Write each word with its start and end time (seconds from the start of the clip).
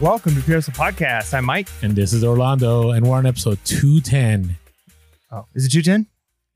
Welcome 0.00 0.34
to 0.34 0.42
Pure 0.42 0.58
Hustle 0.58 0.74
Podcast. 0.74 1.32
I'm 1.32 1.46
Mike. 1.46 1.68
And 1.82 1.92
this 1.96 2.12
is 2.12 2.22
Orlando, 2.22 2.90
and 2.90 3.06
we're 3.08 3.16
on 3.16 3.24
episode 3.24 3.58
210. 3.64 4.56
Oh, 5.32 5.46
is 5.54 5.64
it 5.66 5.70
210? 5.70 6.06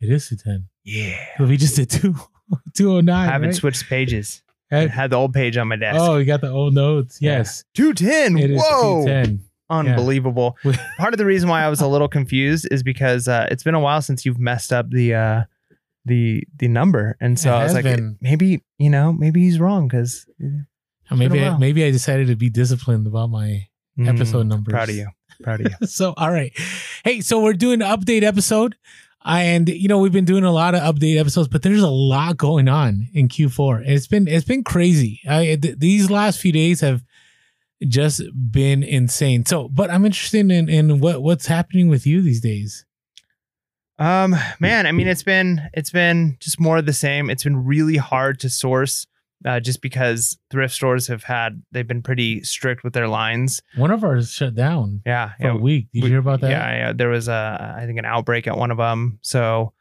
It 0.03 0.13
is 0.13 0.29
210. 0.29 0.69
Yeah. 0.85 1.17
So 1.39 1.47
we 1.47 1.57
just 1.57 1.77
did 1.77 1.89
two, 1.91 2.15
209. 2.77 3.09
I 3.09 3.25
haven't 3.33 3.49
right? 3.49 3.55
switched 3.57 3.89
pages. 3.89 4.43
I 4.71 4.87
Had- 4.89 5.11
the 5.11 5.17
old 5.17 5.33
page 5.33 5.57
on 5.57 5.69
my 5.69 5.77
desk. 5.77 5.99
oh, 6.01 6.19
you 6.19 6.25
got 6.27 6.43
the 6.43 6.51
old 6.51 6.75
notes. 6.75 7.19
Yeah. 7.21 7.39
Yes. 7.39 7.65
210. 7.75 8.39
It 8.39 8.51
is 8.51 8.61
Whoa. 8.63 9.05
210. 9.07 9.45
Unbelievable. 9.71 10.57
We- 10.65 10.75
Part 10.99 11.15
of 11.15 11.19
the 11.19 11.25
reason 11.27 11.49
why 11.49 11.63
I 11.65 11.69
was 11.69 11.81
a 11.81 11.89
little 11.89 12.09
confused 12.09 12.69
is 12.71 12.83
because 12.83 13.27
uh, 13.27 13.47
it's 13.51 13.63
been 13.63 13.75
a 13.75 13.81
while 13.81 14.03
since 14.03 14.27
you've 14.27 14.39
messed 14.39 14.71
up 14.73 14.91
the 14.91 15.15
uh, 15.15 15.43
the 16.05 16.43
the 16.57 16.67
number, 16.69 17.17
and 17.21 17.39
so 17.39 17.53
It 17.53 17.59
I 17.59 17.65
was 17.65 17.75
like, 17.75 17.85
been. 17.85 18.17
maybe 18.21 18.63
you 18.79 18.91
know, 18.91 19.13
maybe 19.13 19.41
he's 19.43 19.61
wrong 19.61 19.87
because 19.87 20.27
Or 21.11 21.17
maybe, 21.17 21.35
been 21.35 21.43
a 21.43 21.47
I, 21.47 21.51
while. 21.51 21.59
maybe 21.59 21.85
I 21.85 21.91
decided 21.91 22.29
to 22.29 22.37
be 22.37 22.51
disciplined 22.51 23.07
about 23.07 23.31
my. 23.31 23.67
Episode 23.99 24.47
numbers. 24.47 24.73
Mm, 24.73 24.77
Proud 24.77 24.89
of 24.89 24.95
you. 24.95 25.09
Proud 25.43 25.61
of 25.61 25.73
you. 25.81 25.87
so, 25.87 26.15
all 26.17 26.31
right. 26.31 26.53
Hey, 27.05 27.21
so 27.21 27.41
we're 27.41 27.53
doing 27.53 27.83
an 27.83 27.89
update 27.89 28.23
episode. 28.23 28.77
And 29.23 29.69
you 29.69 29.87
know 29.89 29.99
we've 29.99 30.13
been 30.13 30.25
doing 30.25 30.45
a 30.45 30.53
lot 30.53 30.75
of 30.75 30.81
update 30.81 31.21
episodes, 31.21 31.49
but 31.49 31.61
there's 31.61 31.83
a 31.83 31.91
lot 31.91 32.39
going 32.39 32.69
on 32.69 33.09
in 33.13 33.29
Q4. 33.29 33.83
It's 33.87 34.07
been 34.07 34.27
it's 34.27 34.47
been 34.47 34.65
crazy. 34.65 35.21
I, 35.29 35.59
th- 35.61 35.77
these 35.79 36.11
last 36.11 36.41
few 36.41 36.53
days 36.53 36.81
have 36.81 37.05
just 37.87 38.23
been 38.51 38.83
insane. 38.83 39.45
So, 39.45 39.69
but 39.69 39.91
I'm 39.91 40.07
interested 40.07 40.51
in 40.51 40.71
in 40.71 41.01
what 41.01 41.23
what's 41.23 41.45
happening 41.47 41.89
with 41.89 42.07
you 42.07 42.23
these 42.23 42.41
days. 42.41 42.87
Um, 43.99 44.35
man, 44.59 44.87
I 44.87 44.93
mean, 44.93 45.07
it's 45.07 45.23
been 45.23 45.69
it's 45.75 45.91
been 45.91 46.39
just 46.41 46.59
more 46.59 46.79
of 46.79 46.87
the 46.87 46.95
same. 46.95 47.29
It's 47.29 47.45
been 47.45 47.63
really 47.67 47.99
hard 47.99 48.41
to 48.41 48.49
source, 48.49 49.07
uh, 49.45 49.61
just 49.61 49.81
because 49.81 50.39
thrift 50.51 50.75
stores 50.75 51.07
have 51.07 51.23
had 51.25 51.63
they've 51.73 51.87
been 51.87 52.03
pretty 52.03 52.43
strict 52.43 52.85
with 52.85 52.93
their 52.93 53.09
lines. 53.09 53.63
One 53.77 53.91
of 53.91 54.05
ours 54.05 54.31
shut 54.33 54.55
down 54.55 55.03
Yeah, 55.07 55.31
for 55.41 55.45
yeah, 55.47 55.53
a 55.53 55.57
week. 55.57 55.89
Did 55.93 56.05
you 56.05 56.11
hear 56.11 56.19
about 56.19 56.41
that? 56.43 56.51
Yeah, 56.51 56.71
yeah, 56.77 56.93
there 56.93 57.09
was 57.09 57.29
a 57.29 57.75
I 57.79 57.87
think 57.87 57.99
an 57.99 58.05
outbreak 58.05 58.47
at 58.47 58.57
one 58.57 58.71
of 58.71 58.77
them. 58.79 59.19
So, 59.23 59.73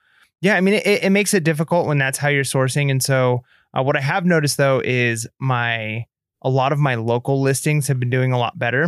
yeah, 0.42 0.56
I 0.56 0.62
mean, 0.62 0.76
it, 0.76 0.86
it 1.04 1.10
makes 1.12 1.34
it 1.34 1.44
difficult 1.44 1.88
when 1.88 1.98
that's 1.98 2.18
how 2.18 2.30
you're 2.30 2.44
sourcing. 2.44 2.90
And 2.90 3.04
so, 3.04 3.44
uh, 3.78 3.84
what 3.84 3.98
I 3.98 4.02
have 4.02 4.26
noticed 4.26 4.58
though 4.58 4.82
is 4.84 5.28
my 5.40 6.06
a 6.42 6.50
lot 6.50 6.72
of 6.72 6.80
my 6.80 6.96
local 6.96 7.42
listings 7.42 7.88
have 7.88 8.00
been 8.00 8.10
doing 8.10 8.32
a 8.32 8.38
lot 8.38 8.58
better. 8.58 8.88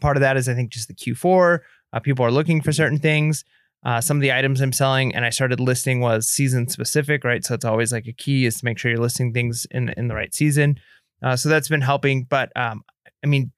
Part 0.00 0.16
of 0.16 0.20
that 0.20 0.36
is 0.36 0.48
I 0.48 0.54
think 0.54 0.70
just 0.70 0.88
the 0.88 0.94
Q4. 0.94 1.58
Uh, 1.92 1.98
people 1.98 2.24
are 2.24 2.30
looking 2.30 2.60
for 2.62 2.70
certain 2.72 2.98
things. 2.98 3.44
Uh, 3.84 4.00
some 4.00 4.18
of 4.18 4.20
the 4.20 4.32
items 4.32 4.60
I'm 4.60 4.72
selling 4.72 5.14
and 5.14 5.24
I 5.24 5.30
started 5.30 5.58
listing 5.58 6.00
was 6.00 6.28
season 6.28 6.68
specific, 6.68 7.24
right? 7.24 7.44
So 7.44 7.54
it's 7.54 7.64
always 7.64 7.92
like 7.92 8.06
a 8.06 8.12
key 8.12 8.44
is 8.44 8.58
to 8.58 8.64
make 8.64 8.78
sure 8.78 8.90
you're 8.90 9.00
listing 9.00 9.32
things 9.32 9.66
in 9.70 9.88
in 9.96 10.08
the 10.08 10.14
right 10.14 10.34
season. 10.34 10.78
Uh, 11.22 11.36
so 11.36 11.48
that's 11.48 11.68
been 11.68 11.80
helping. 11.80 12.24
But 12.24 12.54
um, 12.56 12.82
I 13.24 13.26
mean, 13.26 13.52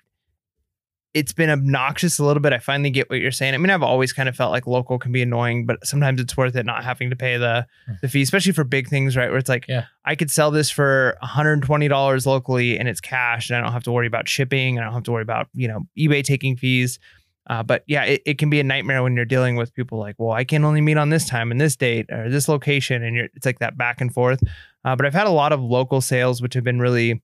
it's 1.14 1.32
been 1.32 1.50
obnoxious 1.50 2.18
a 2.18 2.24
little 2.24 2.40
bit. 2.40 2.52
I 2.54 2.58
finally 2.58 2.88
get 2.90 3.10
what 3.10 3.18
you're 3.18 3.30
saying. 3.30 3.52
I 3.52 3.58
mean, 3.58 3.68
I've 3.68 3.82
always 3.82 4.12
kind 4.14 4.28
of 4.28 4.36
felt 4.36 4.50
like 4.50 4.66
local 4.66 4.98
can 4.98 5.12
be 5.12 5.20
annoying, 5.20 5.66
but 5.66 5.86
sometimes 5.86 6.20
it's 6.20 6.36
worth 6.36 6.56
it 6.56 6.64
not 6.64 6.84
having 6.84 7.10
to 7.10 7.16
pay 7.16 7.36
the 7.36 7.66
the 8.00 8.08
fee, 8.08 8.22
especially 8.22 8.52
for 8.52 8.64
big 8.64 8.88
things, 8.88 9.16
right? 9.16 9.28
Where 9.28 9.38
it's 9.38 9.48
like, 9.48 9.66
Yeah. 9.68 9.84
I 10.04 10.14
could 10.14 10.30
sell 10.30 10.50
this 10.50 10.70
for 10.70 11.18
$120 11.22 12.26
locally 12.26 12.78
and 12.78 12.88
it's 12.88 13.00
cash, 13.00 13.50
and 13.50 13.56
I 13.56 13.60
don't 13.60 13.72
have 13.72 13.84
to 13.84 13.92
worry 13.92 14.06
about 14.06 14.28
shipping, 14.28 14.78
and 14.78 14.84
I 14.84 14.86
don't 14.86 14.94
have 14.94 15.02
to 15.04 15.12
worry 15.12 15.22
about 15.22 15.48
you 15.52 15.68
know 15.68 15.86
eBay 15.98 16.24
taking 16.24 16.56
fees. 16.56 16.98
Uh, 17.48 17.62
but 17.62 17.82
yeah, 17.86 18.04
it, 18.04 18.22
it 18.24 18.38
can 18.38 18.50
be 18.50 18.60
a 18.60 18.64
nightmare 18.64 19.02
when 19.02 19.16
you're 19.16 19.24
dealing 19.24 19.56
with 19.56 19.74
people 19.74 19.98
like, 19.98 20.14
well, 20.18 20.32
I 20.32 20.44
can 20.44 20.64
only 20.64 20.80
meet 20.80 20.96
on 20.96 21.10
this 21.10 21.28
time 21.28 21.50
and 21.50 21.60
this 21.60 21.74
date 21.74 22.06
or 22.10 22.30
this 22.30 22.48
location, 22.48 23.02
and 23.02 23.16
you're 23.16 23.28
it's 23.34 23.46
like 23.46 23.58
that 23.58 23.76
back 23.76 24.00
and 24.00 24.12
forth. 24.12 24.42
Uh, 24.84 24.96
but 24.96 25.06
I've 25.06 25.14
had 25.14 25.26
a 25.26 25.30
lot 25.30 25.52
of 25.52 25.60
local 25.60 26.00
sales, 26.00 26.40
which 26.40 26.54
have 26.54 26.64
been 26.64 26.78
really 26.80 27.22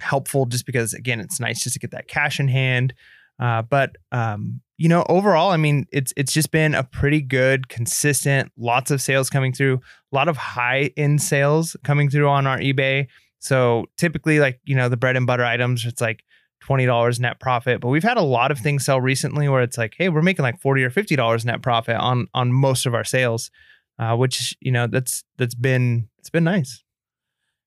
helpful, 0.00 0.46
just 0.46 0.66
because 0.66 0.94
again, 0.94 1.20
it's 1.20 1.40
nice 1.40 1.62
just 1.62 1.74
to 1.74 1.80
get 1.80 1.90
that 1.90 2.08
cash 2.08 2.40
in 2.40 2.48
hand. 2.48 2.94
Uh, 3.38 3.62
but 3.62 3.96
um, 4.12 4.60
you 4.78 4.88
know, 4.88 5.04
overall, 5.08 5.50
I 5.50 5.56
mean, 5.56 5.86
it's 5.92 6.12
it's 6.16 6.32
just 6.32 6.50
been 6.50 6.74
a 6.74 6.82
pretty 6.82 7.20
good, 7.20 7.68
consistent, 7.68 8.50
lots 8.56 8.90
of 8.90 9.02
sales 9.02 9.28
coming 9.28 9.52
through, 9.52 9.74
a 9.74 10.14
lot 10.14 10.28
of 10.28 10.36
high 10.36 10.90
end 10.96 11.20
sales 11.20 11.76
coming 11.84 12.08
through 12.08 12.28
on 12.28 12.46
our 12.46 12.58
eBay. 12.58 13.08
So 13.40 13.86
typically, 13.98 14.40
like 14.40 14.60
you 14.64 14.74
know, 14.74 14.88
the 14.88 14.96
bread 14.96 15.16
and 15.16 15.26
butter 15.26 15.44
items, 15.44 15.84
it's 15.84 16.00
like 16.00 16.24
twenty 16.64 16.86
dollars 16.86 17.20
net 17.20 17.40
profit. 17.40 17.80
But 17.80 17.88
we've 17.88 18.02
had 18.02 18.16
a 18.16 18.22
lot 18.22 18.50
of 18.50 18.58
things 18.58 18.84
sell 18.84 19.00
recently 19.00 19.48
where 19.48 19.62
it's 19.62 19.76
like, 19.76 19.94
hey, 19.98 20.08
we're 20.08 20.22
making 20.22 20.42
like 20.42 20.60
forty 20.60 20.82
or 20.82 20.90
fifty 20.90 21.14
dollars 21.14 21.44
net 21.44 21.62
profit 21.62 21.96
on 21.96 22.26
on 22.32 22.52
most 22.52 22.86
of 22.86 22.94
our 22.94 23.04
sales, 23.04 23.50
uh, 23.98 24.16
which 24.16 24.56
you 24.60 24.72
know 24.72 24.86
that's 24.86 25.24
that's 25.36 25.54
been 25.54 26.08
it's 26.18 26.30
been 26.30 26.44
nice. 26.44 26.82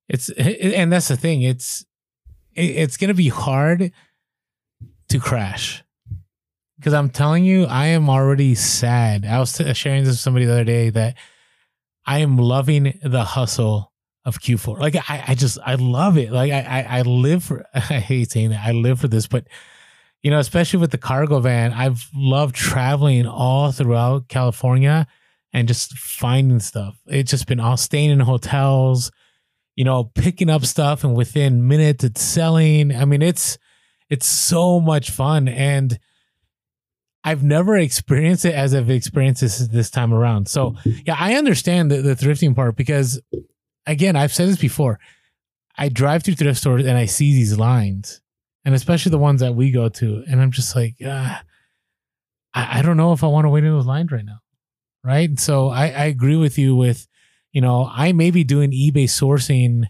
It's 0.09 0.29
and 0.29 0.91
that's 0.91 1.09
the 1.09 1.17
thing. 1.17 1.43
It's 1.43 1.85
it's 2.55 2.97
gonna 2.97 3.13
be 3.13 3.29
hard 3.29 3.91
to 5.09 5.19
crash 5.19 5.83
because 6.77 6.93
I'm 6.93 7.09
telling 7.09 7.43
you, 7.43 7.65
I 7.65 7.87
am 7.87 8.09
already 8.09 8.55
sad. 8.55 9.25
I 9.25 9.39
was 9.39 9.61
sharing 9.73 10.03
this 10.03 10.13
with 10.13 10.19
somebody 10.19 10.45
the 10.45 10.53
other 10.53 10.63
day 10.63 10.89
that 10.89 11.17
I 12.05 12.19
am 12.19 12.37
loving 12.37 12.99
the 13.03 13.23
hustle 13.23 13.91
of 14.27 14.39
Q4. 14.39 14.77
Like 14.79 14.95
I, 15.09 15.23
I 15.29 15.35
just 15.35 15.57
I 15.65 15.75
love 15.75 16.17
it. 16.17 16.31
Like 16.31 16.51
I, 16.51 16.59
I, 16.61 16.99
I 16.99 17.01
live 17.01 17.43
for. 17.43 17.65
I 17.73 17.79
hate 17.79 18.31
saying 18.31 18.51
that. 18.51 18.63
I 18.63 18.71
live 18.73 18.99
for 18.99 19.07
this, 19.07 19.25
but 19.25 19.47
you 20.21 20.29
know, 20.29 20.39
especially 20.39 20.79
with 20.79 20.91
the 20.91 20.97
cargo 20.97 21.39
van, 21.39 21.73
I've 21.73 22.07
loved 22.13 22.55
traveling 22.55 23.25
all 23.25 23.71
throughout 23.71 24.27
California 24.27 25.07
and 25.53 25.67
just 25.67 25.97
finding 25.97 26.59
stuff. 26.59 26.97
It's 27.07 27.31
just 27.31 27.47
been 27.47 27.59
all 27.59 27.77
staying 27.77 28.11
in 28.11 28.19
hotels 28.19 29.11
you 29.77 29.83
know, 29.83 30.05
picking 30.15 30.49
up 30.49 30.65
stuff 30.65 31.05
and 31.05 31.15
within 31.15 31.67
minutes 31.67 32.03
it's 32.03 32.21
selling. 32.21 32.93
I 32.93 33.05
mean, 33.05 33.21
it's 33.21 33.57
it's 34.09 34.25
so 34.25 34.79
much 34.81 35.11
fun 35.11 35.47
and 35.47 35.97
I've 37.23 37.43
never 37.43 37.77
experienced 37.77 38.45
it 38.45 38.55
as 38.55 38.73
I've 38.73 38.89
experienced 38.89 39.41
this 39.41 39.59
this 39.59 39.91
time 39.91 40.13
around. 40.13 40.49
So 40.49 40.75
yeah, 41.05 41.15
I 41.17 41.35
understand 41.35 41.91
the, 41.91 42.01
the 42.01 42.15
thrifting 42.15 42.55
part 42.55 42.75
because 42.75 43.21
again, 43.87 44.15
I've 44.15 44.33
said 44.33 44.47
this 44.49 44.57
before. 44.59 44.99
I 45.77 45.89
drive 45.89 46.23
through 46.23 46.35
thrift 46.35 46.59
stores 46.59 46.85
and 46.85 46.97
I 46.97 47.05
see 47.05 47.33
these 47.33 47.57
lines, 47.57 48.21
and 48.65 48.75
especially 48.75 49.11
the 49.11 49.17
ones 49.17 49.41
that 49.41 49.55
we 49.55 49.71
go 49.71 49.89
to, 49.89 50.23
and 50.29 50.41
I'm 50.41 50.51
just 50.51 50.75
like, 50.75 50.95
ah, 51.05 51.41
I, 52.53 52.79
I 52.79 52.81
don't 52.81 52.97
know 52.97 53.13
if 53.13 53.23
I 53.23 53.27
want 53.27 53.45
to 53.45 53.49
wait 53.49 53.63
in 53.63 53.71
those 53.71 53.85
lines 53.85 54.11
right 54.11 54.25
now. 54.25 54.39
Right. 55.03 55.39
So 55.39 55.69
I, 55.69 55.85
I 55.85 56.05
agree 56.05 56.35
with 56.35 56.57
you 56.57 56.75
with 56.75 57.07
you 57.53 57.61
know, 57.61 57.89
I 57.91 58.11
may 58.11 58.29
be 58.29 58.43
doing 58.43 58.71
eBay 58.71 59.05
sourcing 59.05 59.83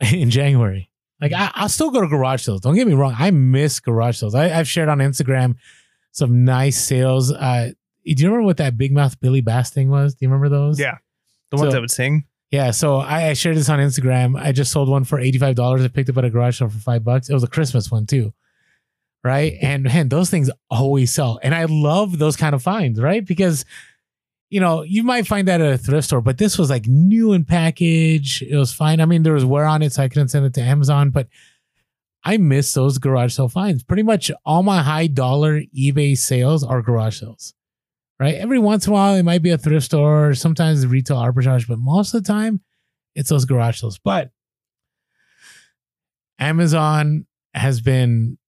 in 0.12 0.30
January. 0.30 0.90
Like 1.20 1.32
I, 1.32 1.50
I'll 1.54 1.68
still 1.68 1.90
go 1.90 2.00
to 2.00 2.06
garage 2.06 2.42
sales. 2.42 2.60
Don't 2.60 2.76
get 2.76 2.86
me 2.86 2.94
wrong. 2.94 3.14
I 3.18 3.30
miss 3.32 3.80
garage 3.80 4.18
sales. 4.18 4.34
I, 4.34 4.56
I've 4.58 4.68
shared 4.68 4.88
on 4.88 4.98
Instagram 4.98 5.56
some 6.12 6.44
nice 6.44 6.80
sales. 6.82 7.32
Uh, 7.32 7.72
do 8.04 8.12
you 8.22 8.28
remember 8.28 8.46
what 8.46 8.58
that 8.58 8.78
big 8.78 8.92
mouth 8.92 9.18
Billy 9.20 9.40
Bass 9.40 9.70
thing 9.70 9.90
was? 9.90 10.14
Do 10.14 10.18
you 10.24 10.28
remember 10.28 10.48
those? 10.48 10.78
Yeah. 10.78 10.98
The 11.50 11.56
ones 11.56 11.68
So- 11.70 11.72
that 11.74 11.80
would 11.80 11.90
sing. 11.90 12.24
Yeah. 12.50 12.70
So 12.70 12.96
I, 12.96 13.28
I 13.28 13.32
shared 13.34 13.56
this 13.56 13.68
on 13.68 13.78
Instagram. 13.78 14.40
I 14.40 14.52
just 14.52 14.72
sold 14.72 14.88
one 14.88 15.04
for 15.04 15.18
eighty-five 15.18 15.54
dollars. 15.54 15.84
I 15.84 15.88
picked 15.88 16.08
up 16.08 16.16
at 16.18 16.24
a 16.24 16.30
garage 16.30 16.58
sale 16.58 16.68
for 16.68 16.78
five 16.78 17.04
bucks. 17.04 17.28
It 17.28 17.34
was 17.34 17.42
a 17.42 17.48
Christmas 17.48 17.90
one 17.90 18.06
too. 18.06 18.32
Right. 19.24 19.58
And 19.60 19.82
man, 19.84 20.08
those 20.08 20.30
things 20.30 20.50
always 20.70 21.12
sell. 21.12 21.40
And 21.42 21.54
I 21.54 21.64
love 21.64 22.18
those 22.18 22.36
kind 22.36 22.54
of 22.54 22.62
finds, 22.62 23.00
right? 23.00 23.24
Because 23.24 23.64
you 24.50 24.60
know, 24.60 24.82
you 24.82 25.02
might 25.02 25.26
find 25.26 25.46
that 25.48 25.60
at 25.60 25.74
a 25.74 25.76
thrift 25.76 26.06
store, 26.06 26.22
but 26.22 26.38
this 26.38 26.56
was 26.56 26.70
like 26.70 26.86
new 26.86 27.34
in 27.34 27.44
package. 27.44 28.40
It 28.40 28.56
was 28.56 28.72
fine. 28.72 29.00
I 29.00 29.04
mean, 29.04 29.22
there 29.22 29.34
was 29.34 29.44
wear 29.44 29.66
on 29.66 29.82
it, 29.82 29.92
so 29.92 30.02
I 30.02 30.08
couldn't 30.08 30.28
send 30.28 30.46
it 30.46 30.54
to 30.54 30.62
Amazon, 30.62 31.10
but 31.10 31.28
I 32.24 32.38
miss 32.38 32.72
those 32.72 32.96
garage 32.96 33.34
sale 33.34 33.50
finds. 33.50 33.82
Pretty 33.82 34.02
much 34.02 34.30
all 34.46 34.62
my 34.62 34.82
high 34.82 35.06
dollar 35.06 35.60
eBay 35.78 36.16
sales 36.16 36.64
are 36.64 36.80
garage 36.80 37.20
sales. 37.20 37.52
Right. 38.20 38.34
Every 38.34 38.58
once 38.58 38.86
in 38.86 38.92
a 38.92 38.94
while, 38.94 39.14
it 39.14 39.22
might 39.22 39.42
be 39.42 39.50
a 39.50 39.58
thrift 39.58 39.86
store, 39.86 40.34
sometimes 40.34 40.84
retail 40.86 41.18
arbitrage, 41.18 41.68
but 41.68 41.78
most 41.78 42.14
of 42.14 42.24
the 42.24 42.26
time, 42.26 42.60
it's 43.14 43.30
those 43.30 43.44
garage 43.44 43.80
sales. 43.80 44.00
But 44.02 44.30
Amazon 46.40 47.26
has 47.54 47.80
been 47.80 48.38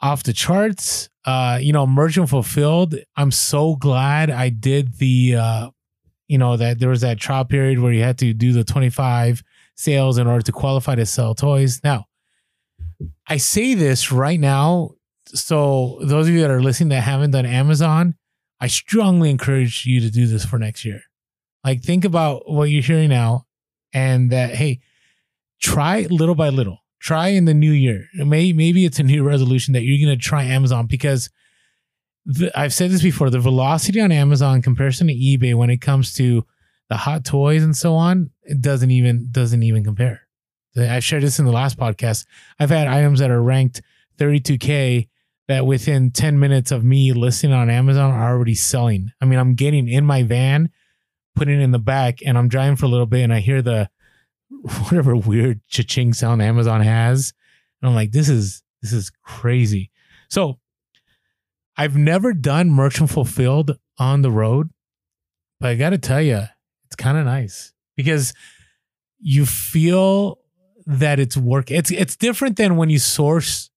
off 0.00 0.24
the 0.24 0.32
charts. 0.32 1.08
Uh, 1.24 1.58
you 1.60 1.72
know, 1.72 1.86
merchant 1.86 2.28
fulfilled. 2.28 2.96
I'm 3.16 3.30
so 3.30 3.76
glad 3.76 4.28
I 4.28 4.48
did 4.48 4.98
the 4.98 5.36
uh, 5.36 5.70
you 6.28 6.38
know, 6.38 6.56
that 6.56 6.78
there 6.78 6.88
was 6.88 7.02
that 7.02 7.18
trial 7.18 7.44
period 7.44 7.78
where 7.78 7.92
you 7.92 8.02
had 8.02 8.18
to 8.18 8.32
do 8.32 8.52
the 8.52 8.64
25 8.64 9.42
sales 9.76 10.18
in 10.18 10.26
order 10.26 10.42
to 10.42 10.52
qualify 10.52 10.94
to 10.94 11.06
sell 11.06 11.34
toys. 11.34 11.80
Now, 11.84 12.06
I 13.28 13.36
say 13.36 13.74
this 13.74 14.10
right 14.10 14.40
now. 14.40 14.92
So 15.26 15.98
those 16.02 16.28
of 16.28 16.34
you 16.34 16.40
that 16.40 16.50
are 16.50 16.62
listening 16.62 16.90
that 16.90 17.02
haven't 17.02 17.32
done 17.32 17.46
Amazon, 17.46 18.14
I 18.60 18.66
strongly 18.66 19.30
encourage 19.30 19.84
you 19.86 20.00
to 20.00 20.10
do 20.10 20.26
this 20.26 20.44
for 20.44 20.58
next 20.58 20.84
year. 20.84 21.02
Like 21.64 21.82
think 21.82 22.04
about 22.04 22.50
what 22.50 22.64
you're 22.64 22.82
hearing 22.82 23.08
now 23.08 23.46
and 23.92 24.30
that, 24.30 24.54
hey, 24.54 24.80
try 25.60 26.02
little 26.10 26.34
by 26.34 26.50
little. 26.50 26.78
Try 27.00 27.28
in 27.28 27.44
the 27.44 27.54
new 27.54 27.72
year. 27.72 28.06
Maybe 28.14 28.52
maybe 28.54 28.86
it's 28.86 28.98
a 28.98 29.02
new 29.02 29.24
resolution 29.24 29.74
that 29.74 29.82
you're 29.82 30.04
going 30.06 30.18
to 30.18 30.22
try 30.22 30.44
Amazon 30.44 30.86
because 30.86 31.28
the, 32.24 32.50
I've 32.58 32.72
said 32.72 32.90
this 32.90 33.02
before. 33.02 33.28
The 33.28 33.40
velocity 33.40 34.00
on 34.00 34.10
Amazon 34.10 34.62
comparison 34.62 35.08
to 35.08 35.14
eBay 35.14 35.54
when 35.54 35.68
it 35.68 35.82
comes 35.82 36.14
to 36.14 36.46
the 36.88 36.96
hot 36.96 37.24
toys 37.24 37.62
and 37.62 37.76
so 37.76 37.94
on, 37.94 38.30
it 38.42 38.62
doesn't 38.62 38.90
even 38.90 39.28
doesn't 39.30 39.62
even 39.62 39.84
compare. 39.84 40.22
I 40.76 41.00
shared 41.00 41.22
this 41.22 41.38
in 41.38 41.44
the 41.44 41.52
last 41.52 41.78
podcast. 41.78 42.26
I've 42.58 42.70
had 42.70 42.88
items 42.88 43.20
that 43.20 43.30
are 43.30 43.42
ranked 43.42 43.82
32K 44.18 45.08
that 45.48 45.66
within 45.66 46.10
10 46.10 46.38
minutes 46.38 46.70
of 46.70 46.84
me 46.84 47.12
listing 47.12 47.52
on 47.52 47.68
Amazon 47.68 48.10
are 48.10 48.32
already 48.32 48.54
selling. 48.54 49.12
I 49.20 49.26
mean, 49.26 49.38
I'm 49.38 49.54
getting 49.54 49.88
in 49.88 50.06
my 50.06 50.22
van, 50.22 50.70
putting 51.34 51.60
in 51.60 51.70
the 51.70 51.78
back, 51.78 52.20
and 52.24 52.38
I'm 52.38 52.48
driving 52.48 52.76
for 52.76 52.86
a 52.86 52.88
little 52.88 53.06
bit 53.06 53.22
and 53.22 53.32
I 53.32 53.40
hear 53.40 53.60
the 53.60 53.90
whatever 54.48 55.16
weird 55.16 55.60
cha-ching 55.68 56.14
sound 56.14 56.40
Amazon 56.40 56.80
has. 56.80 57.32
And 57.80 57.88
I'm 57.88 57.94
like, 57.94 58.12
this 58.12 58.28
is 58.28 58.62
this 58.82 58.92
is 58.92 59.10
crazy. 59.22 59.90
So 60.28 60.58
I've 61.76 61.96
never 61.96 62.32
done 62.32 62.70
merchant 62.70 63.10
fulfilled 63.10 63.78
on 63.98 64.22
the 64.22 64.30
road, 64.30 64.70
but 65.60 65.70
I 65.70 65.74
gotta 65.74 65.98
tell 65.98 66.22
you, 66.22 66.42
it's 66.86 66.96
kind 66.96 67.18
of 67.18 67.24
nice 67.24 67.72
because 67.96 68.32
you 69.18 69.46
feel 69.46 70.38
that 70.86 71.18
it's 71.18 71.36
work. 71.36 71.70
It's 71.70 71.90
it's 71.90 72.16
different 72.16 72.56
than 72.56 72.76
when 72.76 72.90
you 72.90 72.98
source 72.98 73.70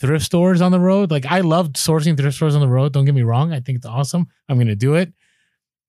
thrift 0.00 0.24
stores 0.24 0.60
on 0.60 0.72
the 0.72 0.80
road. 0.80 1.10
Like 1.10 1.26
I 1.26 1.40
loved 1.40 1.76
sourcing 1.76 2.16
thrift 2.16 2.36
stores 2.36 2.54
on 2.54 2.60
the 2.60 2.68
road. 2.68 2.92
Don't 2.92 3.04
get 3.04 3.14
me 3.14 3.22
wrong. 3.22 3.52
I 3.52 3.60
think 3.60 3.76
it's 3.76 3.86
awesome. 3.86 4.26
I'm 4.48 4.58
gonna 4.58 4.74
do 4.74 4.94
it. 4.94 5.12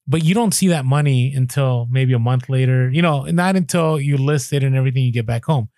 But 0.07 0.23
you 0.23 0.33
don't 0.33 0.53
see 0.53 0.67
that 0.67 0.83
money 0.83 1.33
until 1.33 1.87
maybe 1.89 2.13
a 2.13 2.19
month 2.19 2.49
later. 2.49 2.89
You 2.89 3.01
know, 3.01 3.23
not 3.25 3.55
until 3.55 3.99
you 3.99 4.17
list 4.17 4.51
it 4.51 4.63
and 4.63 4.75
everything 4.75 5.03
you 5.03 5.13
get 5.13 5.25
back 5.25 5.45
home. 5.45 5.69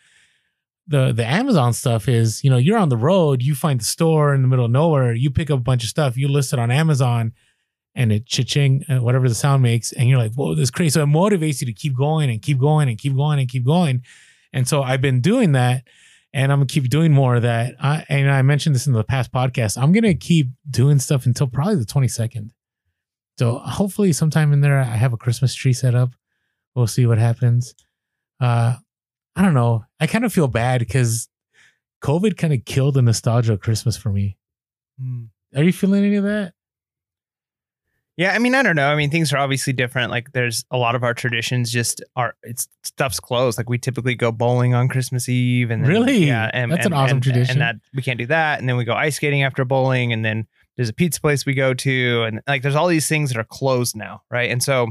The 0.88 1.14
the 1.14 1.26
Amazon 1.26 1.74
stuff 1.74 2.10
is, 2.10 2.44
you 2.44 2.50
know, 2.50 2.58
you're 2.58 2.78
on 2.78 2.90
the 2.90 2.98
road, 2.98 3.42
you 3.42 3.56
find 3.56 3.80
the 3.80 3.86
store 3.86 4.34
in 4.34 4.42
the 4.42 4.48
middle 4.48 4.66
of 4.66 4.72
nowhere, 4.72 5.14
you 5.14 5.30
pick 5.30 5.50
up 5.50 5.60
a 5.60 5.64
bunch 5.64 5.84
of 5.84 5.90
stuff, 5.90 6.18
you 6.18 6.28
list 6.28 6.52
it 6.52 6.60
on 6.60 6.72
Amazon, 6.72 7.34
and 7.96 8.12
it 8.12 8.26
cha-ching, 8.26 8.84
uh, 8.90 9.02
whatever 9.02 9.30
the 9.30 9.36
sound 9.36 9.62
makes, 9.62 9.94
and 9.94 10.10
you're 10.10 10.18
like, 10.18 10.34
whoa, 10.34 10.56
this 10.56 10.64
is 10.64 10.72
crazy. 10.72 10.90
So 10.90 11.04
it 11.04 11.08
motivates 11.08 11.62
you 11.62 11.68
to 11.68 11.74
keep 11.74 11.96
going 11.96 12.30
and 12.30 12.42
keep 12.42 12.58
going 12.58 12.90
and 12.90 12.98
keep 12.98 13.16
going 13.16 13.40
and 13.40 13.48
keep 13.48 13.64
going. 13.64 14.02
And 14.52 14.68
so 14.68 14.84
I've 14.84 15.02
been 15.02 15.22
doing 15.22 15.54
that 15.54 15.84
and 16.34 16.52
I'm 16.52 16.60
gonna 16.60 16.68
keep 16.68 16.90
doing 16.90 17.14
more 17.14 17.36
of 17.36 17.44
that. 17.44 17.76
I, 17.80 18.06
and 18.10 18.30
I 18.30 18.42
mentioned 18.42 18.76
this 18.76 18.88
in 18.88 18.94
the 18.94 19.04
past 19.04 19.32
podcast. 19.32 19.82
I'm 19.82 19.92
gonna 19.92 20.16
keep 20.16 20.48
doing 20.70 21.00
stuff 21.00 21.26
until 21.26 21.48
probably 21.48 21.76
the 21.76 21.86
22nd. 21.86 22.50
So 23.38 23.60
hopefully, 23.60 24.14
sometime 24.14 24.54
in 24.54 24.62
there, 24.62 24.80
I 24.80 24.84
have 24.84 25.14
a 25.14 25.18
Christmas 25.18 25.56
tree 25.56 25.74
set 25.74 25.96
up. 25.96 26.12
We'll 26.76 26.88
see 26.88 27.06
what 27.06 27.18
happens. 27.18 27.76
Uh, 28.40 28.76
I 29.36 29.42
don't 29.42 29.54
know. 29.54 29.86
I 30.00 30.08
kind 30.08 30.26
of 30.26 30.34
feel 30.34 30.48
bad 30.48 30.80
because 30.80 31.30
COVID 32.04 32.38
kind 32.38 32.54
of 32.54 32.66
killed 32.66 32.96
the 32.96 33.02
nostalgia 33.02 33.54
of 33.54 33.62
Christmas 33.62 33.98
for 33.98 34.10
me. 34.10 34.38
Hmm. 35.00 35.26
Are 35.56 35.64
you 35.64 35.74
feeling 35.74 36.04
any 36.04 36.16
of 36.16 36.24
that? 36.24 36.54
Yeah, 38.16 38.34
I 38.34 38.38
mean, 38.40 38.54
I 38.54 38.62
don't 38.62 38.76
know. 38.76 38.90
I 38.90 38.96
mean, 38.96 39.10
things 39.10 39.34
are 39.34 39.38
obviously 39.38 39.74
different. 39.74 40.12
Like, 40.12 40.34
there's 40.34 40.66
a 40.70 40.78
lot 40.78 40.94
of 40.94 41.04
our 41.04 41.16
traditions 41.16 41.72
just 41.72 42.04
are 42.16 42.36
it's 42.44 42.68
stuff's 42.84 43.20
closed. 43.20 43.58
Like, 43.58 43.70
we 43.70 43.80
typically 43.80 44.14
go 44.14 44.32
bowling 44.32 44.76
on 44.76 44.88
Christmas 44.88 45.28
Eve, 45.28 45.72
and 45.72 45.84
then, 45.84 45.90
Really? 45.90 46.26
yeah, 46.28 46.52
and 46.54 46.72
That's 46.72 46.86
an 46.86 46.94
awesome 46.94 47.18
and- 47.18 47.24
tradition. 47.24 47.54
And 47.54 47.62
that 47.62 47.76
we 47.96 48.04
can't 48.04 48.20
do 48.20 48.28
that, 48.28 48.60
and 48.60 48.70
then 48.70 48.78
we 48.78 48.84
go 48.86 48.94
ice 48.94 49.16
skating 49.16 49.42
after 49.42 49.66
bowling, 49.66 50.14
and 50.14 50.24
then 50.24 50.46
there's 50.76 50.90
a 50.90 50.94
pizza 50.94 51.20
place 51.22 51.46
we 51.46 51.56
go 51.56 51.74
to, 51.74 52.24
and 52.24 52.42
like 52.48 52.62
there's 52.62 52.76
all 52.76 52.88
these 52.88 53.08
things 53.08 53.32
that 53.32 53.40
are 53.40 53.44
closed 53.44 53.96
now, 53.96 54.22
right? 54.30 54.52
And 54.52 54.62
so 54.62 54.88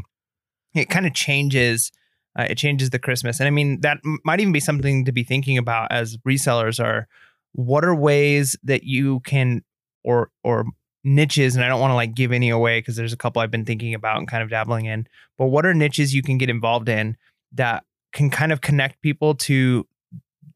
it 0.75 0.91
kind 0.91 1.07
of 1.07 1.15
changes. 1.15 1.93
Uh, 2.37 2.47
it 2.51 2.57
changes 2.57 2.91
the 2.91 2.99
Christmas, 2.99 3.39
and 3.41 3.47
I 3.47 3.51
mean 3.51 3.83
that 3.83 3.99
m- 4.05 4.19
might 4.25 4.41
even 4.41 4.53
be 4.53 4.61
something 4.61 5.05
to 5.05 5.13
be 5.13 5.23
thinking 5.23 5.59
about 5.59 5.93
as 5.93 6.17
resellers. 6.27 6.83
Are 6.83 7.07
what 7.53 7.85
are 7.85 7.95
ways 7.95 8.57
that 8.65 8.83
you 8.85 9.21
can 9.21 9.63
or 10.03 10.31
or 10.43 10.65
niches 11.05 11.57
and 11.57 11.65
I 11.65 11.69
don't 11.69 11.81
want 11.81 11.91
to 11.91 11.97
like 11.97 12.15
give 12.15 12.33
any 12.33 12.51
away 12.51 12.79
because 12.79 12.97
there's 12.97 13.13
a 13.13 13.17
couple 13.17 13.43
I've 13.43 13.51
been 13.51 13.65
thinking 13.65 13.95
about 13.95 14.19
and 14.19 14.29
kind 14.29 14.43
of 14.43 14.51
dabbling 14.51 14.87
in. 14.87 15.07
But 15.39 15.47
what 15.47 15.67
are 15.67 15.75
niches 15.75 16.15
you 16.15 16.23
can 16.23 16.39
get 16.39 16.51
involved 16.51 16.89
in 16.89 17.17
that 17.53 17.85
can 18.13 18.31
kind 18.31 18.53
of 18.53 18.61
connect 18.61 19.01
people 19.03 19.35
to 19.35 19.87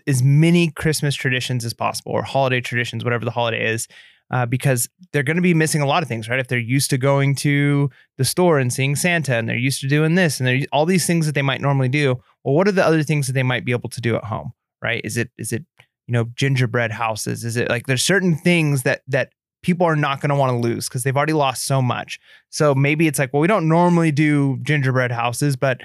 as 0.07 0.23
many 0.23 0.71
Christmas 0.71 1.15
traditions 1.15 1.65
as 1.65 1.75
possible 1.75 2.13
or 2.13 2.23
holiday 2.23 2.61
traditions, 2.61 3.03
whatever 3.03 3.25
the 3.25 3.31
holiday 3.31 3.69
is, 3.69 3.89
uh, 4.31 4.47
because 4.47 4.89
they're 5.13 5.23
going 5.23 5.37
to 5.37 5.43
be 5.43 5.55
missing 5.55 5.81
a 5.81 5.87
lot 5.87 6.03
of 6.03 6.09
things, 6.09 6.29
right? 6.29 6.39
If 6.39 6.49
they're 6.49 6.59
used 6.59 6.91
to 6.91 6.99
going 6.99 7.35
to 7.37 7.91
the 8.19 8.25
store 8.25 8.59
and 8.59 8.73
seeing 8.73 8.97
Santa 8.97 9.37
and 9.37 9.49
they're 9.49 9.57
used 9.57 9.81
to 9.81 9.89
doing 9.89 10.15
this 10.15 10.39
and 10.39 10.47
they're 10.47 10.61
all 10.73 10.87
these 10.87 11.07
things 11.07 11.27
that 11.27 11.35
they 11.35 11.43
might 11.43 11.61
normally 11.61 11.89
do. 11.89 12.21
Well, 12.45 12.55
what 12.55 12.69
are 12.69 12.73
the 12.73 12.85
other 12.85 13.03
things 13.03 13.27
that 13.27 13.35
they 13.35 13.43
might 13.43 13.65
be 13.65 13.73
able 13.73 13.91
to 13.91 14.01
do 14.01 14.17
at 14.17 14.25
home, 14.25 14.53
right? 14.83 15.01
Is 15.05 15.17
it 15.17 15.31
is 15.39 15.53
it 15.53 15.65
you 16.07 16.13
know 16.13 16.25
gingerbread 16.35 16.93
houses? 16.93 17.45
Is 17.45 17.57
it 17.57 17.69
like 17.69 17.87
there's 17.87 18.05
certain 18.05 18.37
things 18.37 18.83
that 18.83 19.03
that 19.09 19.33
people 19.67 19.85
are 19.85 19.97
not 19.97 20.21
going 20.21 20.29
to 20.31 20.37
want 20.37 20.51
to 20.51 20.57
lose 20.57 20.89
because 20.89 21.03
they've 21.03 21.17
already 21.17 21.33
lost 21.33 21.67
so 21.67 21.83
much. 21.83 22.21
So 22.51 22.73
maybe 22.73 23.09
it's 23.09 23.19
like, 23.19 23.33
well, 23.33 23.41
we 23.41 23.49
don't 23.49 23.69
normally 23.69 24.13
do 24.13 24.59
gingerbread 24.63 25.11
houses, 25.11 25.57
but 25.57 25.81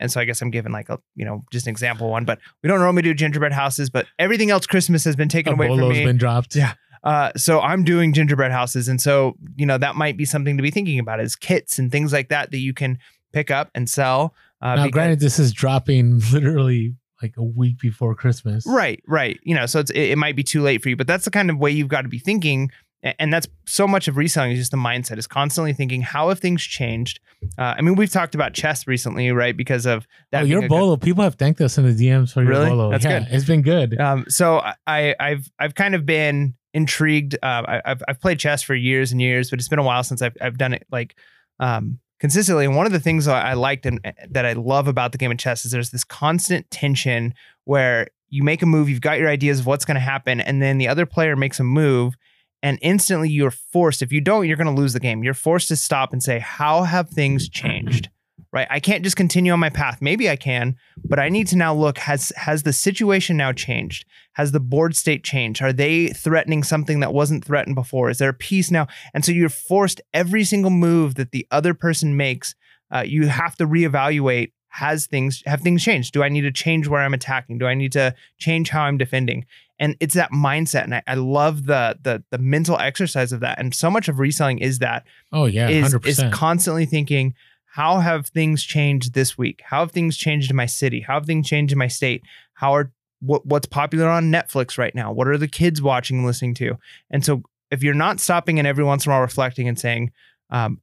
and 0.00 0.10
so 0.10 0.20
I 0.20 0.24
guess 0.24 0.42
I'm 0.42 0.50
giving 0.50 0.72
like 0.72 0.88
a 0.88 0.98
you 1.14 1.24
know 1.24 1.42
just 1.52 1.66
an 1.66 1.70
example 1.70 2.10
one, 2.10 2.24
but 2.24 2.40
we 2.62 2.68
don't 2.68 2.80
normally 2.80 3.02
do 3.02 3.14
gingerbread 3.14 3.52
houses, 3.52 3.90
but 3.90 4.06
everything 4.18 4.50
else 4.50 4.66
Christmas 4.66 5.04
has 5.04 5.14
been 5.14 5.28
taken 5.28 5.52
A 5.52 5.56
away 5.56 5.68
from 5.68 5.88
me. 5.88 6.04
been 6.04 6.16
dropped. 6.18 6.56
Yeah. 6.56 6.74
Uh, 7.04 7.30
so 7.36 7.60
I'm 7.60 7.84
doing 7.84 8.12
gingerbread 8.12 8.50
houses, 8.52 8.88
and 8.88 9.00
so 9.00 9.36
you 9.56 9.66
know 9.66 9.78
that 9.78 9.94
might 9.94 10.16
be 10.16 10.24
something 10.24 10.56
to 10.56 10.62
be 10.62 10.70
thinking 10.72 10.98
about 10.98 11.20
is 11.20 11.36
kits 11.36 11.78
and 11.78 11.90
things 11.92 12.12
like 12.12 12.28
that 12.28 12.50
that 12.50 12.58
you 12.58 12.74
can 12.74 12.98
pick 13.32 13.50
up 13.52 13.70
and 13.74 13.88
sell. 13.88 14.34
Uh, 14.60 14.74
now, 14.74 14.84
because- 14.84 14.90
granted, 14.92 15.20
this 15.20 15.38
is 15.38 15.52
dropping 15.52 16.20
literally 16.32 16.94
like 17.20 17.34
a 17.36 17.42
week 17.42 17.78
before 17.78 18.14
Christmas. 18.16 18.64
Right, 18.66 19.00
right. 19.06 19.38
You 19.44 19.54
know, 19.54 19.66
so 19.66 19.78
it's 19.80 19.90
it, 19.90 20.10
it 20.10 20.18
might 20.18 20.34
be 20.36 20.42
too 20.42 20.60
late 20.60 20.82
for 20.82 20.88
you, 20.88 20.96
but 20.96 21.06
that's 21.06 21.24
the 21.24 21.30
kind 21.30 21.50
of 21.50 21.58
way 21.58 21.70
you've 21.70 21.88
got 21.88 22.02
to 22.02 22.08
be 22.08 22.18
thinking. 22.18 22.70
And 23.18 23.32
that's 23.32 23.48
so 23.66 23.88
much 23.88 24.06
of 24.06 24.16
reselling 24.16 24.52
is 24.52 24.58
just 24.60 24.70
the 24.70 24.76
mindset 24.76 25.18
is 25.18 25.26
constantly 25.26 25.72
thinking, 25.72 26.02
how 26.02 26.28
have 26.28 26.38
things 26.38 26.62
changed? 26.62 27.18
Uh, 27.58 27.74
I 27.76 27.80
mean, 27.82 27.96
we've 27.96 28.10
talked 28.12 28.36
about 28.36 28.52
chess 28.52 28.86
recently, 28.86 29.32
right? 29.32 29.56
Because 29.56 29.86
of 29.86 30.06
that. 30.30 30.42
Oh, 30.42 30.46
your 30.46 30.58
a 30.58 30.62
good- 30.62 30.68
bolo. 30.70 30.96
People 30.96 31.24
have 31.24 31.34
thanked 31.34 31.60
us 31.60 31.76
in 31.78 31.84
the 31.84 31.92
DMs 31.92 32.32
for 32.32 32.42
your 32.42 32.50
Really? 32.50 32.68
bolo. 32.68 32.90
That's 32.92 33.04
yeah, 33.04 33.20
good. 33.20 33.28
It's 33.32 33.44
been 33.44 33.62
good. 33.62 34.00
Um, 34.00 34.24
so 34.28 34.62
I, 34.86 35.16
I've 35.18 35.50
I've 35.58 35.74
kind 35.74 35.96
of 35.96 36.06
been 36.06 36.54
intrigued. 36.74 37.34
Uh, 37.42 37.62
I, 37.66 37.82
I've 37.84 38.02
I've 38.06 38.20
played 38.20 38.38
chess 38.38 38.62
for 38.62 38.74
years 38.76 39.10
and 39.10 39.20
years, 39.20 39.50
but 39.50 39.58
it's 39.58 39.68
been 39.68 39.80
a 39.80 39.84
while 39.84 40.04
since 40.04 40.22
I've 40.22 40.36
I've 40.40 40.56
done 40.56 40.72
it 40.72 40.86
like 40.92 41.16
um, 41.58 41.98
consistently. 42.20 42.64
And 42.66 42.76
one 42.76 42.86
of 42.86 42.92
the 42.92 43.00
things 43.00 43.26
I 43.26 43.50
I 43.50 43.54
liked 43.54 43.84
and 43.84 43.98
uh, 44.04 44.12
that 44.30 44.46
I 44.46 44.52
love 44.52 44.86
about 44.86 45.10
the 45.10 45.18
game 45.18 45.32
of 45.32 45.38
chess 45.38 45.64
is 45.64 45.72
there's 45.72 45.90
this 45.90 46.04
constant 46.04 46.70
tension 46.70 47.34
where 47.64 48.06
you 48.30 48.44
make 48.44 48.62
a 48.62 48.66
move, 48.66 48.88
you've 48.88 49.00
got 49.00 49.18
your 49.18 49.28
ideas 49.28 49.58
of 49.58 49.66
what's 49.66 49.84
going 49.84 49.96
to 49.96 50.00
happen, 50.00 50.40
and 50.40 50.62
then 50.62 50.78
the 50.78 50.86
other 50.86 51.04
player 51.04 51.34
makes 51.34 51.58
a 51.58 51.64
move. 51.64 52.14
And 52.62 52.78
instantly 52.80 53.28
you're 53.28 53.50
forced, 53.50 54.02
if 54.02 54.12
you 54.12 54.20
don't, 54.20 54.46
you're 54.46 54.56
going 54.56 54.72
to 54.74 54.80
lose 54.80 54.92
the 54.92 55.00
game. 55.00 55.24
You're 55.24 55.34
forced 55.34 55.68
to 55.68 55.76
stop 55.76 56.12
and 56.12 56.22
say, 56.22 56.38
How 56.38 56.84
have 56.84 57.10
things 57.10 57.48
changed? 57.48 58.08
Right. 58.52 58.68
I 58.70 58.80
can't 58.80 59.02
just 59.02 59.16
continue 59.16 59.50
on 59.52 59.60
my 59.60 59.70
path. 59.70 60.02
Maybe 60.02 60.28
I 60.28 60.36
can, 60.36 60.76
but 61.02 61.18
I 61.18 61.30
need 61.30 61.46
to 61.48 61.56
now 61.56 61.72
look 61.72 61.96
has 61.96 62.34
has 62.36 62.64
the 62.64 62.72
situation 62.74 63.38
now 63.38 63.52
changed? 63.52 64.04
Has 64.34 64.52
the 64.52 64.60
board 64.60 64.94
state 64.94 65.24
changed? 65.24 65.62
Are 65.62 65.72
they 65.72 66.08
threatening 66.08 66.62
something 66.62 67.00
that 67.00 67.14
wasn't 67.14 67.46
threatened 67.46 67.76
before? 67.76 68.10
Is 68.10 68.18
there 68.18 68.28
a 68.28 68.34
peace 68.34 68.70
now? 68.70 68.88
And 69.14 69.24
so 69.24 69.32
you're 69.32 69.48
forced 69.48 70.02
every 70.12 70.44
single 70.44 70.70
move 70.70 71.14
that 71.14 71.30
the 71.30 71.46
other 71.50 71.72
person 71.72 72.14
makes, 72.14 72.54
uh, 72.94 73.04
you 73.06 73.28
have 73.28 73.56
to 73.56 73.66
reevaluate. 73.66 74.52
Has 74.68 75.06
things 75.06 75.42
have 75.46 75.62
things 75.62 75.82
changed? 75.82 76.12
Do 76.12 76.22
I 76.22 76.28
need 76.28 76.42
to 76.42 76.52
change 76.52 76.88
where 76.88 77.00
I'm 77.00 77.14
attacking? 77.14 77.56
Do 77.58 77.66
I 77.66 77.74
need 77.74 77.92
to 77.92 78.14
change 78.38 78.68
how 78.68 78.82
I'm 78.82 78.98
defending? 78.98 79.46
And 79.82 79.96
it's 80.00 80.14
that 80.14 80.30
mindset, 80.30 80.84
and 80.84 80.94
I, 80.94 81.02
I 81.06 81.14
love 81.14 81.66
the 81.66 81.98
the 82.02 82.22
the 82.30 82.38
mental 82.38 82.78
exercise 82.78 83.32
of 83.32 83.40
that. 83.40 83.58
And 83.58 83.74
so 83.74 83.90
much 83.90 84.08
of 84.08 84.18
reselling 84.18 84.58
is 84.58 84.78
that. 84.78 85.04
Oh 85.32 85.46
yeah, 85.46 85.68
is 85.68 85.82
hundred 85.82 86.06
is 86.06 86.22
constantly 86.32 86.86
thinking 86.86 87.34
how 87.72 88.00
have 88.00 88.26
things 88.28 88.62
changed 88.62 89.14
this 89.14 89.38
week? 89.38 89.62
How 89.64 89.80
have 89.80 89.92
things 89.92 90.18
changed 90.18 90.50
in 90.50 90.56
my 90.56 90.66
city? 90.66 91.00
How 91.00 91.14
have 91.14 91.24
things 91.24 91.48
changed 91.48 91.72
in 91.72 91.78
my 91.78 91.88
state? 91.88 92.22
How 92.54 92.74
are 92.74 92.92
what 93.20 93.46
what's 93.46 93.66
popular 93.66 94.08
on 94.08 94.30
netflix 94.30 94.76
right 94.76 94.94
now? 94.94 95.10
What 95.10 95.26
are 95.26 95.38
the 95.38 95.48
kids 95.48 95.80
watching 95.80 96.18
and 96.18 96.26
listening 96.26 96.54
to? 96.54 96.78
And 97.10 97.24
so 97.24 97.42
if 97.70 97.82
you're 97.82 97.94
not 97.94 98.20
stopping 98.20 98.58
and 98.58 98.68
every 98.68 98.84
once 98.84 99.06
in 99.06 99.10
a 99.10 99.14
while 99.14 99.22
reflecting 99.22 99.68
and 99.68 99.78
saying 99.78 100.12
um, 100.50 100.82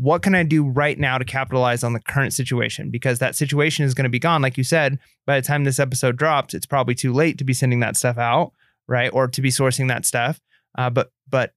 what 0.00 0.22
can 0.22 0.34
i 0.34 0.42
do 0.42 0.64
right 0.64 0.98
now 0.98 1.18
to 1.18 1.24
capitalize 1.24 1.82
on 1.82 1.92
the 1.92 2.00
current 2.00 2.32
situation? 2.32 2.88
Because 2.90 3.18
that 3.18 3.34
situation 3.34 3.84
is 3.84 3.94
going 3.94 4.04
to 4.04 4.10
be 4.10 4.18
gone 4.18 4.42
like 4.42 4.56
you 4.56 4.64
said 4.64 4.98
by 5.26 5.40
the 5.40 5.46
time 5.46 5.64
this 5.64 5.78
episode 5.80 6.16
drops 6.16 6.54
it's 6.54 6.66
probably 6.66 6.94
too 6.94 7.12
late 7.12 7.36
to 7.38 7.44
be 7.44 7.52
sending 7.52 7.80
that 7.80 7.96
stuff 7.96 8.16
out 8.18 8.52
right? 8.86 9.10
Or 9.12 9.28
to 9.28 9.42
be 9.42 9.50
sourcing 9.50 9.88
that 9.88 10.06
stuff. 10.06 10.40
Uh, 10.76 10.88
but 10.88 11.10
but 11.28 11.52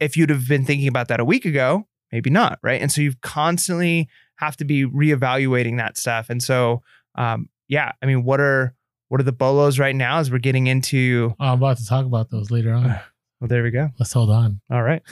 if 0.00 0.16
you'd 0.16 0.30
have 0.30 0.46
been 0.46 0.64
thinking 0.64 0.86
about 0.88 1.08
that 1.08 1.18
a 1.20 1.24
week 1.24 1.44
ago 1.44 1.86
maybe 2.12 2.30
not 2.30 2.58
right? 2.62 2.80
And 2.80 2.92
so 2.92 3.00
you 3.00 3.12
constantly 3.22 4.08
have 4.36 4.56
to 4.58 4.64
be 4.64 4.84
reevaluating 4.84 5.78
that 5.78 5.96
stuff. 5.96 6.30
And 6.30 6.42
so 6.42 6.82
um 7.14 7.48
yeah 7.68 7.92
i 8.02 8.06
mean 8.06 8.22
what 8.24 8.40
are 8.40 8.74
what 9.08 9.20
are 9.20 9.24
the 9.24 9.32
bolos 9.32 9.78
right 9.78 9.96
now 9.96 10.18
as 10.18 10.30
we're 10.30 10.38
getting 10.38 10.66
into 10.66 11.34
Oh, 11.40 11.44
I'm 11.46 11.58
about 11.58 11.78
to 11.78 11.86
talk 11.86 12.04
about 12.04 12.30
those 12.30 12.50
later 12.50 12.72
on. 12.72 12.84
well 13.40 13.48
there 13.48 13.62
we 13.62 13.70
go. 13.70 13.88
Let's 13.98 14.12
hold 14.12 14.30
on. 14.30 14.60
all 14.70 14.82
right 14.82 15.02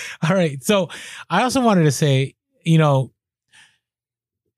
All 0.28 0.34
right. 0.34 0.62
So 0.62 0.88
I 1.28 1.42
also 1.42 1.60
wanted 1.60 1.84
to 1.84 1.92
say, 1.92 2.34
you 2.64 2.78
know, 2.78 3.12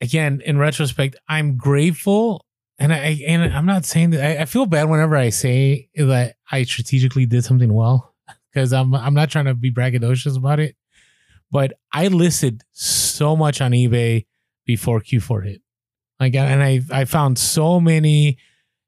again, 0.01 0.43
in 0.45 0.59
retrospect, 0.59 1.17
I'm 1.29 1.57
grateful. 1.57 2.45
And 2.79 2.93
I 2.93 3.21
and 3.27 3.53
I'm 3.55 3.67
not 3.67 3.85
saying 3.85 4.11
that 4.11 4.25
I, 4.25 4.43
I 4.43 4.45
feel 4.47 4.67
bad 4.67 4.89
whenever 4.89 5.17
I 5.17 5.31
say 5.31 5.89
that 5.95 6.37
I 6.51 6.65
strategically 6.65 7.27
did 7.27 7.45
something 7.45 7.73
well. 7.73 8.13
Because 8.53 8.73
I'm 8.73 8.95
I'm 8.95 9.15
not 9.15 9.31
trying 9.31 9.47
to 9.47 9.55
be 9.55 9.73
braggadocious 9.73 10.37
about 10.37 10.61
it. 10.61 10.77
But 11.51 11.73
I 11.93 12.07
listed 12.07 12.63
so 12.71 13.35
much 13.35 13.61
on 13.61 13.73
eBay 13.73 14.27
before 14.65 15.01
Q4 15.01 15.45
hit. 15.45 15.63
Like 16.21 16.37
and 16.37 16.63
I 16.63 16.81
I 16.93 17.05
found 17.05 17.37
so 17.37 17.81
many 17.81 18.39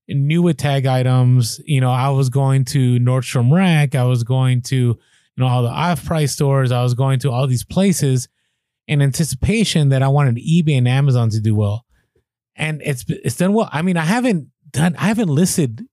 new 0.08 0.42
with 0.42 0.56
tag 0.56 0.86
items. 0.86 1.60
You 1.64 1.80
know, 1.80 1.90
I 1.90 2.10
was 2.10 2.28
going 2.28 2.64
to 2.66 2.98
Nordstrom 2.98 3.52
Rack. 3.52 3.94
I 3.94 4.04
was 4.04 4.22
going 4.22 4.62
to, 4.62 4.98
you 5.36 5.44
know, 5.44 5.46
all 5.46 5.62
the 5.62 5.68
off 5.68 6.04
price 6.04 6.32
stores. 6.32 6.72
I 6.72 6.82
was 6.82 6.94
going 6.94 7.18
to 7.20 7.30
all 7.30 7.46
these 7.46 7.64
places 7.64 8.28
in 8.88 9.02
anticipation 9.02 9.90
that 9.90 10.02
I 10.02 10.08
wanted 10.08 10.36
eBay 10.36 10.78
and 10.78 10.88
Amazon 10.88 11.30
to 11.30 11.40
do 11.40 11.54
well. 11.54 11.84
And 12.54 12.80
it's 12.84 13.04
it's 13.08 13.36
done 13.36 13.52
well. 13.52 13.68
I 13.72 13.82
mean, 13.82 13.96
I 13.96 14.04
haven't 14.04 14.48
done 14.70 14.96
I 14.96 15.08
haven't 15.08 15.28
listed 15.28 15.84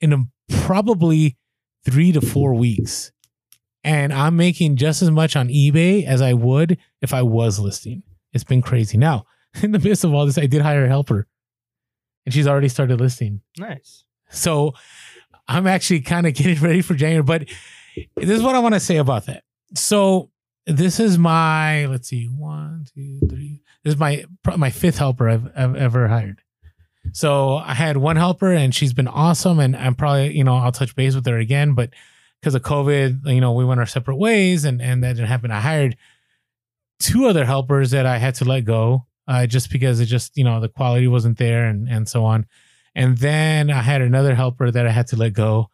in 0.00 0.12
a, 0.12 0.24
probably 0.50 1.36
three 1.84 2.12
to 2.12 2.20
four 2.20 2.54
weeks. 2.54 3.12
And 3.84 4.12
I'm 4.12 4.36
making 4.36 4.76
just 4.76 5.02
as 5.02 5.10
much 5.10 5.36
on 5.36 5.48
eBay 5.48 6.04
as 6.04 6.20
I 6.20 6.34
would 6.34 6.78
if 7.00 7.14
I 7.14 7.22
was 7.22 7.58
listing. 7.58 8.02
It's 8.32 8.44
been 8.44 8.62
crazy. 8.62 8.98
Now, 8.98 9.24
in 9.62 9.72
the 9.72 9.78
midst 9.78 10.04
of 10.04 10.12
all 10.12 10.26
this, 10.26 10.38
I 10.38 10.46
did 10.46 10.62
hire 10.62 10.84
a 10.84 10.88
helper 10.88 11.26
and 12.26 12.34
she's 12.34 12.46
already 12.46 12.68
started 12.68 13.00
listing. 13.00 13.40
Nice. 13.56 14.04
So 14.30 14.74
I'm 15.46 15.66
actually 15.66 16.00
kind 16.02 16.26
of 16.26 16.34
getting 16.34 16.60
ready 16.60 16.82
for 16.82 16.94
January. 16.94 17.22
But 17.22 17.48
this 18.16 18.30
is 18.30 18.42
what 18.42 18.54
I 18.54 18.58
want 18.58 18.74
to 18.74 18.80
say 18.80 18.96
about 18.96 19.26
that. 19.26 19.44
So 19.74 20.30
this 20.66 21.00
is 21.00 21.18
my 21.18 21.86
let's 21.86 22.08
see, 22.08 22.26
one, 22.26 22.86
two, 22.94 23.20
three. 23.28 23.62
This 23.84 23.94
is 23.94 24.00
my 24.00 24.24
my 24.56 24.70
fifth 24.70 24.98
helper 24.98 25.28
I've, 25.28 25.46
I've 25.56 25.76
ever 25.76 26.08
hired. 26.08 26.42
So 27.12 27.56
I 27.56 27.74
had 27.74 27.96
one 27.96 28.16
helper 28.16 28.52
and 28.52 28.74
she's 28.74 28.92
been 28.92 29.08
awesome. 29.08 29.60
And 29.60 29.76
I'm 29.76 29.94
probably 29.94 30.36
you 30.36 30.44
know 30.44 30.56
I'll 30.56 30.72
touch 30.72 30.94
base 30.94 31.14
with 31.14 31.26
her 31.26 31.38
again, 31.38 31.74
but 31.74 31.90
because 32.40 32.54
of 32.54 32.62
COVID, 32.62 33.32
you 33.32 33.40
know 33.40 33.52
we 33.52 33.64
went 33.64 33.80
our 33.80 33.86
separate 33.86 34.16
ways 34.16 34.64
and 34.64 34.82
and 34.82 35.02
that 35.04 35.14
didn't 35.14 35.28
happen. 35.28 35.50
I 35.50 35.60
hired 35.60 35.96
two 37.00 37.26
other 37.26 37.44
helpers 37.44 37.92
that 37.92 38.06
I 38.06 38.18
had 38.18 38.34
to 38.36 38.44
let 38.44 38.64
go 38.64 39.06
uh, 39.26 39.46
just 39.46 39.70
because 39.70 40.00
it 40.00 40.06
just 40.06 40.36
you 40.36 40.44
know 40.44 40.60
the 40.60 40.68
quality 40.68 41.06
wasn't 41.06 41.38
there 41.38 41.64
and 41.66 41.88
and 41.88 42.08
so 42.08 42.24
on. 42.24 42.46
And 42.94 43.16
then 43.18 43.70
I 43.70 43.82
had 43.82 44.02
another 44.02 44.34
helper 44.34 44.70
that 44.70 44.86
I 44.86 44.90
had 44.90 45.06
to 45.08 45.16
let 45.16 45.32
go. 45.32 45.70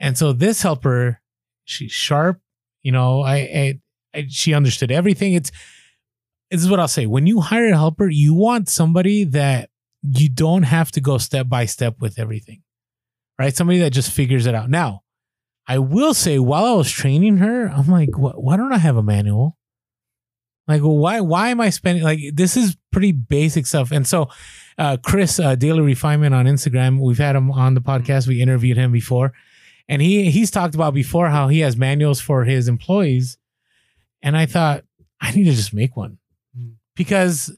And 0.00 0.18
so 0.18 0.32
this 0.32 0.60
helper, 0.60 1.20
she's 1.68 1.92
sharp. 1.92 2.40
You 2.82 2.92
know, 2.92 3.20
I, 3.20 3.36
I, 3.36 3.80
I 4.14 4.26
she 4.28 4.54
understood 4.54 4.90
everything. 4.90 5.34
It's 5.34 5.50
this 6.50 6.62
is 6.62 6.70
what 6.70 6.80
I'll 6.80 6.88
say. 6.88 7.06
When 7.06 7.26
you 7.26 7.40
hire 7.40 7.68
a 7.68 7.76
helper, 7.76 8.08
you 8.08 8.34
want 8.34 8.68
somebody 8.68 9.24
that 9.24 9.70
you 10.02 10.28
don't 10.28 10.62
have 10.62 10.90
to 10.92 11.00
go 11.00 11.18
step 11.18 11.48
by 11.48 11.66
step 11.66 11.96
with 12.00 12.18
everything. 12.18 12.62
Right? 13.38 13.54
Somebody 13.54 13.78
that 13.80 13.90
just 13.90 14.10
figures 14.10 14.46
it 14.46 14.54
out. 14.54 14.70
Now, 14.70 15.02
I 15.66 15.78
will 15.78 16.14
say 16.14 16.38
while 16.38 16.64
I 16.64 16.72
was 16.72 16.90
training 16.90 17.36
her, 17.36 17.68
I'm 17.68 17.88
like, 17.88 18.10
why 18.14 18.56
don't 18.56 18.72
I 18.72 18.78
have 18.78 18.96
a 18.96 19.02
manual? 19.02 19.56
Like, 20.66 20.82
why 20.82 21.20
why 21.20 21.50
am 21.50 21.60
I 21.60 21.70
spending 21.70 22.04
like 22.04 22.20
this 22.34 22.56
is 22.56 22.76
pretty 22.90 23.12
basic 23.12 23.66
stuff. 23.66 23.90
And 23.90 24.06
so 24.06 24.28
uh, 24.76 24.96
Chris 25.02 25.38
uh, 25.38 25.54
Daily 25.54 25.80
Refinement 25.80 26.34
on 26.34 26.46
Instagram, 26.46 27.00
we've 27.00 27.18
had 27.18 27.36
him 27.36 27.50
on 27.50 27.74
the 27.74 27.80
podcast. 27.80 28.26
We 28.26 28.42
interviewed 28.42 28.76
him 28.76 28.92
before, 28.92 29.32
and 29.88 30.02
he 30.02 30.30
he's 30.30 30.50
talked 30.50 30.74
about 30.74 30.94
before 30.94 31.28
how 31.28 31.48
he 31.48 31.60
has 31.60 31.76
manuals 31.76 32.20
for 32.20 32.44
his 32.44 32.68
employees. 32.68 33.38
And 34.22 34.36
I 34.36 34.46
thought 34.46 34.84
I 35.20 35.30
need 35.32 35.44
to 35.44 35.52
just 35.52 35.72
make 35.72 35.96
one 35.96 36.18
hmm. 36.56 36.72
because 36.94 37.56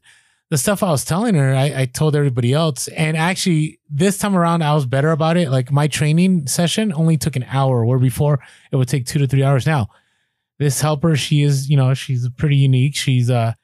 the 0.51 0.59
stuff 0.59 0.83
I 0.83 0.91
was 0.91 1.05
telling 1.05 1.37
her, 1.37 1.55
I, 1.55 1.83
I 1.83 1.85
told 1.87 2.17
everybody 2.17 2.53
else. 2.53 2.89
And 2.89 3.17
actually, 3.17 3.79
this 3.89 4.19
time 4.19 4.37
around, 4.37 4.63
I 4.63 4.75
was 4.75 4.85
better 4.85 5.13
about 5.13 5.37
it. 5.37 5.49
Like 5.49 5.71
my 5.71 5.87
training 5.87 6.49
session 6.49 6.93
only 6.93 7.17
took 7.17 7.37
an 7.37 7.47
hour, 7.49 7.85
where 7.85 8.01
before 8.01 8.41
it 8.73 8.77
would 8.77 8.89
take 8.89 9.07
two 9.07 9.21
to 9.21 9.29
three 9.29 9.45
hours. 9.45 9.65
Now, 9.65 9.89
this 10.59 10.81
helper, 10.81 11.17
she 11.17 11.43
is, 11.43 11.71
you 11.71 11.77
know, 11.77 11.95
she's 11.95 12.29
pretty 12.31 12.57
unique. 12.57 12.97
She's 12.97 13.31
a, 13.31 13.57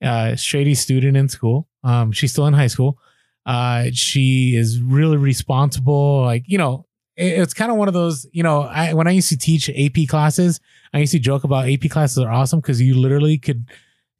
a 0.00 0.36
straight 0.36 0.68
A 0.68 0.74
student 0.74 1.18
in 1.18 1.28
school. 1.28 1.68
Um, 1.84 2.12
she's 2.12 2.32
still 2.32 2.46
in 2.46 2.54
high 2.54 2.66
school. 2.66 2.98
Uh, 3.44 3.86
she 3.92 4.56
is 4.56 4.80
really 4.80 5.18
responsible. 5.18 6.22
Like, 6.22 6.44
you 6.46 6.56
know, 6.56 6.86
it's 7.16 7.54
kind 7.54 7.70
of 7.70 7.76
one 7.76 7.88
of 7.88 7.94
those, 7.94 8.26
you 8.32 8.42
know, 8.42 8.62
I, 8.62 8.94
when 8.94 9.06
I 9.06 9.10
used 9.10 9.28
to 9.28 9.36
teach 9.36 9.68
AP 9.68 10.08
classes, 10.08 10.60
I 10.94 10.98
used 10.98 11.12
to 11.12 11.18
joke 11.18 11.44
about 11.44 11.68
AP 11.68 11.90
classes 11.90 12.18
are 12.18 12.30
awesome 12.30 12.60
because 12.60 12.80
you 12.80 12.94
literally 12.94 13.38
could 13.38 13.68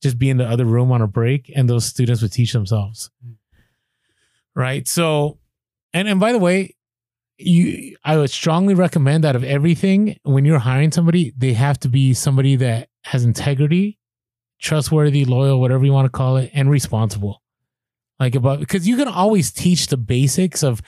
just 0.02 0.18
be 0.18 0.28
in 0.30 0.36
the 0.36 0.46
other 0.46 0.64
room 0.64 0.92
on 0.92 1.00
a 1.00 1.06
break 1.06 1.50
and 1.54 1.68
those 1.68 1.86
students 1.86 2.22
would 2.22 2.32
teach 2.32 2.52
themselves. 2.52 3.10
Mm. 3.26 3.34
Right. 4.54 4.86
So, 4.86 5.38
and, 5.94 6.08
and 6.08 6.20
by 6.20 6.32
the 6.32 6.38
way, 6.38 6.76
you, 7.38 7.96
I 8.04 8.16
would 8.18 8.30
strongly 8.30 8.74
recommend 8.74 9.24
that 9.24 9.36
of 9.36 9.44
everything, 9.44 10.18
when 10.22 10.44
you're 10.44 10.58
hiring 10.58 10.92
somebody, 10.92 11.32
they 11.36 11.54
have 11.54 11.78
to 11.80 11.88
be 11.88 12.14
somebody 12.14 12.56
that 12.56 12.88
has 13.04 13.24
integrity, 13.24 13.98
trustworthy, 14.60 15.24
loyal, 15.24 15.60
whatever 15.60 15.84
you 15.84 15.92
want 15.92 16.06
to 16.06 16.10
call 16.10 16.36
it, 16.36 16.50
and 16.52 16.70
responsible. 16.70 17.42
Like 18.20 18.34
about 18.36 18.60
because 18.60 18.86
you 18.86 18.96
can 18.96 19.08
always 19.08 19.50
teach 19.50 19.88
the 19.88 19.96
basics 19.96 20.62
of 20.62 20.80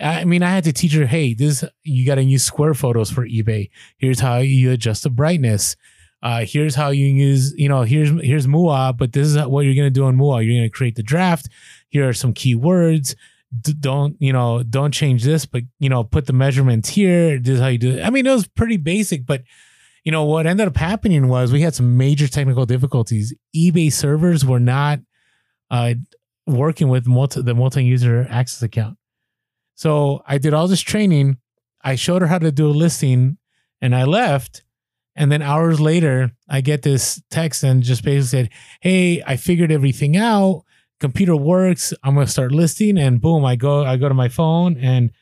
I 0.00 0.24
mean, 0.24 0.42
I 0.42 0.50
had 0.50 0.64
to 0.64 0.72
teach 0.72 0.92
her, 0.94 1.06
hey, 1.06 1.34
this 1.34 1.64
you 1.82 2.06
got 2.06 2.16
to 2.16 2.24
use 2.24 2.42
square 2.42 2.74
photos 2.74 3.10
for 3.10 3.26
eBay. 3.26 3.70
Here's 3.98 4.20
how 4.20 4.38
you 4.38 4.70
adjust 4.70 5.02
the 5.02 5.10
brightness. 5.10 5.76
Uh, 6.22 6.44
here's 6.46 6.74
how 6.74 6.90
you 6.90 7.06
use, 7.06 7.54
you 7.56 7.68
know, 7.68 7.82
here's 7.82 8.10
here's 8.22 8.46
MUA, 8.46 8.96
but 8.98 9.12
this 9.12 9.28
is 9.28 9.38
what 9.46 9.64
you're 9.64 9.74
gonna 9.74 9.90
do 9.90 10.04
on 10.04 10.16
MUA. 10.16 10.44
You're 10.44 10.60
gonna 10.60 10.70
create 10.70 10.96
the 10.96 11.02
draft. 11.02 11.48
Here 11.88 12.08
are 12.08 12.12
some 12.12 12.34
keywords. 12.34 13.14
D- 13.58 13.74
don't 13.78 14.16
you 14.20 14.32
know? 14.32 14.62
Don't 14.62 14.92
change 14.92 15.24
this, 15.24 15.46
but 15.46 15.62
you 15.78 15.88
know, 15.88 16.04
put 16.04 16.26
the 16.26 16.34
measurements 16.34 16.90
here. 16.90 17.38
This 17.38 17.54
is 17.54 17.60
how 17.60 17.68
you 17.68 17.78
do 17.78 17.96
it. 17.96 18.02
I 18.02 18.10
mean, 18.10 18.26
it 18.26 18.30
was 18.30 18.46
pretty 18.46 18.76
basic, 18.76 19.24
but 19.24 19.44
you 20.04 20.12
know 20.12 20.24
what 20.24 20.46
ended 20.46 20.66
up 20.66 20.76
happening 20.76 21.28
was 21.28 21.52
we 21.52 21.62
had 21.62 21.74
some 21.74 21.96
major 21.96 22.28
technical 22.28 22.66
difficulties. 22.66 23.34
eBay 23.56 23.90
servers 23.90 24.44
were 24.44 24.60
not 24.60 25.00
uh, 25.70 25.94
working 26.46 26.88
with 26.88 27.06
multi, 27.06 27.40
the 27.40 27.54
multi-user 27.54 28.26
access 28.28 28.62
account. 28.62 28.98
So 29.80 30.22
I 30.26 30.36
did 30.36 30.52
all 30.52 30.68
this 30.68 30.82
training. 30.82 31.38
I 31.82 31.94
showed 31.94 32.20
her 32.20 32.28
how 32.28 32.36
to 32.36 32.52
do 32.52 32.66
a 32.66 32.68
listing, 32.68 33.38
and 33.80 33.96
I 33.96 34.04
left. 34.04 34.62
And 35.16 35.32
then 35.32 35.40
hours 35.40 35.80
later, 35.80 36.32
I 36.46 36.60
get 36.60 36.82
this 36.82 37.22
text 37.30 37.62
and 37.62 37.82
just 37.82 38.04
basically 38.04 38.26
said, 38.26 38.50
"Hey, 38.82 39.22
I 39.22 39.36
figured 39.36 39.72
everything 39.72 40.18
out. 40.18 40.64
Computer 40.98 41.34
works. 41.34 41.94
I'm 42.02 42.12
gonna 42.12 42.26
start 42.26 42.52
listing." 42.52 42.98
And 42.98 43.22
boom, 43.22 43.42
I 43.46 43.56
go. 43.56 43.82
I 43.82 43.96
go 43.96 44.06
to 44.06 44.14
my 44.14 44.28
phone 44.28 44.76
and 44.76 45.12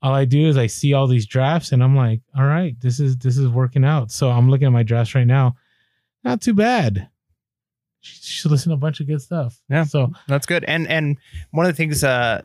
all 0.00 0.14
I 0.14 0.24
do 0.24 0.48
is 0.48 0.56
I 0.56 0.68
see 0.68 0.94
all 0.94 1.06
these 1.06 1.26
drafts 1.26 1.70
and 1.72 1.84
I'm 1.84 1.94
like, 1.94 2.22
all 2.34 2.46
right, 2.46 2.74
this 2.80 2.98
is 2.98 3.18
this 3.18 3.36
is 3.36 3.46
working 3.46 3.84
out. 3.84 4.10
So 4.10 4.30
I'm 4.30 4.48
looking 4.48 4.68
at 4.68 4.72
my 4.72 4.84
drafts 4.84 5.14
right 5.14 5.26
now. 5.26 5.56
Not 6.24 6.40
too 6.40 6.54
bad. 6.54 7.10
She, 8.00 8.48
listened 8.48 8.70
to 8.70 8.74
a 8.74 8.78
bunch 8.78 9.00
of 9.00 9.06
good 9.06 9.20
stuff. 9.20 9.60
Yeah. 9.68 9.84
So 9.84 10.12
that's 10.28 10.46
good. 10.46 10.64
And 10.64 10.88
and 10.88 11.18
one 11.50 11.66
of 11.66 11.72
the 11.72 11.76
things 11.76 12.02
uh 12.02 12.40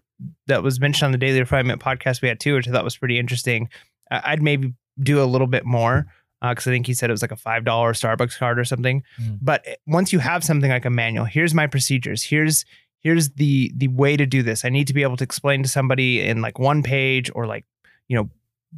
that 0.47 0.63
was 0.63 0.79
mentioned 0.79 1.07
on 1.07 1.11
the 1.11 1.17
Daily 1.17 1.39
Refinement 1.39 1.81
podcast 1.81 2.21
we 2.21 2.27
had 2.27 2.39
too, 2.39 2.55
which 2.55 2.67
I 2.67 2.71
thought 2.71 2.83
was 2.83 2.97
pretty 2.97 3.19
interesting. 3.19 3.69
I'd 4.09 4.41
maybe 4.41 4.73
do 4.99 5.21
a 5.21 5.25
little 5.25 5.47
bit 5.47 5.65
more 5.65 6.07
because 6.41 6.67
uh, 6.67 6.71
I 6.71 6.73
think 6.73 6.87
he 6.87 6.93
said 6.93 7.09
it 7.09 7.13
was 7.13 7.21
like 7.21 7.31
a 7.31 7.37
five 7.37 7.65
dollar 7.65 7.93
Starbucks 7.93 8.37
card 8.37 8.59
or 8.59 8.65
something. 8.65 9.03
Mm. 9.21 9.39
But 9.41 9.65
once 9.85 10.13
you 10.13 10.19
have 10.19 10.43
something 10.43 10.69
like 10.69 10.85
a 10.85 10.89
manual, 10.89 11.25
here's 11.25 11.53
my 11.53 11.67
procedures. 11.67 12.23
Here's 12.23 12.65
here's 12.99 13.29
the 13.31 13.71
the 13.75 13.87
way 13.89 14.17
to 14.17 14.25
do 14.25 14.43
this. 14.43 14.65
I 14.65 14.69
need 14.69 14.87
to 14.87 14.93
be 14.93 15.03
able 15.03 15.17
to 15.17 15.23
explain 15.23 15.63
to 15.63 15.69
somebody 15.69 16.21
in 16.21 16.41
like 16.41 16.59
one 16.59 16.83
page 16.83 17.31
or 17.33 17.45
like, 17.45 17.65
you 18.07 18.15
know, 18.15 18.29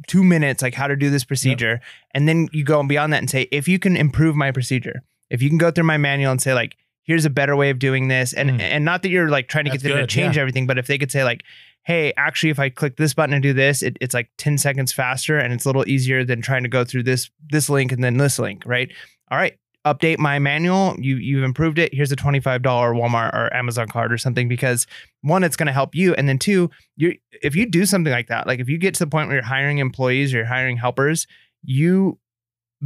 two 0.06 0.24
minutes, 0.24 0.62
like 0.62 0.74
how 0.74 0.86
to 0.86 0.96
do 0.96 1.10
this 1.10 1.24
procedure. 1.24 1.72
Yep. 1.72 1.82
And 2.14 2.28
then 2.28 2.48
you 2.52 2.64
go 2.64 2.80
and 2.80 2.88
beyond 2.88 3.12
that 3.12 3.18
and 3.18 3.30
say, 3.30 3.48
if 3.50 3.68
you 3.68 3.78
can 3.78 3.96
improve 3.96 4.36
my 4.36 4.50
procedure, 4.52 5.02
if 5.30 5.42
you 5.42 5.48
can 5.48 5.58
go 5.58 5.70
through 5.70 5.84
my 5.84 5.98
manual 5.98 6.32
and 6.32 6.40
say 6.40 6.54
like, 6.54 6.76
here's 7.04 7.24
a 7.24 7.30
better 7.30 7.56
way 7.56 7.70
of 7.70 7.78
doing 7.78 8.08
this. 8.08 8.32
And 8.32 8.50
mm. 8.50 8.60
and 8.60 8.84
not 8.84 9.02
that 9.02 9.10
you're 9.10 9.28
like 9.28 9.48
trying 9.48 9.64
to 9.64 9.70
That's 9.70 9.82
get 9.82 9.88
them 9.88 9.98
good, 9.98 10.08
to 10.08 10.14
change 10.14 10.36
yeah. 10.36 10.42
everything, 10.42 10.66
but 10.66 10.78
if 10.78 10.86
they 10.86 10.98
could 10.98 11.10
say 11.10 11.24
like, 11.24 11.42
hey, 11.84 12.12
actually, 12.16 12.50
if 12.50 12.58
I 12.58 12.68
click 12.68 12.96
this 12.96 13.14
button 13.14 13.32
and 13.32 13.42
do 13.42 13.52
this, 13.52 13.82
it, 13.82 13.96
it's 14.00 14.14
like 14.14 14.30
10 14.38 14.58
seconds 14.58 14.92
faster 14.92 15.38
and 15.38 15.52
it's 15.52 15.64
a 15.64 15.68
little 15.68 15.88
easier 15.88 16.24
than 16.24 16.42
trying 16.42 16.62
to 16.62 16.68
go 16.68 16.84
through 16.84 17.04
this 17.04 17.30
this 17.50 17.68
link 17.68 17.92
and 17.92 18.04
then 18.04 18.16
this 18.16 18.38
link, 18.38 18.62
right? 18.66 18.92
All 19.30 19.38
right, 19.38 19.56
update 19.86 20.18
my 20.18 20.38
manual. 20.38 20.94
You 20.98 21.16
you've 21.16 21.44
improved 21.44 21.78
it. 21.78 21.94
Here's 21.94 22.12
a 22.12 22.16
$25 22.16 22.60
Walmart 22.62 23.32
or 23.32 23.52
Amazon 23.54 23.88
card 23.88 24.12
or 24.12 24.18
something 24.18 24.48
because 24.48 24.86
one, 25.22 25.44
it's 25.44 25.56
going 25.56 25.68
to 25.68 25.72
help 25.72 25.94
you. 25.94 26.14
And 26.14 26.28
then 26.28 26.38
two, 26.38 26.70
you 26.96 27.16
if 27.42 27.54
you 27.54 27.66
do 27.66 27.86
something 27.86 28.12
like 28.12 28.28
that, 28.28 28.46
like 28.46 28.60
if 28.60 28.68
you 28.68 28.78
get 28.78 28.94
to 28.94 29.04
the 29.04 29.10
point 29.10 29.28
where 29.28 29.36
you're 29.36 29.44
hiring 29.44 29.78
employees 29.78 30.34
or 30.34 30.38
you're 30.38 30.46
hiring 30.46 30.76
helpers, 30.76 31.26
you 31.62 32.18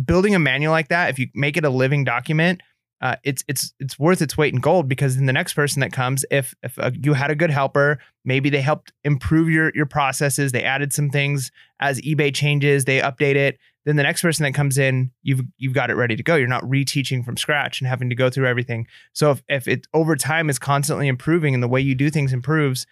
building 0.04 0.34
a 0.34 0.38
manual 0.38 0.72
like 0.72 0.88
that, 0.88 1.10
if 1.10 1.18
you 1.18 1.28
make 1.34 1.56
it 1.56 1.64
a 1.64 1.70
living 1.70 2.04
document, 2.04 2.60
uh, 3.00 3.16
it's 3.24 3.44
it's 3.48 3.74
it's 3.78 3.98
worth 3.98 4.22
its 4.22 4.36
weight 4.36 4.54
in 4.54 4.60
gold 4.60 4.88
because 4.88 5.16
then 5.16 5.26
the 5.26 5.32
next 5.32 5.54
person 5.54 5.80
that 5.80 5.92
comes, 5.92 6.24
if 6.30 6.54
if 6.62 6.78
uh, 6.78 6.90
you 6.94 7.12
had 7.12 7.30
a 7.30 7.34
good 7.34 7.50
helper, 7.50 7.98
maybe 8.24 8.50
they 8.50 8.60
helped 8.60 8.92
improve 9.04 9.50
your 9.50 9.72
your 9.74 9.86
processes, 9.86 10.52
they 10.52 10.62
added 10.62 10.92
some 10.92 11.10
things 11.10 11.50
as 11.80 12.00
eBay 12.00 12.34
changes, 12.34 12.84
they 12.84 13.00
update 13.00 13.36
it 13.36 13.58
then 13.84 13.96
the 13.96 14.02
next 14.02 14.22
person 14.22 14.44
that 14.44 14.54
comes 14.54 14.78
in 14.78 15.10
you've 15.22 15.42
you've 15.58 15.74
got 15.74 15.90
it 15.90 15.94
ready 15.94 16.16
to 16.16 16.22
go. 16.22 16.36
You're 16.36 16.48
not 16.48 16.62
reteaching 16.62 17.24
from 17.24 17.36
scratch 17.36 17.80
and 17.80 17.88
having 17.88 18.08
to 18.08 18.16
go 18.16 18.30
through 18.30 18.46
everything. 18.46 18.86
So 19.12 19.30
if, 19.32 19.42
if 19.48 19.68
it 19.68 19.86
over 19.92 20.16
time 20.16 20.48
is 20.48 20.58
constantly 20.58 21.06
improving 21.06 21.52
and 21.52 21.62
the 21.62 21.68
way 21.68 21.82
you 21.82 21.94
do 21.94 22.08
things 22.08 22.32
improves 22.32 22.86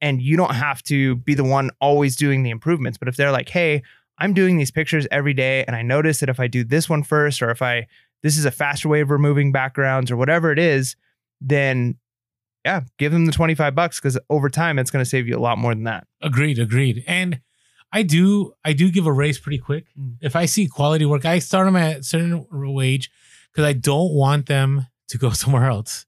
and 0.00 0.20
you 0.20 0.36
don't 0.36 0.54
have 0.54 0.82
to 0.84 1.16
be 1.16 1.34
the 1.34 1.44
one 1.44 1.70
always 1.80 2.16
doing 2.16 2.42
the 2.42 2.50
improvements 2.50 2.98
but 2.98 3.08
if 3.08 3.16
they're 3.16 3.32
like 3.32 3.48
hey 3.48 3.82
i'm 4.18 4.32
doing 4.32 4.56
these 4.56 4.70
pictures 4.70 5.06
every 5.10 5.34
day 5.34 5.64
and 5.66 5.76
i 5.76 5.82
notice 5.82 6.20
that 6.20 6.28
if 6.28 6.40
i 6.40 6.46
do 6.46 6.64
this 6.64 6.88
one 6.88 7.02
first 7.02 7.42
or 7.42 7.50
if 7.50 7.60
i 7.60 7.86
this 8.24 8.36
is 8.36 8.44
a 8.44 8.50
faster 8.50 8.88
way 8.88 9.00
of 9.00 9.10
removing 9.10 9.52
backgrounds 9.52 10.10
or 10.10 10.16
whatever 10.16 10.50
it 10.50 10.58
is 10.58 10.96
then 11.40 11.96
yeah, 12.64 12.80
give 12.98 13.12
them 13.12 13.26
the 13.26 13.32
25 13.32 13.74
bucks 13.74 14.00
because 14.00 14.18
over 14.30 14.48
time 14.48 14.78
it's 14.78 14.90
going 14.90 15.04
to 15.04 15.08
save 15.08 15.28
you 15.28 15.36
a 15.36 15.38
lot 15.38 15.58
more 15.58 15.74
than 15.74 15.84
that. 15.84 16.06
Agreed, 16.22 16.58
agreed. 16.58 17.04
And 17.06 17.40
I 17.92 18.02
do 18.02 18.54
I 18.64 18.72
do 18.72 18.90
give 18.90 19.06
a 19.06 19.12
raise 19.12 19.38
pretty 19.38 19.58
quick. 19.58 19.86
Mm. 19.98 20.16
If 20.22 20.34
I 20.34 20.46
see 20.46 20.66
quality 20.66 21.04
work, 21.04 21.26
I 21.26 21.38
start 21.40 21.66
them 21.66 21.76
at 21.76 21.98
a 21.98 22.02
certain 22.02 22.46
wage 22.50 23.10
because 23.52 23.68
I 23.68 23.74
don't 23.74 24.14
want 24.14 24.46
them 24.46 24.86
to 25.08 25.18
go 25.18 25.30
somewhere 25.42 25.68
else. 25.68 26.06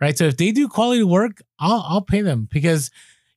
Right. 0.00 0.16
So 0.16 0.24
if 0.24 0.38
they 0.38 0.50
do 0.52 0.66
quality 0.66 1.02
work, 1.02 1.42
I'll 1.58 1.84
I'll 1.86 2.02
pay 2.02 2.22
them 2.22 2.48
because 2.50 2.90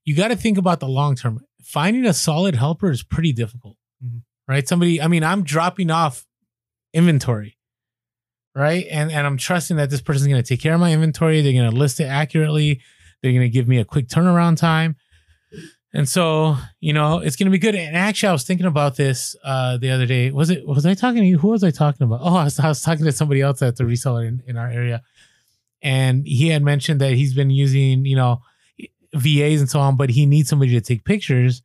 you 0.06 0.16
got 0.16 0.30
to 0.30 0.38
think 0.38 0.58
about 0.58 0.80
the 0.80 0.88
long 0.88 1.16
term. 1.16 1.42
Finding 1.62 2.06
a 2.06 2.14
solid 2.14 2.56
helper 2.56 2.90
is 2.92 3.04
pretty 3.04 3.34
difficult. 3.34 3.76
Mhm. 4.04 4.22
Right. 4.48 4.68
Somebody, 4.68 5.02
I 5.02 5.08
mean, 5.08 5.24
I'm 5.24 5.44
dropping 5.44 5.92
off 5.92 6.26
inventory. 6.94 7.58
Right. 8.56 8.86
And 8.92 9.12
and 9.12 9.26
I'm 9.26 9.38
trusting 9.38 9.78
that 9.78 9.90
this 9.90 10.02
person's 10.02 10.28
gonna 10.28 10.44
take 10.44 10.62
care 10.62 10.76
of 10.76 10.80
my 10.80 10.94
inventory. 10.94 11.42
They're 11.42 11.54
gonna 11.54 11.76
list 11.76 12.00
it 12.00 12.06
accurately. 12.06 12.82
They're 13.22 13.34
gonna 13.34 13.50
give 13.50 13.68
me 13.68 13.80
a 13.80 13.86
quick 13.86 14.08
turnaround 14.08 14.58
time. 14.58 14.96
And 15.96 16.10
so, 16.10 16.58
you 16.80 16.94
know, 16.94 17.20
it's 17.20 17.36
gonna 17.36 17.52
be 17.52 17.58
good. 17.58 17.76
And 17.76 17.96
actually, 17.96 18.30
I 18.30 18.32
was 18.34 18.44
thinking 18.44 18.68
about 18.68 18.96
this 18.96 19.36
uh 19.44 19.78
the 19.78 19.90
other 19.90 20.06
day. 20.06 20.30
Was 20.30 20.52
it 20.52 20.68
was 20.68 20.86
I 20.86 20.94
talking 20.94 21.22
to 21.22 21.28
you? 21.28 21.40
Who 21.40 21.50
was 21.50 21.64
I 21.64 21.72
talking 21.72 22.06
about? 22.06 22.20
Oh, 22.22 22.36
I 22.36 22.44
was, 22.44 22.60
I 22.60 22.68
was 22.68 22.82
talking 22.82 23.06
to 23.06 23.12
somebody 23.12 23.42
else 23.42 23.62
at 23.64 23.76
the 23.78 23.86
reseller 23.86 24.28
in, 24.28 24.44
in 24.46 24.56
our 24.58 24.68
area. 24.68 25.02
And 25.82 26.26
he 26.26 26.50
had 26.50 26.64
mentioned 26.64 27.02
that 27.02 27.14
he's 27.14 27.34
been 27.34 27.50
using, 27.50 28.06
you 28.06 28.16
know, 28.16 28.42
VAs 29.14 29.60
and 29.60 29.70
so 29.70 29.80
on, 29.80 29.98
but 29.98 30.10
he 30.10 30.26
needs 30.26 30.50
somebody 30.50 30.72
to 30.72 30.82
take 30.82 31.04
pictures. 31.04 31.62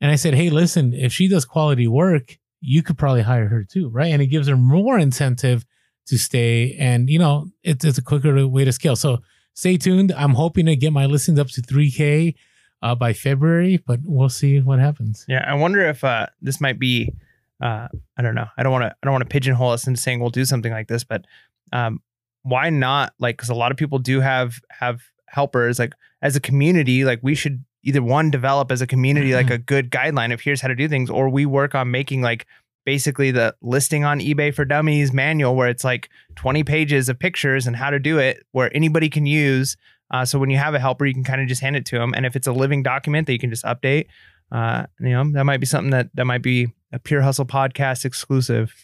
And 0.00 0.10
I 0.10 0.16
said, 0.16 0.34
Hey, 0.34 0.50
listen, 0.50 0.94
if 0.94 1.12
she 1.12 1.28
does 1.28 1.44
quality 1.44 1.86
work, 1.86 2.38
you 2.60 2.82
could 2.82 2.98
probably 2.98 3.22
hire 3.22 3.48
her 3.48 3.64
too, 3.64 3.88
right? 3.90 4.12
And 4.12 4.22
it 4.22 4.26
gives 4.28 4.48
her 4.48 4.56
more 4.56 4.98
incentive 4.98 5.64
to 6.06 6.18
stay. 6.18 6.74
And, 6.78 7.08
you 7.08 7.18
know, 7.18 7.48
it's, 7.62 7.84
it's 7.84 7.98
a 7.98 8.02
quicker 8.02 8.46
way 8.46 8.64
to 8.64 8.72
scale. 8.72 8.96
So 8.96 9.18
stay 9.54 9.76
tuned. 9.76 10.12
I'm 10.12 10.34
hoping 10.34 10.66
to 10.66 10.76
get 10.76 10.92
my 10.92 11.06
listings 11.06 11.38
up 11.38 11.48
to 11.48 11.62
3K 11.62 12.34
uh, 12.82 12.94
by 12.94 13.12
February, 13.12 13.78
but 13.86 14.00
we'll 14.04 14.28
see 14.28 14.60
what 14.60 14.78
happens. 14.78 15.24
Yeah, 15.28 15.44
I 15.46 15.54
wonder 15.54 15.80
if 15.88 16.02
uh, 16.04 16.26
this 16.40 16.60
might 16.60 16.78
be. 16.78 17.12
Uh, 17.60 17.86
I 18.16 18.22
don't 18.22 18.34
know. 18.34 18.48
I 18.56 18.64
don't 18.64 18.72
want 18.72 18.82
to. 18.82 18.88
I 18.90 19.04
don't 19.04 19.12
want 19.12 19.22
to 19.22 19.28
pigeonhole 19.28 19.70
us 19.70 19.86
into 19.86 20.00
saying 20.00 20.18
we'll 20.18 20.30
do 20.30 20.44
something 20.44 20.72
like 20.72 20.88
this, 20.88 21.04
but 21.04 21.24
um, 21.72 22.02
why 22.42 22.70
not? 22.70 23.14
Like, 23.20 23.36
because 23.36 23.50
a 23.50 23.54
lot 23.54 23.70
of 23.70 23.76
people 23.76 24.00
do 24.00 24.20
have 24.20 24.60
have 24.70 25.00
helpers. 25.28 25.78
Like, 25.78 25.92
as 26.22 26.34
a 26.34 26.40
community, 26.40 27.04
like 27.04 27.20
we 27.22 27.36
should 27.36 27.64
either 27.84 28.02
one 28.02 28.30
develop 28.30 28.72
as 28.72 28.80
a 28.80 28.86
community 28.86 29.34
like 29.34 29.50
a 29.50 29.58
good 29.58 29.90
guideline 29.90 30.32
of 30.32 30.40
here's 30.40 30.60
how 30.60 30.68
to 30.68 30.74
do 30.74 30.88
things, 30.88 31.08
or 31.08 31.28
we 31.28 31.46
work 31.46 31.74
on 31.74 31.90
making 31.90 32.20
like 32.20 32.46
basically 32.84 33.30
the 33.30 33.54
listing 33.62 34.04
on 34.04 34.20
eBay 34.20 34.54
for 34.54 34.64
Dummies 34.64 35.12
manual 35.12 35.54
where 35.54 35.68
it's 35.68 35.84
like 35.84 36.08
20 36.36 36.64
pages 36.64 37.08
of 37.08 37.18
pictures 37.18 37.66
and 37.66 37.76
how 37.76 37.90
to 37.90 37.98
do 37.98 38.18
it, 38.18 38.44
where 38.52 38.74
anybody 38.74 39.08
can 39.08 39.26
use. 39.26 39.76
Uh, 40.10 40.24
so 40.24 40.38
when 40.38 40.50
you 40.50 40.58
have 40.58 40.74
a 40.74 40.78
helper, 40.78 41.06
you 41.06 41.14
can 41.14 41.24
kind 41.24 41.40
of 41.40 41.48
just 41.48 41.62
hand 41.62 41.76
it 41.76 41.86
to 41.86 41.98
them, 41.98 42.12
and 42.14 42.26
if 42.26 42.36
it's 42.36 42.46
a 42.46 42.52
living 42.52 42.82
document 42.82 43.26
that 43.26 43.32
you 43.32 43.38
can 43.38 43.50
just 43.50 43.64
update, 43.64 44.06
uh, 44.50 44.84
you 45.00 45.08
know 45.08 45.24
that 45.32 45.44
might 45.44 45.58
be 45.58 45.66
something 45.66 45.90
that 45.90 46.10
that 46.14 46.26
might 46.26 46.42
be 46.42 46.68
a 46.92 46.98
Pure 46.98 47.22
Hustle 47.22 47.46
podcast 47.46 48.04
exclusive. 48.04 48.74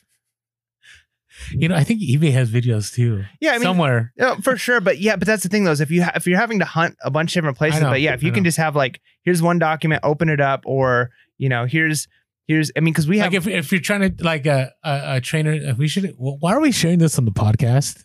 You 1.52 1.68
know, 1.68 1.76
I 1.76 1.84
think 1.84 2.00
eBay 2.00 2.32
has 2.32 2.50
videos 2.50 2.92
too. 2.92 3.24
Yeah, 3.40 3.50
I 3.50 3.52
mean, 3.54 3.62
somewhere. 3.62 4.12
Yeah, 4.16 4.36
for 4.36 4.56
sure. 4.56 4.80
But 4.80 4.98
yeah, 4.98 5.16
but 5.16 5.26
that's 5.26 5.42
the 5.42 5.50
thing 5.50 5.64
though, 5.64 5.72
is 5.72 5.80
if 5.80 5.90
you 5.90 6.02
ha- 6.02 6.12
if 6.14 6.26
you're 6.26 6.38
having 6.38 6.58
to 6.60 6.64
hunt 6.64 6.96
a 7.02 7.10
bunch 7.10 7.32
of 7.32 7.34
different 7.34 7.58
places, 7.58 7.82
know, 7.82 7.90
but 7.90 8.00
yeah, 8.00 8.14
if 8.14 8.22
you 8.22 8.32
can 8.32 8.44
just 8.44 8.56
have 8.56 8.74
like, 8.74 9.00
here's 9.22 9.42
one 9.42 9.58
document, 9.58 10.00
open 10.02 10.30
it 10.30 10.40
up, 10.40 10.62
or 10.64 11.10
you 11.36 11.48
know, 11.48 11.66
here's 11.66 12.08
here's, 12.48 12.72
I 12.76 12.80
mean, 12.80 12.92
because 12.92 13.06
we 13.06 13.18
have 13.18 13.32
like 13.32 13.38
if, 13.38 13.46
if 13.46 13.70
you're 13.70 13.80
trying 13.80 14.16
to 14.16 14.24
like 14.24 14.46
a, 14.46 14.72
a, 14.82 15.02
a 15.16 15.20
trainer, 15.20 15.74
we 15.78 15.86
should. 15.86 16.12
Why 16.18 16.54
are 16.54 16.60
we 16.60 16.72
sharing 16.72 16.98
this 16.98 17.16
on 17.18 17.24
the 17.24 17.30
podcast? 17.30 18.04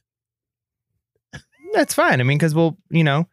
that's 1.74 1.94
fine. 1.96 2.20
I 2.20 2.24
mean, 2.24 2.38
because 2.38 2.54
we'll, 2.54 2.78
you 2.92 3.04
know, 3.04 3.28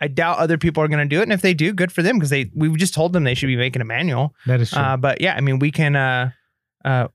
I- 0.00 0.06
doubt 0.08 0.38
other 0.38 0.56
people 0.58 0.82
are 0.84 0.88
going 0.88 1.06
to 1.08 1.12
do 1.12 1.18
it, 1.20 1.24
and 1.24 1.32
if 1.32 1.42
they 1.42 1.54
do, 1.54 1.72
good 1.72 1.90
for 1.90 2.02
them 2.02 2.16
because 2.16 2.30
they 2.30 2.50
we've 2.54 2.76
just 2.76 2.94
told 2.94 3.12
them 3.12 3.24
they 3.24 3.34
should 3.34 3.48
be 3.48 3.56
making 3.56 3.82
a 3.82 3.86
manual. 3.86 4.34
That 4.46 4.60
is 4.60 4.70
true. 4.70 4.80
Uh, 4.80 4.96
but 4.96 5.20
yeah, 5.20 5.34
I 5.34 5.40
mean, 5.40 5.58
we 5.58 5.70
can 5.72 5.96
uh, 5.96 6.30
uh, 6.84 7.08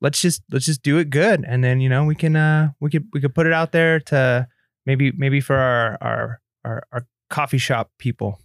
let's 0.00 0.20
just 0.20 0.42
let's 0.52 0.66
just 0.66 0.82
do 0.82 0.98
it 0.98 1.10
good, 1.10 1.44
and 1.46 1.64
then 1.64 1.80
you 1.80 1.88
know 1.88 2.04
we 2.04 2.14
can 2.14 2.36
uh 2.36 2.70
we 2.78 2.90
could 2.90 3.08
we 3.12 3.20
could 3.20 3.34
put 3.34 3.46
it 3.46 3.52
out 3.52 3.72
there 3.72 3.98
to 4.00 4.46
maybe 4.86 5.12
maybe 5.12 5.40
for 5.40 5.56
our 5.56 5.98
our 6.00 6.40
our, 6.64 6.86
our 6.92 7.06
coffee 7.30 7.58
shop 7.58 7.90
people, 7.98 8.38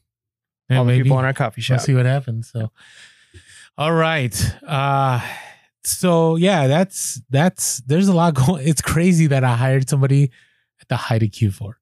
Yeah, 0.70 0.80
all 0.80 0.86
the 0.86 1.00
people 1.02 1.20
in 1.20 1.26
our 1.26 1.34
coffee 1.34 1.62
shop. 1.62 1.80
We'll 1.80 1.86
see 1.86 1.94
what 1.96 2.06
happens. 2.06 2.50
So, 2.52 2.72
all 3.78 3.94
right. 3.94 4.56
Uh, 4.66 5.22
so 5.84 6.36
yeah, 6.36 6.68
that's 6.68 7.22
that's 7.30 7.78
there's 7.82 8.08
a 8.08 8.14
lot 8.14 8.34
going. 8.48 8.68
It's 8.68 8.82
crazy 8.82 9.28
that 9.28 9.44
I 9.44 9.56
hired 9.56 9.90
somebody 9.90 10.32
at 10.82 10.88
the 10.90 10.98
height 10.98 11.24
of 11.24 11.30
Q4. 11.30 11.74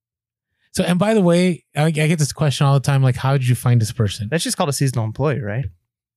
So, 0.71 0.83
and 0.83 0.99
by 0.99 1.13
the 1.13 1.21
way, 1.21 1.63
I, 1.75 1.85
I 1.85 1.91
get 1.91 2.19
this 2.19 2.33
question 2.33 2.67
all 2.67 2.73
the 2.73 2.81
time: 2.81 3.01
like, 3.01 3.15
how 3.15 3.33
did 3.33 3.47
you 3.47 3.55
find 3.55 3.81
this 3.81 3.91
person? 3.91 4.27
That's 4.29 4.43
just 4.43 4.57
called 4.57 4.69
a 4.69 4.73
seasonal 4.73 5.05
employee, 5.05 5.39
right? 5.39 5.65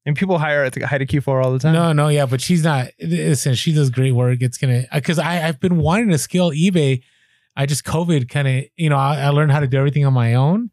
And 0.04 0.16
people 0.16 0.38
hire 0.38 0.64
at 0.64 0.72
the 0.72 0.86
height 0.86 1.02
of 1.02 1.08
Q4 1.08 1.44
all 1.44 1.52
the 1.52 1.58
time. 1.58 1.74
No, 1.74 1.92
no, 1.92 2.08
yeah, 2.08 2.26
but 2.26 2.40
she's 2.40 2.64
not. 2.64 2.88
Listen, 3.00 3.54
she 3.54 3.72
does 3.72 3.90
great 3.90 4.12
work. 4.12 4.38
It's 4.40 4.58
gonna 4.58 4.84
because 4.92 5.18
I 5.18 5.46
I've 5.46 5.60
been 5.60 5.78
wanting 5.78 6.10
to 6.10 6.18
scale 6.18 6.50
eBay. 6.50 7.02
I 7.56 7.66
just 7.66 7.84
COVID 7.84 8.28
kind 8.28 8.48
of 8.48 8.64
you 8.76 8.90
know 8.90 8.96
I, 8.96 9.20
I 9.20 9.28
learned 9.28 9.52
how 9.52 9.60
to 9.60 9.66
do 9.66 9.78
everything 9.78 10.04
on 10.04 10.12
my 10.12 10.34
own, 10.34 10.70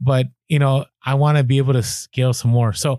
but 0.00 0.26
you 0.48 0.58
know 0.58 0.84
I 1.04 1.14
want 1.14 1.38
to 1.38 1.44
be 1.44 1.58
able 1.58 1.72
to 1.72 1.82
scale 1.82 2.32
some 2.32 2.50
more. 2.50 2.72
So 2.72 2.98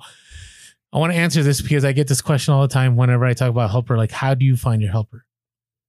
I 0.94 1.00
want 1.00 1.12
to 1.12 1.18
answer 1.18 1.42
this 1.42 1.62
because 1.62 1.84
I 1.84 1.92
get 1.92 2.08
this 2.08 2.22
question 2.22 2.54
all 2.54 2.62
the 2.62 2.68
time 2.68 2.96
whenever 2.96 3.26
I 3.26 3.34
talk 3.34 3.50
about 3.50 3.72
helper. 3.72 3.98
Like, 3.98 4.12
how 4.12 4.36
do 4.36 4.46
you 4.46 4.56
find 4.56 4.82
your 4.82 4.92
helper? 4.92 5.26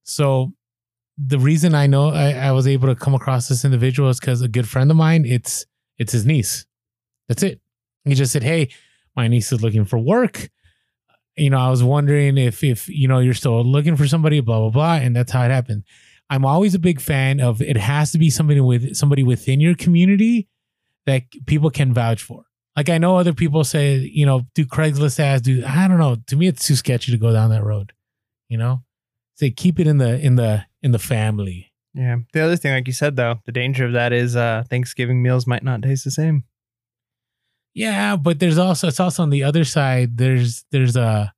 So 0.05 0.53
the 1.19 1.39
reason 1.39 1.75
I 1.75 1.87
know 1.87 2.09
I, 2.09 2.33
I 2.33 2.53
was 2.53 2.67
able 2.67 2.89
to 2.89 2.95
come 2.95 3.15
across 3.15 3.49
this 3.49 3.65
individual 3.65 4.09
is 4.09 4.19
because 4.19 4.41
a 4.41 4.49
good 4.49 4.69
friend 4.69 4.91
of 4.91 4.97
mine. 4.97 5.25
It's 5.27 5.67
it's 5.99 6.13
his 6.13 6.25
niece. 6.25 6.67
That's 7.29 7.43
it. 7.43 7.61
He 8.05 8.15
just 8.15 8.33
said, 8.33 8.43
"Hey, 8.43 8.71
my 9.15 9.29
niece 9.29 9.53
is 9.53 9.63
looking 9.63 9.85
for 9.85 9.99
work." 9.99 10.49
you 11.37 11.51
know, 11.51 11.59
I 11.59 11.71
was 11.71 11.83
wondering 11.83 12.39
if 12.39 12.63
if 12.63 12.89
you 12.89 13.09
know 13.09 13.19
you're 13.19 13.35
still 13.35 13.65
looking 13.65 13.97
for 13.97 14.07
somebody, 14.07 14.41
blah 14.41 14.61
blah 14.61 14.71
blah, 14.71 14.95
and 14.95 15.15
that's 15.15 15.33
how 15.33 15.45
it 15.45 15.51
happened. 15.51 15.85
I'm 16.31 16.45
always 16.45 16.75
a 16.75 16.79
big 16.79 17.01
fan 17.01 17.41
of 17.41 17.61
it 17.61 17.77
has 17.77 18.13
to 18.13 18.19
be 18.19 18.31
somebody 18.31 18.61
with 18.61 18.97
somebody 18.97 19.23
within 19.23 19.61
your 19.61 19.75
community 19.75 20.49
that 21.07 21.25
people 21.47 21.71
can 21.71 21.93
vouch 21.93 22.23
for. 22.23 22.45
Like 22.77 22.89
I 22.89 22.99
know 22.99 23.17
other 23.17 23.33
people 23.33 23.63
say, 23.65 23.97
you 23.99 24.27
know, 24.27 24.43
do 24.55 24.65
Craigslist 24.67 25.21
ads, 25.21 25.43
do 25.43 25.65
I 25.67 25.87
don't 25.89 25.99
know. 25.99 26.17
To 26.27 26.37
me, 26.37 26.49
it's 26.49 26.67
too 26.67 26.75
sketchy 26.77 27.13
to 27.13 27.19
go 27.19 27.33
down 27.33 27.51
that 27.51 27.63
road. 27.65 27.93
You 28.49 28.59
know, 28.59 28.83
say 29.37 29.51
keep 29.51 29.79
it 29.81 29.87
in 29.87 29.99
the 29.99 30.19
in 30.21 30.35
the 30.37 30.65
in 30.83 30.91
the 30.93 30.99
family. 30.99 31.73
Yeah. 31.95 32.17
The 32.33 32.41
other 32.41 32.57
thing, 32.57 32.73
like 32.73 32.89
you 32.89 32.93
said, 32.93 33.15
though, 33.17 33.37
the 33.47 33.53
danger 33.53 33.85
of 33.87 33.93
that 33.93 34.13
is 34.13 34.35
uh, 34.35 34.65
Thanksgiving 34.69 35.23
meals 35.23 35.47
might 35.47 35.63
not 35.63 35.83
taste 35.83 36.05
the 36.05 36.11
same. 36.11 36.43
Yeah, 37.75 38.17
but 38.17 38.39
there's 38.41 38.59
also 38.59 38.89
it's 38.89 39.01
also 39.01 39.23
on 39.23 39.31
the 39.31 39.43
other 39.45 39.65
side. 39.65 40.17
There's 40.17 40.65
there's 40.71 40.97
a 40.97 41.33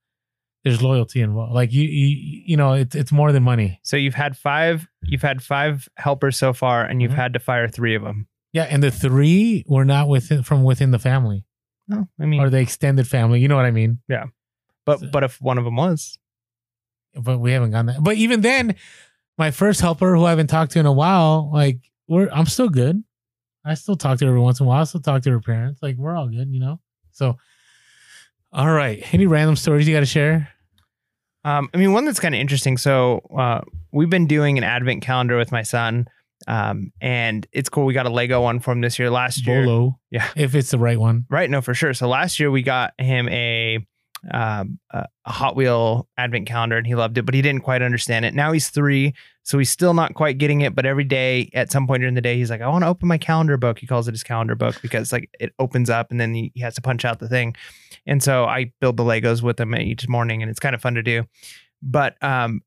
there's 0.65 0.83
loyalty 0.83 1.21
involved. 1.23 1.53
Like 1.55 1.73
you 1.73 1.83
you 1.89 2.43
you 2.47 2.57
know 2.57 2.73
it's 2.75 2.95
it's 2.95 3.13
more 3.13 3.33
than 3.33 3.43
money. 3.43 3.81
So 3.83 3.97
you've 3.97 4.15
had 4.15 4.37
five, 4.37 4.87
you've 5.03 5.23
had 5.23 5.43
five 5.43 5.89
helpers 5.97 6.37
so 6.37 6.53
far, 6.53 6.85
and 6.85 7.01
you've 7.01 7.13
Mhm. 7.13 7.17
had 7.17 7.33
to 7.35 7.39
fire 7.39 7.69
three 7.69 7.95
of 7.95 8.03
them. 8.03 8.27
Yeah, 8.57 8.63
and 8.63 8.83
the 8.83 8.91
three 8.91 9.67
were 9.69 9.85
not 9.85 10.09
within 10.09 10.43
from 10.43 10.65
within 10.65 10.91
the 10.91 10.99
family 10.99 11.45
No, 11.89 12.09
I 12.19 12.25
mean, 12.25 12.41
or 12.41 12.49
the 12.49 12.57
extended 12.57 13.07
family. 13.07 13.39
You 13.39 13.49
know 13.49 13.57
what 13.57 13.67
I 13.67 13.71
mean? 13.71 14.01
Yeah. 14.09 14.25
But 14.87 15.13
but 15.13 15.25
if 15.25 15.43
one 15.43 15.59
of 15.59 15.65
them 15.67 15.77
was, 15.77 16.19
But 17.15 17.37
we 17.37 17.53
haven't 17.53 17.73
gone 17.73 17.85
that. 17.85 18.03
But 18.03 18.17
even 18.17 18.41
then, 18.41 18.77
my 19.37 19.51
first 19.51 19.83
helper, 19.83 20.17
who 20.17 20.25
I 20.25 20.31
haven't 20.31 20.47
talked 20.47 20.73
to 20.73 20.79
in 20.79 20.87
a 20.87 20.93
while, 20.93 21.51
like 21.53 21.81
we're 22.09 22.31
I'm 22.33 22.47
still 22.47 22.71
good. 22.71 23.05
I 23.63 23.75
still 23.75 23.95
talk 23.95 24.21
to 24.21 24.25
her 24.25 24.31
every 24.31 24.41
once 24.41 24.59
in 24.59 24.65
a 24.65 24.69
while. 24.71 24.81
I 24.81 24.85
still 24.85 25.03
talk 25.03 25.21
to 25.25 25.31
her 25.33 25.41
parents. 25.41 25.83
Like 25.83 25.97
we're 25.99 26.17
all 26.17 26.29
good, 26.29 26.49
you 26.51 26.61
know. 26.61 26.81
So, 27.13 27.37
all 28.55 28.73
right. 28.73 29.05
Any 29.13 29.27
random 29.27 29.57
stories 29.57 29.87
you 29.87 29.95
got 29.95 30.01
to 30.01 30.07
share? 30.07 30.49
Um, 31.45 31.69
I 31.75 31.77
mean, 31.77 31.93
one 31.93 32.07
that's 32.07 32.21
kind 32.21 32.35
of 32.35 32.41
interesting. 32.41 32.79
So 32.79 33.19
uh, 33.37 33.61
we've 33.93 34.09
been 34.09 34.27
doing 34.27 34.57
an 34.57 34.65
advent 34.65 35.03
calendar 35.03 35.37
with 35.37 35.53
my 35.53 35.63
son, 35.63 36.09
um, 36.47 36.93
and 37.01 37.47
it's 37.53 37.69
cool. 37.69 37.85
We 37.87 37.95
got 37.95 38.07
a 38.07 38.11
Lego 38.11 38.43
one 38.43 38.61
for 38.61 38.73
him 38.73 38.81
this 38.81 38.99
year. 38.99 39.11
Last 39.11 39.47
year, 39.47 39.65
Bolo, 39.65 39.99
Yeah. 40.11 40.29
if 40.37 40.55
it's 40.55 40.71
the 40.71 40.79
right 40.79 40.99
one. 41.01 41.27
right? 41.31 41.49
No, 41.51 41.61
for 41.61 41.75
sure. 41.75 41.95
So 41.95 42.09
last 42.09 42.39
year 42.41 42.51
we 42.51 42.63
got 42.63 42.93
him 42.99 43.29
a 43.29 43.87
um, 44.33 44.79
a 44.93 45.07
a 45.25 45.31
Hot 45.33 45.55
Wheel 45.57 46.09
advent 46.17 46.47
calendar, 46.49 46.77
and 46.77 46.87
he 46.87 46.95
loved 46.95 47.17
it, 47.19 47.23
but 47.27 47.35
he 47.35 47.43
didn't 47.43 47.63
quite 47.63 47.83
understand 47.83 48.25
it. 48.25 48.35
Now 48.35 48.51
he's 48.53 48.71
three, 48.71 49.15
so 49.45 49.59
he's 49.59 49.71
still 49.71 49.95
not 49.95 50.15
quite 50.15 50.39
getting 50.39 50.63
it. 50.63 50.75
But 50.75 50.85
every 50.87 51.05
day, 51.05 51.49
at 51.55 51.71
some 51.71 51.87
point 51.87 52.01
during 52.01 52.15
the 52.15 52.21
day, 52.23 52.37
he's 52.37 52.51
like, 52.51 52.61
"I 52.61 52.69
want 52.69 52.83
to 52.83 52.89
open 52.89 53.07
my 53.09 53.19
calendar 53.19 53.57
book." 53.57 53.79
He 53.79 53.87
calls 53.87 54.09
it 54.09 54.13
his 54.13 54.25
calendar 54.25 54.55
book 54.57 54.81
because 54.83 55.13
like 55.13 55.31
it 55.39 55.53
opens 55.59 55.91
up, 55.91 56.11
and 56.11 56.19
then 56.21 56.35
he, 56.35 56.51
he 56.55 56.61
has 56.63 56.75
to 56.75 56.81
punch 56.83 57.05
out 57.05 57.19
the 57.21 57.29
thing. 57.29 57.55
And 58.07 58.23
so 58.23 58.47
I 58.47 58.73
build 58.81 58.97
the 58.97 59.05
Legos 59.05 59.43
with 59.43 59.61
him 59.61 59.75
each 59.77 60.09
morning, 60.09 60.43
and 60.43 60.51
it's 60.51 60.61
kind 60.61 60.75
of 60.75 60.81
fun 60.81 60.95
to 60.95 61.03
do. 61.03 61.25
But 61.83 62.21
um, 62.23 62.63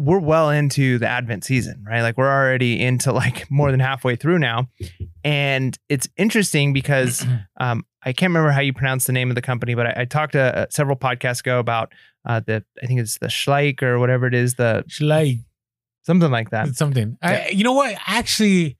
we're 0.00 0.18
well 0.18 0.50
into 0.50 0.98
the 0.98 1.06
Advent 1.06 1.44
season, 1.44 1.84
right? 1.86 2.02
Like 2.02 2.16
we're 2.16 2.30
already 2.30 2.80
into 2.80 3.12
like 3.12 3.50
more 3.50 3.70
than 3.70 3.80
halfway 3.80 4.16
through 4.16 4.38
now, 4.38 4.68
and 5.24 5.78
it's 5.88 6.08
interesting 6.16 6.72
because 6.72 7.24
um, 7.60 7.84
I 8.02 8.12
can't 8.12 8.30
remember 8.30 8.50
how 8.50 8.60
you 8.60 8.72
pronounce 8.72 9.04
the 9.04 9.12
name 9.12 9.30
of 9.30 9.34
the 9.34 9.42
company, 9.42 9.74
but 9.74 9.86
I, 9.86 10.02
I 10.02 10.04
talked 10.06 10.32
to 10.32 10.58
uh, 10.58 10.66
several 10.70 10.96
podcasts 10.96 11.40
ago 11.40 11.58
about 11.58 11.92
uh, 12.24 12.40
the 12.40 12.64
I 12.82 12.86
think 12.86 13.00
it's 13.00 13.18
the 13.18 13.28
Schleich 13.28 13.82
or 13.82 13.98
whatever 13.98 14.26
it 14.26 14.34
is, 14.34 14.54
the 14.54 14.84
Like 15.00 15.38
something 16.02 16.30
like 16.30 16.50
that. 16.50 16.74
something. 16.76 17.16
I, 17.22 17.48
you 17.50 17.64
know 17.64 17.74
what? 17.74 17.96
Actually, 18.06 18.78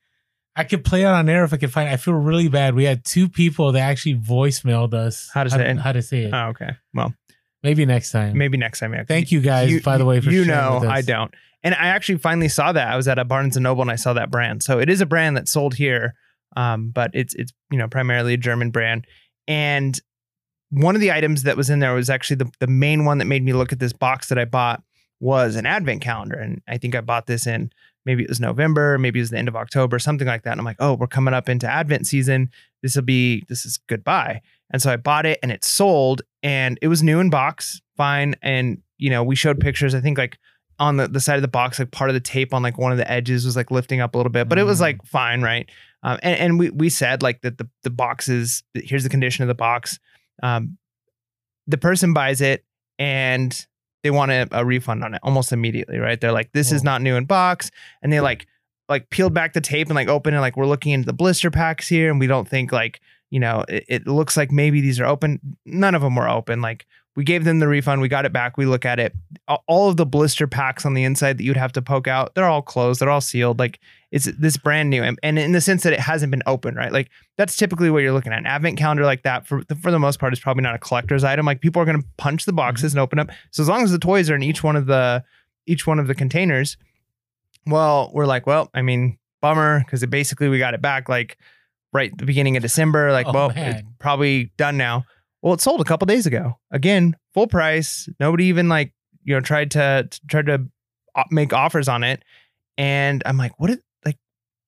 I 0.56 0.64
could 0.64 0.84
play 0.84 1.02
it 1.02 1.06
on 1.06 1.28
air 1.28 1.44
if 1.44 1.52
I 1.52 1.56
could 1.56 1.72
find. 1.72 1.88
It. 1.88 1.92
I 1.92 1.96
feel 1.96 2.14
really 2.14 2.48
bad. 2.48 2.74
We 2.74 2.84
had 2.84 3.04
two 3.04 3.28
people 3.28 3.72
that 3.72 3.80
actually 3.80 4.16
voicemailed 4.16 4.94
us 4.94 5.30
How 5.32 5.44
to 5.44 5.50
say 5.50 5.70
it. 5.70 5.78
How 5.78 5.92
to 5.92 6.02
say 6.02 6.24
it? 6.24 6.34
Oh, 6.34 6.48
okay. 6.48 6.70
Well, 6.94 7.14
Maybe 7.62 7.84
next 7.84 8.10
time. 8.10 8.36
maybe 8.38 8.56
next 8.56 8.80
time. 8.80 8.94
Yeah. 8.94 9.04
Thank 9.04 9.30
you 9.32 9.40
guys, 9.40 9.70
You- 9.70 9.82
by 9.82 9.98
the 9.98 10.04
way, 10.04 10.20
for 10.20 10.30
you 10.30 10.44
know. 10.44 10.82
I 10.88 11.02
don't. 11.02 11.32
And 11.62 11.74
I 11.74 11.88
actually 11.88 12.18
finally 12.18 12.48
saw 12.48 12.72
that. 12.72 12.88
I 12.88 12.96
was 12.96 13.06
at 13.06 13.18
a 13.18 13.24
Barnes 13.24 13.56
and 13.56 13.64
Noble 13.64 13.82
and 13.82 13.90
I 13.90 13.96
saw 13.96 14.14
that 14.14 14.30
brand. 14.30 14.62
So 14.62 14.78
it 14.78 14.88
is 14.88 15.00
a 15.02 15.06
brand 15.06 15.36
that's 15.36 15.50
sold 15.50 15.74
here, 15.74 16.14
um, 16.56 16.90
but 16.90 17.10
it's 17.12 17.34
it's 17.34 17.52
you 17.70 17.76
know 17.78 17.86
primarily 17.86 18.34
a 18.34 18.38
German 18.38 18.70
brand. 18.70 19.06
And 19.46 19.98
one 20.70 20.94
of 20.94 21.00
the 21.02 21.12
items 21.12 21.42
that 21.42 21.56
was 21.56 21.68
in 21.68 21.80
there 21.80 21.92
was 21.94 22.08
actually 22.08 22.36
the 22.36 22.50
the 22.60 22.66
main 22.66 23.04
one 23.04 23.18
that 23.18 23.26
made 23.26 23.44
me 23.44 23.52
look 23.52 23.72
at 23.72 23.78
this 23.78 23.92
box 23.92 24.28
that 24.28 24.38
I 24.38 24.46
bought 24.46 24.82
was 25.20 25.56
an 25.56 25.66
advent 25.66 26.00
calendar. 26.00 26.36
And 26.38 26.62
I 26.66 26.78
think 26.78 26.94
I 26.94 27.02
bought 27.02 27.26
this 27.26 27.46
in 27.46 27.70
maybe 28.06 28.22
it 28.22 28.28
was 28.30 28.40
November, 28.40 28.96
maybe 28.98 29.18
it 29.18 29.22
was 29.22 29.30
the 29.30 29.36
end 29.38 29.48
of 29.48 29.56
October, 29.56 29.98
something 29.98 30.26
like 30.26 30.44
that. 30.44 30.52
And 30.52 30.60
I'm 30.60 30.64
like, 30.64 30.76
oh, 30.80 30.94
we're 30.94 31.06
coming 31.06 31.34
up 31.34 31.48
into 31.50 31.70
Advent 31.70 32.06
season. 32.06 32.48
This 32.82 32.96
will 32.96 33.02
be 33.02 33.44
this 33.48 33.66
is 33.66 33.78
goodbye. 33.86 34.40
And 34.70 34.80
so 34.80 34.92
I 34.92 34.96
bought 34.96 35.26
it 35.26 35.38
and 35.42 35.50
it 35.50 35.64
sold 35.64 36.22
and 36.42 36.78
it 36.82 36.88
was 36.88 37.02
new 37.02 37.20
in 37.20 37.30
box, 37.30 37.80
fine. 37.96 38.34
And 38.42 38.82
you 38.98 39.10
know, 39.10 39.22
we 39.24 39.34
showed 39.34 39.60
pictures. 39.60 39.94
I 39.94 40.00
think 40.00 40.18
like 40.18 40.38
on 40.78 40.96
the, 40.96 41.08
the 41.08 41.20
side 41.20 41.36
of 41.36 41.42
the 41.42 41.48
box, 41.48 41.78
like 41.78 41.90
part 41.90 42.08
of 42.10 42.14
the 42.14 42.20
tape 42.20 42.54
on 42.54 42.62
like 42.62 42.78
one 42.78 42.92
of 42.92 42.98
the 42.98 43.10
edges 43.10 43.44
was 43.44 43.56
like 43.56 43.70
lifting 43.70 44.00
up 44.00 44.14
a 44.14 44.18
little 44.18 44.32
bit, 44.32 44.48
but 44.48 44.58
it 44.58 44.64
was 44.64 44.78
Mm. 44.78 44.82
like 44.82 45.04
fine, 45.04 45.42
right? 45.42 45.68
Um, 46.02 46.18
and, 46.22 46.38
and 46.40 46.58
we 46.58 46.70
we 46.70 46.88
said 46.88 47.22
like 47.22 47.42
that 47.42 47.58
the 47.58 47.68
the 47.82 47.90
boxes 47.90 48.62
here's 48.74 49.02
the 49.02 49.10
condition 49.10 49.42
of 49.42 49.48
the 49.48 49.54
box. 49.54 49.98
Um, 50.42 50.78
the 51.66 51.78
person 51.78 52.12
buys 52.14 52.40
it 52.40 52.64
and 52.98 53.66
they 54.02 54.10
want 54.10 54.30
a, 54.30 54.48
a 54.52 54.64
refund 54.64 55.04
on 55.04 55.12
it 55.14 55.20
almost 55.22 55.52
immediately, 55.52 55.98
right? 55.98 56.18
They're 56.18 56.32
like, 56.32 56.52
this 56.52 56.72
is 56.72 56.82
not 56.82 57.02
new 57.02 57.16
in 57.16 57.26
box, 57.26 57.70
and 58.02 58.10
they 58.12 58.20
like 58.20 58.46
like 58.88 59.10
peeled 59.10 59.34
back 59.34 59.52
the 59.52 59.60
tape 59.60 59.88
and 59.88 59.94
like 59.94 60.08
open 60.08 60.34
it 60.34 60.40
like 60.40 60.56
we're 60.56 60.66
looking 60.66 60.92
into 60.92 61.06
the 61.06 61.12
blister 61.12 61.50
packs 61.50 61.86
here 61.88 62.10
and 62.10 62.18
we 62.18 62.26
don't 62.26 62.48
think 62.48 62.72
like 62.72 63.00
you 63.30 63.40
know 63.40 63.64
it, 63.68 63.84
it 63.88 64.06
looks 64.06 64.36
like 64.36 64.50
maybe 64.50 64.80
these 64.80 65.00
are 65.00 65.06
open. 65.06 65.56
None 65.64 65.94
of 65.94 66.02
them 66.02 66.16
were 66.16 66.28
open. 66.28 66.60
Like 66.60 66.86
we 67.16 67.24
gave 67.24 67.44
them 67.44 67.58
the 67.58 67.68
refund. 67.68 68.00
We 68.00 68.08
got 68.08 68.24
it 68.24 68.32
back. 68.32 68.56
We 68.56 68.66
look 68.66 68.84
at 68.84 69.00
it. 69.00 69.14
All 69.66 69.88
of 69.88 69.96
the 69.96 70.06
blister 70.06 70.46
packs 70.46 70.86
on 70.86 70.94
the 70.94 71.04
inside 71.04 71.38
that 71.38 71.44
you'd 71.44 71.56
have 71.56 71.72
to 71.72 71.82
poke 71.82 72.06
out 72.06 72.34
they're 72.34 72.48
all 72.48 72.62
closed. 72.62 73.00
They're 73.00 73.10
all 73.10 73.20
sealed. 73.20 73.58
Like 73.58 73.80
it's 74.10 74.26
this 74.26 74.56
brand 74.56 74.90
new. 74.90 75.02
And, 75.02 75.18
and 75.22 75.38
in 75.38 75.52
the 75.52 75.60
sense 75.60 75.82
that 75.82 75.92
it 75.92 76.00
hasn't 76.00 76.30
been 76.30 76.42
opened 76.46 76.76
right? 76.76 76.92
Like 76.92 77.10
that's 77.36 77.56
typically 77.56 77.90
what 77.90 78.02
you're 78.02 78.12
looking 78.12 78.32
at. 78.32 78.38
An 78.38 78.46
advent 78.46 78.78
calendar 78.78 79.04
like 79.04 79.22
that 79.22 79.46
for 79.46 79.64
the, 79.64 79.74
for 79.74 79.90
the 79.90 79.98
most 79.98 80.18
part 80.18 80.32
is 80.32 80.40
probably 80.40 80.62
not 80.62 80.74
a 80.74 80.78
collector's 80.78 81.24
item. 81.24 81.46
Like 81.46 81.60
people 81.60 81.82
are 81.82 81.86
going 81.86 82.00
to 82.00 82.06
punch 82.16 82.44
the 82.44 82.52
boxes 82.52 82.92
mm-hmm. 82.92 82.98
and 82.98 83.02
open 83.02 83.18
up 83.18 83.30
so 83.50 83.62
as 83.62 83.68
long 83.68 83.82
as 83.82 83.90
the 83.90 83.98
toys 83.98 84.30
are 84.30 84.36
in 84.36 84.42
each 84.42 84.62
one 84.62 84.76
of 84.76 84.86
the 84.86 85.24
each 85.66 85.86
one 85.86 85.98
of 85.98 86.06
the 86.06 86.14
containers 86.14 86.76
well 87.66 88.10
we're 88.14 88.26
like 88.26 88.46
well 88.46 88.70
i 88.72 88.80
mean 88.80 89.18
bummer 89.40 89.80
because 89.80 90.02
it 90.02 90.10
basically 90.10 90.48
we 90.48 90.58
got 90.58 90.74
it 90.74 90.82
back. 90.82 91.08
Like 91.08 91.38
right 91.92 92.12
at 92.12 92.18
the 92.18 92.24
beginning 92.26 92.56
of 92.56 92.62
december 92.62 93.12
like 93.12 93.26
Oh, 93.26 93.32
well 93.32 93.48
man. 93.50 93.76
it's 93.76 93.88
probably 93.98 94.52
done 94.56 94.76
now 94.76 95.04
well 95.42 95.54
it 95.54 95.60
sold 95.60 95.80
a 95.80 95.84
couple 95.84 96.06
days 96.06 96.26
ago 96.26 96.54
again 96.70 97.16
full 97.34 97.46
price 97.46 98.08
nobody 98.20 98.44
even 98.46 98.68
like 98.68 98.92
you 99.24 99.34
know 99.34 99.40
tried 99.40 99.70
to, 99.72 100.08
to 100.10 100.20
tried 100.28 100.46
to 100.46 100.66
make 101.30 101.52
offers 101.52 101.88
on 101.88 102.04
it 102.04 102.22
and 102.78 103.22
i'm 103.26 103.36
like 103.36 103.52
what 103.58 103.70
is 103.70 103.78
like 104.04 104.16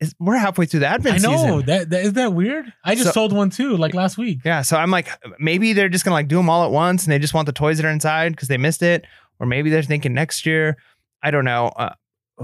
is, 0.00 0.14
we're 0.18 0.36
halfway 0.36 0.66
through 0.66 0.80
the 0.80 0.86
advent 0.88 1.14
I 1.14 1.18
know 1.18 1.36
season 1.36 1.66
that, 1.66 1.90
that 1.90 2.04
is 2.04 2.12
that 2.14 2.32
weird. 2.34 2.72
I 2.84 2.94
just 2.94 3.06
So- 3.06 3.12
sold 3.12 3.32
one 3.32 3.50
too, 3.50 3.76
like 3.76 3.94
last 3.94 4.18
week. 4.18 4.40
yeah, 4.44 4.62
so 4.62 4.76
I'm 4.76 4.90
like, 4.90 5.08
maybe 5.38 5.72
they're 5.74 5.88
just 5.88 6.04
gonna 6.04 6.14
like 6.14 6.26
do 6.26 6.36
them 6.36 6.50
all 6.50 6.64
at 6.64 6.72
once, 6.72 7.04
and 7.04 7.12
they 7.12 7.20
just 7.20 7.34
want 7.34 7.46
the 7.46 7.52
toys 7.52 7.76
that 7.78 7.86
are 7.86 7.90
inside 7.90 8.32
because 8.32 8.48
they 8.48 8.56
missed 8.58 8.82
it, 8.82 9.04
or 9.38 9.46
maybe 9.46 9.70
they're 9.70 9.82
thinking 9.84 10.12
next 10.12 10.44
year. 10.44 10.76
I 11.22 11.30
don't 11.30 11.44
know. 11.44 11.68
Uh, 11.76 11.94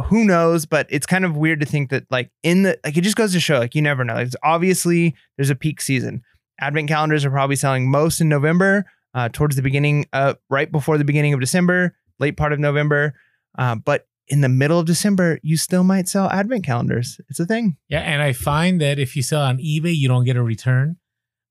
who 0.06 0.24
knows? 0.24 0.66
But 0.66 0.86
it's 0.90 1.06
kind 1.06 1.24
of 1.24 1.36
weird 1.36 1.60
to 1.60 1.66
think 1.66 1.90
that 1.90 2.04
like 2.10 2.30
in 2.42 2.62
the 2.62 2.78
like 2.84 2.96
it 2.96 3.02
just 3.02 3.16
goes 3.16 3.32
to 3.32 3.40
show 3.40 3.58
like 3.58 3.74
you 3.74 3.82
never 3.82 4.04
know. 4.04 4.14
Like, 4.14 4.26
it's 4.26 4.36
obviously 4.42 5.14
there's 5.36 5.50
a 5.50 5.54
peak 5.54 5.80
season. 5.80 6.22
Advent 6.60 6.88
calendars 6.88 7.24
are 7.24 7.30
probably 7.30 7.56
selling 7.56 7.88
most 7.88 8.20
in 8.20 8.28
November, 8.28 8.84
uh, 9.14 9.28
towards 9.28 9.54
the 9.54 9.62
beginning, 9.62 10.06
uh, 10.12 10.34
right 10.50 10.70
before 10.70 10.98
the 10.98 11.04
beginning 11.04 11.32
of 11.32 11.40
December, 11.40 11.94
late 12.18 12.36
part 12.36 12.52
of 12.52 12.58
November. 12.58 13.14
Uh, 13.56 13.76
but 13.76 14.08
in 14.26 14.40
the 14.40 14.48
middle 14.48 14.78
of 14.78 14.86
December, 14.86 15.38
you 15.42 15.56
still 15.56 15.84
might 15.84 16.08
sell 16.08 16.28
Advent 16.30 16.64
calendars. 16.64 17.20
It's 17.28 17.38
a 17.38 17.46
thing. 17.46 17.76
Yeah, 17.88 18.00
and 18.00 18.20
I 18.20 18.32
find 18.32 18.80
that 18.80 18.98
if 18.98 19.14
you 19.14 19.22
sell 19.22 19.42
on 19.42 19.58
eBay, 19.58 19.94
you 19.94 20.08
don't 20.08 20.24
get 20.24 20.36
a 20.36 20.42
return, 20.42 20.96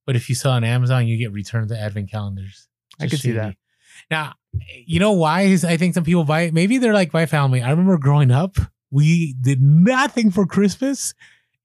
but 0.05 0.15
if 0.15 0.29
you 0.29 0.35
sell 0.35 0.53
on 0.53 0.63
Amazon, 0.63 1.07
you 1.07 1.17
get 1.17 1.31
returned 1.31 1.69
the 1.69 1.79
advent 1.79 2.09
calendars. 2.09 2.67
I 2.99 3.07
could 3.07 3.19
see 3.19 3.29
shady. 3.29 3.37
that. 3.37 3.55
Now, 4.09 4.33
you 4.85 4.99
know 4.99 5.13
why 5.13 5.43
is 5.43 5.65
I 5.65 5.77
think 5.77 5.93
some 5.93 6.03
people 6.03 6.23
buy 6.23 6.41
it. 6.41 6.53
Maybe 6.53 6.77
they're 6.77 6.93
like 6.93 7.13
my 7.13 7.25
family. 7.25 7.61
I 7.61 7.69
remember 7.69 7.97
growing 7.97 8.31
up, 8.31 8.57
we 8.91 9.33
did 9.33 9.61
nothing 9.61 10.31
for 10.31 10.45
Christmas 10.45 11.13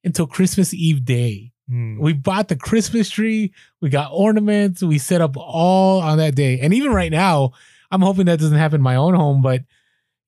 until 0.05 0.27
Christmas 0.27 0.75
Eve 0.75 1.05
day. 1.05 1.53
Hmm. 1.69 2.01
We 2.01 2.13
bought 2.13 2.49
the 2.49 2.57
Christmas 2.57 3.09
tree, 3.09 3.53
we 3.81 3.89
got 3.89 4.11
ornaments, 4.13 4.83
we 4.83 4.99
set 4.99 5.21
up 5.21 5.37
all 5.37 6.01
on 6.01 6.19
that 6.19 6.35
day. 6.35 6.59
And 6.61 6.75
even 6.75 6.93
right 6.93 7.13
now, 7.13 7.53
I'm 7.91 8.03
hoping 8.03 8.27
that 8.27 8.41
doesn't 8.41 8.59
happen 8.59 8.77
in 8.77 8.83
my 8.83 8.97
own 8.97 9.15
home, 9.15 9.43
but 9.43 9.63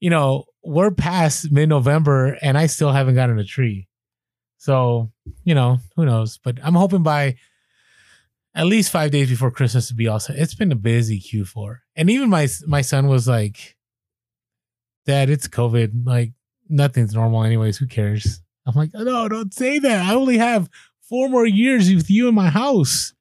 you 0.00 0.11
know, 0.11 0.44
we're 0.62 0.90
past 0.90 1.50
mid-November 1.50 2.38
and 2.42 2.59
I 2.59 2.66
still 2.66 2.92
haven't 2.92 3.14
gotten 3.14 3.38
a 3.38 3.44
tree. 3.44 3.88
So, 4.59 5.11
you 5.44 5.55
know, 5.55 5.79
who 5.96 6.07
knows? 6.07 6.38
But 6.42 6.59
I'm 6.62 6.74
hoping 6.74 7.03
by 7.03 7.37
at 8.55 8.67
least 8.67 8.90
five 8.93 9.11
days 9.11 9.29
before 9.29 9.51
Christmas 9.51 9.88
to 9.88 9.95
be 9.95 10.07
all 10.09 10.21
set. 10.21 10.37
It's 10.37 10.55
been 10.55 10.73
a 10.73 10.77
busy 10.77 11.21
Q4. 11.21 11.79
And 11.97 12.09
even 12.11 12.31
my 12.31 12.49
my 12.67 12.81
son 12.83 13.09
was 13.09 13.27
like, 13.29 13.77
Dad, 15.07 15.29
it's 15.31 15.49
COVID. 15.49 16.07
Like 16.07 16.33
nothing's 16.69 17.14
normal 17.14 17.45
anyways. 17.45 17.79
Who 17.79 17.87
cares? 17.87 18.40
I'm 18.67 18.75
like, 18.75 18.90
no, 18.95 19.29
don't 19.29 19.53
say 19.53 19.79
that. 19.79 20.07
I 20.07 20.14
only 20.14 20.38
have 20.38 20.71
four 21.03 21.29
more 21.29 21.47
years 21.47 21.93
with 21.93 22.11
you 22.11 22.29
in 22.29 22.35
my 22.35 22.49
house. 22.49 23.12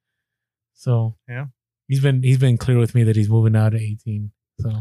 So 0.74 1.16
Yeah. 1.28 1.48
he's 1.88 2.00
been 2.02 2.24
he's 2.24 2.38
been 2.38 2.58
clear 2.58 2.78
with 2.78 2.96
me 2.96 3.04
that 3.04 3.16
he's 3.16 3.30
moving 3.30 3.56
out 3.56 3.74
at 3.74 3.82
18. 3.82 4.32
So 4.60 4.72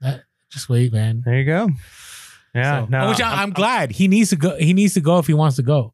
that, 0.00 0.22
just 0.50 0.68
wait, 0.68 0.92
man. 0.92 1.22
There 1.24 1.34
you 1.38 1.44
go. 1.44 1.70
Yeah, 2.54 2.82
So- 2.82 2.86
no, 2.90 3.08
which 3.08 3.20
I, 3.20 3.42
I'm, 3.42 3.50
glad 3.50 3.90
he 3.92 4.06
needs 4.06 4.30
to 4.30 4.36
go. 4.36 4.56
He 4.56 4.72
needs 4.72 4.94
to 4.94 5.00
go 5.00 5.18
if 5.18 5.26
he 5.26 5.34
wants 5.34 5.56
to 5.56 5.62
go, 5.62 5.92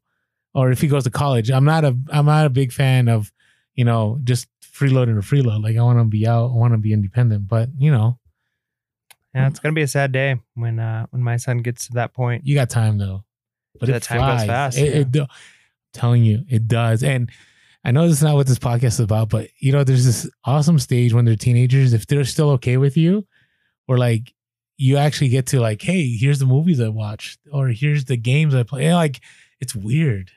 or 0.53 0.69
if 0.71 0.79
he 0.81 0.87
goes 0.87 1.05
to 1.05 1.09
college. 1.09 1.49
I'm 1.49 1.65
not 1.65 1.83
a 1.83 1.97
I'm 2.11 2.25
not 2.25 2.45
a 2.45 2.49
big 2.51 2.71
fan 2.71 3.07
of 3.07 3.31
you 3.75 3.85
know 3.85 4.19
just 4.23 4.47
freeloading 4.63 5.17
or 5.17 5.21
freeload. 5.21 5.63
Like 5.63 5.77
I 5.77 5.81
want 5.81 5.99
to 5.99 6.05
be 6.05 6.27
out. 6.27 6.51
I 6.51 6.55
want 6.55 6.73
to 6.73 6.77
be 6.77 6.93
independent. 6.93 7.47
But 7.47 7.69
you 7.77 7.91
know, 7.91 8.17
Yeah, 9.33 9.47
it's 9.47 9.59
gonna 9.59 9.73
be 9.73 9.81
a 9.81 9.87
sad 9.87 10.11
day 10.11 10.39
when 10.55 10.79
uh 10.79 11.05
when 11.11 11.21
my 11.23 11.37
son 11.37 11.59
gets 11.59 11.87
to 11.87 11.93
that 11.93 12.13
point. 12.13 12.45
you 12.45 12.55
got 12.55 12.69
time 12.69 12.97
though. 12.97 13.23
But 13.79 13.87
That 13.87 13.95
it 13.97 14.03
time 14.03 14.37
goes 14.37 14.45
fast, 14.47 14.77
It, 14.77 14.93
yeah. 14.93 14.99
it 15.01 15.11
do- 15.11 15.21
I'm 15.21 15.27
telling 15.93 16.23
you, 16.23 16.43
it 16.49 16.67
does. 16.67 17.03
And 17.03 17.31
I 17.83 17.91
know 17.91 18.07
this 18.07 18.17
is 18.17 18.23
not 18.23 18.35
what 18.35 18.45
this 18.47 18.59
podcast 18.59 18.85
is 18.85 18.99
about, 18.99 19.29
but 19.29 19.49
you 19.59 19.71
know, 19.71 19.83
there's 19.83 20.05
this 20.05 20.29
awesome 20.45 20.77
stage 20.77 21.13
when 21.13 21.25
they're 21.25 21.35
teenagers. 21.35 21.93
If 21.93 22.05
they're 22.07 22.25
still 22.25 22.51
okay 22.51 22.77
with 22.77 22.95
you, 22.97 23.25
or 23.87 23.97
like 23.97 24.33
you 24.77 24.97
actually 24.97 25.29
get 25.29 25.47
to 25.47 25.59
like, 25.59 25.81
hey, 25.81 26.07
here's 26.15 26.39
the 26.39 26.45
movies 26.45 26.79
I 26.79 26.89
watched, 26.89 27.39
or 27.51 27.69
here's 27.69 28.05
the 28.05 28.17
games 28.17 28.53
I 28.53 28.63
play. 28.63 28.93
Like 28.93 29.19
it's 29.59 29.75
weird. 29.75 30.31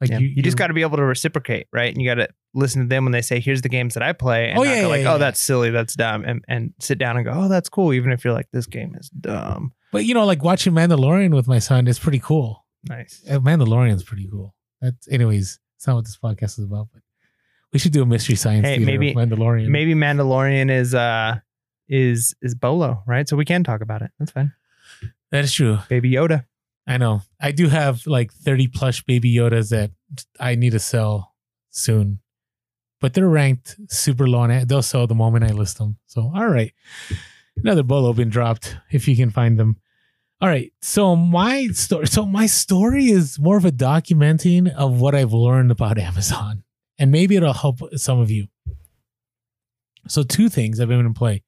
Like 0.00 0.10
Yeah, 0.10 0.18
you, 0.18 0.42
just 0.42 0.56
got 0.56 0.68
to 0.68 0.74
be 0.74 0.82
able 0.82 0.96
to 0.96 1.02
reciprocate, 1.04 1.66
right? 1.72 1.92
And 1.92 2.00
you 2.00 2.08
got 2.08 2.14
to 2.16 2.28
listen 2.54 2.82
to 2.82 2.88
them 2.88 3.04
when 3.04 3.12
they 3.12 3.22
say, 3.22 3.40
"Here's 3.40 3.62
the 3.62 3.68
games 3.68 3.94
that 3.94 4.02
I 4.02 4.12
play," 4.12 4.48
and 4.50 4.58
Oh, 4.58 4.62
not 4.62 4.70
yeah, 4.70 4.82
go 4.82 4.88
like, 4.88 5.02
yeah, 5.02 5.14
"Oh, 5.14 5.18
that's 5.18 5.40
silly, 5.40 5.70
that's 5.70 5.94
dumb," 5.94 6.24
and 6.24 6.44
and 6.48 6.72
sit 6.80 6.98
down 6.98 7.16
and 7.16 7.24
go, 7.26 7.32
"Oh, 7.34 7.48
that's 7.48 7.68
cool," 7.68 7.92
even 7.92 8.12
if 8.12 8.24
you're 8.24 8.32
like, 8.34 8.46
"This 8.52 8.66
game 8.66 8.94
is 8.98 9.08
dumb." 9.10 9.72
But 9.90 10.04
you 10.04 10.14
know, 10.14 10.24
like 10.24 10.44
watching 10.44 10.72
Mandalorian 10.72 11.34
with 11.34 11.48
my 11.48 11.58
son 11.58 11.88
is 11.88 11.98
pretty 11.98 12.20
cool. 12.20 12.64
Nice. 12.88 13.22
Uh, 13.28 13.38
Mandalorian's 13.40 14.04
pretty 14.04 14.28
cool. 14.30 14.54
That's 14.80 15.08
anyways. 15.08 15.58
It's 15.76 15.86
not 15.86 15.96
what 15.96 16.04
this 16.04 16.16
podcast 16.18 16.58
is 16.58 16.64
about, 16.64 16.88
but 16.92 17.02
we 17.72 17.78
should 17.78 17.92
do 17.92 18.02
a 18.02 18.06
mystery 18.06 18.36
science 18.36 18.66
Hey, 18.66 18.78
maybe- 18.78 19.14
Mandalorian. 19.14 19.68
Maybe 19.68 19.94
Mandalorian 19.94 20.70
is 20.70 20.94
uh 20.94 21.38
is 21.88 22.34
is 22.42 22.54
Bolo, 22.54 23.02
right? 23.06 23.28
So 23.28 23.36
we 23.36 23.44
can 23.44 23.64
talk 23.64 23.80
about 23.80 24.02
it. 24.02 24.10
That's 24.18 24.30
fine. 24.30 24.52
that 25.32 25.44
is 25.44 25.52
true. 25.52 25.78
Baby 25.88 26.12
Yoda. 26.12 26.44
I 26.88 26.96
know. 26.96 27.20
I 27.38 27.52
do 27.52 27.68
have 27.68 28.06
like 28.06 28.32
30 28.32 28.68
plush 28.68 29.04
baby 29.04 29.32
Yodas 29.32 29.68
that 29.68 29.90
I 30.40 30.54
need 30.54 30.70
to 30.70 30.78
sell 30.78 31.34
soon. 31.68 32.20
But 33.00 33.12
they're 33.12 33.28
ranked 33.28 33.76
super 33.88 34.26
low 34.26 34.44
it. 34.44 34.66
They'll 34.66 34.82
sell 34.82 35.06
the 35.06 35.14
moment 35.14 35.44
I 35.44 35.52
list 35.52 35.78
them. 35.78 35.98
So, 36.06 36.32
all 36.34 36.48
right. 36.48 36.72
Another 37.58 37.82
bolo 37.82 38.12
been 38.14 38.30
dropped 38.30 38.76
if 38.90 39.06
you 39.06 39.14
can 39.14 39.30
find 39.30 39.60
them. 39.60 39.76
All 40.40 40.48
right. 40.48 40.72
So, 40.80 41.14
my 41.14 41.68
story 41.68 42.06
so 42.06 42.24
my 42.24 42.46
story 42.46 43.06
is 43.06 43.38
more 43.38 43.58
of 43.58 43.64
a 43.64 43.70
documenting 43.70 44.74
of 44.74 45.00
what 45.00 45.14
I've 45.14 45.34
learned 45.34 45.70
about 45.70 45.98
Amazon. 45.98 46.64
And 46.98 47.12
maybe 47.12 47.36
it'll 47.36 47.52
help 47.52 47.80
some 47.96 48.18
of 48.18 48.30
you. 48.30 48.48
So, 50.08 50.22
two 50.22 50.48
things 50.48 50.80
I've 50.80 50.88
been 50.88 51.00
in 51.00 51.14
play. 51.14 51.44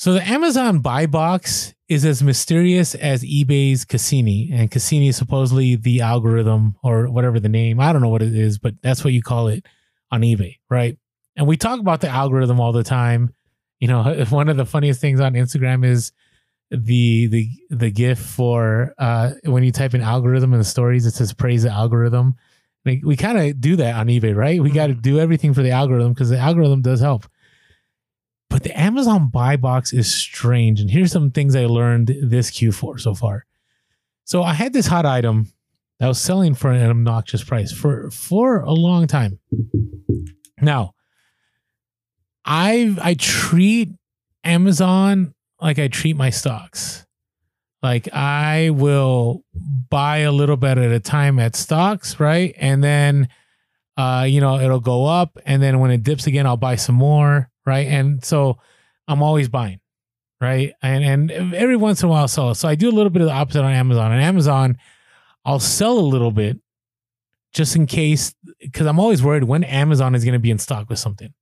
So 0.00 0.14
the 0.14 0.26
Amazon 0.26 0.78
buy 0.78 1.04
box 1.04 1.74
is 1.90 2.04
as 2.04 2.22
mysterious 2.22 2.94
as 2.94 3.24
eBay's 3.24 3.84
Cassini, 3.84 4.50
and 4.52 4.70
Cassini 4.70 5.08
is 5.08 5.16
supposedly 5.16 5.74
the 5.74 6.00
algorithm 6.00 6.76
or 6.84 7.10
whatever 7.10 7.40
the 7.40 7.48
name. 7.48 7.80
I 7.80 7.92
don't 7.92 8.00
know 8.00 8.08
what 8.08 8.22
it 8.22 8.32
is, 8.32 8.60
but 8.60 8.74
that's 8.80 9.02
what 9.02 9.12
you 9.12 9.22
call 9.22 9.48
it 9.48 9.66
on 10.12 10.22
eBay, 10.22 10.58
right? 10.70 10.96
And 11.34 11.48
we 11.48 11.56
talk 11.56 11.80
about 11.80 12.00
the 12.00 12.08
algorithm 12.08 12.60
all 12.60 12.70
the 12.70 12.84
time. 12.84 13.34
You 13.80 13.88
know, 13.88 14.24
one 14.30 14.48
of 14.48 14.56
the 14.56 14.64
funniest 14.64 15.00
things 15.00 15.20
on 15.20 15.34
Instagram 15.34 15.84
is 15.84 16.12
the 16.70 17.26
the 17.26 17.48
the 17.70 17.90
gift 17.90 18.24
for 18.24 18.94
uh 18.98 19.32
when 19.44 19.64
you 19.64 19.72
type 19.72 19.92
in 19.92 20.00
algorithm 20.00 20.52
in 20.52 20.60
the 20.60 20.64
stories 20.64 21.04
it 21.04 21.12
says 21.12 21.32
praise 21.32 21.64
the 21.64 21.68
algorithm 21.68 22.36
like 22.86 23.00
we 23.02 23.16
kind 23.16 23.36
of 23.36 23.60
do 23.60 23.74
that 23.74 23.96
on 23.96 24.06
ebay 24.06 24.36
right 24.36 24.62
we 24.62 24.70
got 24.70 24.86
to 24.86 24.94
do 24.94 25.18
everything 25.18 25.52
for 25.52 25.64
the 25.64 25.72
algorithm 25.72 26.12
because 26.12 26.30
the 26.30 26.38
algorithm 26.38 26.80
does 26.80 27.00
help 27.00 27.26
but 28.50 28.62
the 28.62 28.78
amazon 28.78 29.28
buy 29.28 29.56
box 29.56 29.92
is 29.92 30.12
strange 30.12 30.80
and 30.80 30.90
here's 30.90 31.10
some 31.10 31.30
things 31.30 31.56
i 31.56 31.64
learned 31.64 32.14
this 32.22 32.50
q4 32.50 33.00
so 33.00 33.14
far 33.14 33.46
so 34.24 34.42
i 34.42 34.52
had 34.52 34.74
this 34.74 34.86
hot 34.86 35.06
item 35.06 35.50
that 35.98 36.08
was 36.08 36.20
selling 36.20 36.54
for 36.54 36.70
an 36.70 36.90
obnoxious 36.90 37.42
price 37.42 37.72
for 37.72 38.10
for 38.10 38.60
a 38.60 38.72
long 38.72 39.06
time 39.06 39.38
now 40.60 40.92
i 42.44 42.94
i 43.00 43.14
treat 43.14 43.90
amazon 44.44 45.32
like 45.60 45.78
I 45.78 45.88
treat 45.88 46.16
my 46.16 46.30
stocks. 46.30 47.06
Like 47.82 48.12
I 48.12 48.70
will 48.70 49.44
buy 49.88 50.18
a 50.18 50.32
little 50.32 50.56
bit 50.56 50.78
at 50.78 50.92
a 50.92 51.00
time 51.00 51.38
at 51.38 51.56
stocks, 51.56 52.20
right? 52.20 52.54
And 52.58 52.84
then 52.84 53.28
uh, 53.96 54.24
you 54.26 54.40
know, 54.40 54.58
it'll 54.58 54.80
go 54.80 55.04
up 55.04 55.38
and 55.44 55.62
then 55.62 55.78
when 55.78 55.90
it 55.90 56.02
dips 56.02 56.26
again, 56.26 56.46
I'll 56.46 56.56
buy 56.56 56.76
some 56.76 56.94
more, 56.94 57.49
right? 57.66 57.86
And 57.86 58.24
so 58.24 58.58
I'm 59.08 59.22
always 59.22 59.48
buying, 59.48 59.80
right? 60.40 60.72
And 60.82 61.30
and 61.30 61.54
every 61.54 61.76
once 61.76 62.02
in 62.02 62.08
a 62.08 62.10
while 62.10 62.22
I'll 62.22 62.28
sell. 62.28 62.54
So 62.54 62.68
I 62.68 62.74
do 62.74 62.88
a 62.88 62.92
little 62.92 63.10
bit 63.10 63.22
of 63.22 63.28
the 63.28 63.34
opposite 63.34 63.62
on 63.62 63.72
Amazon. 63.72 64.12
On 64.12 64.18
Amazon, 64.18 64.78
I'll 65.44 65.60
sell 65.60 65.98
a 65.98 66.00
little 66.00 66.30
bit 66.30 66.58
just 67.52 67.74
in 67.74 67.86
case 67.86 68.34
because 68.60 68.86
I'm 68.86 69.00
always 69.00 69.22
worried 69.22 69.44
when 69.44 69.64
Amazon 69.64 70.14
is 70.14 70.24
going 70.24 70.34
to 70.34 70.38
be 70.38 70.50
in 70.50 70.58
stock 70.58 70.88
with 70.88 70.98
something. 70.98 71.32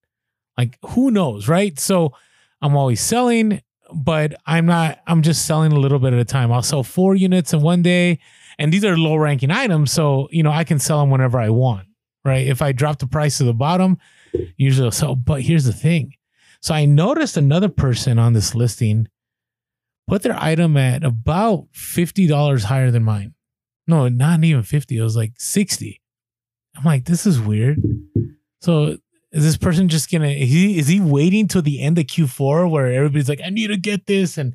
Like 0.57 0.78
who 0.90 1.11
knows, 1.11 1.48
right? 1.48 1.78
So 1.78 2.14
I'm 2.61 2.76
always 2.76 3.00
selling 3.00 3.62
but 3.92 4.35
I'm 4.46 4.66
not, 4.66 5.00
I'm 5.07 5.22
just 5.22 5.46
selling 5.46 5.72
a 5.72 5.78
little 5.78 5.98
bit 5.98 6.12
at 6.12 6.18
a 6.18 6.24
time. 6.24 6.52
I'll 6.52 6.62
sell 6.62 6.83
four 6.83 7.14
units 7.14 7.52
in 7.52 7.62
one 7.62 7.83
day. 7.83 8.18
And 8.59 8.72
these 8.72 8.85
are 8.85 8.96
low 8.96 9.16
ranking 9.16 9.50
items. 9.50 9.92
So, 9.92 10.28
you 10.31 10.42
know, 10.42 10.50
I 10.50 10.64
can 10.64 10.78
sell 10.78 11.00
them 11.00 11.11
whenever 11.11 11.38
I 11.38 11.50
want, 11.50 11.87
right? 12.24 12.46
If 12.46 12.61
I 12.61 12.72
drop 12.72 12.98
the 12.98 13.07
price 13.07 13.38
to 13.38 13.44
the 13.44 13.54
bottom, 13.54 13.98
usually 14.56 14.90
I'll. 15.02 15.14
But 15.14 15.42
here's 15.42 15.64
the 15.64 15.72
thing. 15.72 16.14
So 16.60 16.74
I 16.74 16.84
noticed 16.84 17.36
another 17.36 17.68
person 17.68 18.18
on 18.18 18.32
this 18.32 18.54
listing 18.54 19.08
put 20.08 20.22
their 20.22 20.42
item 20.42 20.76
at 20.76 21.04
about 21.04 21.66
$50 21.74 22.64
higher 22.64 22.90
than 22.90 23.04
mine. 23.04 23.34
No, 23.86 24.08
not 24.08 24.42
even 24.42 24.62
50. 24.62 24.96
It 24.96 25.02
was 25.02 25.16
like 25.16 25.32
60. 25.36 26.00
I'm 26.76 26.84
like, 26.84 27.04
this 27.04 27.26
is 27.26 27.40
weird. 27.40 27.78
So 28.60 28.96
is 29.32 29.44
this 29.44 29.56
person 29.56 29.88
just 29.88 30.10
gonna 30.10 30.28
is 30.28 30.50
he, 30.50 30.78
is 30.78 30.88
he 30.88 31.00
waiting 31.00 31.48
till 31.48 31.62
the 31.62 31.80
end 31.80 31.98
of 31.98 32.06
Q4 32.06 32.70
where 32.70 32.92
everybody's 32.92 33.28
like, 33.28 33.40
I 33.44 33.50
need 33.50 33.68
to 33.68 33.76
get 33.76 34.06
this, 34.06 34.38
and 34.38 34.54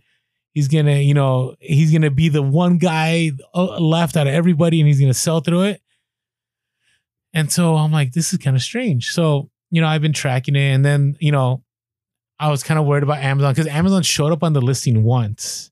he's 0.54 0.68
gonna, 0.68 0.98
you 0.98 1.14
know, 1.14 1.56
he's 1.60 1.92
gonna 1.92 2.12
be 2.12 2.30
the 2.30 2.42
one 2.42 2.78
guy 2.78 3.32
uh, 3.54 3.80
left 3.80 4.18
out 4.18 4.28
of 4.28 4.34
everybody, 4.34 4.80
and 4.80 4.88
he's 4.88 5.00
gonna 5.00 5.14
sell 5.14 5.42
through 5.42 5.64
it. 5.64 5.82
And 7.34 7.52
so 7.52 7.76
I'm 7.76 7.92
like, 7.92 8.14
this 8.14 8.34
is 8.34 8.40
kind 8.40 8.56
of 8.56 8.62
strange. 8.62 9.12
So 9.12 9.50
you 9.74 9.82
know, 9.82 9.88
I've 9.88 10.02
been 10.02 10.14
tracking 10.14 10.56
it, 10.56 10.72
and 10.72 10.86
then 10.86 11.18
you 11.20 11.32
know, 11.32 11.64
I 12.40 12.50
was 12.50 12.64
kind 12.64 12.80
of 12.80 12.86
worried 12.86 13.04
about 13.04 13.20
Amazon 13.20 13.54
because 13.54 13.68
Amazon 13.68 14.04
showed 14.04 14.32
up 14.32 14.44
on 14.44 14.54
the 14.54 14.62
listing 14.62 15.04
once, 15.04 15.72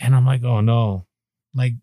and 0.00 0.14
I'm 0.14 0.26
like, 0.26 0.42
oh 0.44 0.60
no, 0.60 1.06
like 1.54 1.74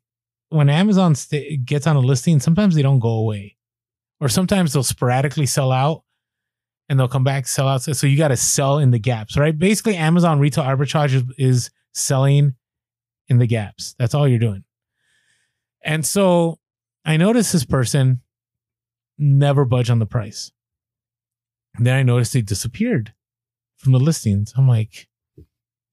when 0.49 0.69
Amazon 0.69 1.15
st- 1.15 1.65
gets 1.65 1.87
on 1.87 1.95
a 1.95 1.99
listing, 1.99 2.39
sometimes 2.39 2.75
they 2.75 2.81
don't 2.81 2.99
go 2.99 3.09
away 3.09 3.57
or 4.19 4.29
sometimes 4.29 4.73
they'll 4.73 4.83
sporadically 4.83 5.45
sell 5.45 5.71
out 5.71 6.03
and 6.89 6.99
they'll 6.99 7.07
come 7.07 7.23
back 7.23 7.47
sell 7.47 7.67
out. 7.67 7.81
So 7.81 8.07
you 8.07 8.17
got 8.17 8.29
to 8.29 8.37
sell 8.37 8.79
in 8.79 8.91
the 8.91 8.99
gaps, 8.99 9.37
right? 9.37 9.57
Basically, 9.57 9.95
Amazon 9.95 10.39
retail 10.39 10.63
arbitrage 10.63 11.13
is, 11.13 11.23
is 11.37 11.71
selling 11.93 12.55
in 13.27 13.39
the 13.39 13.47
gaps. 13.47 13.95
That's 13.99 14.13
all 14.13 14.27
you're 14.27 14.39
doing. 14.39 14.63
And 15.83 16.05
so 16.05 16.59
I 17.05 17.17
noticed 17.17 17.53
this 17.53 17.65
person 17.65 18.21
never 19.17 19.65
budge 19.65 19.89
on 19.89 19.99
the 19.99 20.05
price. 20.05 20.51
Then 21.79 21.95
I 21.95 22.03
noticed 22.03 22.33
they 22.33 22.41
disappeared 22.41 23.13
from 23.77 23.91
the 23.91 23.99
listings. 23.99 24.53
I'm 24.57 24.67
like, 24.67 25.07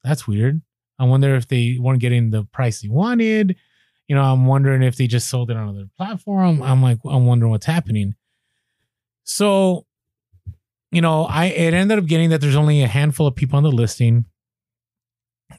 that's 0.03 0.27
weird. 0.27 0.63
I 0.99 1.05
wonder 1.05 1.35
if 1.35 1.49
they 1.49 1.77
weren't 1.81 2.01
getting 2.01 2.31
the 2.31 2.45
price 2.45 2.81
they 2.81 2.89
wanted 2.89 3.57
you 4.09 4.15
know, 4.15 4.23
I'm 4.23 4.47
wondering 4.47 4.83
if 4.83 4.97
they 4.97 5.07
just 5.07 5.29
sold 5.29 5.51
it 5.51 5.57
on 5.57 5.69
another 5.69 5.89
platform. 5.97 6.63
I'm 6.63 6.83
like, 6.83 6.99
I'm 7.05 7.27
wondering 7.27 7.51
what's 7.51 7.67
happening. 7.67 8.15
So, 9.25 9.87
you 10.91 11.01
know, 11.01 11.25
I 11.25 11.47
it 11.47 11.73
ended 11.73 11.99
up 11.99 12.07
getting 12.07 12.31
that 12.31 12.41
there's 12.41 12.57
only 12.57 12.83
a 12.83 12.87
handful 12.87 13.27
of 13.27 13.35
people 13.35 13.57
on 13.57 13.63
the 13.63 13.71
listing. 13.71 14.27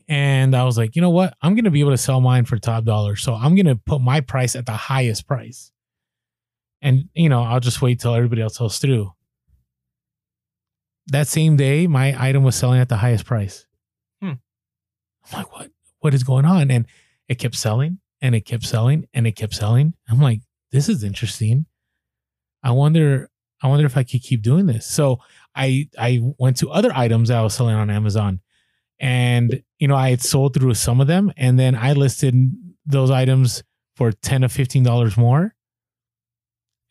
And 0.07 0.55
I 0.55 0.63
was 0.63 0.77
like, 0.77 0.95
you 0.95 1.01
know 1.01 1.09
what? 1.09 1.35
I'm 1.41 1.55
gonna 1.55 1.71
be 1.71 1.79
able 1.79 1.91
to 1.91 1.97
sell 1.97 2.21
mine 2.21 2.45
for 2.45 2.57
top 2.57 2.83
dollar. 2.83 3.15
So 3.15 3.33
I'm 3.33 3.55
gonna 3.55 3.75
put 3.75 4.01
my 4.01 4.21
price 4.21 4.55
at 4.55 4.67
the 4.67 4.73
highest 4.73 5.27
price. 5.27 5.71
And 6.81 7.09
you 7.15 7.29
know, 7.29 7.41
I'll 7.41 7.59
just 7.59 7.81
wait 7.81 7.99
till 7.99 8.13
everybody 8.13 8.43
else 8.43 8.57
sells 8.57 8.77
through. 8.77 9.11
That 11.07 11.27
same 11.27 11.55
day, 11.55 11.87
my 11.87 12.15
item 12.21 12.43
was 12.43 12.55
selling 12.55 12.79
at 12.79 12.89
the 12.89 12.97
highest 12.97 13.25
price. 13.25 13.67
Hmm. 14.21 14.33
I'm 15.31 15.39
like, 15.39 15.53
what? 15.53 15.71
What 15.99 16.13
is 16.13 16.23
going 16.23 16.45
on? 16.45 16.69
And 16.71 16.85
it 17.27 17.35
kept 17.35 17.55
selling 17.55 17.99
and 18.21 18.35
it 18.35 18.41
kept 18.41 18.63
selling 18.63 19.07
and 19.13 19.25
it 19.25 19.33
kept 19.33 19.53
selling. 19.53 19.93
I'm 20.09 20.21
like, 20.21 20.41
this 20.71 20.89
is 20.89 21.03
interesting. 21.03 21.65
I 22.63 22.71
wonder, 22.71 23.29
I 23.61 23.67
wonder 23.67 23.85
if 23.85 23.97
I 23.97 24.03
could 24.03 24.21
keep 24.21 24.41
doing 24.41 24.65
this. 24.65 24.85
So 24.85 25.19
I 25.55 25.89
I 25.97 26.21
went 26.37 26.57
to 26.57 26.69
other 26.69 26.91
items 26.93 27.31
I 27.31 27.41
was 27.41 27.53
selling 27.53 27.75
on 27.75 27.89
Amazon, 27.89 28.41
and 28.99 29.63
you 29.79 29.87
know 29.87 29.95
I 29.95 30.09
had 30.09 30.21
sold 30.21 30.53
through 30.53 30.73
some 30.73 30.99
of 30.99 31.07
them, 31.07 31.31
and 31.37 31.57
then 31.57 31.75
I 31.75 31.93
listed 31.93 32.35
those 32.85 33.09
items 33.09 33.63
for 33.95 34.11
ten 34.11 34.41
to 34.41 34.49
fifteen 34.49 34.83
dollars 34.83 35.15
more, 35.15 35.55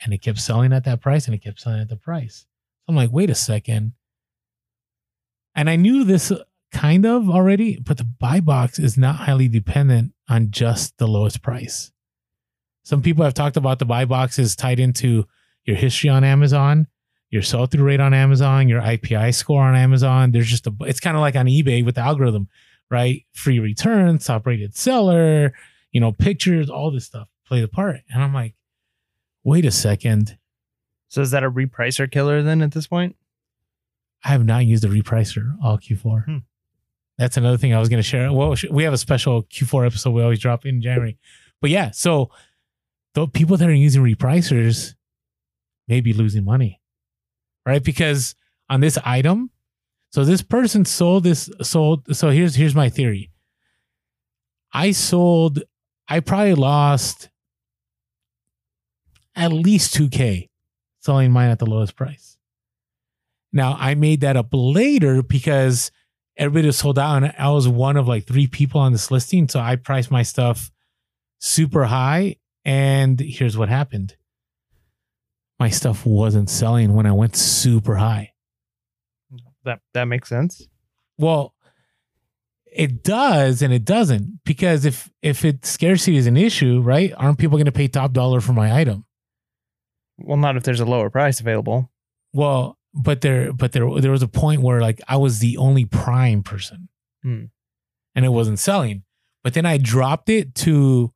and 0.03 0.15
it 0.15 0.23
kept 0.23 0.41
selling 0.41 0.73
at 0.73 0.85
that 0.85 1.03
price, 1.03 1.27
and 1.27 1.35
it 1.35 1.43
kept 1.43 1.61
selling 1.61 1.81
at 1.81 1.89
the 1.89 1.97
price. 1.97 2.47
I'm 2.89 2.97
like, 2.97 3.13
wait 3.13 3.31
a 3.31 3.35
second. 3.35 3.93
And 5.55 5.71
I 5.71 5.77
knew 5.77 6.05
this 6.05 6.33
kind 6.73 7.07
of 7.07 7.31
already, 7.31 7.79
but 7.79 7.99
the 7.99 8.05
buy 8.05 8.41
box 8.41 8.79
is 8.79 8.99
not 8.99 9.17
highly 9.17 9.49
dependent 9.49 10.13
on 10.29 10.51
just 10.51 10.99
the 10.99 11.07
lowest 11.07 11.43
price. 11.43 11.93
Some 12.83 13.03
people 13.03 13.25
have 13.25 13.35
talked 13.35 13.57
about 13.57 13.79
the 13.79 13.85
buy 13.85 14.05
box 14.05 14.39
is 14.39 14.57
tied 14.57 14.81
into 14.81 15.27
your 15.65 15.77
history 15.77 16.11
on 16.11 16.25
Amazon, 16.25 16.87
your 17.31 17.43
sell 17.43 17.67
through 17.67 17.85
rate 17.85 18.01
on 18.01 18.13
Amazon, 18.13 18.69
your 18.69 18.83
IPI 18.83 19.35
score 19.35 19.63
on 19.63 19.75
Amazon. 19.75 20.33
There's 20.33 20.49
just 20.49 20.67
a, 20.67 20.75
it's 20.81 21.01
kind 21.01 21.17
of 21.17 21.21
like 21.21 21.37
on 21.37 21.47
eBay 21.47 21.85
with 21.85 21.95
the 21.95 22.03
algorithm, 22.03 22.49
right? 22.91 23.25
Free 23.33 23.59
returns, 23.59 24.27
top 24.27 24.47
rated 24.47 24.77
seller, 24.77 25.55
you 25.93 26.01
know, 26.01 26.13
pictures, 26.13 26.69
all 26.69 26.91
this 26.91 27.07
stuff 27.07 27.29
play 27.47 27.61
the 27.61 27.69
part. 27.69 28.01
And 28.13 28.23
I'm 28.23 28.35
like, 28.35 28.55
wait 29.43 29.65
a 29.65 29.71
second. 29.71 30.39
So 31.09 31.21
is 31.21 31.31
that 31.31 31.45
a 31.45 31.51
repricer 31.51 32.11
killer 32.11 32.43
then 32.43 32.63
at 32.63 32.73
this 32.73 32.87
point? 32.87 33.17
I 34.25 34.29
have 34.29 34.45
not 34.45 34.65
used 34.65 34.85
a 34.85 34.89
repricer 34.89 35.55
all 35.63 35.79
Q4. 35.79 36.25
Hmm. 36.25 36.37
That's 37.19 37.37
another 37.37 37.59
thing 37.59 37.73
I 37.75 37.79
was 37.79 37.89
going 37.89 37.99
to 37.99 38.09
share. 38.09 38.33
Well, 38.33 38.57
we 38.71 38.83
have 38.85 38.93
a 38.93 38.99
special 38.99 39.45
Q4 39.45 39.87
episode 39.87 40.11
we 40.11 40.23
always 40.23 40.41
drop 40.41 40.67
in 40.67 40.83
January. 40.83 41.19
But 41.61 41.71
yeah, 41.71 41.91
so 41.93 42.31
the 43.15 43.29
people 43.29 43.57
that 43.57 43.69
are 43.69 43.73
using 43.73 44.03
repricers 44.03 44.95
may 45.87 46.01
be 46.01 46.13
losing 46.13 46.45
money, 46.45 46.81
right? 47.65 47.83
Because 47.83 48.35
on 48.69 48.81
this 48.81 48.99
item, 49.05 49.51
so 50.11 50.25
this 50.25 50.43
person 50.43 50.85
sold 50.85 51.25
this 51.25 51.51
sold. 51.63 52.17
So 52.17 52.31
here's 52.31 52.55
here's 52.55 52.75
my 52.75 52.89
theory. 52.89 53.31
I 54.73 54.93
sold. 54.93 55.63
I 56.09 56.21
probably 56.21 56.55
lost 56.55 57.31
at 59.35 59.53
least 59.53 59.95
two 59.95 60.09
k 60.09 60.51
selling 61.01 61.33
mine 61.33 61.51
at 61.51 61.59
the 61.59 61.67
lowest 61.67 61.97
price. 61.97 62.34
Now 63.55 63.77
I 63.79 63.95
made 63.95 64.21
that 64.23 64.37
up 64.37 64.49
later 64.53 65.23
because 65.23 65.93
everybody 66.37 66.67
was 66.67 66.79
sold 66.79 66.99
out 66.99 67.23
and 67.23 67.33
I 67.39 67.51
was 67.51 67.69
one 67.69 67.97
of 67.97 68.09
like 68.09 68.27
three 68.27 68.49
people 68.49 68.81
on 68.81 68.91
this 68.93 69.13
listing. 69.13 69.49
So 69.49 69.61
I 69.61 69.77
priced 69.77 70.11
my 70.11 70.25
stuff 70.25 70.73
super 71.39 71.85
high. 71.85 72.37
And 72.65 73.21
here's 73.21 73.57
what 73.57 73.69
happened. 73.69 74.17
My 75.61 75.69
stuff 75.71 76.05
wasn't 76.05 76.51
selling 76.51 76.95
when 76.95 77.07
I 77.07 77.13
went 77.13 77.37
super 77.37 77.95
high. 77.95 78.33
That 79.65 79.81
that 79.93 80.05
makes 80.05 80.29
sense. 80.29 80.67
Well, 81.17 81.55
it 82.67 83.05
does 83.05 83.63
and 83.63 83.73
it 83.73 83.85
doesn't 83.85 84.41
because 84.45 84.85
if 84.85 85.09
if 85.23 85.45
it 85.45 85.65
scarcity 85.65 86.17
is 86.17 86.27
an 86.27 86.37
issue, 86.37 86.81
right? 86.81 87.13
Aren't 87.17 87.39
people 87.39 87.57
going 87.57 87.67
to 87.67 87.73
pay 87.73 87.87
top 87.87 88.13
dollar 88.13 88.41
for 88.41 88.53
my 88.53 88.75
item? 88.75 89.05
Well, 90.19 90.39
not 90.39 90.57
if 90.57 90.65
there's 90.65 90.81
a 90.81 90.85
lower 90.85 91.09
price 91.09 91.39
available. 91.39 91.91
Well, 92.33 92.79
but 92.95 93.21
there 93.21 93.53
but 93.53 93.73
there 93.73 93.89
there 94.01 94.13
was 94.13 94.23
a 94.23 94.29
point 94.29 94.63
where 94.63 94.81
like 94.81 95.01
I 95.09 95.17
was 95.17 95.41
the 95.41 95.57
only 95.57 95.85
prime 95.85 96.43
person. 96.43 96.89
Hmm. 97.23 97.45
And 98.15 98.25
it 98.25 98.29
wasn't 98.29 98.61
selling. 98.61 99.03
But 99.43 99.55
then 99.55 99.67
I 99.67 99.77
dropped 99.77 100.29
it 100.29 100.55
to 100.57 101.13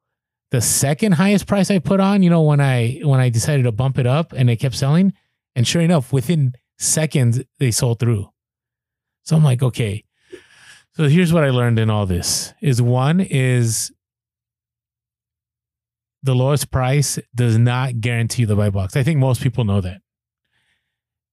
the 0.51 0.61
second 0.61 1.12
highest 1.12 1.47
price 1.47 1.71
I 1.71 1.79
put 1.79 2.01
on, 2.01 2.23
you 2.23 2.31
know, 2.31 2.43
when 2.43 2.61
I 2.61 3.01
when 3.03 3.21
I 3.21 3.29
decided 3.29 3.62
to 3.64 3.73
bump 3.73 3.99
it 3.99 4.07
up 4.07 4.33
and 4.33 4.51
it 4.51 4.57
kept 4.57 4.75
selling. 4.75 5.12
And 5.55 5.67
sure 5.67 5.83
enough, 5.83 6.12
within 6.12 6.55
seconds 6.79 7.41
they 7.59 7.71
sold 7.71 8.01
through. 8.01 8.29
So 9.23 9.37
I'm 9.37 9.45
like, 9.45 9.62
okay. 9.62 10.05
So 10.95 11.09
here's 11.09 11.33
what 11.33 11.45
I 11.45 11.51
learned 11.51 11.79
in 11.79 11.91
all 11.91 12.07
this 12.07 12.55
is 12.61 12.83
one 12.83 13.21
is 13.21 13.93
the 16.23 16.35
lowest 16.35 16.71
price 16.71 17.19
does 17.35 17.57
not 17.57 18.01
guarantee 18.01 18.45
the 18.45 18.57
buy 18.57 18.71
box. 18.71 18.97
I 18.97 19.03
think 19.05 19.19
most 19.19 19.43
people 19.43 19.64
know 19.64 19.81
that. 19.81 20.01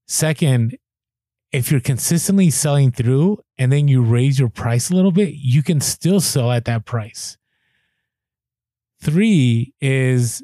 Second, 0.08 0.78
if 1.52 1.72
you're 1.72 1.80
consistently 1.80 2.50
selling 2.50 2.92
through 2.92 3.40
and 3.58 3.72
then 3.72 3.88
you 3.88 4.04
raise 4.04 4.38
your 4.38 4.50
price 4.50 4.90
a 4.90 4.96
little 4.96 5.12
bit, 5.12 5.34
you 5.36 5.64
can 5.64 5.80
still 5.80 6.20
sell 6.20 6.52
at 6.52 6.66
that 6.66 6.86
price. 6.86 7.38
Three 9.02 9.74
is 9.80 10.44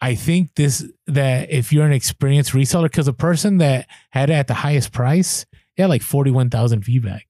I 0.00 0.14
think 0.14 0.54
this 0.54 0.86
that 1.06 1.50
if 1.50 1.72
you're 1.72 1.86
an 1.86 1.92
experienced 1.92 2.52
reseller, 2.52 2.84
because 2.84 3.08
a 3.08 3.12
person 3.12 3.58
that 3.58 3.88
had 4.10 4.30
it 4.30 4.34
at 4.34 4.46
the 4.46 4.54
highest 4.54 4.92
price, 4.92 5.44
they 5.76 5.82
had 5.82 5.90
like 5.90 6.02
41,000 6.02 6.82
feedback. 6.82 7.26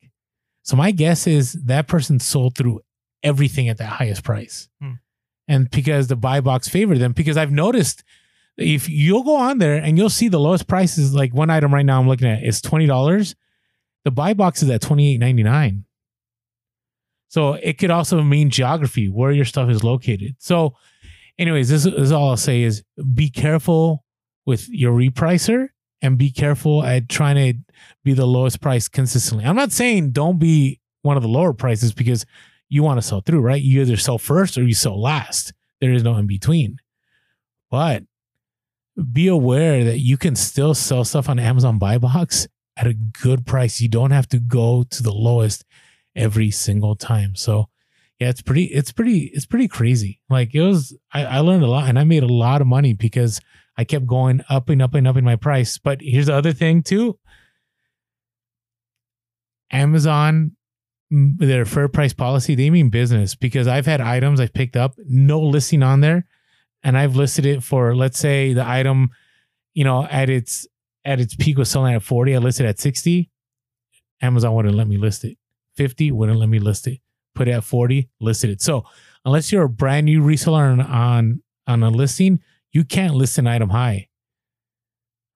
So 0.62 0.76
my 0.76 0.90
guess 0.90 1.26
is 1.26 1.54
that 1.64 1.88
person 1.88 2.20
sold 2.20 2.56
through 2.56 2.80
everything 3.22 3.68
at 3.68 3.78
that 3.78 3.86
highest 3.86 4.22
price. 4.22 4.68
Hmm. 4.80 4.92
And 5.46 5.70
because 5.70 6.08
the 6.08 6.16
buy 6.16 6.40
box 6.40 6.68
favored 6.68 6.98
them, 6.98 7.12
because 7.12 7.38
I've 7.38 7.50
noticed 7.50 8.04
if 8.58 8.88
you'll 8.88 9.22
go 9.22 9.36
on 9.36 9.58
there 9.58 9.76
and 9.76 9.96
you'll 9.96 10.10
see 10.10 10.28
the 10.28 10.40
lowest 10.40 10.66
prices, 10.66 11.14
like 11.14 11.32
one 11.32 11.50
item 11.50 11.72
right 11.72 11.86
now 11.86 12.00
I'm 12.00 12.08
looking 12.08 12.28
at 12.28 12.42
is 12.42 12.60
$20. 12.60 13.34
The 14.04 14.10
buy 14.10 14.34
box 14.34 14.62
is 14.62 14.70
at 14.70 14.82
$28.99. 14.82 15.84
So 17.28 17.54
it 17.54 17.78
could 17.78 17.90
also 17.90 18.22
mean 18.22 18.50
geography, 18.50 19.08
where 19.08 19.30
your 19.30 19.44
stuff 19.44 19.68
is 19.68 19.84
located. 19.84 20.36
So, 20.38 20.74
anyways, 21.38 21.68
this 21.68 21.84
is 21.84 22.10
all 22.10 22.30
I'll 22.30 22.36
say 22.36 22.62
is 22.62 22.82
be 23.14 23.28
careful 23.28 24.04
with 24.46 24.68
your 24.70 24.92
repricer 24.92 25.68
and 26.00 26.16
be 26.16 26.30
careful 26.30 26.82
at 26.82 27.08
trying 27.08 27.36
to 27.36 27.58
be 28.02 28.14
the 28.14 28.26
lowest 28.26 28.60
price 28.60 28.88
consistently. 28.88 29.44
I'm 29.44 29.56
not 29.56 29.72
saying 29.72 30.12
don't 30.12 30.38
be 30.38 30.80
one 31.02 31.16
of 31.16 31.22
the 31.22 31.28
lower 31.28 31.52
prices 31.52 31.92
because 31.92 32.24
you 32.70 32.82
want 32.82 32.98
to 32.98 33.06
sell 33.06 33.20
through, 33.20 33.40
right? 33.40 33.60
You 33.60 33.82
either 33.82 33.96
sell 33.96 34.18
first 34.18 34.56
or 34.56 34.62
you 34.62 34.74
sell 34.74 35.00
last. 35.00 35.52
There 35.80 35.92
is 35.92 36.02
no 36.02 36.16
in 36.16 36.26
between. 36.26 36.78
But 37.70 38.04
be 39.12 39.28
aware 39.28 39.84
that 39.84 39.98
you 39.98 40.16
can 40.16 40.34
still 40.34 40.74
sell 40.74 41.04
stuff 41.04 41.28
on 41.28 41.38
Amazon 41.38 41.78
Buy 41.78 41.98
Box 41.98 42.48
at 42.76 42.86
a 42.86 42.94
good 42.94 43.46
price. 43.46 43.80
You 43.80 43.88
don't 43.88 44.10
have 44.10 44.28
to 44.28 44.38
go 44.38 44.84
to 44.84 45.02
the 45.02 45.12
lowest 45.12 45.64
every 46.16 46.50
single 46.50 46.96
time. 46.96 47.34
So 47.34 47.68
yeah, 48.18 48.28
it's 48.28 48.42
pretty, 48.42 48.64
it's 48.64 48.90
pretty, 48.90 49.30
it's 49.32 49.46
pretty 49.46 49.68
crazy. 49.68 50.20
Like 50.28 50.54
it 50.54 50.62
was, 50.62 50.96
I, 51.12 51.24
I 51.24 51.38
learned 51.38 51.62
a 51.62 51.68
lot 51.68 51.88
and 51.88 51.98
I 51.98 52.04
made 52.04 52.24
a 52.24 52.32
lot 52.32 52.60
of 52.60 52.66
money 52.66 52.92
because 52.92 53.40
I 53.76 53.84
kept 53.84 54.06
going 54.06 54.42
up 54.48 54.68
and 54.68 54.82
up 54.82 54.94
and 54.94 55.06
up 55.06 55.16
in 55.16 55.24
my 55.24 55.36
price. 55.36 55.78
But 55.78 56.00
here's 56.00 56.26
the 56.26 56.34
other 56.34 56.52
thing 56.52 56.82
too. 56.82 57.18
Amazon, 59.70 60.56
their 61.10 61.64
fair 61.64 61.88
price 61.88 62.12
policy, 62.12 62.54
they 62.54 62.70
mean 62.70 62.90
business 62.90 63.34
because 63.34 63.68
I've 63.68 63.86
had 63.86 64.00
items 64.00 64.40
I've 64.40 64.52
picked 64.52 64.76
up, 64.76 64.94
no 65.06 65.40
listing 65.40 65.82
on 65.82 66.00
there, 66.00 66.26
and 66.88 66.96
I've 66.96 67.16
listed 67.16 67.44
it 67.44 67.62
for 67.62 67.94
let's 67.94 68.18
say 68.18 68.54
the 68.54 68.66
item, 68.66 69.10
you 69.74 69.84
know, 69.84 70.06
at 70.06 70.30
its 70.30 70.66
at 71.04 71.20
its 71.20 71.34
peak 71.34 71.58
was 71.58 71.70
selling 71.70 71.94
at 71.94 72.02
40, 72.02 72.34
I 72.34 72.38
listed 72.38 72.64
at 72.64 72.80
60. 72.80 73.30
Amazon 74.22 74.54
wouldn't 74.54 74.74
let 74.74 74.88
me 74.88 74.96
list 74.96 75.22
it. 75.24 75.36
50 75.76 76.12
wouldn't 76.12 76.38
let 76.38 76.48
me 76.48 76.58
list 76.58 76.86
it. 76.86 77.00
Put 77.34 77.46
it 77.46 77.50
at 77.50 77.62
40, 77.62 78.08
listed 78.20 78.48
it. 78.48 78.62
So 78.62 78.84
unless 79.26 79.52
you're 79.52 79.64
a 79.64 79.68
brand 79.68 80.06
new 80.06 80.22
reseller 80.22 80.70
on 80.70 80.80
on, 80.80 81.42
on 81.66 81.82
a 81.82 81.90
listing, 81.90 82.40
you 82.72 82.84
can't 82.84 83.14
list 83.14 83.36
an 83.36 83.46
item 83.46 83.68
high. 83.68 84.08